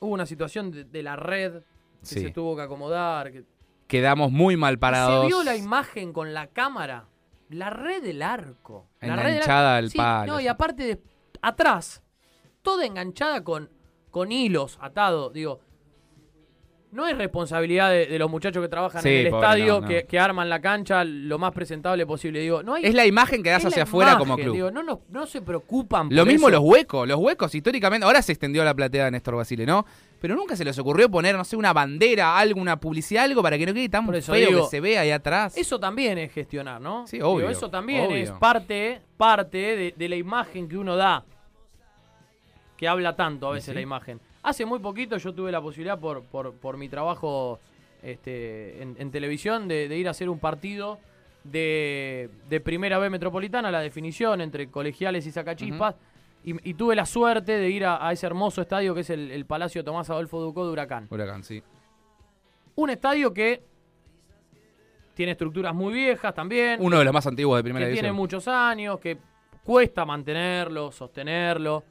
hubo 0.00 0.12
una 0.12 0.26
situación 0.26 0.70
de, 0.70 0.84
de 0.84 1.02
la 1.02 1.16
red 1.16 1.60
que 2.00 2.06
Sí. 2.06 2.20
se 2.20 2.30
tuvo 2.30 2.56
que 2.56 2.62
acomodar. 2.62 3.30
Que, 3.32 3.44
quedamos 3.86 4.30
muy 4.32 4.56
mal 4.56 4.78
parados. 4.78 5.22
Se 5.22 5.26
vio 5.28 5.42
la 5.44 5.56
imagen 5.56 6.12
con 6.12 6.32
la 6.32 6.46
cámara. 6.46 7.06
La 7.52 7.70
red 7.70 8.02
del 8.02 8.22
arco. 8.22 8.88
La 9.00 9.16
red 9.16 9.24
del 9.24 9.32
Enganchada 9.34 9.76
arco. 9.76 9.84
al 9.84 9.90
Sí, 9.90 9.98
palo, 9.98 10.32
No, 10.34 10.40
y 10.40 10.46
aparte 10.48 10.84
de 10.84 11.02
atrás, 11.40 12.02
toda 12.62 12.84
enganchada 12.86 13.42
con, 13.44 13.70
con 14.10 14.32
hilos 14.32 14.78
atados. 14.80 15.32
Digo, 15.32 15.60
no 16.92 17.08
es 17.08 17.16
responsabilidad 17.16 17.90
de, 17.90 18.06
de 18.06 18.18
los 18.18 18.30
muchachos 18.30 18.62
que 18.62 18.68
trabajan 18.68 19.02
Sí, 19.02 19.08
en 19.08 19.26
el 19.26 19.30
pobre, 19.30 19.46
estadio, 19.46 19.74
no, 19.74 19.80
no. 19.80 19.88
Que, 19.88 20.04
que 20.04 20.18
arman 20.20 20.48
la 20.48 20.60
cancha 20.60 21.02
lo 21.04 21.38
más 21.38 21.52
presentable 21.52 22.06
posible. 22.06 22.38
Digo, 22.40 22.62
no 22.62 22.74
hay, 22.74 22.84
Es 22.84 22.94
la 22.94 23.06
imagen 23.06 23.42
que 23.42 23.50
das 23.50 23.64
hacia 23.64 23.84
afuera 23.84 24.16
como 24.18 24.36
club. 24.36 24.54
digo, 24.54 24.70
no, 24.70 24.82
no, 24.82 25.00
no 25.08 25.26
se 25.26 25.40
preocupan 25.42 26.08
Lo 26.10 26.22
por 26.22 26.32
mismo 26.32 26.48
eso. 26.48 26.58
los 26.58 26.64
huecos, 26.68 27.08
los 27.08 27.18
huecos 27.18 27.54
históricamente, 27.54 28.04
ahora 28.06 28.20
se 28.22 28.32
extendió 28.32 28.62
la 28.64 28.74
platea 28.74 29.06
de 29.06 29.10
Néstor 29.12 29.36
Basile, 29.36 29.64
¿no? 29.66 29.84
Pero 30.20 30.36
nunca 30.36 30.54
se 30.54 30.64
les 30.64 30.78
ocurrió 30.78 31.10
poner, 31.10 31.34
no 31.36 31.44
sé, 31.44 31.56
una 31.56 31.72
bandera, 31.72 32.38
algo, 32.38 32.60
una 32.60 32.78
publicidad, 32.78 33.24
algo 33.24 33.42
para 33.42 33.58
que 33.58 33.66
no 33.66 33.74
quede 33.74 33.88
tan 33.88 34.06
Por 34.06 34.14
eso 34.14 34.32
feo 34.32 34.48
digo, 34.50 34.64
que 34.64 34.70
se 34.70 34.80
ve 34.80 34.98
ahí 34.98 35.10
atrás. 35.10 35.56
Eso 35.56 35.80
también 35.80 36.18
es 36.18 36.30
gestionar, 36.32 36.80
¿no? 36.80 37.06
Sí, 37.08 37.20
obvio, 37.20 37.48
Digo, 37.48 37.50
eso 37.50 37.70
también 37.70 38.04
obvio. 38.06 38.16
es 38.16 38.30
parte, 38.32 39.00
parte 39.16 39.56
de, 39.58 39.94
de 39.96 40.08
la 40.08 40.16
imagen 40.16 40.68
que 40.68 40.76
uno 40.76 40.94
da. 40.96 41.24
Que 42.76 42.86
habla 42.86 43.16
tanto 43.16 43.48
a 43.48 43.52
veces 43.52 43.66
sí. 43.66 43.74
la 43.74 43.80
imagen. 43.80 44.20
Hace 44.42 44.64
muy 44.66 44.80
poquito 44.80 45.16
yo 45.18 45.32
tuve 45.32 45.52
la 45.52 45.60
posibilidad 45.60 45.98
por, 45.98 46.24
por, 46.24 46.52
por 46.54 46.76
mi 46.76 46.88
trabajo 46.88 47.60
este, 48.02 48.82
en, 48.82 48.96
en 48.98 49.10
televisión 49.10 49.68
de, 49.68 49.88
de 49.88 49.96
ir 49.96 50.08
a 50.08 50.10
hacer 50.10 50.28
un 50.28 50.38
partido 50.40 50.98
de, 51.44 52.28
de 52.48 52.60
Primera 52.60 52.98
B 52.98 53.08
Metropolitana, 53.10 53.70
la 53.70 53.80
definición 53.80 54.40
entre 54.40 54.68
colegiales 54.68 55.26
y 55.26 55.30
sacachispas. 55.32 55.94
y, 56.44 56.70
y 56.70 56.74
tuve 56.74 56.96
la 56.96 57.06
suerte 57.06 57.52
de 57.52 57.70
ir 57.70 57.84
a, 57.84 58.04
a 58.06 58.12
ese 58.12 58.26
hermoso 58.26 58.62
estadio 58.62 58.94
que 58.94 59.02
es 59.02 59.10
el, 59.10 59.30
el 59.30 59.44
Palacio 59.46 59.84
Tomás 59.84 60.10
Adolfo 60.10 60.40
Ducó 60.40 60.66
de 60.66 60.72
Huracán. 60.72 61.06
Huracán, 61.10 61.44
sí. 61.44 61.62
Un 62.74 62.90
estadio 62.90 63.32
que 63.32 63.62
tiene 65.14 65.32
estructuras 65.32 65.74
muy 65.74 65.92
viejas 65.92 66.34
también. 66.34 66.78
Uno 66.80 66.98
de 66.98 67.04
los 67.04 67.12
más 67.12 67.26
antiguos 67.26 67.56
de 67.58 67.62
primera 67.62 67.86
que 67.86 67.92
tiene 67.92 68.08
división. 68.08 68.16
muchos 68.16 68.48
años, 68.48 68.98
que 68.98 69.18
cuesta 69.62 70.04
mantenerlo, 70.04 70.90
sostenerlo. 70.90 71.84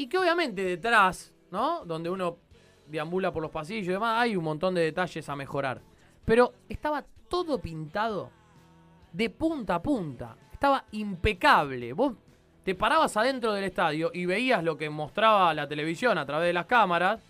Y 0.00 0.06
que 0.08 0.16
obviamente 0.16 0.62
detrás, 0.62 1.34
¿no? 1.50 1.84
Donde 1.84 2.08
uno 2.08 2.38
deambula 2.86 3.32
por 3.32 3.42
los 3.42 3.50
pasillos 3.50 3.88
y 3.88 3.92
demás, 3.92 4.20
hay 4.22 4.36
un 4.36 4.44
montón 4.44 4.74
de 4.74 4.80
detalles 4.82 5.28
a 5.28 5.34
mejorar. 5.36 5.82
Pero 6.24 6.54
estaba 6.68 7.04
todo 7.28 7.60
pintado 7.60 8.30
de 9.12 9.28
punta 9.28 9.74
a 9.74 9.82
punta. 9.82 10.36
Estaba 10.52 10.84
impecable. 10.92 11.92
Vos 11.92 12.14
te 12.62 12.76
parabas 12.76 13.16
adentro 13.16 13.52
del 13.52 13.64
estadio 13.64 14.10
y 14.14 14.24
veías 14.24 14.62
lo 14.62 14.76
que 14.78 14.88
mostraba 14.88 15.52
la 15.52 15.66
televisión 15.68 16.16
a 16.16 16.24
través 16.24 16.46
de 16.46 16.52
las 16.52 16.66
cámaras. 16.66 17.20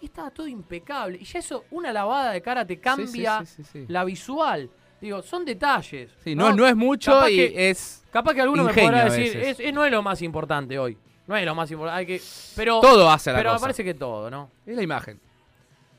Y 0.00 0.06
estaba 0.06 0.30
todo 0.30 0.48
impecable. 0.48 1.18
Y 1.20 1.24
ya 1.24 1.38
eso, 1.38 1.64
una 1.70 1.92
lavada 1.92 2.32
de 2.32 2.42
cara 2.42 2.66
te 2.66 2.80
cambia 2.80 3.44
sí, 3.44 3.62
sí, 3.62 3.64
sí. 3.64 3.84
la 3.86 4.04
visual. 4.04 4.68
Digo, 5.00 5.22
son 5.22 5.44
detalles. 5.44 6.10
Sí, 6.24 6.34
no, 6.34 6.52
no 6.52 6.66
es 6.66 6.74
mucho 6.74 7.12
Capaz 7.12 7.30
y 7.30 7.36
que- 7.36 7.70
es 7.70 8.04
Capaz 8.10 8.34
que 8.34 8.40
alguno 8.40 8.64
me 8.64 8.74
podrá 8.74 9.02
a 9.02 9.04
decir, 9.04 9.36
es- 9.38 9.72
no 9.72 9.84
es 9.84 9.92
lo 9.92 10.02
más 10.02 10.20
importante 10.22 10.78
hoy. 10.80 10.98
No 11.26 11.36
es 11.36 11.44
lo 11.46 11.54
más 11.54 11.70
importante. 11.70 11.98
Hay 12.00 12.06
que, 12.06 12.20
pero, 12.56 12.80
Todo 12.80 13.08
hace 13.10 13.30
a 13.30 13.32
la 13.34 13.38
Pero 13.38 13.50
me 13.50 13.54
cosa. 13.54 13.62
parece 13.64 13.84
que 13.84 13.94
todo, 13.94 14.30
¿no? 14.30 14.50
Es 14.66 14.74
la 14.76 14.82
imagen. 14.82 15.20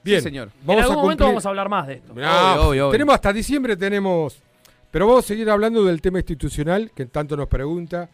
Bien, 0.03 0.19
Sí, 0.19 0.25
señor. 0.25 0.49
en 0.59 0.67
Vamos 0.67 0.83
algún 0.83 0.97
a 0.97 1.01
momento 1.01 1.23
vamos 1.25 1.45
a 1.45 1.49
hablar 1.49 1.69
más 1.69 1.87
de 1.87 1.93
esto. 1.95 2.13
Ah, 2.21 2.55
Obvio, 2.57 2.67
obvio, 2.69 2.83
obvio. 2.87 2.91
Tenemos 2.91 3.15
hasta 3.15 3.31
diciembre, 3.31 3.77
tenemos. 3.77 4.41
Pero 4.91 5.07
vamos 5.07 5.23
a 5.25 5.27
seguir 5.29 5.49
hablando 5.49 5.83
del 5.85 6.01
tema 6.01 6.19
institucional 6.19 6.91
que 6.93 7.05
tanto 7.05 7.37
nos 7.37 7.47
pregunta. 7.47 8.09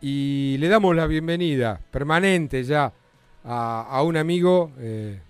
Y 0.00 0.56
le 0.58 0.68
damos 0.68 0.94
la 0.96 1.06
bienvenida 1.06 1.80
permanente 1.90 2.62
ya 2.64 2.92
a, 3.44 3.82
a 3.88 4.02
un 4.02 4.16
amigo, 4.16 4.72
eh, 4.78 5.20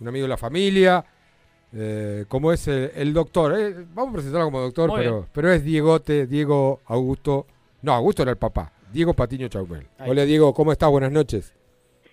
un 0.00 0.08
amigo 0.08 0.24
de 0.24 0.28
la 0.28 0.36
familia, 0.36 1.04
eh, 1.72 2.24
como 2.28 2.52
es 2.52 2.68
el, 2.68 2.92
el 2.94 3.12
doctor. 3.12 3.58
eh, 3.58 3.86
vamos 3.94 4.10
a 4.10 4.12
presentarlo 4.14 4.46
como 4.46 4.60
doctor, 4.60 4.88
Muy 4.90 4.98
pero, 5.00 5.12
bien. 5.20 5.28
pero 5.32 5.52
es 5.52 5.64
Diegote, 5.64 6.26
Diego 6.26 6.80
Augusto. 6.86 7.46
No, 7.82 7.92
Augusto 7.94 8.22
era 8.22 8.30
el 8.32 8.38
papá. 8.38 8.72
Diego 8.92 9.14
Patiño 9.14 9.48
Chaumel. 9.48 9.86
Ahí 9.98 10.10
Hola 10.10 10.24
Diego, 10.24 10.54
¿cómo 10.54 10.72
estás? 10.72 10.90
Buenas 10.90 11.12
noches. 11.12 11.54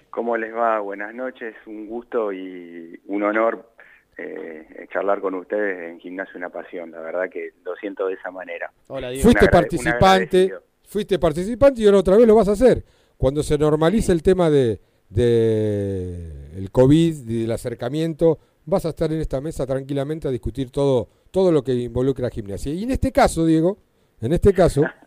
¿Cómo 0.10 0.38
les 0.38 0.54
va? 0.54 0.80
Buenas 0.80 1.14
noches, 1.14 1.56
un 1.66 1.88
gusto 1.88 2.32
y 2.32 3.00
un 3.08 3.24
honor 3.24 3.70
eh, 4.18 4.88
charlar 4.94 5.20
con 5.20 5.36
ustedes 5.36 5.92
en 5.92 6.00
Gimnasio 6.00 6.38
Una 6.38 6.50
Pasión. 6.50 6.92
La 6.92 7.02
verdad 7.02 7.30
que 7.30 7.52
lo 7.64 7.76
siento 7.76 8.08
de 8.08 8.14
esa 8.14 8.32
manera. 8.32 8.72
Hola, 8.88 9.10
Diego. 9.10 9.24
Fuiste 9.24 9.50
participante, 9.50 10.54
fuiste 10.84 11.20
participante 11.20 11.82
y 11.82 11.86
ahora 11.86 12.00
otra 12.00 12.18
vez 12.18 12.28
lo 12.28 12.36
vas 12.36 12.48
a 12.48 12.54
hacer. 12.54 12.84
Cuando 13.18 13.44
se 13.44 13.58
normalice 13.58 14.12
el 14.12 14.24
tema 14.24 14.50
de, 14.50 14.80
de 15.10 16.58
el 16.58 16.72
COVID 16.72 17.30
y 17.30 17.42
del 17.42 17.52
acercamiento, 17.52 18.40
vas 18.66 18.86
a 18.86 18.90
estar 18.90 19.12
en 19.12 19.20
esta 19.20 19.42
mesa 19.42 19.66
tranquilamente 19.66 20.28
a 20.28 20.32
discutir 20.32 20.72
todo, 20.72 21.10
todo 21.32 21.52
lo 21.52 21.64
que 21.64 21.74
involucra 21.74 22.30
gimnasia. 22.30 22.74
Y 22.74 22.84
en 22.84 22.92
este 22.92 23.12
caso, 23.12 23.46
Diego, 23.46 23.78
en 24.22 24.34
este 24.34 24.54
caso, 24.54 24.84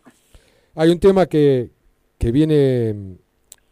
hay 0.79 0.91
un 0.91 0.99
tema 0.99 1.25
que, 1.25 1.71
que 2.17 2.31
viene, 2.31 3.17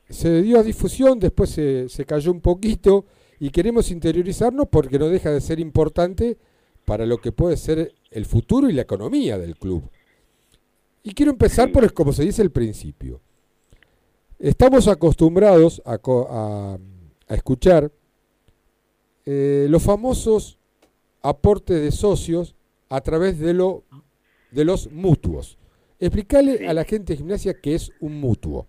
se 0.09 0.41
dio 0.41 0.59
a 0.59 0.63
difusión, 0.63 1.19
después 1.19 1.49
se, 1.51 1.88
se 1.88 2.03
cayó 2.03 2.34
un 2.34 2.41
poquito 2.41 3.05
y 3.39 3.49
queremos 3.49 3.91
interiorizarnos 3.91 4.67
porque 4.69 4.99
no 4.99 5.07
deja 5.07 5.31
de 5.31 5.39
ser 5.39 5.61
importante 5.61 6.38
para 6.84 7.05
lo 7.05 7.19
que 7.19 7.31
puede 7.31 7.55
ser 7.55 7.95
el 8.11 8.25
futuro 8.25 8.69
y 8.69 8.73
la 8.73 8.81
economía 8.81 9.38
del 9.38 9.55
club. 9.55 9.89
Y 11.01 11.13
quiero 11.13 11.31
empezar 11.31 11.71
por, 11.71 11.93
como 11.93 12.11
se 12.11 12.25
dice, 12.25 12.41
el 12.41 12.51
principio. 12.51 13.21
Estamos 14.38 14.89
acostumbrados 14.89 15.81
a, 15.85 15.93
a 15.93 17.34
escuchar 17.34 17.89
eh, 19.25 19.67
los 19.69 19.81
famosos 19.81 20.59
aportes 21.21 21.81
de 21.81 21.91
socios 21.93 22.53
a 22.89 22.99
través 22.99 23.39
de, 23.39 23.53
lo, 23.53 23.85
de 24.51 24.65
los 24.65 24.91
mutuos. 24.91 25.57
Explicarle 25.99 26.67
a 26.67 26.73
la 26.73 26.83
gente 26.83 27.13
de 27.13 27.17
gimnasia 27.17 27.59
qué 27.61 27.75
es 27.75 27.91
un 27.99 28.19
mutuo. 28.19 28.67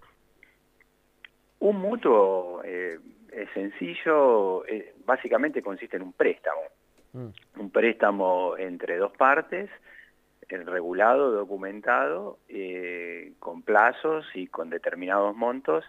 Un 1.60 1.76
mutuo 1.76 2.62
eh, 2.64 2.98
es 3.32 3.48
sencillo, 3.52 4.66
eh, 4.66 4.94
básicamente 5.04 5.62
consiste 5.62 5.96
en 5.96 6.02
un 6.02 6.12
préstamo. 6.12 6.60
Un 7.12 7.70
préstamo 7.70 8.56
entre 8.58 8.96
dos 8.98 9.12
partes, 9.12 9.70
eh, 10.48 10.56
regulado, 10.58 11.30
documentado, 11.32 12.38
eh, 12.48 13.32
con 13.38 13.62
plazos 13.62 14.26
y 14.34 14.46
con 14.46 14.70
determinados 14.70 15.34
montos 15.36 15.84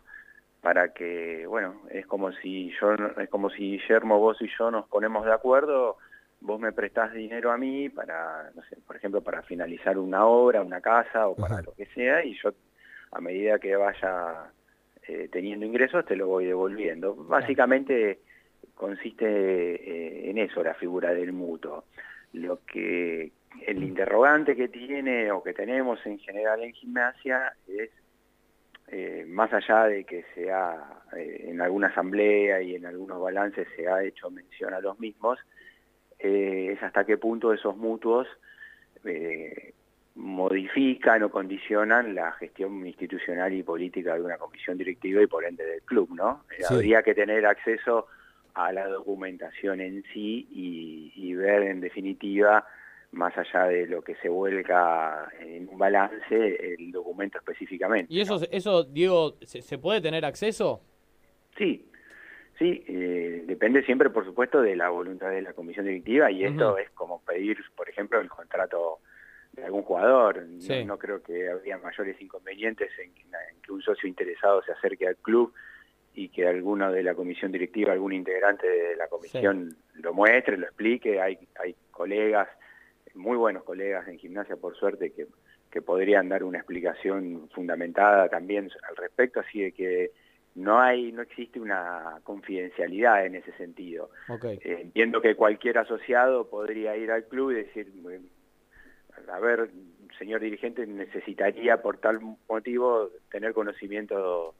para 0.62 0.94
que, 0.94 1.46
bueno, 1.48 1.82
es 1.92 2.06
como 2.06 2.32
si 2.34 2.72
yo, 2.80 2.94
es 2.94 3.30
como 3.30 3.50
si 3.50 3.78
Guillermo, 3.78 4.20
vos 4.20 4.42
y 4.42 4.50
yo 4.58 4.72
nos 4.72 4.88
ponemos 4.88 5.26
de 5.26 5.34
acuerdo, 5.34 5.98
vos 6.42 6.60
me 6.60 6.72
prestás 6.72 7.14
dinero 7.14 7.52
a 7.52 7.58
mí 7.58 7.90
para, 7.90 8.52
no 8.56 8.64
sé, 8.64 8.78
por 8.86 8.96
ejemplo, 8.96 9.22
para 9.22 9.42
finalizar 9.44 9.98
una 9.98 10.26
obra, 10.26 10.62
una 10.62 10.82
casa 10.82 11.28
o 11.28 11.36
para 11.36 11.62
lo 11.62 11.74
que 11.74 11.86
sea, 11.88 12.24
y 12.24 12.38
yo 12.42 12.54
a 13.12 13.22
medida 13.22 13.60
que 13.60 13.76
vaya 13.76 14.52
eh, 15.08 15.28
teniendo 15.32 15.66
ingresos 15.66 16.06
te 16.06 16.16
lo 16.16 16.28
voy 16.28 16.46
devolviendo. 16.46 17.16
Básicamente 17.16 18.20
consiste 18.76 19.26
eh, 19.26 20.30
en 20.30 20.38
eso 20.38 20.64
la 20.64 20.76
figura 20.76 21.14
del 21.14 21.34
mutuo. 21.34 21.86
Lo 22.34 22.64
que 22.66 23.32
el 23.66 23.84
interrogante 23.84 24.56
que 24.56 24.68
tiene 24.68 25.32
o 25.32 25.42
que 25.42 25.54
tenemos 25.54 26.06
en 26.06 26.20
general 26.20 26.64
en 26.64 26.74
gimnasia 26.74 27.54
es 27.68 27.90
eh, 28.88 29.26
más 29.28 29.52
allá 29.52 29.86
de 29.86 30.04
que 30.04 30.24
sea 30.36 31.02
en 31.16 31.60
alguna 31.60 31.88
asamblea 31.88 32.62
y 32.62 32.76
en 32.76 32.86
algunos 32.86 33.20
balances 33.20 33.68
se 33.76 33.88
ha 33.88 34.04
hecho 34.04 34.30
mención 34.30 34.74
a 34.74 34.80
los 34.80 35.00
mismos, 35.00 35.40
es 36.20 36.82
hasta 36.84 37.06
qué 37.06 37.18
punto 37.18 37.54
esos 37.54 37.76
mutuos 37.78 38.28
modifican 40.16 41.24
o 41.24 41.32
condicionan 41.32 42.14
la 42.14 42.32
gestión 42.34 42.86
institucional 42.86 43.54
y 43.54 43.64
política 43.64 44.16
de 44.16 44.22
una 44.22 44.38
comisión 44.38 44.78
directiva 44.78 45.22
y 45.22 45.28
por 45.28 45.46
ende 45.46 45.66
del 45.66 45.82
club, 45.84 46.10
¿no? 46.14 46.44
Eh, 46.52 46.64
Sí. 46.68 46.74
Habría 46.74 47.02
que 47.04 47.16
tener 47.16 47.46
acceso 47.46 48.08
a 48.54 48.74
la 48.74 48.88
documentación 48.88 49.80
en 49.80 50.04
sí 50.14 50.48
y, 50.52 51.14
y 51.16 51.36
ver 51.36 51.64
en 51.64 51.80
definitiva, 51.80 52.68
más 53.12 53.38
allá 53.38 53.66
de 53.66 53.88
lo 53.88 54.02
que 54.02 54.16
se 54.16 54.28
vuelca 54.28 55.30
en 55.40 55.70
un 55.70 55.78
balance, 55.78 56.74
el 56.74 56.92
documento 56.92 57.38
específicamente. 57.38 58.14
¿Y 58.14 58.20
eso, 58.20 58.40
eso 58.52 58.84
Diego, 58.84 59.38
¿se, 59.42 59.62
se 59.62 59.78
puede 59.78 60.02
tener 60.02 60.26
acceso? 60.26 60.82
Sí, 61.58 61.89
sí, 62.60 62.84
eh, 62.88 63.44
depende 63.48 63.82
siempre, 63.84 64.10
por 64.12 64.24
supuesto, 64.26 64.62
de 64.62 64.76
la 64.76 64.90
voluntad 64.90 65.32
de 65.32 65.42
la 65.42 65.54
comisión 65.54 65.86
directiva 65.88 66.30
y 66.30 66.44
esto 66.44 66.78
es 66.78 66.90
como 66.92 67.24
pedir, 67.24 67.58
por 67.76 67.90
ejemplo, 67.90 68.20
el 68.20 68.30
contrato 68.30 69.00
de 69.54 69.64
algún 69.66 69.82
jugador. 69.82 70.44
No- 70.44 70.62
Sí. 70.62 70.86
No, 70.86 70.98
creo 71.00 71.24
que 71.24 71.50
habría 71.50 71.78
mayores 71.80 72.22
inconvenientes 72.22 72.92
en, 73.00 73.14
que- 73.16 73.22
en 73.24 73.62
que 73.64 73.72
un 73.72 73.82
socio 73.82 74.08
interesado 74.08 74.62
se 74.64 74.72
acerque 74.74 75.08
al 75.08 75.16
club 75.18 75.54
y 76.14 76.30
que 76.30 76.48
alguno 76.48 76.92
de 76.92 77.02
la 77.02 77.16
comisión 77.16 77.52
directiva, 77.52 77.94
algún 77.94 78.14
integrante 78.14 78.68
de 78.68 78.96
la 78.96 79.08
comisión 79.08 79.76
lo 79.96 80.14
muestre, 80.14 80.58
lo 80.58 80.66
explique. 80.66 81.20
Hay, 81.22 81.40
hay 81.56 81.76
colegas, 81.92 82.48
muy 83.16 83.38
buenos 83.38 83.64
colegas 83.64 84.08
en 84.08 84.18
gimnasia, 84.20 84.56
por 84.58 84.76
suerte, 84.76 85.12
que, 85.12 85.28
que 85.72 85.82
podrían 85.82 86.30
dar 86.30 86.44
una 86.44 86.58
explicación 86.58 87.50
fundamentada 87.54 88.28
también 88.30 88.70
al 88.90 88.96
respecto, 88.98 89.40
así 89.40 89.62
de 89.62 89.72
que 89.72 90.12
no 90.56 90.80
hay, 90.80 91.12
no 91.12 91.22
existe 91.22 91.60
una 91.60 92.20
confidencialidad 92.24 93.26
en 93.26 93.36
ese 93.36 93.52
sentido. 93.54 94.10
Ok. 94.28 94.46
Eh, 94.46 94.60
entiendo 94.82 95.22
que 95.22 95.36
cualquier 95.36 95.78
asociado 95.78 96.50
podría 96.50 96.96
ir 96.98 97.12
al 97.12 97.26
club 97.26 97.52
y 97.52 97.56
decir, 97.56 97.92
a 99.32 99.40
ver, 99.40 99.70
señor 100.18 100.42
dirigente, 100.42 100.86
necesitaría 100.86 101.82
por 101.82 101.98
tal 101.98 102.20
motivo 102.48 103.10
tener 103.32 103.54
conocimiento 103.54 104.56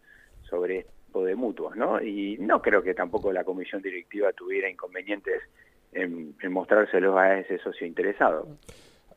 sobre 0.50 0.86
tipo 1.10 1.26
de 1.26 1.36
mutuos, 1.36 1.76
¿no? 1.76 2.02
Y 2.02 2.38
no 2.40 2.62
creo 2.62 2.84
que 2.84 2.94
tampoco 2.94 3.34
la 3.34 3.44
comisión 3.44 3.82
directiva 3.82 4.32
tuviera 4.34 4.70
inconvenientes 4.70 5.42
en, 5.92 6.36
en 6.42 6.52
mostrárselos 6.52 7.18
a 7.18 7.40
ese 7.40 7.58
socio 7.60 7.88
interesado. 7.88 8.48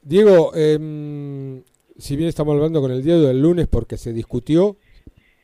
Diego, 0.01 0.53
em, 0.55 1.63
si 1.99 2.17
bien 2.17 2.29
estamos 2.29 2.55
hablando 2.55 2.81
con 2.81 2.91
el 2.91 3.03
diario 3.03 3.29
del 3.29 3.43
lunes 3.43 3.69
porque 3.69 3.97
se 3.97 4.13
discutió, 4.13 4.77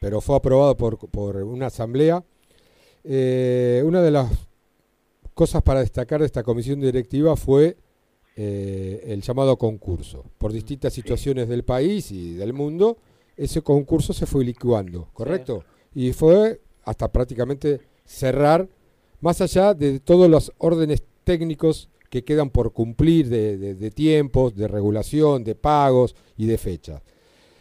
pero 0.00 0.20
fue 0.20 0.36
aprobado 0.36 0.76
por, 0.76 0.98
por 1.10 1.36
una 1.36 1.66
asamblea, 1.66 2.24
eh, 3.04 3.82
una 3.84 4.02
de 4.02 4.10
las 4.10 4.30
cosas 5.34 5.62
para 5.62 5.80
destacar 5.80 6.20
de 6.20 6.26
esta 6.26 6.42
comisión 6.42 6.80
directiva 6.80 7.36
fue 7.36 7.76
eh, 8.36 9.02
el 9.06 9.22
llamado 9.22 9.56
concurso. 9.56 10.24
Por 10.38 10.52
distintas 10.52 10.92
situaciones 10.92 11.48
del 11.48 11.64
país 11.64 12.10
y 12.12 12.34
del 12.34 12.52
mundo, 12.52 12.98
ese 13.36 13.62
concurso 13.62 14.12
se 14.12 14.26
fue 14.26 14.44
licuando, 14.44 15.08
¿correcto? 15.12 15.64
Y 15.94 16.12
fue 16.12 16.60
hasta 16.84 17.10
prácticamente 17.10 17.80
cerrar, 18.04 18.68
más 19.20 19.40
allá 19.40 19.74
de 19.74 20.00
todos 20.00 20.28
los 20.30 20.52
órdenes 20.58 21.02
técnicos 21.24 21.88
que 22.10 22.24
quedan 22.24 22.50
por 22.50 22.72
cumplir 22.72 23.28
de, 23.28 23.58
de- 23.58 23.74
de 23.74 23.90
tiempos, 23.90 24.54
de 24.56 24.66
regulación, 24.68 25.44
de 25.44 25.54
pagos 25.54 26.14
y 26.36 26.46
de 26.46 26.56
fechas. 26.58 27.02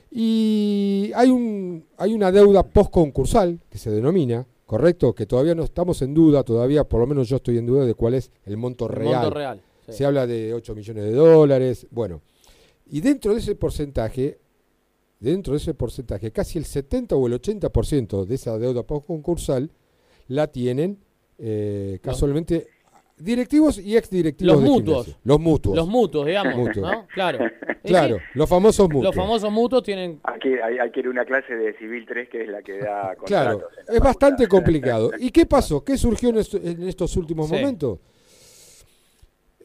Y 0.10 1.12
hay, 1.16 1.30
un, 1.30 1.86
hay 1.98 2.14
una 2.14 2.32
deuda 2.32 2.64
postconcursal 2.64 3.60
que 3.70 3.78
se 3.78 3.92
denomina, 3.92 4.46
¿correcto? 4.66 5.14
Que 5.14 5.26
todavía 5.26 5.54
no 5.56 5.64
estamos 5.64 6.02
en 6.02 6.14
duda, 6.14 6.44
todavía 6.44 6.84
por 6.84 7.00
lo 7.02 7.08
menos 7.08 7.28
yo 7.30 7.38
estoy 7.38 7.58
en 7.58 7.66
duda 7.66 7.86
de 7.86 7.94
cuál 7.94 8.14
es 8.14 8.32
el 8.46 8.58
monto 8.58 8.86
El 8.88 8.94
real. 8.96 9.14
monto 9.22 9.30
real, 9.32 9.62
sí. 9.86 9.94
Se 9.94 10.06
habla 10.06 10.26
de 10.26 10.54
8 10.54 10.76
millones 10.76 11.04
de 11.04 11.12
dólares, 11.12 11.88
bueno. 11.92 12.22
Y 12.90 13.02
dentro 13.02 13.34
de 13.34 13.40
ese 13.40 13.56
porcentaje, 13.56 14.40
dentro 15.20 15.54
de 15.54 15.58
ese 15.58 15.74
porcentaje, 15.74 16.32
casi 16.32 16.58
el 16.58 16.66
70 16.66 17.16
o 17.16 17.28
el 17.28 17.34
80% 17.34 18.26
de 18.26 18.36
esa 18.36 18.58
deuda 18.58 18.84
postconcursal 18.84 19.70
la 20.28 20.48
tienen 20.48 21.00
eh, 21.38 22.00
casualmente 22.02 22.68
directivos 23.18 23.80
y 23.80 23.98
exdirectivos 23.98 24.54
Los 24.56 24.64
de 24.64 24.70
mutuos. 24.70 25.06
gimnasia. 25.06 25.22
Los 25.24 25.40
mutuos. 25.40 25.76
Los 25.76 25.88
mutuos, 25.88 26.26
digamos, 26.26 26.56
Mutuos. 26.56 26.92
¿no? 26.92 27.08
Claro. 27.14 27.40
Claro, 27.88 28.18
sí, 28.18 28.22
los 28.34 28.50
famosos 28.50 28.86
mutuos. 28.90 29.04
Los 29.06 29.16
famosos 29.16 29.50
mutuos 29.50 29.82
tienen... 29.82 30.20
Hay 30.24 30.40
que, 30.42 30.62
hay, 30.62 30.78
hay 30.78 30.92
que 30.92 31.00
ir 31.00 31.06
a 31.06 31.10
una 31.10 31.24
clase 31.24 31.56
de 31.56 31.74
Civil 31.78 32.06
3 32.06 32.28
que 32.28 32.42
es 32.42 32.50
la 32.50 32.62
que 32.62 32.80
da 32.80 33.16
contratos. 33.16 33.26
Claro, 33.26 33.62
es 33.88 34.00
bastante 34.02 34.46
complicado. 34.50 35.12
¿Y 35.18 35.32
qué 35.32 35.46
pasó? 35.46 35.86
¿Qué 35.86 35.98
surgió 35.98 36.28
en, 36.32 36.38
est- 36.40 36.56
en 36.56 36.86
estos 36.86 37.16
últimos 37.16 37.48
Sí. 37.48 37.54
momentos? 37.56 38.00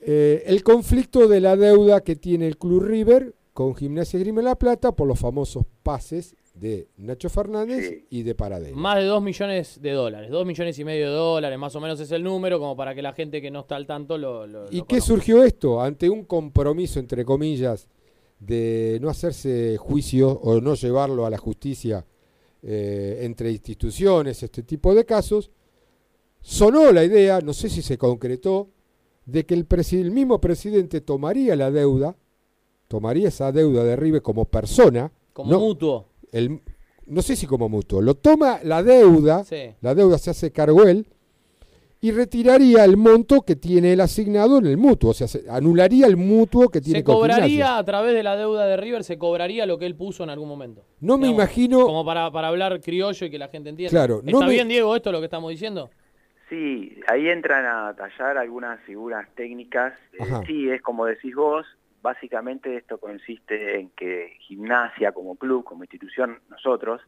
Eh, 0.01 0.45
el 0.47 0.63
conflicto 0.63 1.27
de 1.27 1.41
la 1.41 1.57
deuda 1.57 2.01
que 2.03 2.15
tiene 2.15 2.47
el 2.47 2.59
Club 2.59 2.85
River 2.85 3.35
con 3.53 3.75
Gimnasia 3.75 4.21
Grima 4.21 4.41
La 4.43 4.57
Plata 4.57 4.93
por 4.93 5.09
los 5.09 5.19
famosos 5.19 5.65
pases 5.83 6.37
de 6.63 6.87
Nacho 6.97 7.29
Fernández 7.29 8.05
y 8.09 8.23
de 8.23 8.37
Paradela. 8.37 8.77
Más 8.77 8.97
de 8.99 9.05
2 9.07 9.21
millones 9.21 9.81
de 9.83 9.91
dólares, 9.91 10.31
2 10.31 10.47
millones 10.47 10.79
y 10.79 10.85
medio 10.85 11.09
de 11.11 11.17
dólares, 11.17 11.59
más 11.59 11.75
o 11.75 11.81
menos 11.81 11.99
es 11.99 12.13
el 12.13 12.23
número, 12.23 12.61
como 12.61 12.77
para 12.77 12.95
que 12.95 13.03
la 13.03 13.13
gente 13.13 13.43
que 13.43 13.51
no 13.51 13.61
está 13.61 13.75
al 13.75 13.85
tanto 13.85 14.17
lo... 14.17 14.47
lo- 14.47 14.71
¿Y 14.71 14.79
lo 14.79 14.85
qué 14.87 14.99
conozca. 14.99 15.01
surgió 15.15 15.43
esto? 15.43 15.81
Ante 15.83 16.09
un 16.09 16.25
compromiso, 16.25 17.01
entre 17.01 17.25
comillas, 17.25 17.89
de 18.39 18.99
no 19.03 19.09
hacerse 19.11 19.77
juicio 19.77 20.31
o 20.31 20.61
no 20.61 20.75
llevarlo 20.75 21.27
a 21.27 21.31
la 21.31 21.39
justicia 21.39 22.07
eh, 22.63 23.19
entre 23.23 23.51
instituciones, 23.51 24.41
este 24.45 24.63
tipo 24.63 24.95
de 24.95 25.05
casos, 25.05 25.51
sonó 26.41 26.93
la 26.93 27.05
idea, 27.05 27.41
no 27.41 27.53
sé 27.55 27.69
si 27.71 27.83
se 27.83 27.99
concretó, 27.99 28.69
de 29.27 29.45
que 29.47 29.55
el, 29.55 29.69
presi- 29.69 30.01
el 30.01 30.13
mismo 30.13 30.41
presidente 30.41 31.01
tomaría 31.01 31.57
la 31.57 31.73
deuda, 31.73 32.17
tomaría 32.87 33.29
esa 33.29 33.51
deuda 33.51 33.83
de 33.83 33.97
River 33.97 34.23
como 34.23 34.45
persona. 34.45 35.11
Como 35.33 35.51
no, 35.51 35.59
mutuo. 35.61 36.07
El- 36.33 36.61
no 37.07 37.23
sé 37.23 37.37
si 37.37 37.47
como 37.47 37.69
mutuo, 37.69 38.01
lo 38.03 38.15
toma 38.15 38.59
la 38.65 38.83
deuda, 38.83 39.45
Sí. 39.45 39.75
la 39.81 39.95
deuda 39.95 40.19
se 40.19 40.31
hace 40.31 40.51
cargo 40.51 40.85
él, 40.85 41.07
y 42.05 42.11
retiraría 42.11 42.85
el 42.85 42.97
monto 42.97 43.43
que 43.43 43.55
tiene 43.55 43.93
él 43.93 44.01
asignado 44.01 44.59
en 44.59 44.67
el 44.67 44.77
mutuo, 44.77 45.11
o 45.11 45.15
sea, 45.15 45.29
se 45.29 45.49
anularía 45.49 46.07
el 46.09 46.17
mutuo 46.17 46.69
que 46.69 46.81
tiene 46.81 46.99
Se 47.01 47.05
cobraría 47.05 47.79
a 47.79 47.85
través 47.85 48.13
de 48.15 48.25
la 48.25 48.35
deuda 48.37 48.67
de 48.67 48.77
River, 48.77 49.05
se 49.05 49.19
cobraría 49.19 49.67
lo 49.67 49.79
que 49.79 49.87
él 49.87 49.95
puso 49.95 50.25
en 50.25 50.31
algún 50.31 50.49
momento. 50.49 50.85
No 51.01 51.17
me 51.17 51.29
imagino, 51.29 51.87
Como 51.87 52.05
para, 52.05 52.29
para 52.33 52.49
hablar 52.49 52.81
criollo 52.81 53.27
y 53.27 53.31
que 53.31 53.39
la 53.39 53.47
gente 53.49 53.69
entienda. 53.69 53.91
Claro, 53.91 54.21
no 54.25 54.31
¿Está 54.33 54.47
me- 54.47 54.53
bien, 54.53 54.67
Diego, 54.67 54.97
esto 54.97 55.13
lo 55.13 55.21
que 55.21 55.27
estamos 55.27 55.51
diciendo? 55.51 55.91
Sí, 56.49 56.93
ahí 57.09 57.29
entran 57.29 57.65
a 57.67 57.95
tallar 57.95 58.37
algunas 58.37 58.81
figuras 58.81 59.29
técnicas. 59.37 59.95
Eh, 60.15 60.25
sí, 60.47 60.69
es 60.71 60.83
como 60.83 61.07
decís 61.07 61.35
vos, 61.37 61.65
básicamente 62.03 62.77
esto 62.77 62.99
consiste 62.99 63.79
en 63.79 63.91
que 63.91 64.37
gimnasia 64.41 65.13
como 65.13 65.37
club, 65.37 65.65
como 65.65 65.85
institución, 65.85 66.41
nosotros 66.51 67.01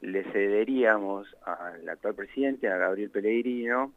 le 0.00 0.24
cederíamos 0.32 1.36
al 1.44 1.88
actual 1.88 2.14
presidente, 2.14 2.68
a 2.68 2.76
Gabriel 2.76 3.10
Pellegrino, 3.10 3.92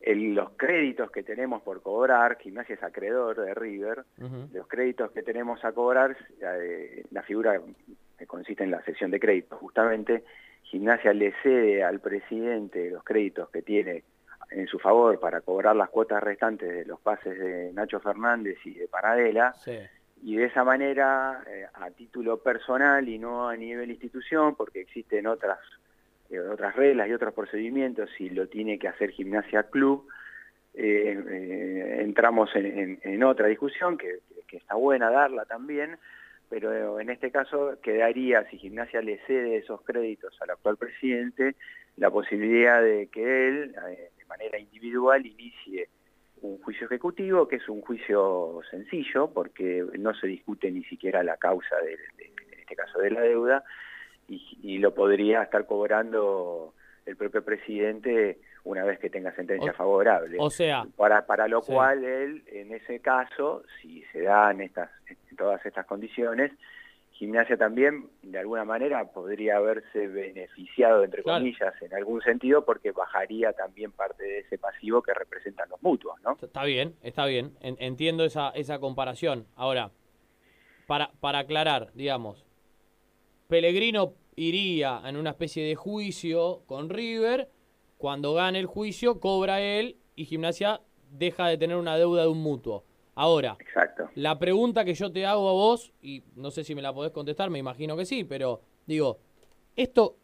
el- 0.00 0.34
los 0.34 0.50
créditos 0.56 1.10
que 1.10 1.22
tenemos 1.22 1.62
por 1.62 1.80
cobrar, 1.80 2.36
gimnasia 2.38 2.74
es 2.74 2.82
acreedor 2.82 3.40
de 3.40 3.54
River, 3.54 4.04
los 4.52 4.66
créditos 4.68 5.10
que 5.12 5.22
tenemos 5.22 5.64
a 5.64 5.72
cobrar, 5.72 6.16
eh, 6.42 7.04
la 7.10 7.22
figura 7.22 7.58
que 8.18 8.26
consiste 8.26 8.64
en 8.64 8.70
la 8.70 8.82
sección 8.82 9.10
de 9.10 9.20
créditos, 9.20 9.58
justamente, 9.58 10.24
Gimnasia 10.64 11.12
le 11.14 11.32
cede 11.44 11.84
al 11.84 12.00
presidente 12.00 12.90
los 12.90 13.04
créditos 13.04 13.48
que 13.50 13.62
tiene 13.62 14.02
en 14.50 14.66
su 14.68 14.78
favor 14.78 15.18
para 15.20 15.40
cobrar 15.40 15.74
las 15.76 15.88
cuotas 15.90 16.22
restantes 16.22 16.68
de 16.72 16.84
los 16.84 17.00
pases 17.00 17.38
de 17.38 17.72
Nacho 17.72 18.00
Fernández 18.00 18.56
y 18.64 18.74
de 18.74 18.88
Paradela, 18.88 19.52
y 20.22 20.36
de 20.36 20.44
esa 20.44 20.64
manera, 20.64 21.42
eh, 21.48 21.66
a 21.74 21.90
título 21.90 22.38
personal 22.38 23.08
y 23.08 23.18
no 23.18 23.48
a 23.48 23.56
nivel 23.56 23.90
institución, 23.90 24.54
porque 24.54 24.80
existen 24.80 25.26
otras, 25.26 25.58
eh, 26.30 26.38
otras 26.38 26.74
reglas 26.76 27.08
y 27.08 27.12
otros 27.12 27.34
procedimientos, 27.34 28.08
y 28.20 28.30
lo 28.30 28.48
tiene 28.48 28.78
que 28.78 28.88
hacer 28.88 29.10
Gimnasia 29.10 29.64
Club, 29.64 30.08
eh, 30.74 31.18
eh, 31.30 31.98
entramos 32.02 32.54
en, 32.54 32.66
en- 32.66 32.98
en 33.02 33.22
otra 33.24 33.46
discusión 33.48 33.96
que, 33.98 34.18
que 34.46 34.58
está 34.58 34.74
buena 34.74 35.10
darla 35.10 35.44
también, 35.44 35.96
pero 36.48 37.00
en 37.00 37.10
este 37.10 37.30
caso 37.30 37.78
quedaría, 37.82 38.44
si 38.50 38.58
Gimnasia 38.58 39.02
le 39.02 39.18
cede 39.26 39.56
esos 39.56 39.82
créditos 39.82 40.36
al 40.40 40.50
actual 40.50 40.76
presidente, 40.76 41.56
la 41.96 42.10
posibilidad 42.10 42.80
de 42.82 43.08
que 43.08 43.48
él, 43.48 43.74
eh, 43.88 44.10
manera 44.28 44.58
individual, 44.58 45.24
inicie 45.24 45.88
un 46.42 46.60
juicio 46.62 46.86
ejecutivo, 46.86 47.48
que 47.48 47.56
es 47.56 47.68
un 47.68 47.80
juicio 47.80 48.60
sencillo, 48.70 49.30
porque 49.32 49.84
no 49.98 50.14
se 50.14 50.26
discute 50.26 50.70
ni 50.70 50.84
siquiera 50.84 51.22
la 51.22 51.36
causa, 51.36 51.76
de, 51.76 51.96
de- 52.18 52.32
en 52.52 52.60
este 52.60 52.76
caso 52.76 52.98
de 52.98 53.10
la 53.10 53.20
deuda, 53.20 53.64
y, 54.28 54.58
y 54.62 54.78
lo 54.78 54.94
podría 54.94 55.42
estar 55.42 55.66
cobrando 55.66 56.74
el 57.06 57.16
propio 57.16 57.44
presidente 57.44 58.38
una 58.64 58.84
vez 58.84 58.98
que 58.98 59.08
tenga 59.08 59.32
sentencia 59.36 59.70
O- 59.70 59.74
favorable. 59.74 60.36
o 60.40 60.50
sea, 60.50 60.84
para, 60.96 61.24
para 61.26 61.46
lo 61.46 61.62
sí. 61.62 61.72
cual 61.72 62.04
él, 62.04 62.42
en 62.48 62.72
ese 62.72 63.00
caso, 63.00 63.62
si 63.80 64.02
se 64.12 64.22
dan 64.22 64.60
estas, 64.60 64.90
todas 65.38 65.64
estas 65.64 65.86
condiciones, 65.86 66.50
Gimnasia 67.18 67.56
también, 67.56 68.10
de 68.22 68.38
alguna 68.38 68.64
manera, 68.66 69.10
podría 69.10 69.56
haberse 69.56 70.06
beneficiado, 70.06 71.02
entre 71.02 71.22
Claro. 71.22 71.38
comillas, 71.40 71.74
en 71.80 71.94
algún 71.94 72.20
sentido, 72.20 72.64
porque 72.66 72.92
bajaría 72.92 73.52
también 73.54 73.90
parte 73.92 74.22
de 74.22 74.38
ese 74.40 74.58
pasivo 74.58 75.00
que 75.00 75.14
representan 75.14 75.68
los 75.70 75.82
mutuos, 75.82 76.20
¿no? 76.22 76.36
Está 76.42 76.64
bien, 76.64 76.94
está 77.02 77.24
bien. 77.24 77.56
En- 77.62 77.76
entiendo 77.78 78.24
esa, 78.24 78.50
esa 78.50 78.78
comparación. 78.80 79.46
Ahora, 79.54 79.92
para, 80.86 81.10
para 81.20 81.38
aclarar, 81.40 81.90
digamos, 81.94 82.44
Pellegrino 83.48 84.12
iría 84.34 85.00
en 85.06 85.16
una 85.16 85.30
especie 85.30 85.64
de 85.64 85.74
juicio 85.74 86.62
con 86.66 86.90
River. 86.90 87.48
Cuando 87.96 88.34
gane 88.34 88.58
el 88.58 88.66
juicio, 88.66 89.20
cobra 89.20 89.60
él 89.62 89.96
y 90.16 90.26
Gimnasia 90.26 90.80
deja 91.10 91.46
de 91.48 91.56
tener 91.56 91.76
una 91.78 91.96
deuda 91.96 92.22
de 92.22 92.28
un 92.28 92.42
mutuo. 92.42 92.84
Ahora, 93.16 93.56
Exacto. 93.58 94.10
la 94.14 94.38
pregunta 94.38 94.84
que 94.84 94.94
yo 94.94 95.10
te 95.10 95.24
hago 95.26 95.48
a 95.48 95.52
vos, 95.52 95.92
y 96.02 96.22
no 96.36 96.50
sé 96.50 96.62
si 96.64 96.74
me 96.74 96.82
la 96.82 96.92
podés 96.94 97.12
contestar, 97.12 97.48
me 97.50 97.58
imagino 97.58 97.96
que 97.96 98.04
sí, 98.04 98.24
pero 98.24 98.60
digo, 98.86 99.18
¿esto 99.74 100.16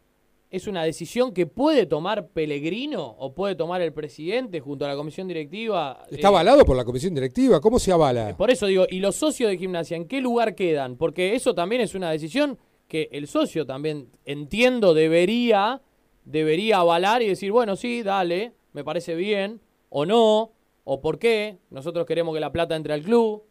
es 0.51 0.67
una 0.67 0.83
decisión 0.83 1.33
que 1.33 1.47
puede 1.47 1.87
tomar 1.87 2.27
Pellegrino 2.27 3.03
o 3.17 3.33
puede 3.33 3.55
tomar 3.55 3.81
el 3.81 3.91
presidente 3.93 4.59
junto 4.59 4.85
a 4.85 4.89
la 4.89 4.95
comisión 4.95 5.27
directiva? 5.27 6.03
Está 6.11 6.27
Eh, 6.27 6.29
avalado 6.29 6.63
por 6.65 6.77
la 6.77 6.85
comisión 6.85 7.15
directiva. 7.15 7.59
¿Cómo 7.59 7.79
se 7.79 7.91
avala? 7.91 8.37
por 8.37 8.51
eso 8.51 8.67
digo, 8.67 8.85
¿y 8.87 8.99
los 8.99 9.15
socios 9.15 9.49
de 9.49 9.57
gimnasia 9.57 9.97
en 9.97 10.07
qué 10.07 10.21
lugar 10.21 10.53
quedan? 10.53 10.95
Porque 10.95 11.33
eso 11.33 11.55
también 11.55 11.81
es 11.81 11.95
una 11.95 12.11
decisión 12.11 12.59
que 12.87 13.09
el 13.11 13.25
socio 13.27 13.65
también, 13.65 14.09
entiendo, 14.25 14.93
debería, 14.93 15.81
debería 16.25 16.77
avalar 16.77 17.23
y 17.23 17.27
decir, 17.29 17.51
bueno, 17.51 17.75
sí, 17.75 18.03
dale, 18.03 18.53
me 18.73 18.83
parece 18.83 19.15
bien, 19.15 19.59
o 19.89 20.05
no, 20.05 20.51
o 20.83 21.01
por 21.01 21.19
qué, 21.19 21.57
nosotros 21.69 22.05
queremos 22.05 22.33
que 22.33 22.41
la 22.41 22.51
plata 22.51 22.75
entre 22.75 22.93
al 22.93 23.01
club, 23.03 23.43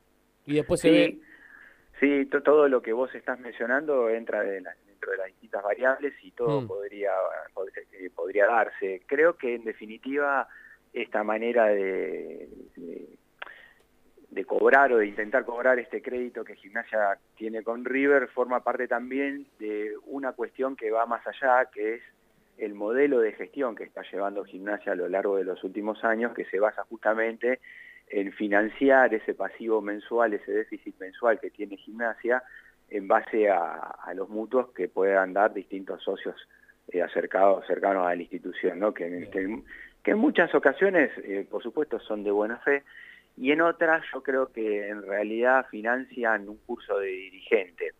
y 0.46 0.54
después 0.54 0.80
se 0.80 0.88
Sí, 0.88 0.94
ve... 0.94 1.18
sí, 2.00 2.26
to- 2.26 2.42
todo 2.42 2.68
lo 2.68 2.82
que 2.82 2.92
vos 2.92 3.14
estás 3.14 3.38
mencionando 3.40 4.10
entra 4.10 4.42
de 4.42 4.60
la- 4.60 4.74
dentro 4.86 5.10
de 5.12 5.16
las 5.18 5.26
distintas 5.28 5.62
variables 5.62 6.12
y 6.22 6.30
todo 6.32 6.60
Mm. 6.62 6.66
podría, 6.68 7.10
pod- 7.54 7.70
eh, 7.92 8.10
podría 8.14 8.46
darse. 8.46 9.02
Creo 9.06 9.36
que 9.36 9.54
en 9.54 9.64
definitiva 9.64 10.46
esta 10.92 11.24
manera 11.24 11.66
de, 11.66 12.48
de, 12.76 13.08
de 14.30 14.44
cobrar 14.44 14.92
o 14.92 14.98
de 14.98 15.06
intentar 15.06 15.44
cobrar 15.44 15.78
este 15.78 16.02
crédito 16.02 16.44
que 16.44 16.56
Gimnasia 16.56 17.18
tiene 17.36 17.62
con 17.62 17.84
River 17.84 18.28
forma 18.28 18.62
parte 18.62 18.88
también 18.88 19.46
de 19.58 19.92
una 20.06 20.32
cuestión 20.32 20.76
que 20.76 20.90
va 20.90 21.06
más 21.06 21.26
allá, 21.26 21.68
que 21.72 21.94
es 21.94 22.02
el 22.58 22.74
modelo 22.74 23.20
de 23.20 23.32
gestión 23.32 23.74
que 23.74 23.84
está 23.84 24.02
llevando 24.10 24.44
Gimnasia 24.44 24.92
a 24.92 24.96
lo 24.96 25.08
largo 25.08 25.36
de 25.36 25.44
los 25.44 25.62
últimos 25.64 26.04
años, 26.04 26.32
que 26.34 26.44
se 26.46 26.60
basa 26.60 26.84
justamente 26.84 27.60
en 28.08 28.32
financiar 28.32 29.12
ese 29.14 29.34
pasivo 29.34 29.80
mensual, 29.80 30.34
ese 30.34 30.52
déficit 30.52 30.98
mensual 31.00 31.40
que 31.40 31.50
tiene 31.50 31.76
Gimnasia, 31.76 32.42
en 32.90 33.08
base 33.08 33.48
a, 33.48 33.74
a 34.04 34.12
los 34.14 34.28
mutuos 34.28 34.70
que 34.72 34.88
puedan 34.88 35.32
dar 35.32 35.54
distintos 35.54 36.02
socios 36.02 36.36
eh, 36.88 37.00
acercados, 37.00 37.66
cercanos 37.66 38.06
a 38.06 38.14
la 38.14 38.20
institución, 38.22 38.78
¿no? 38.78 38.92
que, 38.92 39.28
que- 39.32 39.62
que 40.04 40.10
en 40.10 40.18
muchas 40.18 40.52
ocasiones, 40.54 41.10
eh, 41.22 41.46
por 41.48 41.62
supuesto, 41.62 42.00
son 42.00 42.24
de 42.24 42.32
buena 42.32 42.58
fe, 42.58 42.82
y 43.36 43.52
en 43.52 43.60
otras 43.62 44.04
yo 44.12 44.20
creo 44.22 44.52
que 44.52 44.88
en 44.88 45.00
realidad 45.06 45.64
financian 45.70 46.48
un 46.48 46.58
curso 46.58 46.98
de 46.98 47.06
dirigente. 47.06 47.92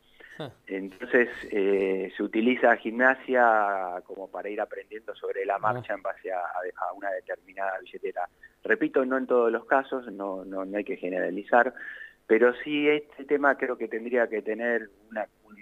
Entonces 0.66 1.28
eh, 1.50 2.12
se 2.16 2.22
utiliza 2.22 2.76
gimnasia 2.76 4.02
como 4.04 4.30
para 4.30 4.48
ir 4.48 4.60
aprendiendo 4.60 5.14
sobre 5.14 5.44
la 5.44 5.58
marcha 5.58 5.94
en 5.94 6.02
base 6.02 6.32
a, 6.32 6.38
a 6.40 6.92
una 6.94 7.10
determinada 7.10 7.78
billetera. 7.80 8.28
Repito, 8.64 9.04
no 9.04 9.18
en 9.18 9.26
todos 9.26 9.50
los 9.52 9.64
casos, 9.66 10.10
no, 10.12 10.44
no, 10.44 10.64
no 10.64 10.76
hay 10.78 10.84
que 10.84 10.96
generalizar, 10.96 11.74
pero 12.26 12.54
sí 12.64 12.88
este 12.88 13.24
tema 13.24 13.56
creo 13.56 13.76
que 13.76 13.88
tendría 13.88 14.28
que 14.28 14.40
tener 14.42 14.88
una, 15.10 15.26
un- 15.44 15.56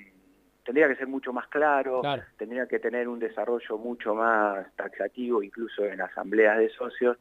tendría 0.64 0.86
que 0.88 0.96
ser 0.96 1.08
mucho 1.08 1.32
más 1.32 1.48
claro, 1.48 2.00
Claro. 2.02 2.22
tendría 2.36 2.66
que 2.66 2.78
tener 2.78 3.08
un 3.08 3.18
desarrollo 3.18 3.78
mucho 3.78 4.14
más 4.14 4.66
taxativo, 4.76 5.42
incluso 5.42 5.84
en 5.84 6.00
asambleas 6.00 6.58
de 6.58 6.68
socios, 6.70 7.16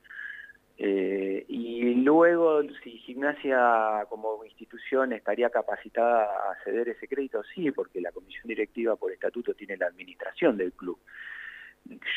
eh, 0.82 1.44
y 1.50 1.94
luego, 1.96 2.62
si 2.84 2.92
Gimnasia 3.00 4.06
como 4.08 4.46
institución 4.46 5.12
estaría 5.12 5.50
capacitada 5.50 6.24
a 6.24 6.56
ceder 6.64 6.88
ese 6.88 7.06
crédito, 7.06 7.44
sí, 7.54 7.70
porque 7.72 8.00
la 8.00 8.14
comisión 8.14 8.48
directiva 8.48 8.96
por 8.96 9.12
estatuto 9.12 9.54
tiene 9.54 9.76
la 9.76 9.88
administración 9.88 10.56
del 10.56 10.72
club. 10.72 10.98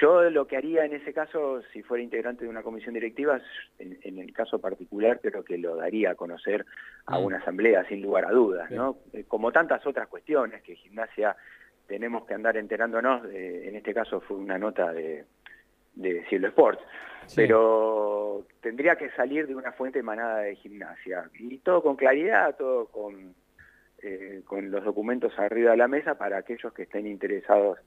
Yo 0.00 0.30
lo 0.30 0.46
que 0.46 0.56
haría 0.56 0.84
en 0.84 0.92
ese 0.92 1.12
caso, 1.12 1.62
si 1.72 1.82
fuera 1.82 2.04
integrante 2.04 2.44
de 2.44 2.50
una 2.50 2.62
comisión 2.62 2.94
directiva, 2.94 3.40
en, 3.80 3.98
en 4.02 4.18
el 4.18 4.32
caso 4.32 4.60
particular, 4.60 5.18
creo 5.20 5.42
que 5.44 5.58
lo 5.58 5.74
daría 5.76 6.12
a 6.12 6.14
conocer 6.14 6.64
a 7.06 7.18
Mm. 7.18 7.24
una 7.24 7.38
asamblea, 7.38 7.84
sin 7.88 8.00
lugar 8.02 8.26
a 8.26 8.30
dudas, 8.30 8.70
¿no? 8.70 8.98
Eh, 9.12 9.24
Como 9.26 9.50
tantas 9.50 9.84
otras 9.86 10.06
cuestiones 10.06 10.62
que 10.62 10.76
Gimnasia 10.76 11.34
tenemos 11.88 12.26
que 12.26 12.34
andar 12.34 12.56
enterándonos, 12.56 13.24
eh, 13.32 13.68
en 13.68 13.74
este 13.74 13.92
caso 13.92 14.20
fue 14.20 14.36
una 14.36 14.56
nota 14.58 14.92
de, 14.92 15.24
de 15.94 16.24
Cielo 16.26 16.48
Sports, 16.48 16.82
pero 17.36 18.44
tendría 18.60 18.96
que 18.96 19.10
salir 19.10 19.46
de 19.46 19.54
una 19.54 19.72
fuente 19.72 20.00
emanada 20.00 20.38
de 20.38 20.56
gimnasia. 20.56 21.30
Y 21.38 21.58
todo 21.58 21.82
con 21.82 21.96
claridad, 21.96 22.56
todo 22.56 22.86
con, 22.86 23.34
eh, 24.02 24.42
con 24.44 24.70
los 24.70 24.84
documentos 24.84 25.38
arriba 25.38 25.72
de 25.72 25.76
la 25.76 25.88
mesa 25.88 26.16
para 26.16 26.38
aquellos 26.38 26.72
que 26.72 26.82
estén 26.82 27.06
interesados 27.06 27.78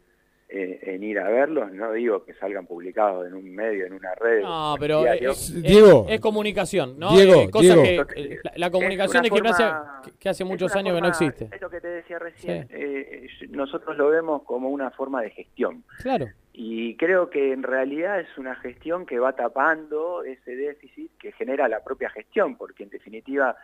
eh, 0.50 0.80
en 0.84 1.04
ir 1.04 1.20
a 1.20 1.28
verlos. 1.30 1.72
No 1.74 1.92
digo 1.92 2.24
que 2.24 2.34
salgan 2.36 2.66
publicados 2.68 3.26
en 3.28 3.34
un 3.34 3.54
medio, 3.56 3.86
en 3.86 3.94
una 3.94 4.14
red. 4.16 4.42
No, 4.42 4.76
en 4.76 4.80
pero 4.80 5.06
es, 5.08 5.22
es- 5.50 5.62
Diego. 5.64 6.06
es 6.10 6.20
comunicación, 6.20 7.00
¿no? 7.00 7.12
Diego, 7.14 7.42
Eh, 7.42 7.50
cosa 7.50 7.76
Diego. 7.76 8.06
que 8.08 8.22
eh, 8.22 8.40
la, 8.44 8.52
la 8.56 8.70
comunicación 8.72 9.26
Es 9.26 9.32
de 9.32 9.36
gimnasia 9.36 9.68
forma- 9.70 10.02
que, 10.04 10.12
que 10.20 10.30
hace 10.30 10.44
muchos 10.44 10.76
años 10.76 10.96
que 10.96 11.02
no 11.02 11.08
existe. 11.08 11.50
Es 11.52 11.62
lo 11.62 11.70
que 11.70 11.82
te 11.82 11.88
decía 11.88 12.20
recién. 12.20 12.68
Sí. 12.68 12.74
eh, 12.76 13.28
nosotros 13.50 13.98
lo 13.98 14.10
vemos 14.10 14.44
como 14.44 14.70
una 14.70 14.92
forma 14.92 15.22
de 15.22 15.30
gestión. 15.32 15.84
Claro. 16.02 16.28
Y 16.54 16.96
creo 16.96 17.30
que 17.30 17.52
en 17.52 17.64
realidad 17.64 18.20
es 18.22 18.38
una 18.38 18.56
gestión 18.56 19.06
que 19.06 19.20
va 19.20 19.34
tapando 19.34 20.24
ese 20.24 20.56
déficit 20.56 21.12
que 21.20 21.32
genera 21.34 21.68
la 21.68 21.84
propia 21.84 22.10
gestión, 22.10 22.56
porque 22.56 22.84
en 22.84 22.90
definitiva, 22.90 23.58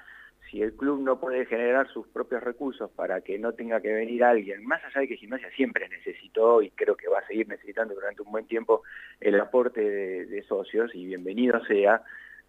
si 0.51 0.61
el 0.61 0.73
club 0.73 0.99
no 1.01 1.17
puede 1.17 1.45
generar 1.45 1.87
sus 1.87 2.05
propios 2.09 2.43
recursos 2.43 2.91
para 2.91 3.21
que 3.21 3.39
no 3.39 3.53
tenga 3.53 3.79
que 3.79 3.93
venir 3.93 4.21
alguien, 4.21 4.65
más 4.65 4.83
allá 4.83 4.99
de 4.99 5.07
que 5.07 5.15
Gimnasia 5.15 5.49
siempre 5.51 5.87
necesitó 5.87 6.61
y 6.61 6.69
creo 6.71 6.97
que 6.97 7.07
va 7.07 7.19
a 7.19 7.27
seguir 7.27 7.47
necesitando 7.47 7.95
durante 7.95 8.21
un 8.21 8.31
buen 8.31 8.45
tiempo 8.45 8.83
el 9.21 9.39
aporte 9.39 9.81
de, 9.81 10.43
socios, 10.43 10.93
y 10.93 11.05
bienvenido 11.05 11.63
sea, 11.65 12.03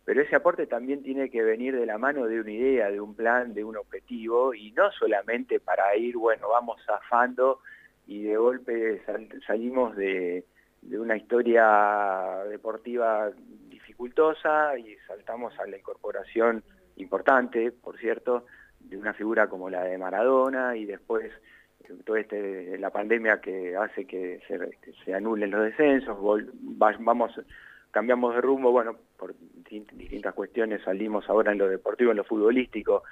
pero 0.04 0.20
ese 0.20 0.34
aporte 0.34 0.66
también 0.66 1.04
tiene 1.04 1.30
que 1.30 1.44
venir 1.44 1.76
de 1.76 1.86
la 1.86 1.96
mano 1.96 2.26
de 2.26 2.40
una 2.40 2.50
idea, 2.50 2.90
de 2.90 3.00
un 3.00 3.14
plan, 3.14 3.54
de 3.54 3.62
un 3.62 3.76
objetivo, 3.76 4.52
y 4.52 4.72
no 4.72 4.90
solamente 4.90 5.60
para 5.60 5.96
ir, 5.96 6.16
bueno, 6.16 6.48
vamos 6.48 6.82
zafando 6.84 7.60
y 8.08 8.24
de 8.24 8.36
golpe 8.36 9.00
sal- 9.06 9.28
salimos 9.46 9.94
de 9.94 10.44
una 10.90 11.16
historia 11.16 12.42
deportiva 12.48 13.30
dificultosa 13.68 14.76
y 14.76 14.96
saltamos 15.06 15.56
a 15.60 15.66
la 15.66 15.76
incorporación 15.76 16.64
importante, 17.02 17.72
por 17.72 17.98
cierto, 17.98 18.46
de 18.80 18.96
una 18.96 19.12
figura 19.14 19.48
como 19.48 19.68
la 19.70 19.84
de 19.84 19.98
Maradona 19.98 20.76
y 20.76 20.84
después 20.86 21.30
eh, 21.84 21.92
toda 22.04 22.20
este, 22.20 22.78
la 22.78 22.90
pandemia 22.90 23.40
que 23.40 23.76
hace 23.76 24.06
que 24.06 24.40
se, 24.48 24.58
que 24.80 24.92
se 25.04 25.14
anulen 25.14 25.50
los 25.50 25.64
descensos, 25.64 26.16
vol- 26.18 26.50
vamos, 27.00 27.38
cambiamos 27.90 28.34
de 28.34 28.40
rumbo, 28.40 28.72
bueno, 28.72 28.96
por 29.16 29.34
distin- 29.34 29.90
distintas 29.92 30.34
cuestiones 30.34 30.82
salimos 30.82 31.28
ahora 31.28 31.52
en 31.52 31.58
lo 31.58 31.68
deportivo, 31.68 32.10
en 32.10 32.16
lo 32.16 32.24
futbolístico, 32.24 33.02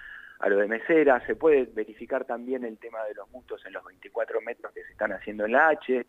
a 0.41 0.49
lo 0.49 0.57
de 0.57 0.69
mesera, 0.69 1.25
se 1.27 1.37
puede 1.37 1.65
verificar 1.67 2.25
también 2.25 2.65
el 2.65 2.79
tema 2.79 3.05
de 3.05 3.15
los 3.15 3.29
mutuos 3.31 3.65
en 3.67 3.75
los 3.75 3.85
24 3.85 4.41
metros 4.41 4.73
que 4.73 4.83
se 4.85 4.93
están 4.93 5.13
haciendo 5.13 5.45
en 5.45 5.53
la 5.53 5.69
H, 5.69 6.07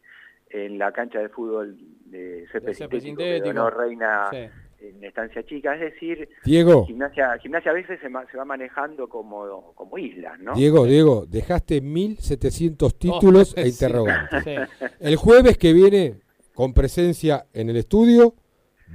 en 0.49 0.77
la 0.77 0.91
cancha 0.91 1.19
de 1.19 1.29
fútbol 1.29 1.77
de 2.05 2.47
césped 2.51 2.67
De 2.67 2.73
césped 2.73 2.99
sintético, 2.99 3.43
que 3.43 3.53
donó 3.53 3.69
Reina 3.69 4.29
Sí. 4.31 4.49
En 4.81 5.03
estancia 5.03 5.43
chica, 5.45 5.75
es 5.75 5.81
decir, 5.93 6.27
Diego. 6.43 6.85
gimnasia, 6.87 7.37
gimnasia 7.41 7.71
a 7.71 7.75
veces 7.75 7.99
se, 8.01 8.09
ma- 8.09 8.25
se 8.31 8.37
va 8.37 8.45
manejando 8.45 9.07
como, 9.07 9.73
como 9.75 9.97
islas, 9.97 10.39
¿no? 10.39 10.53
Diego, 10.55 10.85
Diego, 10.85 11.25
dejaste 11.27 11.81
1.700 11.83 12.93
títulos 12.97 13.53
e 13.57 13.63
sí. 13.63 13.69
interrogantes. 13.69 14.43
Sí. 14.43 14.55
El 14.99 15.15
jueves 15.15 15.57
que 15.57 15.73
viene, 15.73 16.15
con 16.53 16.73
presencia 16.73 17.45
en 17.53 17.69
el 17.69 17.77
estudio, 17.77 18.33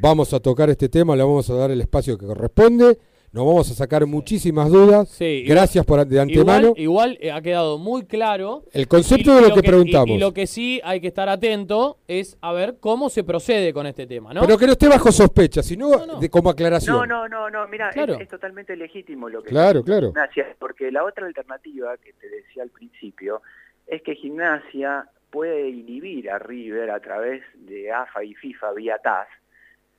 vamos 0.00 0.34
a 0.34 0.40
tocar 0.40 0.68
este 0.70 0.88
tema, 0.88 1.14
le 1.16 1.22
vamos 1.22 1.48
a 1.50 1.54
dar 1.54 1.70
el 1.70 1.80
espacio 1.80 2.18
que 2.18 2.26
corresponde. 2.26 2.98
Nos 3.36 3.44
vamos 3.46 3.70
a 3.70 3.74
sacar 3.74 4.06
muchísimas 4.06 4.70
dudas. 4.70 5.10
Sí, 5.10 5.24
igual- 5.44 5.56
Gracias 5.58 5.84
por 5.84 6.06
de 6.06 6.20
antemano. 6.20 6.68
Igual, 6.76 6.80
igual, 6.80 7.18
eh, 7.20 7.30
ha 7.32 7.42
quedado 7.42 7.76
muy 7.78 8.06
claro. 8.06 8.64
El 8.72 8.88
concepto 8.88 9.34
de 9.34 9.42
lo 9.48 9.54
que 9.54 9.62
preguntamos. 9.62 10.08
Y, 10.08 10.12
y 10.14 10.18
lo 10.18 10.32
que 10.32 10.46
sí 10.46 10.80
hay 10.82 11.00
que 11.02 11.08
estar 11.08 11.28
atento 11.28 11.98
es 12.08 12.38
a 12.40 12.52
ver 12.54 12.76
cómo 12.80 13.10
se 13.10 13.24
procede 13.24 13.74
con 13.74 13.86
este 13.86 14.06
tema, 14.06 14.32
¿no? 14.32 14.40
Pero 14.40 14.56
que 14.56 14.64
no 14.66 14.72
esté 14.72 14.88
bajo 14.88 15.12
sospecha, 15.12 15.62
sino 15.62 15.90
de 16.18 16.30
como 16.30 16.48
aclaración. 16.48 16.96
No, 16.96 17.06
no, 17.06 17.28
no, 17.28 17.50
no, 17.50 17.68
mira, 17.68 17.90
es- 17.90 17.94
Claro. 17.94 18.14
es, 18.18 18.26
totalmente 18.28 18.74
legítimo 18.74 19.28
lo 19.28 19.42
que 19.42 19.50
Claro, 19.50 19.84
claro. 19.84 20.06
Gimnasia, 20.08 20.46
porque 20.58 20.90
la 20.90 21.04
otra 21.04 21.26
alternativa 21.26 21.94
que 21.98 22.14
te 22.14 22.28
decía 22.30 22.62
al 22.62 22.70
principio 22.70 23.42
es 23.86 24.00
que 24.02 24.14
Gimnasia 24.14 25.08
puede 25.30 25.68
inhibir 25.68 26.30
a 26.30 26.38
River 26.38 26.90
a 26.90 27.00
través 27.00 27.42
de 27.54 27.92
AFA 27.92 28.24
y 28.24 28.32
FIFA 28.34 28.72
vía 28.72 28.96
TAS, 29.04 29.28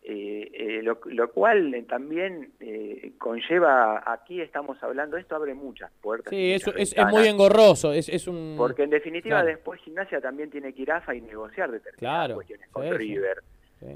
eh, 0.09 0.49
eh, 0.53 0.81
lo, 0.83 0.99
lo 1.05 1.31
cual 1.31 1.73
eh, 1.73 1.83
también 1.83 2.51
eh, 2.61 3.11
conlleva, 3.17 4.01
aquí 4.05 4.39
estamos 4.41 4.81
hablando, 4.81 5.17
esto 5.17 5.35
abre 5.35 5.53
muchas 5.53 5.91
puertas. 6.01 6.31
y 6.31 6.35
Sí, 6.37 6.51
es, 6.53 6.65
muchas 6.65 6.81
es, 6.81 6.97
es 6.97 7.05
muy 7.07 7.27
engorroso. 7.27 7.91
Es, 7.91 8.07
es 8.07 8.25
un. 8.27 8.55
Porque 8.57 8.83
en 8.83 8.89
definitiva 8.89 9.37
Claro. 9.41 9.47
después 9.49 9.81
Gimnasia 9.81 10.21
también 10.21 10.49
tiene 10.49 10.73
que 10.73 10.83
ir 10.83 10.91
a 10.91 10.97
AFA 10.97 11.13
y 11.15 11.21
negociar 11.21 11.71
determinadas 11.71 11.99
Claro. 12.27 12.35
cuestiones 12.35 12.69
con 12.69 12.83
Sí, 12.83 12.89
sí. 12.91 12.95
River. 12.97 13.37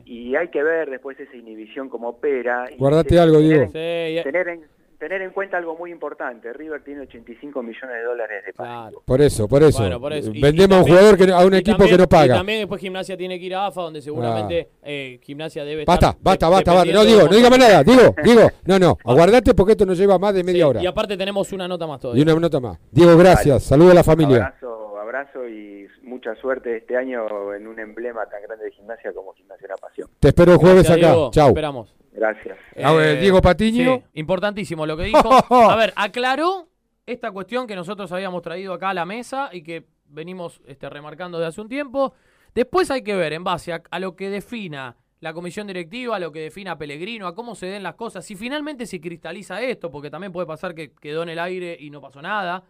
Y 0.05 0.35
hay 0.35 0.49
que 0.49 0.61
ver 0.61 0.89
después 0.91 1.19
esa 1.19 1.35
inhibición 1.35 1.89
como 1.89 2.09
opera. 2.09 2.69
y 2.71 2.77
Guardate 2.77 3.09
tener- 3.09 3.23
algo, 3.23 3.37
tener 3.39 3.71
Diego. 3.71 4.19
y- 4.19 4.23
tener 4.23 4.47
en, 4.49 4.61
tener 5.01 5.23
en 5.23 5.31
cuenta 5.31 5.57
algo 5.57 5.75
muy 5.75 5.89
importante. 5.91 6.53
River 6.53 6.83
tiene 6.83 7.01
85 7.01 7.63
millones 7.63 7.89
de 7.97 8.03
dólares 8.03 8.45
de 8.45 8.53
pasivo. 8.53 9.01
Por 9.03 9.19
eso, 9.19 9.47
por 9.47 9.63
eso. 9.63 9.79
Bueno, 9.79 9.99
por 9.99 10.13
eso. 10.13 10.29
Y- 10.31 10.39
Vendemos 10.39 10.77
y 10.77 10.79
a 10.79 10.83
un 10.83 10.87
jugador 10.87 11.17
que 11.17 11.25
no- 11.27 11.35
a 11.35 11.43
un 11.45 11.53
y 11.55 11.57
equipo 11.57 11.77
también- 11.79 11.89
que 11.95 11.97
no 11.97 12.03
Y 12.03 12.07
paga. 12.07 12.35
también 12.35 12.59
después 12.59 12.79
Gimnasia 12.79 13.17
tiene 13.17 13.39
que 13.39 13.45
ir 13.47 13.55
a 13.55 13.65
AFA, 13.65 13.81
donde 13.81 13.99
seguramente 14.01 14.69
eh, 14.83 15.19
Gimnasia 15.23 15.65
debe 15.65 15.85
Basta, 15.85 16.09
estar. 16.09 16.21
basta, 16.23 16.45
de- 16.45 16.51
basta, 16.53 16.73
basta. 16.75 16.91
No, 16.93 17.03
digo, 17.03 17.23
no 17.23 17.35
diga 17.35 17.49
más 17.49 17.57
nada. 17.59 17.83
Digo, 17.83 18.15
digo, 18.23 18.41
no, 18.65 18.77
no. 18.77 18.97
Aguardate 19.05 19.55
porque 19.55 19.71
esto 19.71 19.87
nos 19.87 19.97
lleva 19.97 20.19
más 20.19 20.35
de 20.35 20.43
media 20.43 20.67
hora. 20.67 20.83
Y 20.83 20.85
aparte 20.85 21.17
tenemos 21.17 21.51
una 21.51 21.67
nota 21.67 21.87
más 21.87 21.97
Y 21.97 22.01
todavía. 22.03 22.23
una 22.23 22.35
nota 22.39 22.59
más. 22.59 22.77
Diego, 22.91 23.17
gracias. 23.17 23.63
Saludos 23.63 23.91
a 23.93 23.95
la 23.95 24.03
familia. 24.03 24.45
Abrazo, 24.45 24.99
abrazo 24.99 25.49
y 25.49 25.87
mucha 26.03 26.35
suerte 26.35 26.77
este 26.77 26.95
año 26.95 27.25
en 27.55 27.65
un 27.65 27.79
emblema 27.79 28.23
tan 28.29 28.39
grande 28.43 28.65
de 28.65 28.71
gimnasia 28.71 29.11
como 29.13 29.33
Gimnasia 29.33 29.67
La 29.67 29.77
Pasión. 29.77 30.07
Te 30.19 30.27
espero 30.27 30.51
el 30.53 30.57
jueves 30.59 30.83
Gracias, 30.87 31.09
acá. 31.11 31.29
Chau. 31.31 31.47
Esperamos. 31.47 31.95
Gracias. 32.11 32.57
A 32.83 32.91
ver, 32.93 33.19
Diego 33.19 33.41
Patiño. 33.41 33.95
sí, 33.97 34.03
importantísimo 34.19 34.85
lo 34.85 34.97
que 34.97 35.03
dijo. 35.03 35.29
A 35.71 35.75
ver, 35.75 35.93
aclaró 35.95 36.67
esta 37.05 37.31
cuestión 37.31 37.67
que 37.67 37.75
nosotros 37.75 38.11
habíamos 38.11 38.41
traído 38.41 38.73
acá 38.73 38.89
a 38.89 38.93
la 38.93 39.05
mesa 39.05 39.49
y 39.51 39.63
que 39.63 39.87
venimos 40.07 40.61
este, 40.65 40.89
remarcando 40.89 41.37
desde 41.37 41.49
hace 41.49 41.61
un 41.61 41.69
tiempo. 41.69 42.13
Después 42.53 42.91
hay 42.91 43.01
que 43.03 43.15
ver, 43.15 43.33
en 43.33 43.43
base 43.43 43.73
a, 43.73 43.81
a 43.89 43.99
lo 43.99 44.15
que 44.15 44.29
defina 44.29 44.97
la 45.21 45.33
comisión 45.33 45.67
directiva, 45.67 46.15
a 46.15 46.19
lo 46.19 46.31
que 46.31 46.41
defina 46.41 46.77
Pellegrino, 46.77 47.27
a 47.27 47.35
cómo 47.35 47.55
se 47.55 47.67
den 47.67 47.83
las 47.83 47.95
cosas, 47.95 48.25
si 48.25 48.35
finalmente 48.35 48.85
se 48.85 48.99
cristaliza 48.99 49.61
esto, 49.61 49.89
porque 49.91 50.09
también 50.09 50.33
puede 50.33 50.47
pasar 50.47 50.73
que 50.75 50.93
quedó 50.93 51.23
en 51.23 51.29
el 51.29 51.39
aire 51.39 51.77
y 51.79 51.91
no 51.91 52.01
pasó 52.01 52.21
nada. 52.21 52.63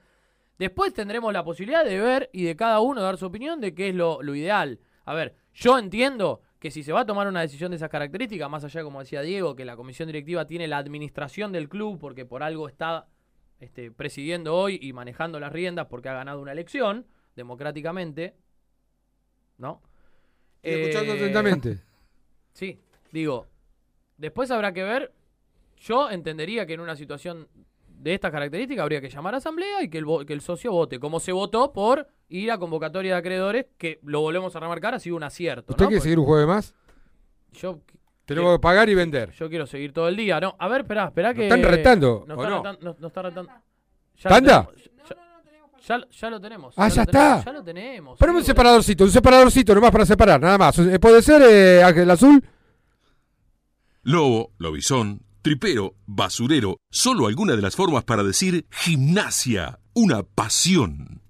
Después 0.60 0.94
tendremos 0.94 1.34
la 1.34 1.44
posibilidad 1.44 1.84
de 1.84 2.00
ver 2.00 2.30
y 2.34 2.44
de 2.44 2.56
cada 2.56 2.82
uno 2.82 3.02
dar 3.02 3.18
su 3.18 3.26
opinión 3.26 3.62
de 3.62 3.74
qué 3.74 3.90
es 3.90 3.96
lo, 3.96 4.22
lo 4.22 4.36
ideal. 4.36 4.80
A 5.06 5.14
ver, 5.14 5.34
yo 5.54 5.80
entiendo 5.80 6.42
que 6.62 6.70
si 6.70 6.84
se 6.84 6.94
va 6.94 7.00
a 7.02 7.06
tomar 7.08 7.28
una 7.28 7.42
decisión 7.42 7.72
de 7.72 7.78
esas 7.78 7.90
características, 7.90 8.48
más 8.48 8.64
allá, 8.64 8.84
como 8.84 9.00
decía 9.00 9.24
Diego, 9.24 9.56
que 9.56 9.66
la 9.66 9.76
comisión 9.76 10.06
directiva 10.06 10.46
tiene 10.46 10.68
la 10.68 10.78
administración 10.78 11.52
del 11.52 11.68
club 11.68 11.98
porque 12.00 12.24
por 12.24 12.44
algo 12.44 12.68
está 12.68 13.08
este, 13.60 13.90
presidiendo 13.90 14.56
hoy 14.56 14.78
y 14.80 14.94
manejando 14.94 15.40
las 15.40 15.52
riendas 15.52 15.88
porque 15.88 16.10
ha 16.10 16.14
ganado 16.14 16.40
una 16.40 16.52
elección 16.52 17.08
democráticamente, 17.36 18.36
¿no? 19.58 19.82
Estoy 20.62 20.82
escuchando 20.82 21.14
Eh, 21.14 21.18
atentamente. 21.18 21.80
Sí, 22.54 22.80
digo, 23.12 23.48
después 24.18 24.52
habrá 24.52 24.72
que 24.72 24.84
ver. 24.84 25.14
Yo 25.78 26.12
entendería 26.12 26.68
que 26.68 26.74
en 26.74 26.82
una 26.82 26.96
situación 26.96 27.48
de 28.02 28.14
estas 28.16 28.32
características 28.32 28.82
habría 28.84 29.00
que 29.02 29.10
llamar 29.10 29.36
a 29.36 29.38
asamblea 29.38 29.84
y 29.84 29.90
que 29.90 30.00
el, 30.00 30.06
que 30.26 30.34
el 30.34 30.42
socio 30.42 30.72
vote, 30.72 31.00
como 31.00 31.20
se 31.20 31.32
votó 31.32 31.72
por 31.72 32.08
ir 32.30 32.52
a 32.52 32.58
convocatoria 32.58 33.14
de 33.14 33.20
acreedores, 33.20 33.66
que 33.78 34.00
lo 34.04 34.22
volvemos 34.22 34.56
a 34.56 34.60
remarcar, 34.60 34.96
ha 34.96 35.00
sido 35.00 35.16
un 35.16 35.24
acierto. 35.24 35.74
¿Usted 35.74 35.84
¿no? 35.84 35.90
quiere 35.90 36.00
Porque 36.00 36.04
seguir 36.04 36.20
un 36.20 36.26
jueves 36.26 36.48
más? 36.48 36.74
Yo 37.54 37.80
Tenemos 38.26 38.56
que 38.56 38.60
pagar 38.62 38.90
y 38.90 38.96
vender. 38.96 39.32
yo 39.34 39.50
quiero 39.50 39.66
seguir 39.68 39.94
todo 39.94 40.08
el 40.08 40.16
día, 40.16 40.40
¿no? 40.40 40.56
A 40.58 40.68
ver, 40.68 40.82
esperá, 40.82 41.06
esperá 41.06 41.34
que. 41.34 41.44
están 41.44 41.62
retando, 41.64 42.24
Nos 42.28 42.38
o 42.38 42.42
está 42.44 42.50
no? 42.50 42.64
retan- 42.64 42.80
nos- 42.82 43.00
nos 43.00 43.08
está 43.10 43.22
retando. 43.22 43.52
Ya 44.18 44.30
¿Tanda? 44.30 44.58
lo 44.70 44.72
tenemos, 44.74 44.92
Ya, 45.88 45.98
ya- 45.98 46.08
ya 46.12 46.30
lo 46.30 46.40
tenemos. 46.42 46.74
Ah, 46.78 46.88
ya 46.88 47.06
tenemos, 47.06 47.38
está. 47.40 47.52
Ya 47.52 47.58
lo 47.58 47.64
tenemos. 47.64 48.20
Poneme 48.20 48.38
un 48.40 48.44
separadorcito, 48.46 49.04
un 49.04 49.12
separadorcito 49.12 49.76
nomás 49.76 49.92
para 49.92 50.06
separar, 50.06 50.40
nada 50.42 50.58
más. 50.58 50.80
Eh, 50.80 50.98
¿Puede 51.00 51.22
ser 51.22 51.42
eh, 51.44 51.84
Ángel 51.84 52.10
Azul? 52.10 52.44
Lobo, 54.04 54.52
lobizón, 54.58 55.22
tripero, 55.42 55.96
basurero, 56.06 56.78
solo 56.92 57.28
alguna 57.28 57.56
de 57.56 57.62
las 57.62 57.76
formas 57.76 58.04
para 58.04 58.24
decir 58.24 58.66
gimnasia, 58.72 59.80
una 59.94 60.24
pasión. 60.24 61.22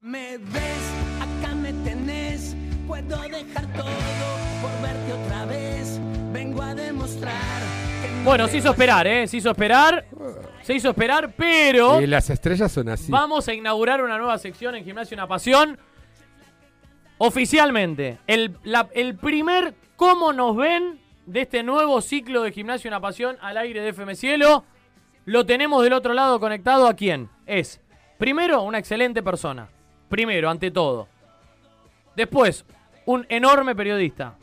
Me 0.00 0.38
ves, 0.38 0.82
acá 1.20 1.54
me 1.54 1.72
tenés, 1.84 2.56
puedo 2.86 3.16
dejar 3.22 3.72
todo 3.74 3.84
por 4.60 4.82
verte 4.82 5.12
otra 5.12 5.44
vez. 5.46 6.00
Vengo 6.32 6.62
a 6.62 6.74
demostrar 6.74 7.32
que 8.02 8.24
Bueno, 8.24 8.48
se 8.48 8.56
hizo 8.58 8.70
esperar, 8.70 9.06
¿eh? 9.06 9.26
Se 9.28 9.36
hizo 9.36 9.50
esperar. 9.50 10.06
Se 10.62 10.74
hizo 10.74 10.90
esperar, 10.90 11.34
pero. 11.36 12.00
Y 12.00 12.06
las 12.06 12.30
estrellas 12.30 12.70
son 12.70 12.88
así. 12.88 13.10
Vamos 13.10 13.48
a 13.48 13.54
inaugurar 13.54 14.02
una 14.02 14.16
nueva 14.16 14.38
sección 14.38 14.74
en 14.76 14.84
Gimnasio 14.84 15.16
Una 15.16 15.26
Pasión. 15.26 15.76
Oficialmente, 17.18 18.18
el, 18.26 18.56
la- 18.64 18.88
el 18.94 19.16
primer 19.16 19.74
cómo 19.96 20.32
nos 20.32 20.56
ven 20.56 20.98
de 21.26 21.42
este 21.42 21.62
nuevo 21.62 22.00
ciclo 22.00 22.42
de 22.42 22.52
Gimnasio 22.52 22.88
Una 22.88 23.00
Pasión 23.00 23.36
al 23.40 23.56
aire 23.56 23.80
de 23.80 23.90
FM 23.90 24.14
Cielo, 24.16 24.64
lo 25.24 25.46
tenemos 25.46 25.82
del 25.82 25.92
otro 25.92 26.14
lado 26.14 26.40
conectado 26.40 26.86
a 26.88 26.94
quién. 26.94 27.28
Es, 27.46 27.80
primero, 28.18 28.62
una 28.62 28.78
excelente 28.78 29.22
persona. 29.22 29.68
Primero, 30.08 30.50
ante 30.50 30.70
todo. 30.70 31.08
Después, 32.16 32.64
un 33.06 33.24
enorme 33.28 33.74
periodista. 33.74 34.34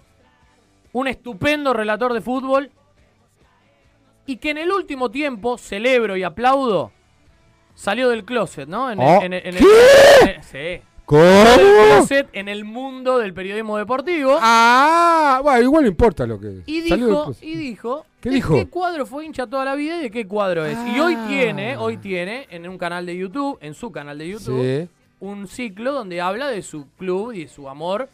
Un 0.91 1.07
estupendo 1.07 1.73
relator 1.73 2.13
de 2.13 2.21
fútbol. 2.21 2.71
Y 4.25 4.37
que 4.37 4.51
en 4.51 4.57
el 4.59 4.71
último 4.71 5.09
tiempo, 5.11 5.57
celebro 5.57 6.15
y 6.15 6.23
aplaudo, 6.23 6.91
salió 7.75 8.09
del 8.09 8.25
closet, 8.25 8.67
¿no? 8.67 8.91
En 8.91 8.99
Oh, 8.99 9.21
en 9.21 9.33
el- 9.33 9.45
en 9.47 9.55
el- 9.55 9.59
¿qué? 9.59 10.21
en 10.23 10.29
el- 10.29 10.43
sí. 10.43 10.85
¿Cómo? 11.09 11.23
En 12.33 12.47
el 12.49 12.65
mundo 12.65 13.17
del 13.17 13.33
periodismo 13.33 13.77
deportivo. 13.79 14.37
Ah, 14.39 15.39
bueno, 15.41 15.63
igual 15.63 15.81
no 15.83 15.89
importa 15.89 16.27
lo 16.27 16.39
que 16.39 16.61
Y 16.67 16.81
Salió 16.87 17.07
del 17.07 17.15
dijo, 17.15 17.35
y 17.41 17.55
dijo, 17.55 18.05
¿Qué 18.21 18.29
¿de 18.29 18.35
dijo? 18.35 18.53
qué 18.53 18.67
cuadro 18.67 19.07
fue 19.07 19.25
hincha 19.25 19.47
toda 19.47 19.65
la 19.65 19.73
vida 19.73 19.97
y 19.97 20.03
de 20.03 20.11
qué 20.11 20.27
cuadro 20.27 20.67
es? 20.67 20.77
Y 20.95 20.99
hoy 20.99 21.15
Ah. 21.17 21.25
tiene, 21.27 21.77
hoy 21.77 21.97
tiene 21.97 22.45
en 22.51 22.69
un 22.69 22.77
canal 22.77 23.07
de 23.07 23.17
YouTube, 23.17 23.57
en 23.59 23.73
su 23.73 23.91
canal 23.91 24.19
de 24.19 24.27
YouTube, 24.29 24.61
Sí. 24.87 24.89
un 25.19 25.47
ciclo 25.47 25.93
donde 25.93 26.21
habla 26.21 26.47
de 26.47 26.61
su 26.61 26.87
club 26.97 27.31
y 27.33 27.45
de 27.45 27.47
su 27.47 27.67
amor 27.67 28.07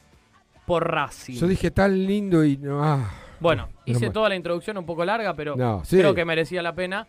por 0.65 0.89
Racing. 0.89 1.33
Yo 1.35 1.47
dije 1.47 1.71
tan 1.71 2.07
lindo 2.07 2.45
y 2.45 2.55
no. 2.55 2.81
ah. 2.81 3.11
Bueno, 3.41 3.67
hice 3.83 4.09
toda 4.09 4.29
la 4.29 4.35
introducción 4.37 4.77
un 4.77 4.85
poco 4.85 5.03
larga, 5.03 5.33
pero 5.33 5.57
No, 5.57 5.83
sí. 5.83 5.97
creo 5.97 6.15
que 6.15 6.23
merecía 6.23 6.61
la 6.61 6.73
pena. 6.73 7.07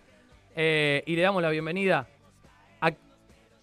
Eh, 0.56 1.04
y 1.06 1.14
le 1.14 1.22
damos 1.22 1.42
la 1.42 1.50
bienvenida 1.50 2.08
a 2.80 2.90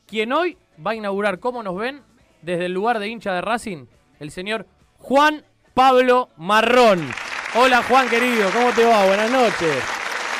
quien 0.07 0.31
hoy 0.31 0.57
va 0.85 0.91
a 0.91 0.95
inaugurar, 0.95 1.39
como 1.39 1.61
nos 1.63 1.75
ven, 1.75 2.01
desde 2.43 2.65
el 2.65 2.73
lugar 2.73 2.99
de 2.99 3.07
hincha 3.07 3.33
de 3.33 3.41
Racing, 3.41 3.85
el 4.19 4.31
señor 4.31 4.65
Juan 4.99 5.43
Pablo 5.73 6.29
Marrón. 6.37 7.09
Hola 7.55 7.81
Juan 7.83 8.09
querido, 8.09 8.49
¿cómo 8.51 8.71
te 8.71 8.85
va? 8.85 9.05
Buenas 9.05 9.31
noches. 9.31 9.83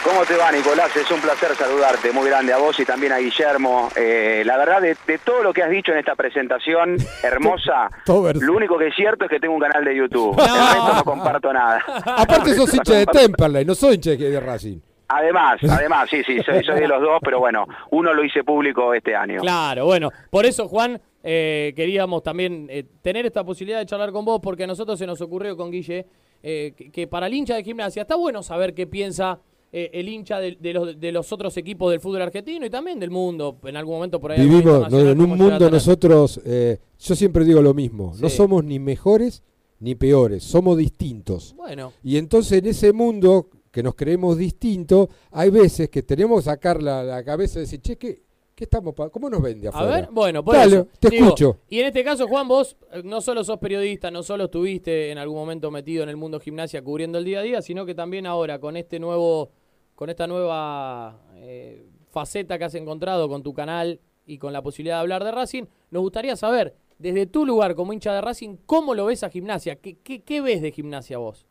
¿Cómo 0.04 0.26
te 0.26 0.36
va, 0.36 0.52
Nicolás? 0.52 0.94
Es 0.98 1.10
un 1.12 1.22
placer 1.22 1.56
saludarte, 1.56 2.12
muy 2.12 2.28
grande 2.28 2.52
a 2.52 2.58
vos 2.58 2.78
y 2.78 2.84
también 2.84 3.14
a 3.14 3.20
Guillermo. 3.20 3.90
Eh, 3.96 4.44
la 4.46 4.58
verdad, 4.58 4.82
de, 4.82 4.98
de 5.08 5.18
todo 5.20 5.42
lo 5.42 5.54
que 5.54 5.64
has 5.64 5.70
dicho 5.70 5.94
en 5.94 6.00
esta 6.00 6.14
presentación 6.16 6.98
hermosa, 7.24 7.90
lo 8.06 8.54
único 8.54 8.78
que 8.78 8.88
es 8.88 8.96
cierto 8.96 9.24
es 9.24 9.32
que 9.32 9.40
tengo 9.40 9.54
un 9.54 9.62
canal 9.62 9.86
de 9.86 9.96
YouTube. 9.96 10.38
El 10.38 10.46
resto 10.46 10.94
no 10.94 11.04
comparto 11.06 11.54
nada. 11.54 11.82
Aparte 12.06 12.54
sos 12.54 12.74
hincha 12.74 12.96
de 12.96 13.06
Temperley, 13.06 13.64
no 13.64 13.76
soy 13.76 13.96
hincha 13.96 14.10
de 14.12 14.18
de 14.18 14.40
Racing. 14.42 14.80
Además, 15.08 15.60
además, 15.70 16.10
sí, 16.10 16.22
sí, 16.26 16.42
soy, 16.44 16.64
soy 16.66 16.82
de 16.82 16.88
los 16.88 17.02
dos, 17.02 17.20
pero 17.24 17.40
bueno, 17.40 17.66
uno 17.92 18.14
lo 18.14 18.26
hice 18.26 18.44
público 18.44 18.94
este 18.94 19.16
año. 19.16 19.40
Claro, 19.40 19.86
bueno, 19.86 20.10
por 20.30 20.46
eso 20.46 20.68
Juan 20.68 21.00
eh, 21.24 21.74
queríamos 21.76 22.22
también 22.22 22.68
eh, 22.70 22.86
tener 23.02 23.26
esta 23.26 23.44
posibilidad 23.44 23.80
de 23.80 23.86
charlar 23.86 24.12
con 24.12 24.26
vos, 24.26 24.40
porque 24.42 24.66
a 24.66 24.68
nosotros 24.68 25.00
se 25.00 25.08
nos 25.08 25.22
ocurrió 25.22 25.56
con 25.58 25.72
Guille 25.72 26.06
eh, 26.44 26.74
que, 26.76 26.92
que 26.92 27.08
para 27.08 27.28
el 27.28 27.34
hincha 27.34 27.56
de 27.56 27.64
gimnasia 27.64 28.02
está 28.02 28.16
bueno 28.16 28.44
saber 28.44 28.74
qué 28.74 28.86
piensa 28.86 29.40
eh, 29.76 29.90
el 29.92 30.08
hincha 30.08 30.40
de, 30.40 30.56
de 30.60 30.72
los, 30.72 31.00
de 31.00 31.12
los 31.12 31.34
otros 31.34 31.58
equipos 31.58 31.90
del 31.90 32.00
fútbol 32.00 32.22
argentino 32.22 32.64
y 32.64 32.70
también 32.70 33.00
del 33.00 33.10
mundo, 33.10 33.58
en 33.64 33.76
algún 33.76 33.96
momento 33.96 34.22
por 34.22 34.32
ahí. 34.32 34.40
Vivimos 34.40 34.92
no, 34.92 35.00
en 35.00 35.20
un 35.20 35.30
mundo 35.30 35.68
nosotros, 35.68 36.40
eh, 36.46 36.78
yo 37.00 37.16
siempre 37.16 37.44
digo 37.44 37.60
lo 37.60 37.74
mismo, 37.74 38.14
no 38.20 38.30
somos 38.30 38.64
ni 38.64 38.78
mejores 38.78 39.42
ni 39.80 39.96
peores, 39.96 40.44
somos 40.44 40.78
distintos. 40.78 41.56
Bueno. 41.56 41.92
Y 42.04 42.18
entonces 42.18 42.60
en 42.60 42.68
ese 42.68 42.94
mundo 42.94 43.50
que 43.72 43.82
nos 43.82 43.96
creemos 43.96 44.38
distintos, 44.38 45.10
hay 45.32 45.50
veces 45.50 45.90
que 45.90 46.04
tenemos 46.04 46.42
que 46.42 46.52
sacar 46.52 46.84
la, 46.84 47.04
la 47.04 47.24
cabeza 47.24 47.58
y 47.58 47.62
decir, 47.62 47.82
che, 47.82 47.98
¿qué, 47.98 48.23
qué 48.56 48.64
estamos 48.66 48.94
pa- 48.94 49.10
¿cómo 49.10 49.30
nos 49.30 49.42
vende 49.42 49.68
A 49.68 49.72
afuera? 49.72 49.96
ver, 49.96 50.08
bueno, 50.12 50.44
por 50.44 50.56
Dale, 50.56 50.76
eso. 50.76 50.88
te 51.00 51.10
Digo, 51.10 51.26
escucho. 51.26 51.58
Y 51.70 51.80
en 51.80 51.88
este 51.88 52.04
caso, 52.04 52.28
Juan, 52.28 52.48
vos 52.48 52.78
eh, 52.92 53.02
no 53.04 53.22
solo 53.22 53.44
sos 53.44 53.58
periodista, 53.60 54.12
no 54.12 54.24
solo 54.24 54.46
estuviste 54.46 55.12
en 55.12 55.18
algún 55.18 55.38
momento 55.38 55.72
metido 55.72 56.04
en 56.04 56.10
el 56.10 56.18
mundo 56.18 56.40
gimnasia 56.40 56.82
cubriendo 56.84 57.18
el 57.18 57.26
día 57.26 57.40
a 57.40 57.44
día, 57.44 57.62
sino 57.62 57.86
que 57.86 57.96
también 57.96 58.26
ahora 58.26 58.60
con 58.60 58.78
este 58.78 59.00
nuevo 59.00 59.52
con 59.96 60.10
esta 60.10 60.26
nueva 60.28 61.22
eh, 61.36 61.86
faceta 62.10 62.58
que 62.58 62.64
has 62.66 62.76
encontrado 62.76 63.30
con 63.30 63.44
tu 63.44 63.54
canal 63.54 64.00
y 64.26 64.38
con 64.38 64.52
la 64.54 64.62
posibilidad 64.62 64.96
de 64.96 65.02
hablar 65.02 65.24
de 65.24 65.32
Racing, 65.32 65.64
nos 65.92 66.02
gustaría 66.02 66.36
saber, 66.36 66.74
desde 66.98 67.26
tu 67.28 67.46
lugar 67.46 67.76
como 67.76 67.94
hincha 67.94 68.14
de 68.14 68.22
Racing, 68.22 68.58
¿cómo 68.66 68.96
lo 68.96 69.06
ves 69.06 69.24
a 69.24 69.30
gimnasia? 69.30 69.76
¿Qué, 69.76 69.98
qué, 70.04 70.22
qué 70.24 70.42
ves 70.42 70.62
de 70.62 70.72
gimnasia 70.72 71.18
vos? 71.20 71.46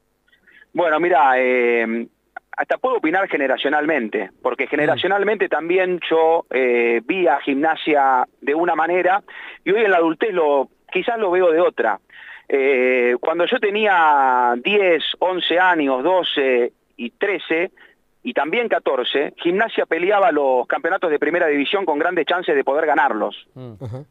Bueno, 0.73 0.99
mira, 0.99 1.35
eh, 1.39 2.09
hasta 2.57 2.79
puedo 2.79 2.97
opinar 2.97 3.29
generacionalmente, 3.29 4.31
porque 4.43 4.67
generacionalmente 4.67 5.49
también 5.49 6.01
yo 6.09 6.45
eh, 6.51 7.01
vi 7.05 7.27
a 7.27 7.41
gimnasia 7.41 8.27
de 8.41 8.55
una 8.55 8.75
manera 8.75 9.23
y 9.65 9.73
hoy 9.73 9.85
en 9.85 9.91
la 9.91 9.97
adultez 9.97 10.33
lo, 10.33 10.69
quizás 10.91 11.19
lo 11.19 11.31
veo 11.31 11.51
de 11.51 11.61
otra. 11.61 11.99
Eh, 12.49 13.17
cuando 13.21 13.47
yo 13.47 13.59
tenía 13.59 14.55
10, 14.63 15.03
11 15.19 15.59
años, 15.59 16.03
12 16.03 16.73
y 16.97 17.11
13, 17.11 17.71
y 18.25 18.35
también 18.35 18.69
14, 18.69 19.35
Gimnasia 19.37 19.87
peleaba 19.87 20.31
los 20.31 20.67
campeonatos 20.67 21.11
de 21.11 21.19
primera 21.19 21.47
división 21.49 21.85
con 21.85 21.99
grandes 21.99 22.27
chances 22.27 22.55
de 22.55 22.63
poder 22.65 22.87
ganarlos. 22.87 23.49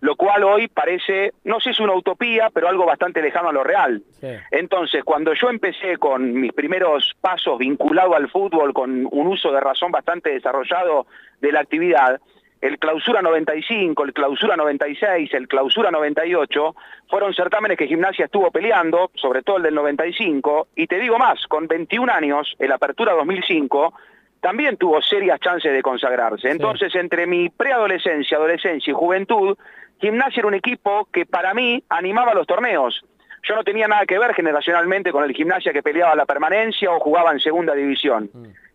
Lo 0.02 0.16
cual 0.16 0.44
hoy 0.44 0.68
parece, 0.68 1.34
no 1.46 1.60
sé 1.60 1.66
si 1.66 1.70
es 1.72 1.80
una 1.80 1.96
utopía, 1.96 2.50
pero 2.54 2.68
algo 2.68 2.86
bastante 2.86 3.22
lejano 3.22 3.50
a 3.50 3.54
lo 3.54 3.64
real. 3.64 4.04
Entonces, 4.52 5.04
cuando 5.04 5.34
yo 5.34 5.50
empecé 5.50 5.98
con 5.98 6.34
mis 6.34 6.52
primeros 6.52 7.16
pasos 7.22 7.58
vinculados 7.58 8.16
al 8.16 8.30
fútbol, 8.30 8.74
con 8.74 9.08
un 9.10 9.28
uso 9.28 9.52
de 9.52 9.62
razón 9.62 9.92
bastante 9.92 10.32
desarrollado 10.32 11.06
de 11.40 11.52
la 11.52 11.62
actividad, 11.62 12.20
el 12.62 12.78
clausura 12.78 13.22
95, 13.22 14.04
el 14.04 14.14
clausura 14.14 14.56
96, 14.56 15.34
el 15.34 15.48
clausura 15.48 15.90
98, 15.90 16.76
fueron 17.10 17.34
certámenes 17.34 17.78
que 17.78 17.88
Gimnasia 17.88 18.26
estuvo 18.26 18.52
peleando, 18.52 19.12
sobre 19.16 19.42
todo 19.42 19.58
el 19.58 19.64
del 19.64 19.76
95, 19.76 20.68
y 20.76 20.86
te 20.86 21.00
digo 21.00 21.18
más, 21.18 21.48
con 21.48 21.68
21 21.68 22.12
años, 22.12 22.56
el 22.60 22.72
apertura 22.72 23.14
2005, 23.14 23.94
también 24.42 24.78
tuvo 24.78 25.02
serias 25.02 25.40
chances 25.40 25.74
de 25.74 25.82
consagrarse. 25.82 26.50
Entonces, 26.50 26.94
entre 26.96 27.26
mi 27.26 27.50
preadolescencia, 27.50 28.38
adolescencia 28.38 28.92
y 28.92 28.94
juventud, 28.94 29.58
Gimnasia 30.00 30.42
era 30.42 30.48
un 30.48 30.54
equipo 30.54 31.08
que 31.12 31.26
para 31.26 31.54
mí 31.54 31.84
animaba 31.90 32.34
los 32.34 32.48
torneos. 32.48 33.04
Yo 33.44 33.56
no 33.56 33.64
tenía 33.64 33.88
nada 33.88 34.06
que 34.06 34.20
ver 34.20 34.34
generacionalmente 34.36 35.12
con 35.12 35.24
el 35.24 35.34
Gimnasia 35.34 35.74
que 35.74 35.82
peleaba 35.82 36.16
la 36.16 36.26
permanencia 36.26 36.92
o 36.92 37.00
jugaba 37.00 37.32
en 37.32 37.40
segunda 37.40 37.74
división. 37.74 38.30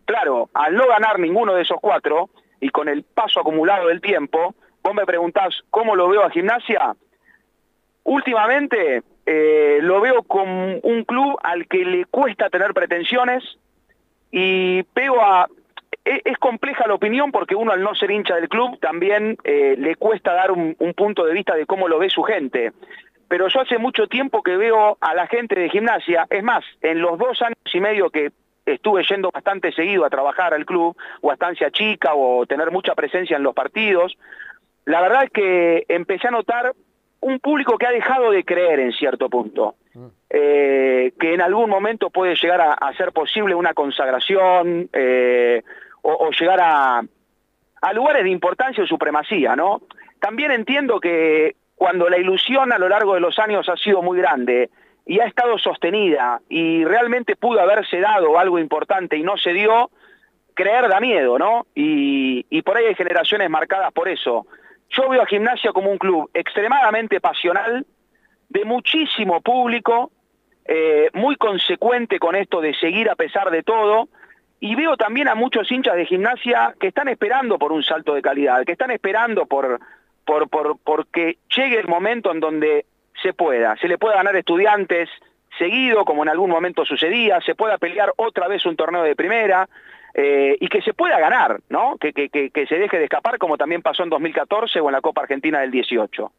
Claro, 0.05 0.49
al 0.53 0.75
no 0.75 0.87
ganar 0.87 1.19
ninguno 1.19 1.53
de 1.53 1.61
esos 1.61 1.77
cuatro, 1.81 2.29
y 2.59 2.69
con 2.69 2.89
el 2.89 3.03
paso 3.03 3.39
acumulado 3.39 3.87
del 3.87 4.01
tiempo, 4.01 4.55
vos 4.83 4.93
me 4.93 5.05
preguntás 5.05 5.63
cómo 5.69 5.95
lo 5.95 6.07
veo 6.09 6.23
a 6.23 6.29
gimnasia. 6.29 6.95
Últimamente 8.03 9.03
eh, 9.25 9.79
lo 9.81 9.99
veo 9.99 10.23
como 10.23 10.77
un 10.77 11.03
club 11.03 11.37
al 11.43 11.67
que 11.67 11.83
le 11.83 12.05
cuesta 12.05 12.49
tener 12.49 12.73
pretensiones 12.73 13.43
y 14.31 14.83
veo 14.95 15.21
a... 15.21 15.47
e- 16.05 16.21
Es 16.23 16.37
compleja 16.37 16.87
la 16.87 16.93
opinión 16.93 17.31
porque 17.31 17.55
uno 17.55 17.73
al 17.73 17.81
no 17.81 17.93
ser 17.95 18.11
hincha 18.11 18.35
del 18.35 18.47
club 18.47 18.79
también 18.79 19.37
eh, 19.43 19.75
le 19.77 19.95
cuesta 19.95 20.33
dar 20.33 20.51
un, 20.51 20.75
un 20.79 20.93
punto 20.93 21.25
de 21.25 21.33
vista 21.33 21.55
de 21.55 21.65
cómo 21.65 21.87
lo 21.87 21.99
ve 21.99 22.09
su 22.09 22.23
gente. 22.23 22.71
Pero 23.27 23.49
yo 23.49 23.59
hace 23.59 23.77
mucho 23.77 24.07
tiempo 24.07 24.41
que 24.41 24.55
veo 24.55 24.97
a 25.01 25.13
la 25.13 25.27
gente 25.27 25.59
de 25.59 25.69
gimnasia, 25.69 26.25
es 26.29 26.43
más, 26.43 26.63
en 26.81 27.01
los 27.01 27.17
dos 27.19 27.41
años 27.41 27.57
y 27.73 27.81
medio 27.81 28.09
que 28.09 28.31
estuve 28.73 29.03
yendo 29.03 29.31
bastante 29.31 29.71
seguido 29.71 30.05
a 30.05 30.09
trabajar 30.09 30.53
al 30.53 30.65
club, 30.65 30.95
o 31.21 31.31
a 31.31 31.33
estancia 31.33 31.71
chica, 31.71 32.13
o 32.13 32.45
tener 32.45 32.71
mucha 32.71 32.95
presencia 32.95 33.37
en 33.37 33.43
los 33.43 33.53
partidos, 33.53 34.17
la 34.85 35.01
verdad 35.01 35.25
es 35.25 35.31
que 35.31 35.85
empecé 35.89 36.29
a 36.29 36.31
notar 36.31 36.73
un 37.19 37.39
público 37.39 37.77
que 37.77 37.87
ha 37.87 37.91
dejado 37.91 38.31
de 38.31 38.45
creer 38.45 38.79
en 38.79 38.93
cierto 38.93 39.29
punto, 39.29 39.75
eh, 40.29 41.11
que 41.19 41.33
en 41.33 41.41
algún 41.41 41.69
momento 41.69 42.09
puede 42.09 42.35
llegar 42.35 42.61
a, 42.61 42.93
ser 42.93 43.11
posible 43.11 43.55
una 43.55 43.73
consagración 43.73 44.89
eh, 44.93 45.61
o, 46.03 46.29
llegar 46.31 46.59
a, 46.61 47.01
a 47.81 47.93
lugares 47.93 48.23
de 48.23 48.29
importancia 48.29 48.83
o 48.83 48.87
supremacía, 48.87 49.55
¿no? 49.55 49.81
También 50.19 50.51
entiendo 50.51 50.99
que 50.99 51.55
cuando 51.75 52.07
la 52.09 52.17
ilusión 52.17 52.71
a 52.71 52.79
lo 52.79 52.87
largo 52.87 53.13
de 53.13 53.19
los 53.19 53.37
años 53.39 53.67
ha 53.67 53.75
sido 53.75 54.01
muy 54.01 54.17
grande 54.17 54.69
y 55.07 55.21
ha 55.21 55.25
estado 55.25 55.57
sostenida 55.57 56.41
y 56.49 56.83
realmente 56.83 57.37
pudo 57.37 57.61
haberse 57.61 57.99
dado 57.99 58.37
algo 58.37 58.59
importante 58.59 59.15
y 59.15 59.23
no 59.23 59.37
se 59.37 59.53
dio, 59.53 59.89
creer 60.53 60.89
da 60.89 60.99
miedo, 60.99 61.39
¿no? 61.39 61.65
Y, 61.73 62.45
y 62.49 62.61
por 62.61 62.77
ahí 62.77 62.85
hay 62.85 62.95
generaciones 62.95 63.49
marcadas 63.49 63.93
por 63.93 64.09
eso. 64.09 64.45
Yo 64.89 65.07
veo 65.07 65.21
a 65.21 65.25
Gimnasia 65.25 65.71
como 65.71 65.91
un 65.91 65.97
club 65.97 66.29
extremadamente 66.33 67.21
pasional, 67.21 67.85
de 68.49 68.65
muchísimo 68.65 69.41
público, 69.41 70.11
eh, 70.65 71.09
muy 71.13 71.37
consecuente 71.37 72.19
con 72.19 72.35
esto 72.35 72.59
de 72.59 72.73
seguir 72.73 73.09
a 73.09 73.15
pesar 73.15 73.49
de 73.49 73.63
todo, 73.63 74.09
y 74.59 74.75
veo 74.75 74.97
también 74.97 75.29
a 75.29 75.35
muchos 75.35 75.71
hinchas 75.71 75.95
de 75.95 76.05
gimnasia 76.05 76.75
que 76.79 76.87
están 76.87 77.07
esperando 77.07 77.59
por 77.59 77.71
un 77.71 77.83
salto 77.83 78.13
de 78.13 78.21
calidad, 78.21 78.65
que 78.65 78.71
están 78.71 78.91
esperando 78.91 79.45
por, 79.45 79.79
por, 80.25 80.49
por, 80.49 80.79
por 80.79 81.07
que 81.07 81.37
llegue 81.55 81.79
el 81.79 81.87
momento 81.87 82.31
en 82.31 82.39
donde 82.39 82.85
se 83.21 83.33
pueda, 83.33 83.75
se 83.77 83.87
le 83.87 83.97
pueda 83.97 84.15
ganar 84.15 84.35
estudiantes 84.35 85.09
seguido, 85.57 86.05
como 86.05 86.23
en 86.23 86.29
algún 86.29 86.49
momento 86.49 86.85
sucedía, 86.85 87.39
se 87.41 87.55
pueda 87.55 87.77
pelear 87.77 88.13
otra 88.17 88.47
vez 88.47 88.65
un 88.65 88.75
torneo 88.75 89.03
de 89.03 89.15
primera, 89.15 89.67
eh, 90.13 90.55
y 90.59 90.67
que 90.67 90.81
se 90.81 90.93
pueda 90.93 91.19
ganar, 91.19 91.59
¿no? 91.69 91.97
Que, 91.99 92.11
que, 92.13 92.29
que, 92.29 92.67
se 92.67 92.75
deje 92.75 92.97
de 92.97 93.03
escapar 93.05 93.37
como 93.37 93.57
también 93.57 93.81
pasó 93.81 94.03
en 94.03 94.09
2014 94.09 94.79
o 94.79 94.87
en 94.87 94.93
la 94.93 95.01
Copa 95.01 95.21
Argentina 95.21 95.59
del 95.61 95.71
18. 95.71 96.31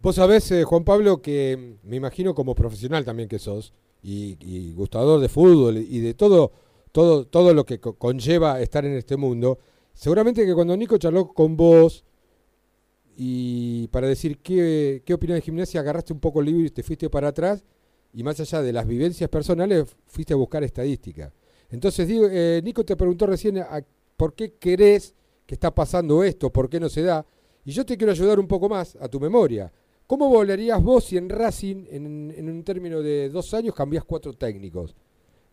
Vos 0.00 0.16
sabés, 0.16 0.50
eh, 0.52 0.64
Juan 0.64 0.84
Pablo, 0.84 1.22
que 1.22 1.56
mm, 1.56 1.88
me 1.88 1.96
imagino 1.96 2.34
como 2.34 2.54
profesional 2.54 3.04
también 3.04 3.28
que 3.28 3.38
sos, 3.38 3.72
y, 4.02 4.36
y 4.40 4.74
gustador 4.74 5.20
de 5.20 5.28
fútbol 5.28 5.76
y 5.78 6.00
de 6.00 6.14
todo, 6.14 6.52
todo, 6.92 7.24
todo 7.26 7.54
lo 7.54 7.64
que 7.64 7.80
co- 7.80 7.96
conlleva 7.96 8.60
estar 8.60 8.84
en 8.84 8.96
este 8.96 9.16
mundo, 9.16 9.58
seguramente 9.94 10.44
que 10.44 10.54
cuando 10.54 10.76
Nico 10.76 10.98
charló 10.98 11.28
con 11.28 11.56
vos 11.56 12.04
y 13.16 13.88
para 13.88 14.08
decir 14.08 14.38
qué, 14.38 15.02
qué 15.04 15.14
opinás 15.14 15.36
de 15.36 15.42
gimnasia, 15.42 15.80
agarraste 15.80 16.12
un 16.12 16.20
poco 16.20 16.40
el 16.40 16.46
libro 16.46 16.66
y 16.66 16.70
te 16.70 16.82
fuiste 16.82 17.08
para 17.10 17.28
atrás, 17.28 17.64
y 18.12 18.22
más 18.22 18.38
allá 18.40 18.62
de 18.62 18.72
las 18.72 18.86
vivencias 18.86 19.28
personales, 19.28 19.86
fuiste 20.06 20.32
a 20.34 20.36
buscar 20.36 20.62
estadística. 20.62 21.32
Entonces, 21.70 22.06
digo, 22.06 22.26
eh, 22.30 22.60
Nico 22.62 22.84
te 22.84 22.96
preguntó 22.96 23.26
recién 23.26 23.62
por 24.16 24.34
qué 24.34 24.54
querés 24.54 25.14
que 25.46 25.54
está 25.54 25.74
pasando 25.74 26.22
esto, 26.22 26.52
por 26.52 26.68
qué 26.68 26.78
no 26.78 26.88
se 26.88 27.02
da, 27.02 27.26
y 27.64 27.72
yo 27.72 27.84
te 27.84 27.96
quiero 27.96 28.12
ayudar 28.12 28.38
un 28.38 28.46
poco 28.46 28.68
más 28.68 28.96
a 29.00 29.08
tu 29.08 29.18
memoria. 29.18 29.72
¿Cómo 30.06 30.28
volarías 30.28 30.82
vos 30.82 31.04
si 31.04 31.16
en 31.16 31.28
Racing, 31.28 31.86
en, 31.90 32.34
en 32.36 32.50
un 32.50 32.62
término 32.62 33.00
de 33.00 33.30
dos 33.30 33.54
años, 33.54 33.74
cambiás 33.74 34.04
cuatro 34.04 34.34
técnicos? 34.34 34.94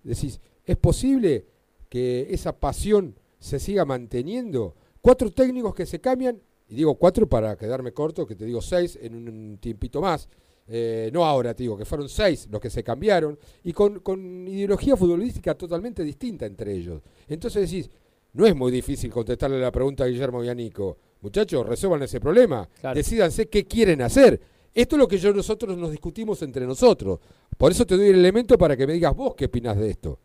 Decís, 0.04 0.40
¿es 0.66 0.78
posible 0.78 1.46
que 1.90 2.28
esa 2.30 2.60
pasión 2.60 3.16
se 3.40 3.60
siga 3.60 3.86
manteniendo? 3.86 4.76
Cuatro 5.02 5.32
técnicos 5.32 5.74
que 5.74 5.86
se 5.86 6.00
cambian, 6.02 6.42
y 6.72 6.76
digo 6.76 6.96
cuatro 6.96 7.28
para 7.28 7.58
quedarme 7.58 7.92
corto, 7.92 8.26
que 8.26 8.36
te 8.36 8.46
digo 8.46 8.62
seis 8.62 8.98
en 9.02 9.16
un 9.16 9.58
tiempito 9.58 10.02
más. 10.02 10.30
Eh, 10.68 11.12
no 11.14 11.26
ahora, 11.26 11.54
te 11.54 11.64
digo, 11.64 11.78
que 11.78 11.84
fueron 11.84 12.08
seis 12.08 12.48
los 12.50 12.62
que 12.62 12.70
se 12.70 12.82
cambiaron, 12.82 13.38
y 13.66 13.74
con, 13.74 14.00
con 14.00 14.48
ideología 14.48 14.96
futbolística 14.96 15.54
totalmente 15.54 16.02
distinta 16.02 16.46
entre 16.46 16.74
ellos. 16.74 17.02
Entonces 17.28 17.70
decís, 17.70 17.90
no 18.34 18.46
es 18.46 18.56
muy 18.56 18.72
difícil 18.72 19.12
contestarle 19.12 19.60
la 19.60 19.70
pregunta 19.70 20.06
a 20.06 20.08
Guillermo 20.08 20.42
y 20.46 20.48
a 20.48 20.56
Nico. 20.56 20.98
Muchachos, 21.20 21.68
resuelvan 21.68 22.04
ese 22.04 22.22
problema. 22.22 22.68
Decídanse 22.96 23.50
qué 23.50 23.66
quieren 23.66 24.02
hacer. 24.02 24.40
Esto 24.74 24.96
es 24.96 25.00
lo 25.00 25.10
que 25.10 25.18
yo 25.18 25.34
nosotros 25.34 25.78
nos 25.78 25.92
discutimos 25.92 26.42
entre 26.42 26.66
nosotros. 26.66 27.20
Por 27.58 27.74
eso 27.74 27.86
te 27.86 27.98
doy 27.98 28.08
el 28.08 28.16
elemento 28.16 28.58
para 28.58 28.78
que 28.78 28.88
me 28.88 28.94
digas 28.94 29.14
vos 29.14 29.36
qué 29.36 29.46
opinás 29.46 29.78
de 29.78 29.90
esto. 29.90 30.20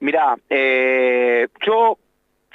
Mirá, 0.00 0.36
eh, 0.50 1.48
yo 1.66 1.96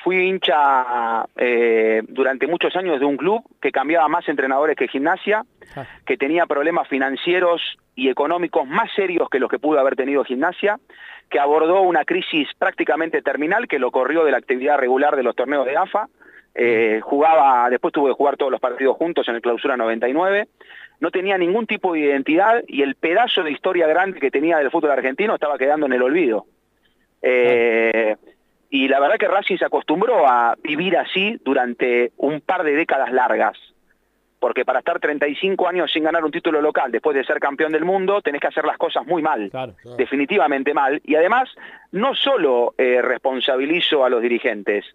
fui 0.03 0.27
hincha 0.27 1.25
eh, 1.35 2.01
durante 2.07 2.47
muchos 2.47 2.75
años 2.75 2.99
de 2.99 3.05
un 3.05 3.17
club 3.17 3.43
que 3.61 3.71
cambiaba 3.71 4.07
más 4.07 4.27
entrenadores 4.27 4.75
que 4.75 4.87
gimnasia, 4.87 5.43
que 6.05 6.17
tenía 6.17 6.45
problemas 6.45 6.87
financieros 6.87 7.61
y 7.95 8.09
económicos 8.09 8.67
más 8.67 8.89
serios 8.95 9.29
que 9.29 9.39
los 9.39 9.49
que 9.49 9.59
pudo 9.59 9.79
haber 9.79 9.95
tenido 9.95 10.23
gimnasia, 10.23 10.79
que 11.29 11.39
abordó 11.39 11.81
una 11.81 12.05
crisis 12.05 12.47
prácticamente 12.57 13.21
terminal 13.21 13.67
que 13.67 13.79
lo 13.79 13.91
corrió 13.91 14.23
de 14.23 14.31
la 14.31 14.37
actividad 14.37 14.77
regular 14.77 15.15
de 15.15 15.23
los 15.23 15.35
torneos 15.35 15.65
de 15.65 15.77
AFA, 15.77 16.07
eh, 16.55 16.99
jugaba, 17.03 17.69
después 17.69 17.93
tuvo 17.93 18.07
que 18.07 18.13
jugar 18.13 18.35
todos 18.35 18.51
los 18.51 18.59
partidos 18.59 18.97
juntos 18.97 19.27
en 19.27 19.35
el 19.35 19.41
clausura 19.41 19.77
99, 19.77 20.47
no 20.99 21.11
tenía 21.11 21.37
ningún 21.37 21.67
tipo 21.67 21.93
de 21.93 21.99
identidad 21.99 22.63
y 22.67 22.81
el 22.81 22.95
pedazo 22.95 23.43
de 23.43 23.51
historia 23.51 23.87
grande 23.87 24.19
que 24.19 24.31
tenía 24.31 24.57
del 24.57 24.71
fútbol 24.71 24.91
argentino 24.91 25.35
estaba 25.35 25.57
quedando 25.57 25.85
en 25.85 25.93
el 25.93 26.01
olvido. 26.01 26.45
Eh, 27.21 28.15
y 28.69 28.87
la 28.87 28.99
verdad 28.99 29.17
que 29.17 29.27
Racing 29.27 29.57
se 29.57 29.65
acostumbró 29.65 30.27
a 30.27 30.55
vivir 30.61 30.95
así 30.95 31.39
durante 31.43 32.11
un 32.17 32.41
par 32.41 32.63
de 32.63 32.75
décadas 32.75 33.11
largas. 33.11 33.57
Porque 34.39 34.63
para 34.63 34.79
estar 34.79 34.99
35 34.99 35.67
años 35.67 35.91
sin 35.91 36.03
ganar 36.03 36.23
un 36.23 36.31
título 36.31 36.61
local 36.61 36.91
después 36.91 37.15
de 37.15 37.25
ser 37.25 37.39
campeón 37.39 37.73
del 37.73 37.83
mundo, 37.83 38.21
tenés 38.21 38.39
que 38.39 38.47
hacer 38.47 38.63
las 38.63 38.77
cosas 38.77 39.05
muy 39.05 39.21
mal, 39.21 39.51
definitivamente 39.97 40.73
mal. 40.73 41.01
Y 41.03 41.15
además, 41.15 41.49
no 41.91 42.15
solo 42.15 42.73
eh, 42.77 43.01
responsabilizo 43.01 44.05
a 44.05 44.09
los 44.09 44.21
dirigentes, 44.21 44.85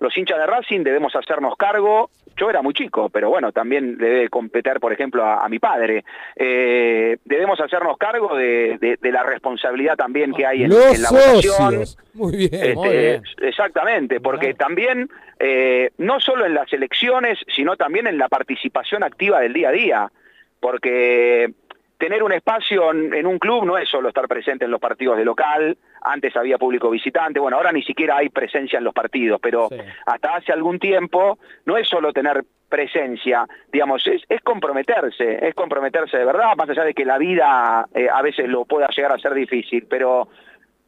los 0.00 0.16
hinchas 0.16 0.38
de 0.38 0.46
Racing 0.46 0.80
debemos 0.82 1.14
hacernos 1.16 1.56
cargo, 1.56 2.10
yo 2.36 2.50
era 2.50 2.60
muy 2.60 2.74
chico, 2.74 3.08
pero 3.08 3.30
bueno, 3.30 3.50
también 3.52 3.96
le 3.98 4.08
debe 4.08 4.28
competir, 4.28 4.78
por 4.78 4.92
ejemplo, 4.92 5.24
a, 5.24 5.44
a 5.44 5.48
mi 5.48 5.58
padre, 5.58 6.04
Eh, 6.36 7.16
debemos 7.24 7.58
hacernos 7.60 7.96
cargo 7.96 8.36
de, 8.36 8.76
de- 8.78 8.98
de 9.00 9.12
la 9.12 9.22
responsabilidad 9.22 9.96
también 9.96 10.32
que 10.34 10.44
hay 10.46 10.64
en, 10.64 10.70
la 10.70 11.10
votación. 11.10 11.84
Muy 12.14 12.36
bien. 12.36 12.50
Este, 12.54 12.74
muy 12.74 12.88
bien. 12.90 13.22
Exactamente, 13.42 14.20
porque 14.20 14.52
también, 14.54 15.08
eh, 15.38 15.90
no 15.98 16.20
solo 16.20 16.44
en 16.44 16.54
las 16.54 16.70
elecciones, 16.72 17.38
sino 17.54 17.76
también 17.76 18.06
en 18.06 18.18
la 18.18 18.28
participación 18.28 19.02
activa 19.02 19.40
del 19.40 19.52
día 19.54 19.68
a 19.70 19.72
día, 19.72 20.12
porque 20.60 21.52
tener 21.98 22.22
un 22.22 22.32
espacio 22.32 22.90
en, 22.92 23.26
un 23.26 23.38
club 23.38 23.64
no 23.64 23.78
es 23.78 23.88
solo 23.88 24.08
estar 24.08 24.28
presente 24.28 24.64
en 24.64 24.70
los 24.70 24.80
partidos 24.80 25.16
de 25.16 25.24
local, 25.24 25.76
antes 26.02 26.36
había 26.36 26.58
público 26.58 26.90
visitante, 26.90 27.40
bueno, 27.40 27.56
ahora 27.56 27.72
ni 27.72 27.82
siquiera 27.82 28.18
hay 28.18 28.28
presencia 28.28 28.78
en 28.78 28.84
los 28.84 28.94
partidos, 28.94 29.40
pero 29.42 29.68
hasta 30.06 30.36
hace 30.36 30.52
algún 30.52 30.78
tiempo 30.78 31.38
no 31.64 31.76
es 31.76 31.88
solo 31.88 32.12
tener 32.12 32.44
presencia, 32.68 33.46
digamos, 33.72 34.06
es, 34.06 34.22
es 34.28 34.42
comprometerse, 34.42 35.46
es 35.46 35.54
comprometerse 35.54 36.18
de 36.18 36.24
verdad, 36.24 36.56
más 36.56 36.68
allá 36.68 36.84
de 36.84 36.94
que 36.94 37.04
la 37.04 37.18
vida 37.18 37.86
eh, 37.94 38.08
a 38.12 38.22
veces 38.22 38.48
lo 38.48 38.64
pueda 38.64 38.88
llegar 38.88 39.12
a 39.12 39.18
ser 39.18 39.34
difícil, 39.34 39.86
pero 39.88 40.28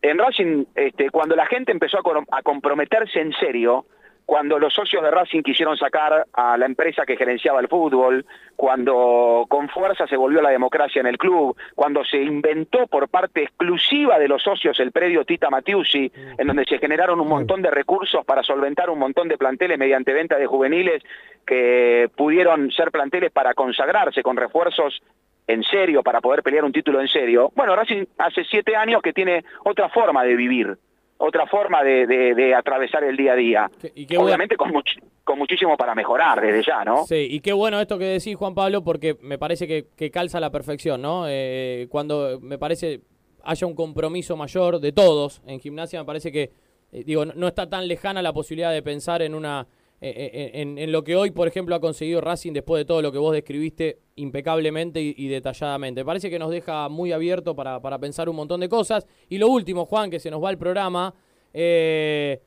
en 0.02 0.18
Racing, 0.18 0.64
este, 0.74 1.10
cuando 1.10 1.34
la 1.34 1.46
gente 1.46 1.72
empezó 1.72 1.98
a 1.98 2.42
comprometerse 2.42 3.20
en 3.20 3.32
serio, 3.32 3.86
cuando 4.28 4.58
los 4.58 4.74
socios 4.74 5.02
de 5.02 5.10
Racing 5.10 5.40
quisieron 5.40 5.78
sacar 5.78 6.26
a 6.34 6.58
la 6.58 6.66
empresa 6.66 7.06
que 7.06 7.16
gerenciaba 7.16 7.60
el 7.60 7.68
fútbol, 7.68 8.26
cuando 8.56 9.46
con 9.48 9.70
fuerza 9.70 10.06
se 10.06 10.18
volvió 10.18 10.42
la 10.42 10.50
democracia 10.50 11.00
en 11.00 11.06
el 11.06 11.16
club, 11.16 11.56
cuando 11.74 12.04
se 12.04 12.18
inventó 12.18 12.86
por 12.88 13.08
parte 13.08 13.44
exclusiva 13.44 14.18
de 14.18 14.28
los 14.28 14.42
socios 14.42 14.78
el 14.80 14.92
predio 14.92 15.24
Tita 15.24 15.48
Matiusi, 15.48 16.12
en 16.36 16.46
donde 16.46 16.66
se 16.66 16.78
generaron 16.78 17.18
un 17.20 17.28
montón 17.28 17.62
de 17.62 17.70
recursos 17.70 18.22
para 18.26 18.42
solventar 18.42 18.90
un 18.90 18.98
montón 18.98 19.28
de 19.28 19.38
planteles 19.38 19.78
mediante 19.78 20.12
venta 20.12 20.36
de 20.36 20.44
juveniles 20.44 21.02
que 21.46 22.10
pudieron 22.14 22.70
ser 22.70 22.90
planteles 22.90 23.32
para 23.32 23.54
consagrarse 23.54 24.22
con 24.22 24.36
refuerzos 24.36 25.00
en 25.46 25.62
serio, 25.62 26.02
para 26.02 26.20
poder 26.20 26.42
pelear 26.42 26.66
un 26.66 26.72
título 26.72 27.00
en 27.00 27.08
serio. 27.08 27.50
Bueno, 27.56 27.74
Racing 27.74 28.04
hace 28.18 28.44
siete 28.44 28.76
años 28.76 29.00
que 29.00 29.14
tiene 29.14 29.42
otra 29.64 29.88
forma 29.88 30.22
de 30.22 30.36
vivir, 30.36 30.76
otra 31.18 31.46
forma 31.46 31.82
de, 31.82 32.06
de- 32.06 32.34
de 32.34 32.54
atravesar 32.54 33.04
el 33.04 33.16
día 33.16 33.32
a 33.32 33.36
día. 33.36 33.70
y 33.94 34.06
qué 34.06 34.16
bueno- 34.16 34.28
Obviamente 34.28 34.56
con, 34.56 34.70
much- 34.72 35.00
con 35.24 35.38
muchísimo 35.38 35.76
para 35.76 35.94
mejorar 35.94 36.40
desde 36.40 36.62
ya, 36.62 36.84
¿no? 36.84 37.04
Sí, 37.06 37.26
y 37.30 37.40
qué 37.40 37.52
bueno 37.52 37.80
esto 37.80 37.98
que 37.98 38.04
decís, 38.06 38.36
Juan 38.36 38.54
Pablo, 38.54 38.82
porque 38.82 39.16
me 39.20 39.36
parece 39.38 39.66
que, 39.66 39.86
que 39.96 40.10
calza 40.10 40.38
a 40.38 40.40
la 40.40 40.50
perfección, 40.50 41.02
¿no? 41.02 41.24
Eh, 41.28 41.86
cuando 41.90 42.38
me 42.40 42.56
parece 42.58 43.00
haya 43.44 43.66
un 43.66 43.74
compromiso 43.74 44.36
mayor 44.36 44.78
de 44.80 44.92
todos 44.92 45.42
en 45.46 45.58
gimnasia, 45.60 45.98
me 46.00 46.06
parece 46.06 46.30
que, 46.32 46.50
eh, 46.92 47.02
digo, 47.04 47.24
no, 47.24 47.32
no 47.34 47.48
está 47.48 47.68
tan 47.68 47.88
lejana 47.88 48.22
la 48.22 48.32
posibilidad 48.32 48.72
de 48.72 48.82
pensar 48.82 49.22
en 49.22 49.34
una... 49.34 49.66
eh, 50.00 50.30
eh, 50.32 50.50
en, 50.60 50.78
en 50.78 50.92
lo 50.92 51.02
que 51.02 51.16
hoy, 51.16 51.30
por 51.32 51.48
ejemplo, 51.48 51.74
ha 51.74 51.80
conseguido 51.80 52.20
Racing 52.20 52.52
después 52.52 52.80
de 52.80 52.84
todo 52.84 53.02
lo 53.02 53.10
que 53.10 53.18
vos 53.18 53.32
describiste 53.32 53.98
impecablemente 54.16 55.00
y, 55.02 55.14
y 55.16 55.28
detalladamente. 55.28 56.02
Me 56.02 56.04
parece 56.04 56.30
que 56.30 56.38
nos 56.38 56.50
deja 56.50 56.88
muy 56.88 57.10
abierto 57.12 57.56
para, 57.56 57.80
para 57.80 57.98
pensar 57.98 58.28
un 58.28 58.36
montón 58.36 58.60
de 58.60 58.68
cosas. 58.68 59.06
Y 59.28 59.38
lo 59.38 59.48
último, 59.48 59.86
Juan, 59.86 60.10
que 60.10 60.20
se 60.20 60.30
nos 60.30 60.42
va 60.42 60.50
el 60.50 60.58
programa, 60.58 61.14
eh, 61.52 62.40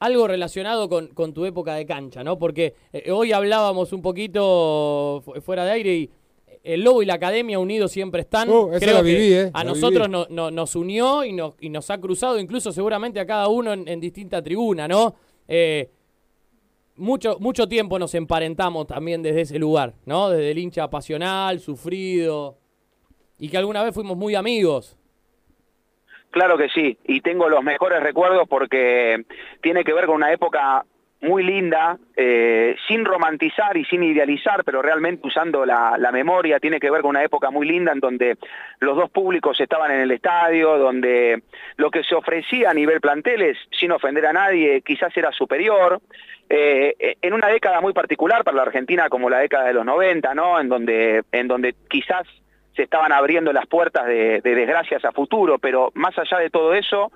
algo 0.00 0.26
relacionado 0.26 0.88
con, 0.88 1.08
con 1.08 1.32
tu 1.32 1.44
época 1.46 1.74
de 1.76 1.86
cancha, 1.86 2.22
¿no? 2.24 2.38
Porque 2.38 2.74
eh, 2.92 3.10
hoy 3.10 3.32
hablábamos 3.32 3.92
un 3.92 4.02
poquito 4.02 5.22
fu- 5.24 5.40
fuera 5.40 5.64
de 5.64 5.70
aire 5.70 5.94
y 5.94 6.10
el 6.62 6.82
Lobo 6.82 7.02
y 7.02 7.06
la 7.06 7.14
Academia 7.14 7.58
unidos 7.58 7.92
siempre 7.92 8.22
están. 8.22 8.48
Esa 8.48 8.80
Creo 8.80 8.94
la 8.94 9.02
que 9.02 9.06
viví, 9.14 9.32
eh, 9.34 9.50
A 9.52 9.64
nosotros 9.64 10.08
viví. 10.08 10.12
no- 10.12 10.26
no- 10.28 10.50
nos 10.50 10.74
unió 10.76 11.24
y 11.24 11.32
nos, 11.32 11.54
y 11.60 11.68
nos 11.68 11.88
ha 11.90 11.98
cruzado, 12.00 12.38
incluso 12.38 12.72
seguramente 12.72 13.20
a 13.20 13.26
cada 13.26 13.48
uno 13.48 13.72
en, 13.72 13.86
en 13.86 14.00
distinta 14.00 14.42
tribuna, 14.42 14.88
¿no? 14.88 15.14
Eh, 15.46 15.90
mucho, 16.96 17.38
mucho 17.40 17.68
tiempo 17.68 17.98
nos 17.98 18.14
emparentamos 18.14 18.86
también 18.86 19.22
desde 19.22 19.42
ese 19.42 19.58
lugar, 19.58 19.94
¿no? 20.06 20.30
Desde 20.30 20.50
el 20.50 20.58
hincha 20.58 20.88
pasional, 20.88 21.60
sufrido, 21.60 22.56
y 23.38 23.48
que 23.48 23.56
alguna 23.56 23.82
vez 23.82 23.94
fuimos 23.94 24.16
muy 24.16 24.34
amigos. 24.34 24.96
Claro 26.30 26.58
que 26.58 26.68
sí, 26.68 26.98
y 27.04 27.20
tengo 27.20 27.48
los 27.48 27.62
mejores 27.62 28.02
recuerdos 28.02 28.48
porque 28.48 29.24
tiene 29.62 29.84
que 29.84 29.92
ver 29.92 30.06
con 30.06 30.16
una 30.16 30.32
época 30.32 30.84
muy 31.24 31.42
linda, 31.42 31.96
eh, 32.16 32.76
sin 32.86 33.04
romantizar 33.04 33.76
y 33.76 33.84
sin 33.86 34.02
idealizar, 34.02 34.62
pero 34.62 34.82
realmente 34.82 35.26
usando 35.26 35.64
la, 35.64 35.98
memoria, 36.12 36.60
tiene 36.60 36.78
que 36.78 36.90
ver 36.90 37.00
con 37.00 37.10
una 37.10 37.24
época 37.24 37.50
muy 37.50 37.66
linda 37.66 37.92
en 37.92 37.98
donde 37.98 38.36
los 38.80 38.96
dos 38.96 39.10
públicos 39.10 39.58
estaban 39.58 39.90
en 39.90 40.00
el 40.00 40.10
estadio, 40.10 40.78
donde 40.78 41.42
lo 41.76 41.90
que 41.90 42.04
se 42.04 42.14
ofrecía 42.14 42.70
a 42.70 42.74
nivel 42.74 43.00
planteles, 43.00 43.56
sin 43.72 43.90
ofender 43.90 44.26
a 44.26 44.32
nadie, 44.32 44.82
quizás 44.82 45.16
era 45.16 45.32
superior, 45.32 46.00
eh, 46.48 47.16
en 47.20 47.32
una 47.32 47.48
década 47.48 47.80
muy 47.80 47.94
particular 47.94 48.44
para 48.44 48.58
la 48.58 48.62
Argentina 48.62 49.08
como 49.08 49.30
la 49.30 49.38
década 49.38 49.64
de 49.64 49.74
los 49.74 49.84
90, 49.84 50.34
¿no? 50.34 50.60
En 50.60 50.68
donde, 50.68 51.24
en 51.32 51.48
donde 51.48 51.74
quizás 51.88 52.26
se 52.76 52.82
estaban 52.82 53.12
abriendo 53.12 53.52
las 53.52 53.66
puertas 53.66 54.06
de 54.06 54.40
desgracias 54.42 55.04
a 55.04 55.12
futuro, 55.12 55.58
pero 55.58 55.90
más 55.94 56.18
allá 56.18 56.38
de 56.38 56.50
todo 56.50 56.74
eso, 56.74 57.12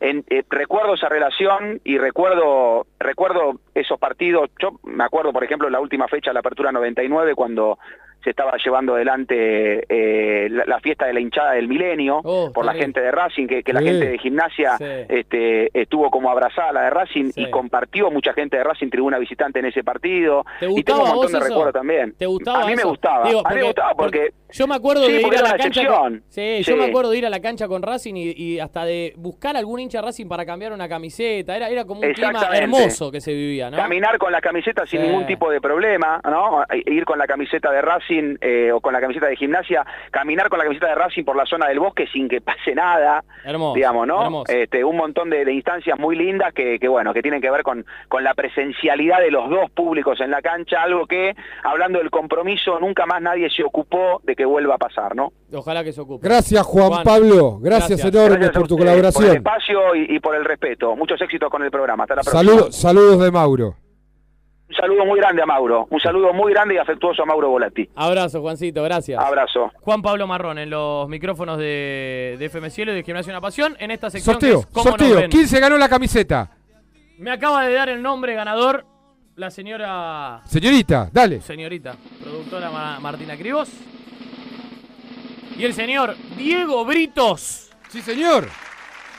eh, 0.00 0.44
recuerdo 0.48 0.94
esa 0.94 1.08
relación 1.08 1.80
y 1.84 1.98
recuerdo 1.98 2.86
recuerdo 2.98 3.60
esos 3.74 3.98
partidos. 3.98 4.50
Yo 4.60 4.78
me 4.84 5.04
acuerdo, 5.04 5.32
por 5.32 5.44
ejemplo, 5.44 5.68
la 5.68 5.80
última 5.80 6.06
fecha 6.08 6.30
de 6.30 6.34
la 6.34 6.40
Apertura 6.40 6.72
99, 6.72 7.34
cuando 7.34 7.78
se 8.22 8.30
estaba 8.30 8.52
llevando 8.62 8.94
adelante 8.94 9.84
eh, 9.88 10.48
la, 10.50 10.64
la 10.66 10.80
fiesta 10.80 11.06
de 11.06 11.12
la 11.14 11.20
hinchada 11.20 11.52
del 11.52 11.68
milenio 11.68 12.20
Oh, 12.24 12.52
por 12.52 12.64
la 12.64 12.72
bien. 12.72 12.86
gente 12.86 13.00
de 13.00 13.10
Racing, 13.10 13.46
que, 13.46 13.62
que 13.62 13.72
la 13.72 13.80
Sí. 13.80 13.86
gente 13.86 14.08
de 14.08 14.18
gimnasia 14.18 14.76
Sí. 14.76 14.84
este, 15.08 15.80
estuvo 15.80 16.10
como 16.10 16.30
abrazada 16.30 16.70
a 16.70 16.72
la 16.72 16.82
de 16.82 16.90
Racing 16.90 17.30
Sí. 17.32 17.42
y 17.42 17.50
compartió 17.50 18.10
mucha 18.10 18.32
gente 18.32 18.56
de 18.56 18.64
Racing 18.64 18.88
tribuna 18.90 19.18
visitante 19.18 19.58
en 19.60 19.66
ese 19.66 19.84
partido. 19.84 20.44
¿Te 20.60 20.66
y 20.70 20.82
tengo 20.82 21.02
un 21.04 21.08
montón 21.10 21.32
de 21.32 21.40
recuerdos 21.40 21.72
también. 21.74 22.14
¿Te 22.18 22.26
gustaba 22.26 22.62
A 22.62 22.66
mí 22.66 22.74
me 22.76 22.82
gustaba. 22.84 23.28
Digo, 23.28 23.42
a 23.46 23.50
mí 23.50 23.56
me 23.56 23.62
gustaba 23.66 23.94
porque... 23.94 24.30
Yo 24.50 24.66
me 24.66 24.74
acuerdo 24.76 25.02
de 25.06 25.20
ir 25.20 25.26
a 25.36 25.42
la 25.42 25.56
cancha. 25.58 25.86
Con, 25.86 26.22
yo 26.34 26.76
me 26.78 26.84
acuerdo 26.86 27.10
de 27.10 27.18
ir 27.18 27.26
a 27.26 27.30
la 27.30 27.40
cancha 27.40 27.68
con 27.68 27.82
Racing 27.82 28.14
y, 28.16 28.30
y 28.32 28.58
hasta 28.60 28.86
de 28.86 29.12
buscar 29.18 29.56
algún 29.58 29.78
hincha 29.78 30.00
Racing 30.00 30.26
para 30.26 30.46
cambiar 30.46 30.72
una 30.72 30.88
camiseta. 30.88 31.54
Era, 31.54 31.68
era 31.68 31.84
como 31.84 32.00
un 32.00 32.12
clima 32.14 32.40
hermoso 32.54 33.10
que 33.12 33.20
se 33.20 33.32
vivía, 33.34 33.70
¿no? 33.70 33.76
Caminar 33.76 34.16
con 34.16 34.32
la 34.32 34.40
camiseta 34.40 34.86
sin 34.86 35.02
ningún 35.02 35.26
tipo 35.26 35.50
de 35.50 35.60
problema, 35.60 36.18
¿no? 36.24 36.62
E- 36.70 36.82
Ir 36.86 37.04
con 37.04 37.18
la 37.18 37.26
camiseta 37.26 37.70
de 37.70 37.82
Racing 37.82 38.07
eh, 38.10 38.72
o 38.72 38.80
con 38.80 38.92
la 38.92 39.00
camiseta 39.00 39.26
de 39.26 39.36
gimnasia, 39.36 39.84
caminar 40.10 40.48
con 40.48 40.58
la 40.58 40.64
camiseta 40.64 40.88
de 40.88 40.94
Racing 40.94 41.24
por 41.24 41.36
la 41.36 41.46
zona 41.46 41.68
del 41.68 41.78
bosque 41.80 42.06
sin 42.12 42.28
que 42.28 42.40
pase 42.40 42.74
nada, 42.74 43.22
Hermoso. 43.44 43.74
digamos, 43.74 44.06
¿no? 44.06 44.22
hermoso. 44.24 44.52
Este, 44.52 44.84
un 44.84 44.96
montón 44.96 45.30
de, 45.30 45.44
de 45.44 45.52
instancias 45.52 45.98
muy 45.98 46.16
lindas 46.16 46.52
que, 46.54 46.78
que, 46.78 46.88
bueno, 46.88 47.12
que 47.12 47.22
tienen 47.22 47.40
que 47.40 47.50
ver 47.50 47.62
con, 47.62 47.84
con 48.08 48.24
la 48.24 48.34
presencialidad 48.34 49.18
de 49.20 49.30
los 49.30 49.48
dos 49.50 49.70
públicos 49.70 50.20
en 50.20 50.30
la 50.30 50.40
cancha, 50.42 50.82
algo 50.82 51.06
que, 51.06 51.34
hablando 51.64 51.98
del 51.98 52.10
compromiso, 52.10 52.78
nunca 52.80 53.06
más 53.06 53.20
nadie 53.22 53.50
se 53.50 53.62
ocupó 53.62 54.20
de 54.24 54.34
que 54.36 54.44
vuelva 54.44 54.74
a 54.76 54.78
pasar, 54.78 55.14
¿no? 55.14 55.32
Ojalá 55.52 55.82
que 55.84 55.92
se 55.92 56.00
ocupe. 56.00 56.26
Gracias, 56.26 56.64
Juan, 56.66 57.02
Pablo. 57.04 57.58
Gracias, 57.60 58.00
enormes 58.04 58.38
Gracias 58.38 58.50
a 58.50 58.58
por 58.58 58.68
tu 58.68 58.74
ustedes 58.74 58.78
Por 58.78 58.98
el 59.06 59.12
colaboración. 59.12 59.36
espacio 59.36 59.94
y, 59.94 60.16
y 60.16 60.20
por 60.20 60.34
el 60.34 60.44
respeto. 60.44 60.94
Muchos 60.96 61.20
éxitos 61.22 61.50
con 61.50 61.62
el 61.62 61.70
programa. 61.70 62.04
Hasta 62.04 62.16
la 62.16 62.22
próxima. 62.22 62.42
Saludos, 62.52 62.76
saludos 62.76 63.22
de 63.22 63.30
Mauro. 63.30 63.74
Un 64.68 64.74
saludo 64.76 65.04
muy 65.06 65.18
grande 65.18 65.42
a 65.42 65.46
Mauro. 65.46 65.86
Un 65.90 65.98
saludo 66.00 66.32
muy 66.34 66.52
grande 66.52 66.74
y 66.74 66.78
afectuoso 66.78 67.22
a 67.22 67.26
Mauro 67.26 67.48
Volati. 67.48 67.88
Abrazo, 67.96 68.40
Juancito, 68.42 68.82
gracias. 68.82 69.18
Abrazo. 69.18 69.72
Juan 69.80 70.02
Pablo 70.02 70.26
Marrón 70.26 70.58
en 70.58 70.68
los 70.70 71.08
micrófonos 71.08 71.56
de, 71.58 72.36
de 72.38 72.44
FM 72.46 72.68
Cielo 72.70 72.92
y 72.92 72.96
de 72.96 73.02
Gimnasio 73.02 73.32
Una 73.32 73.40
Pasión. 73.40 73.76
En 73.78 73.90
esta 73.90 74.10
sección 74.10 74.34
Sorteo, 74.34 74.60
que 74.60 74.66
es 74.66 74.66
¿Cómo 74.72 74.90
nos 74.90 74.98
sorteo. 75.08 75.28
¿Quién 75.30 75.48
se 75.48 75.58
ganó 75.60 75.78
la 75.78 75.88
camiseta? 75.88 76.50
Me 77.18 77.30
acaba 77.30 77.64
de 77.64 77.72
dar 77.74 77.88
el 77.88 78.02
nombre 78.02 78.34
ganador 78.34 78.84
la 79.36 79.50
señora... 79.50 80.42
Señorita, 80.44 81.08
dale. 81.12 81.40
Señorita, 81.40 81.94
productora 82.22 82.70
Ma- 82.70 83.00
Martina 83.00 83.36
Cribos. 83.36 83.70
Y 85.56 85.64
el 85.64 85.72
señor 85.72 86.14
Diego 86.36 86.84
Britos. 86.84 87.70
Sí, 87.88 88.02
señor. 88.02 88.48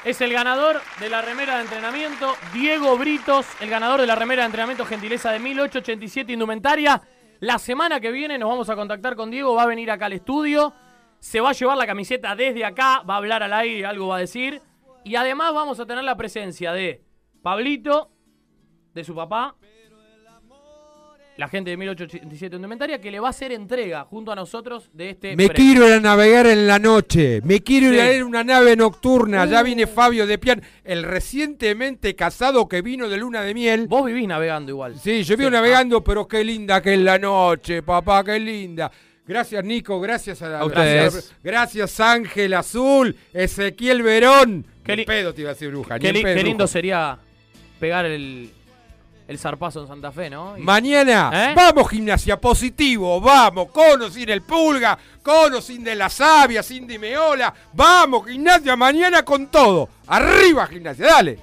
Es 0.06 0.22
el 0.22 0.32
ganador 0.32 0.80
de 1.02 1.10
la 1.10 1.22
remera 1.22 1.58
de 1.58 1.64
entrenamiento. 1.64 2.34
Diego 2.54 2.98
Britos, 2.98 3.46
el 3.60 3.70
ganador 3.70 4.00
de 4.00 4.08
la 4.08 4.16
remera 4.16 4.44
de 4.44 4.46
entrenamiento 4.46 4.86
gentileza 4.86 5.30
de 5.32 5.40
1887 5.40 6.32
Indumentaria. 6.32 7.02
La 7.42 7.60
semana 7.60 8.00
que 8.00 8.10
viene 8.10 8.38
nos 8.38 8.50
vamos 8.50 8.70
a 8.70 8.78
contactar 8.78 9.18
con 9.18 9.30
Diego. 9.30 9.56
Va 9.56 9.64
a 9.64 9.68
venir 9.68 9.92
acá 9.92 10.06
al 10.06 10.14
estudio. 10.14 10.74
Se 11.20 11.42
va 11.42 11.50
a 11.50 11.54
llevar 11.54 11.78
la 11.78 11.86
camiseta 11.86 12.34
desde 12.34 12.64
acá. 12.64 13.02
Va 13.02 13.16
a 13.16 13.18
hablar 13.18 13.44
al 13.44 13.52
aire, 13.52 13.86
algo 13.86 14.08
va 14.08 14.16
a 14.16 14.20
decir. 14.20 14.62
Y 15.04 15.16
además 15.16 15.54
vamos 15.54 15.82
a 15.82 15.86
tener 15.86 16.06
la 16.06 16.16
presencia 16.16 16.72
de 16.72 17.04
Pablito, 17.42 18.12
de 18.94 19.04
su 19.04 19.14
papá, 19.14 19.56
la 21.40 21.48
gente 21.48 21.70
de 21.72 21.78
1887 21.78 22.58
Indumentaria, 22.58 23.00
que 23.00 23.10
le 23.10 23.20
va 23.20 23.28
a 23.28 23.30
hacer 23.30 23.52
entrega 23.54 24.04
junto 24.04 24.32
a 24.32 24.36
nosotros 24.36 24.90
de 24.94 25.12
este 25.12 25.36
Me 25.36 25.48
premio. 25.48 25.54
quiero 25.56 25.88
ir 25.88 25.94
a 25.94 26.00
navegar 26.02 26.46
en 26.48 26.68
la 26.68 26.78
noche. 26.80 27.42
Me 27.46 27.62
quiero 27.62 27.88
ir 27.88 27.94
Sí. 27.94 28.00
a 28.02 28.12
ir 28.14 28.18
en 28.20 28.24
una 28.26 28.44
nave 28.44 28.76
nocturna. 28.76 29.46
Ya 29.46 29.62
Uh. 29.62 29.64
viene 29.64 29.88
Fabio 29.88 30.28
de 30.28 30.38
Pian, 30.38 30.62
el 30.84 31.04
recientemente 31.04 32.16
casado 32.16 32.68
que 32.68 32.82
vino 32.82 33.08
de 33.08 33.18
luna 33.18 33.42
de 33.42 33.54
miel. 33.54 33.88
Vos 33.88 34.06
vivís 34.06 34.28
navegando 34.28 34.72
igual. 34.72 35.00
Sí, 35.00 35.24
yo 35.24 35.38
vivo 35.38 35.50
navegando, 35.50 36.04
pero 36.04 36.28
qué 36.28 36.44
linda 36.44 36.82
que 36.82 36.94
es 36.96 37.00
la 37.00 37.18
noche, 37.18 37.82
papá, 37.84 38.24
qué 38.24 38.38
linda. 38.40 38.92
Gracias, 39.26 39.64
Nico, 39.64 40.00
gracias 40.02 40.42
a, 40.42 40.60
A 40.60 40.66
ustedes. 40.66 41.14
Gracias, 41.14 41.36
gracias, 41.44 42.00
Ángel 42.00 42.54
Azul, 42.56 43.16
Ezequiel 43.34 44.02
Verón. 44.04 44.66
Qué 44.84 45.04
pedo 45.06 45.34
te 45.34 45.42
iba 45.42 45.52
a 45.52 45.54
decir 45.54 45.70
bruja. 45.70 46.00
Qué, 46.00 46.10
en 46.10 46.16
li- 46.16 46.24
pedo, 46.24 46.36
qué 46.36 46.44
lindo 46.44 46.58
bruja. 46.66 46.68
sería 46.74 47.20
pegar 47.80 48.06
el, 48.06 48.50
el 49.30 49.38
zarpazo 49.38 49.82
en 49.82 49.88
Santa 49.88 50.12
Fe, 50.12 50.28
¿no? 50.28 50.58
Y- 50.58 50.62
Mañana, 50.62 51.30
¿Eh? 51.32 51.54
vamos 51.56 51.88
gimnasia, 51.90 52.42
positivo, 52.42 53.22
vamos, 53.22 53.70
con 53.72 54.02
o 54.02 54.10
sin 54.10 54.28
el 54.28 54.42
pulga, 54.42 54.98
con 55.22 55.54
o 55.54 55.62
sin 55.62 55.84
de 55.84 55.94
la 55.96 56.10
savia, 56.10 56.64
sin 56.64 56.88
de 56.88 56.98
meola, 56.98 57.54
vamos 57.74 58.28
gimnasia, 58.28 58.76
mañana 58.76 59.24
con 59.24 59.46
todo. 59.48 59.88
Arriba 60.08 60.66
gimnasia, 60.66 61.06
dale. 61.06 61.40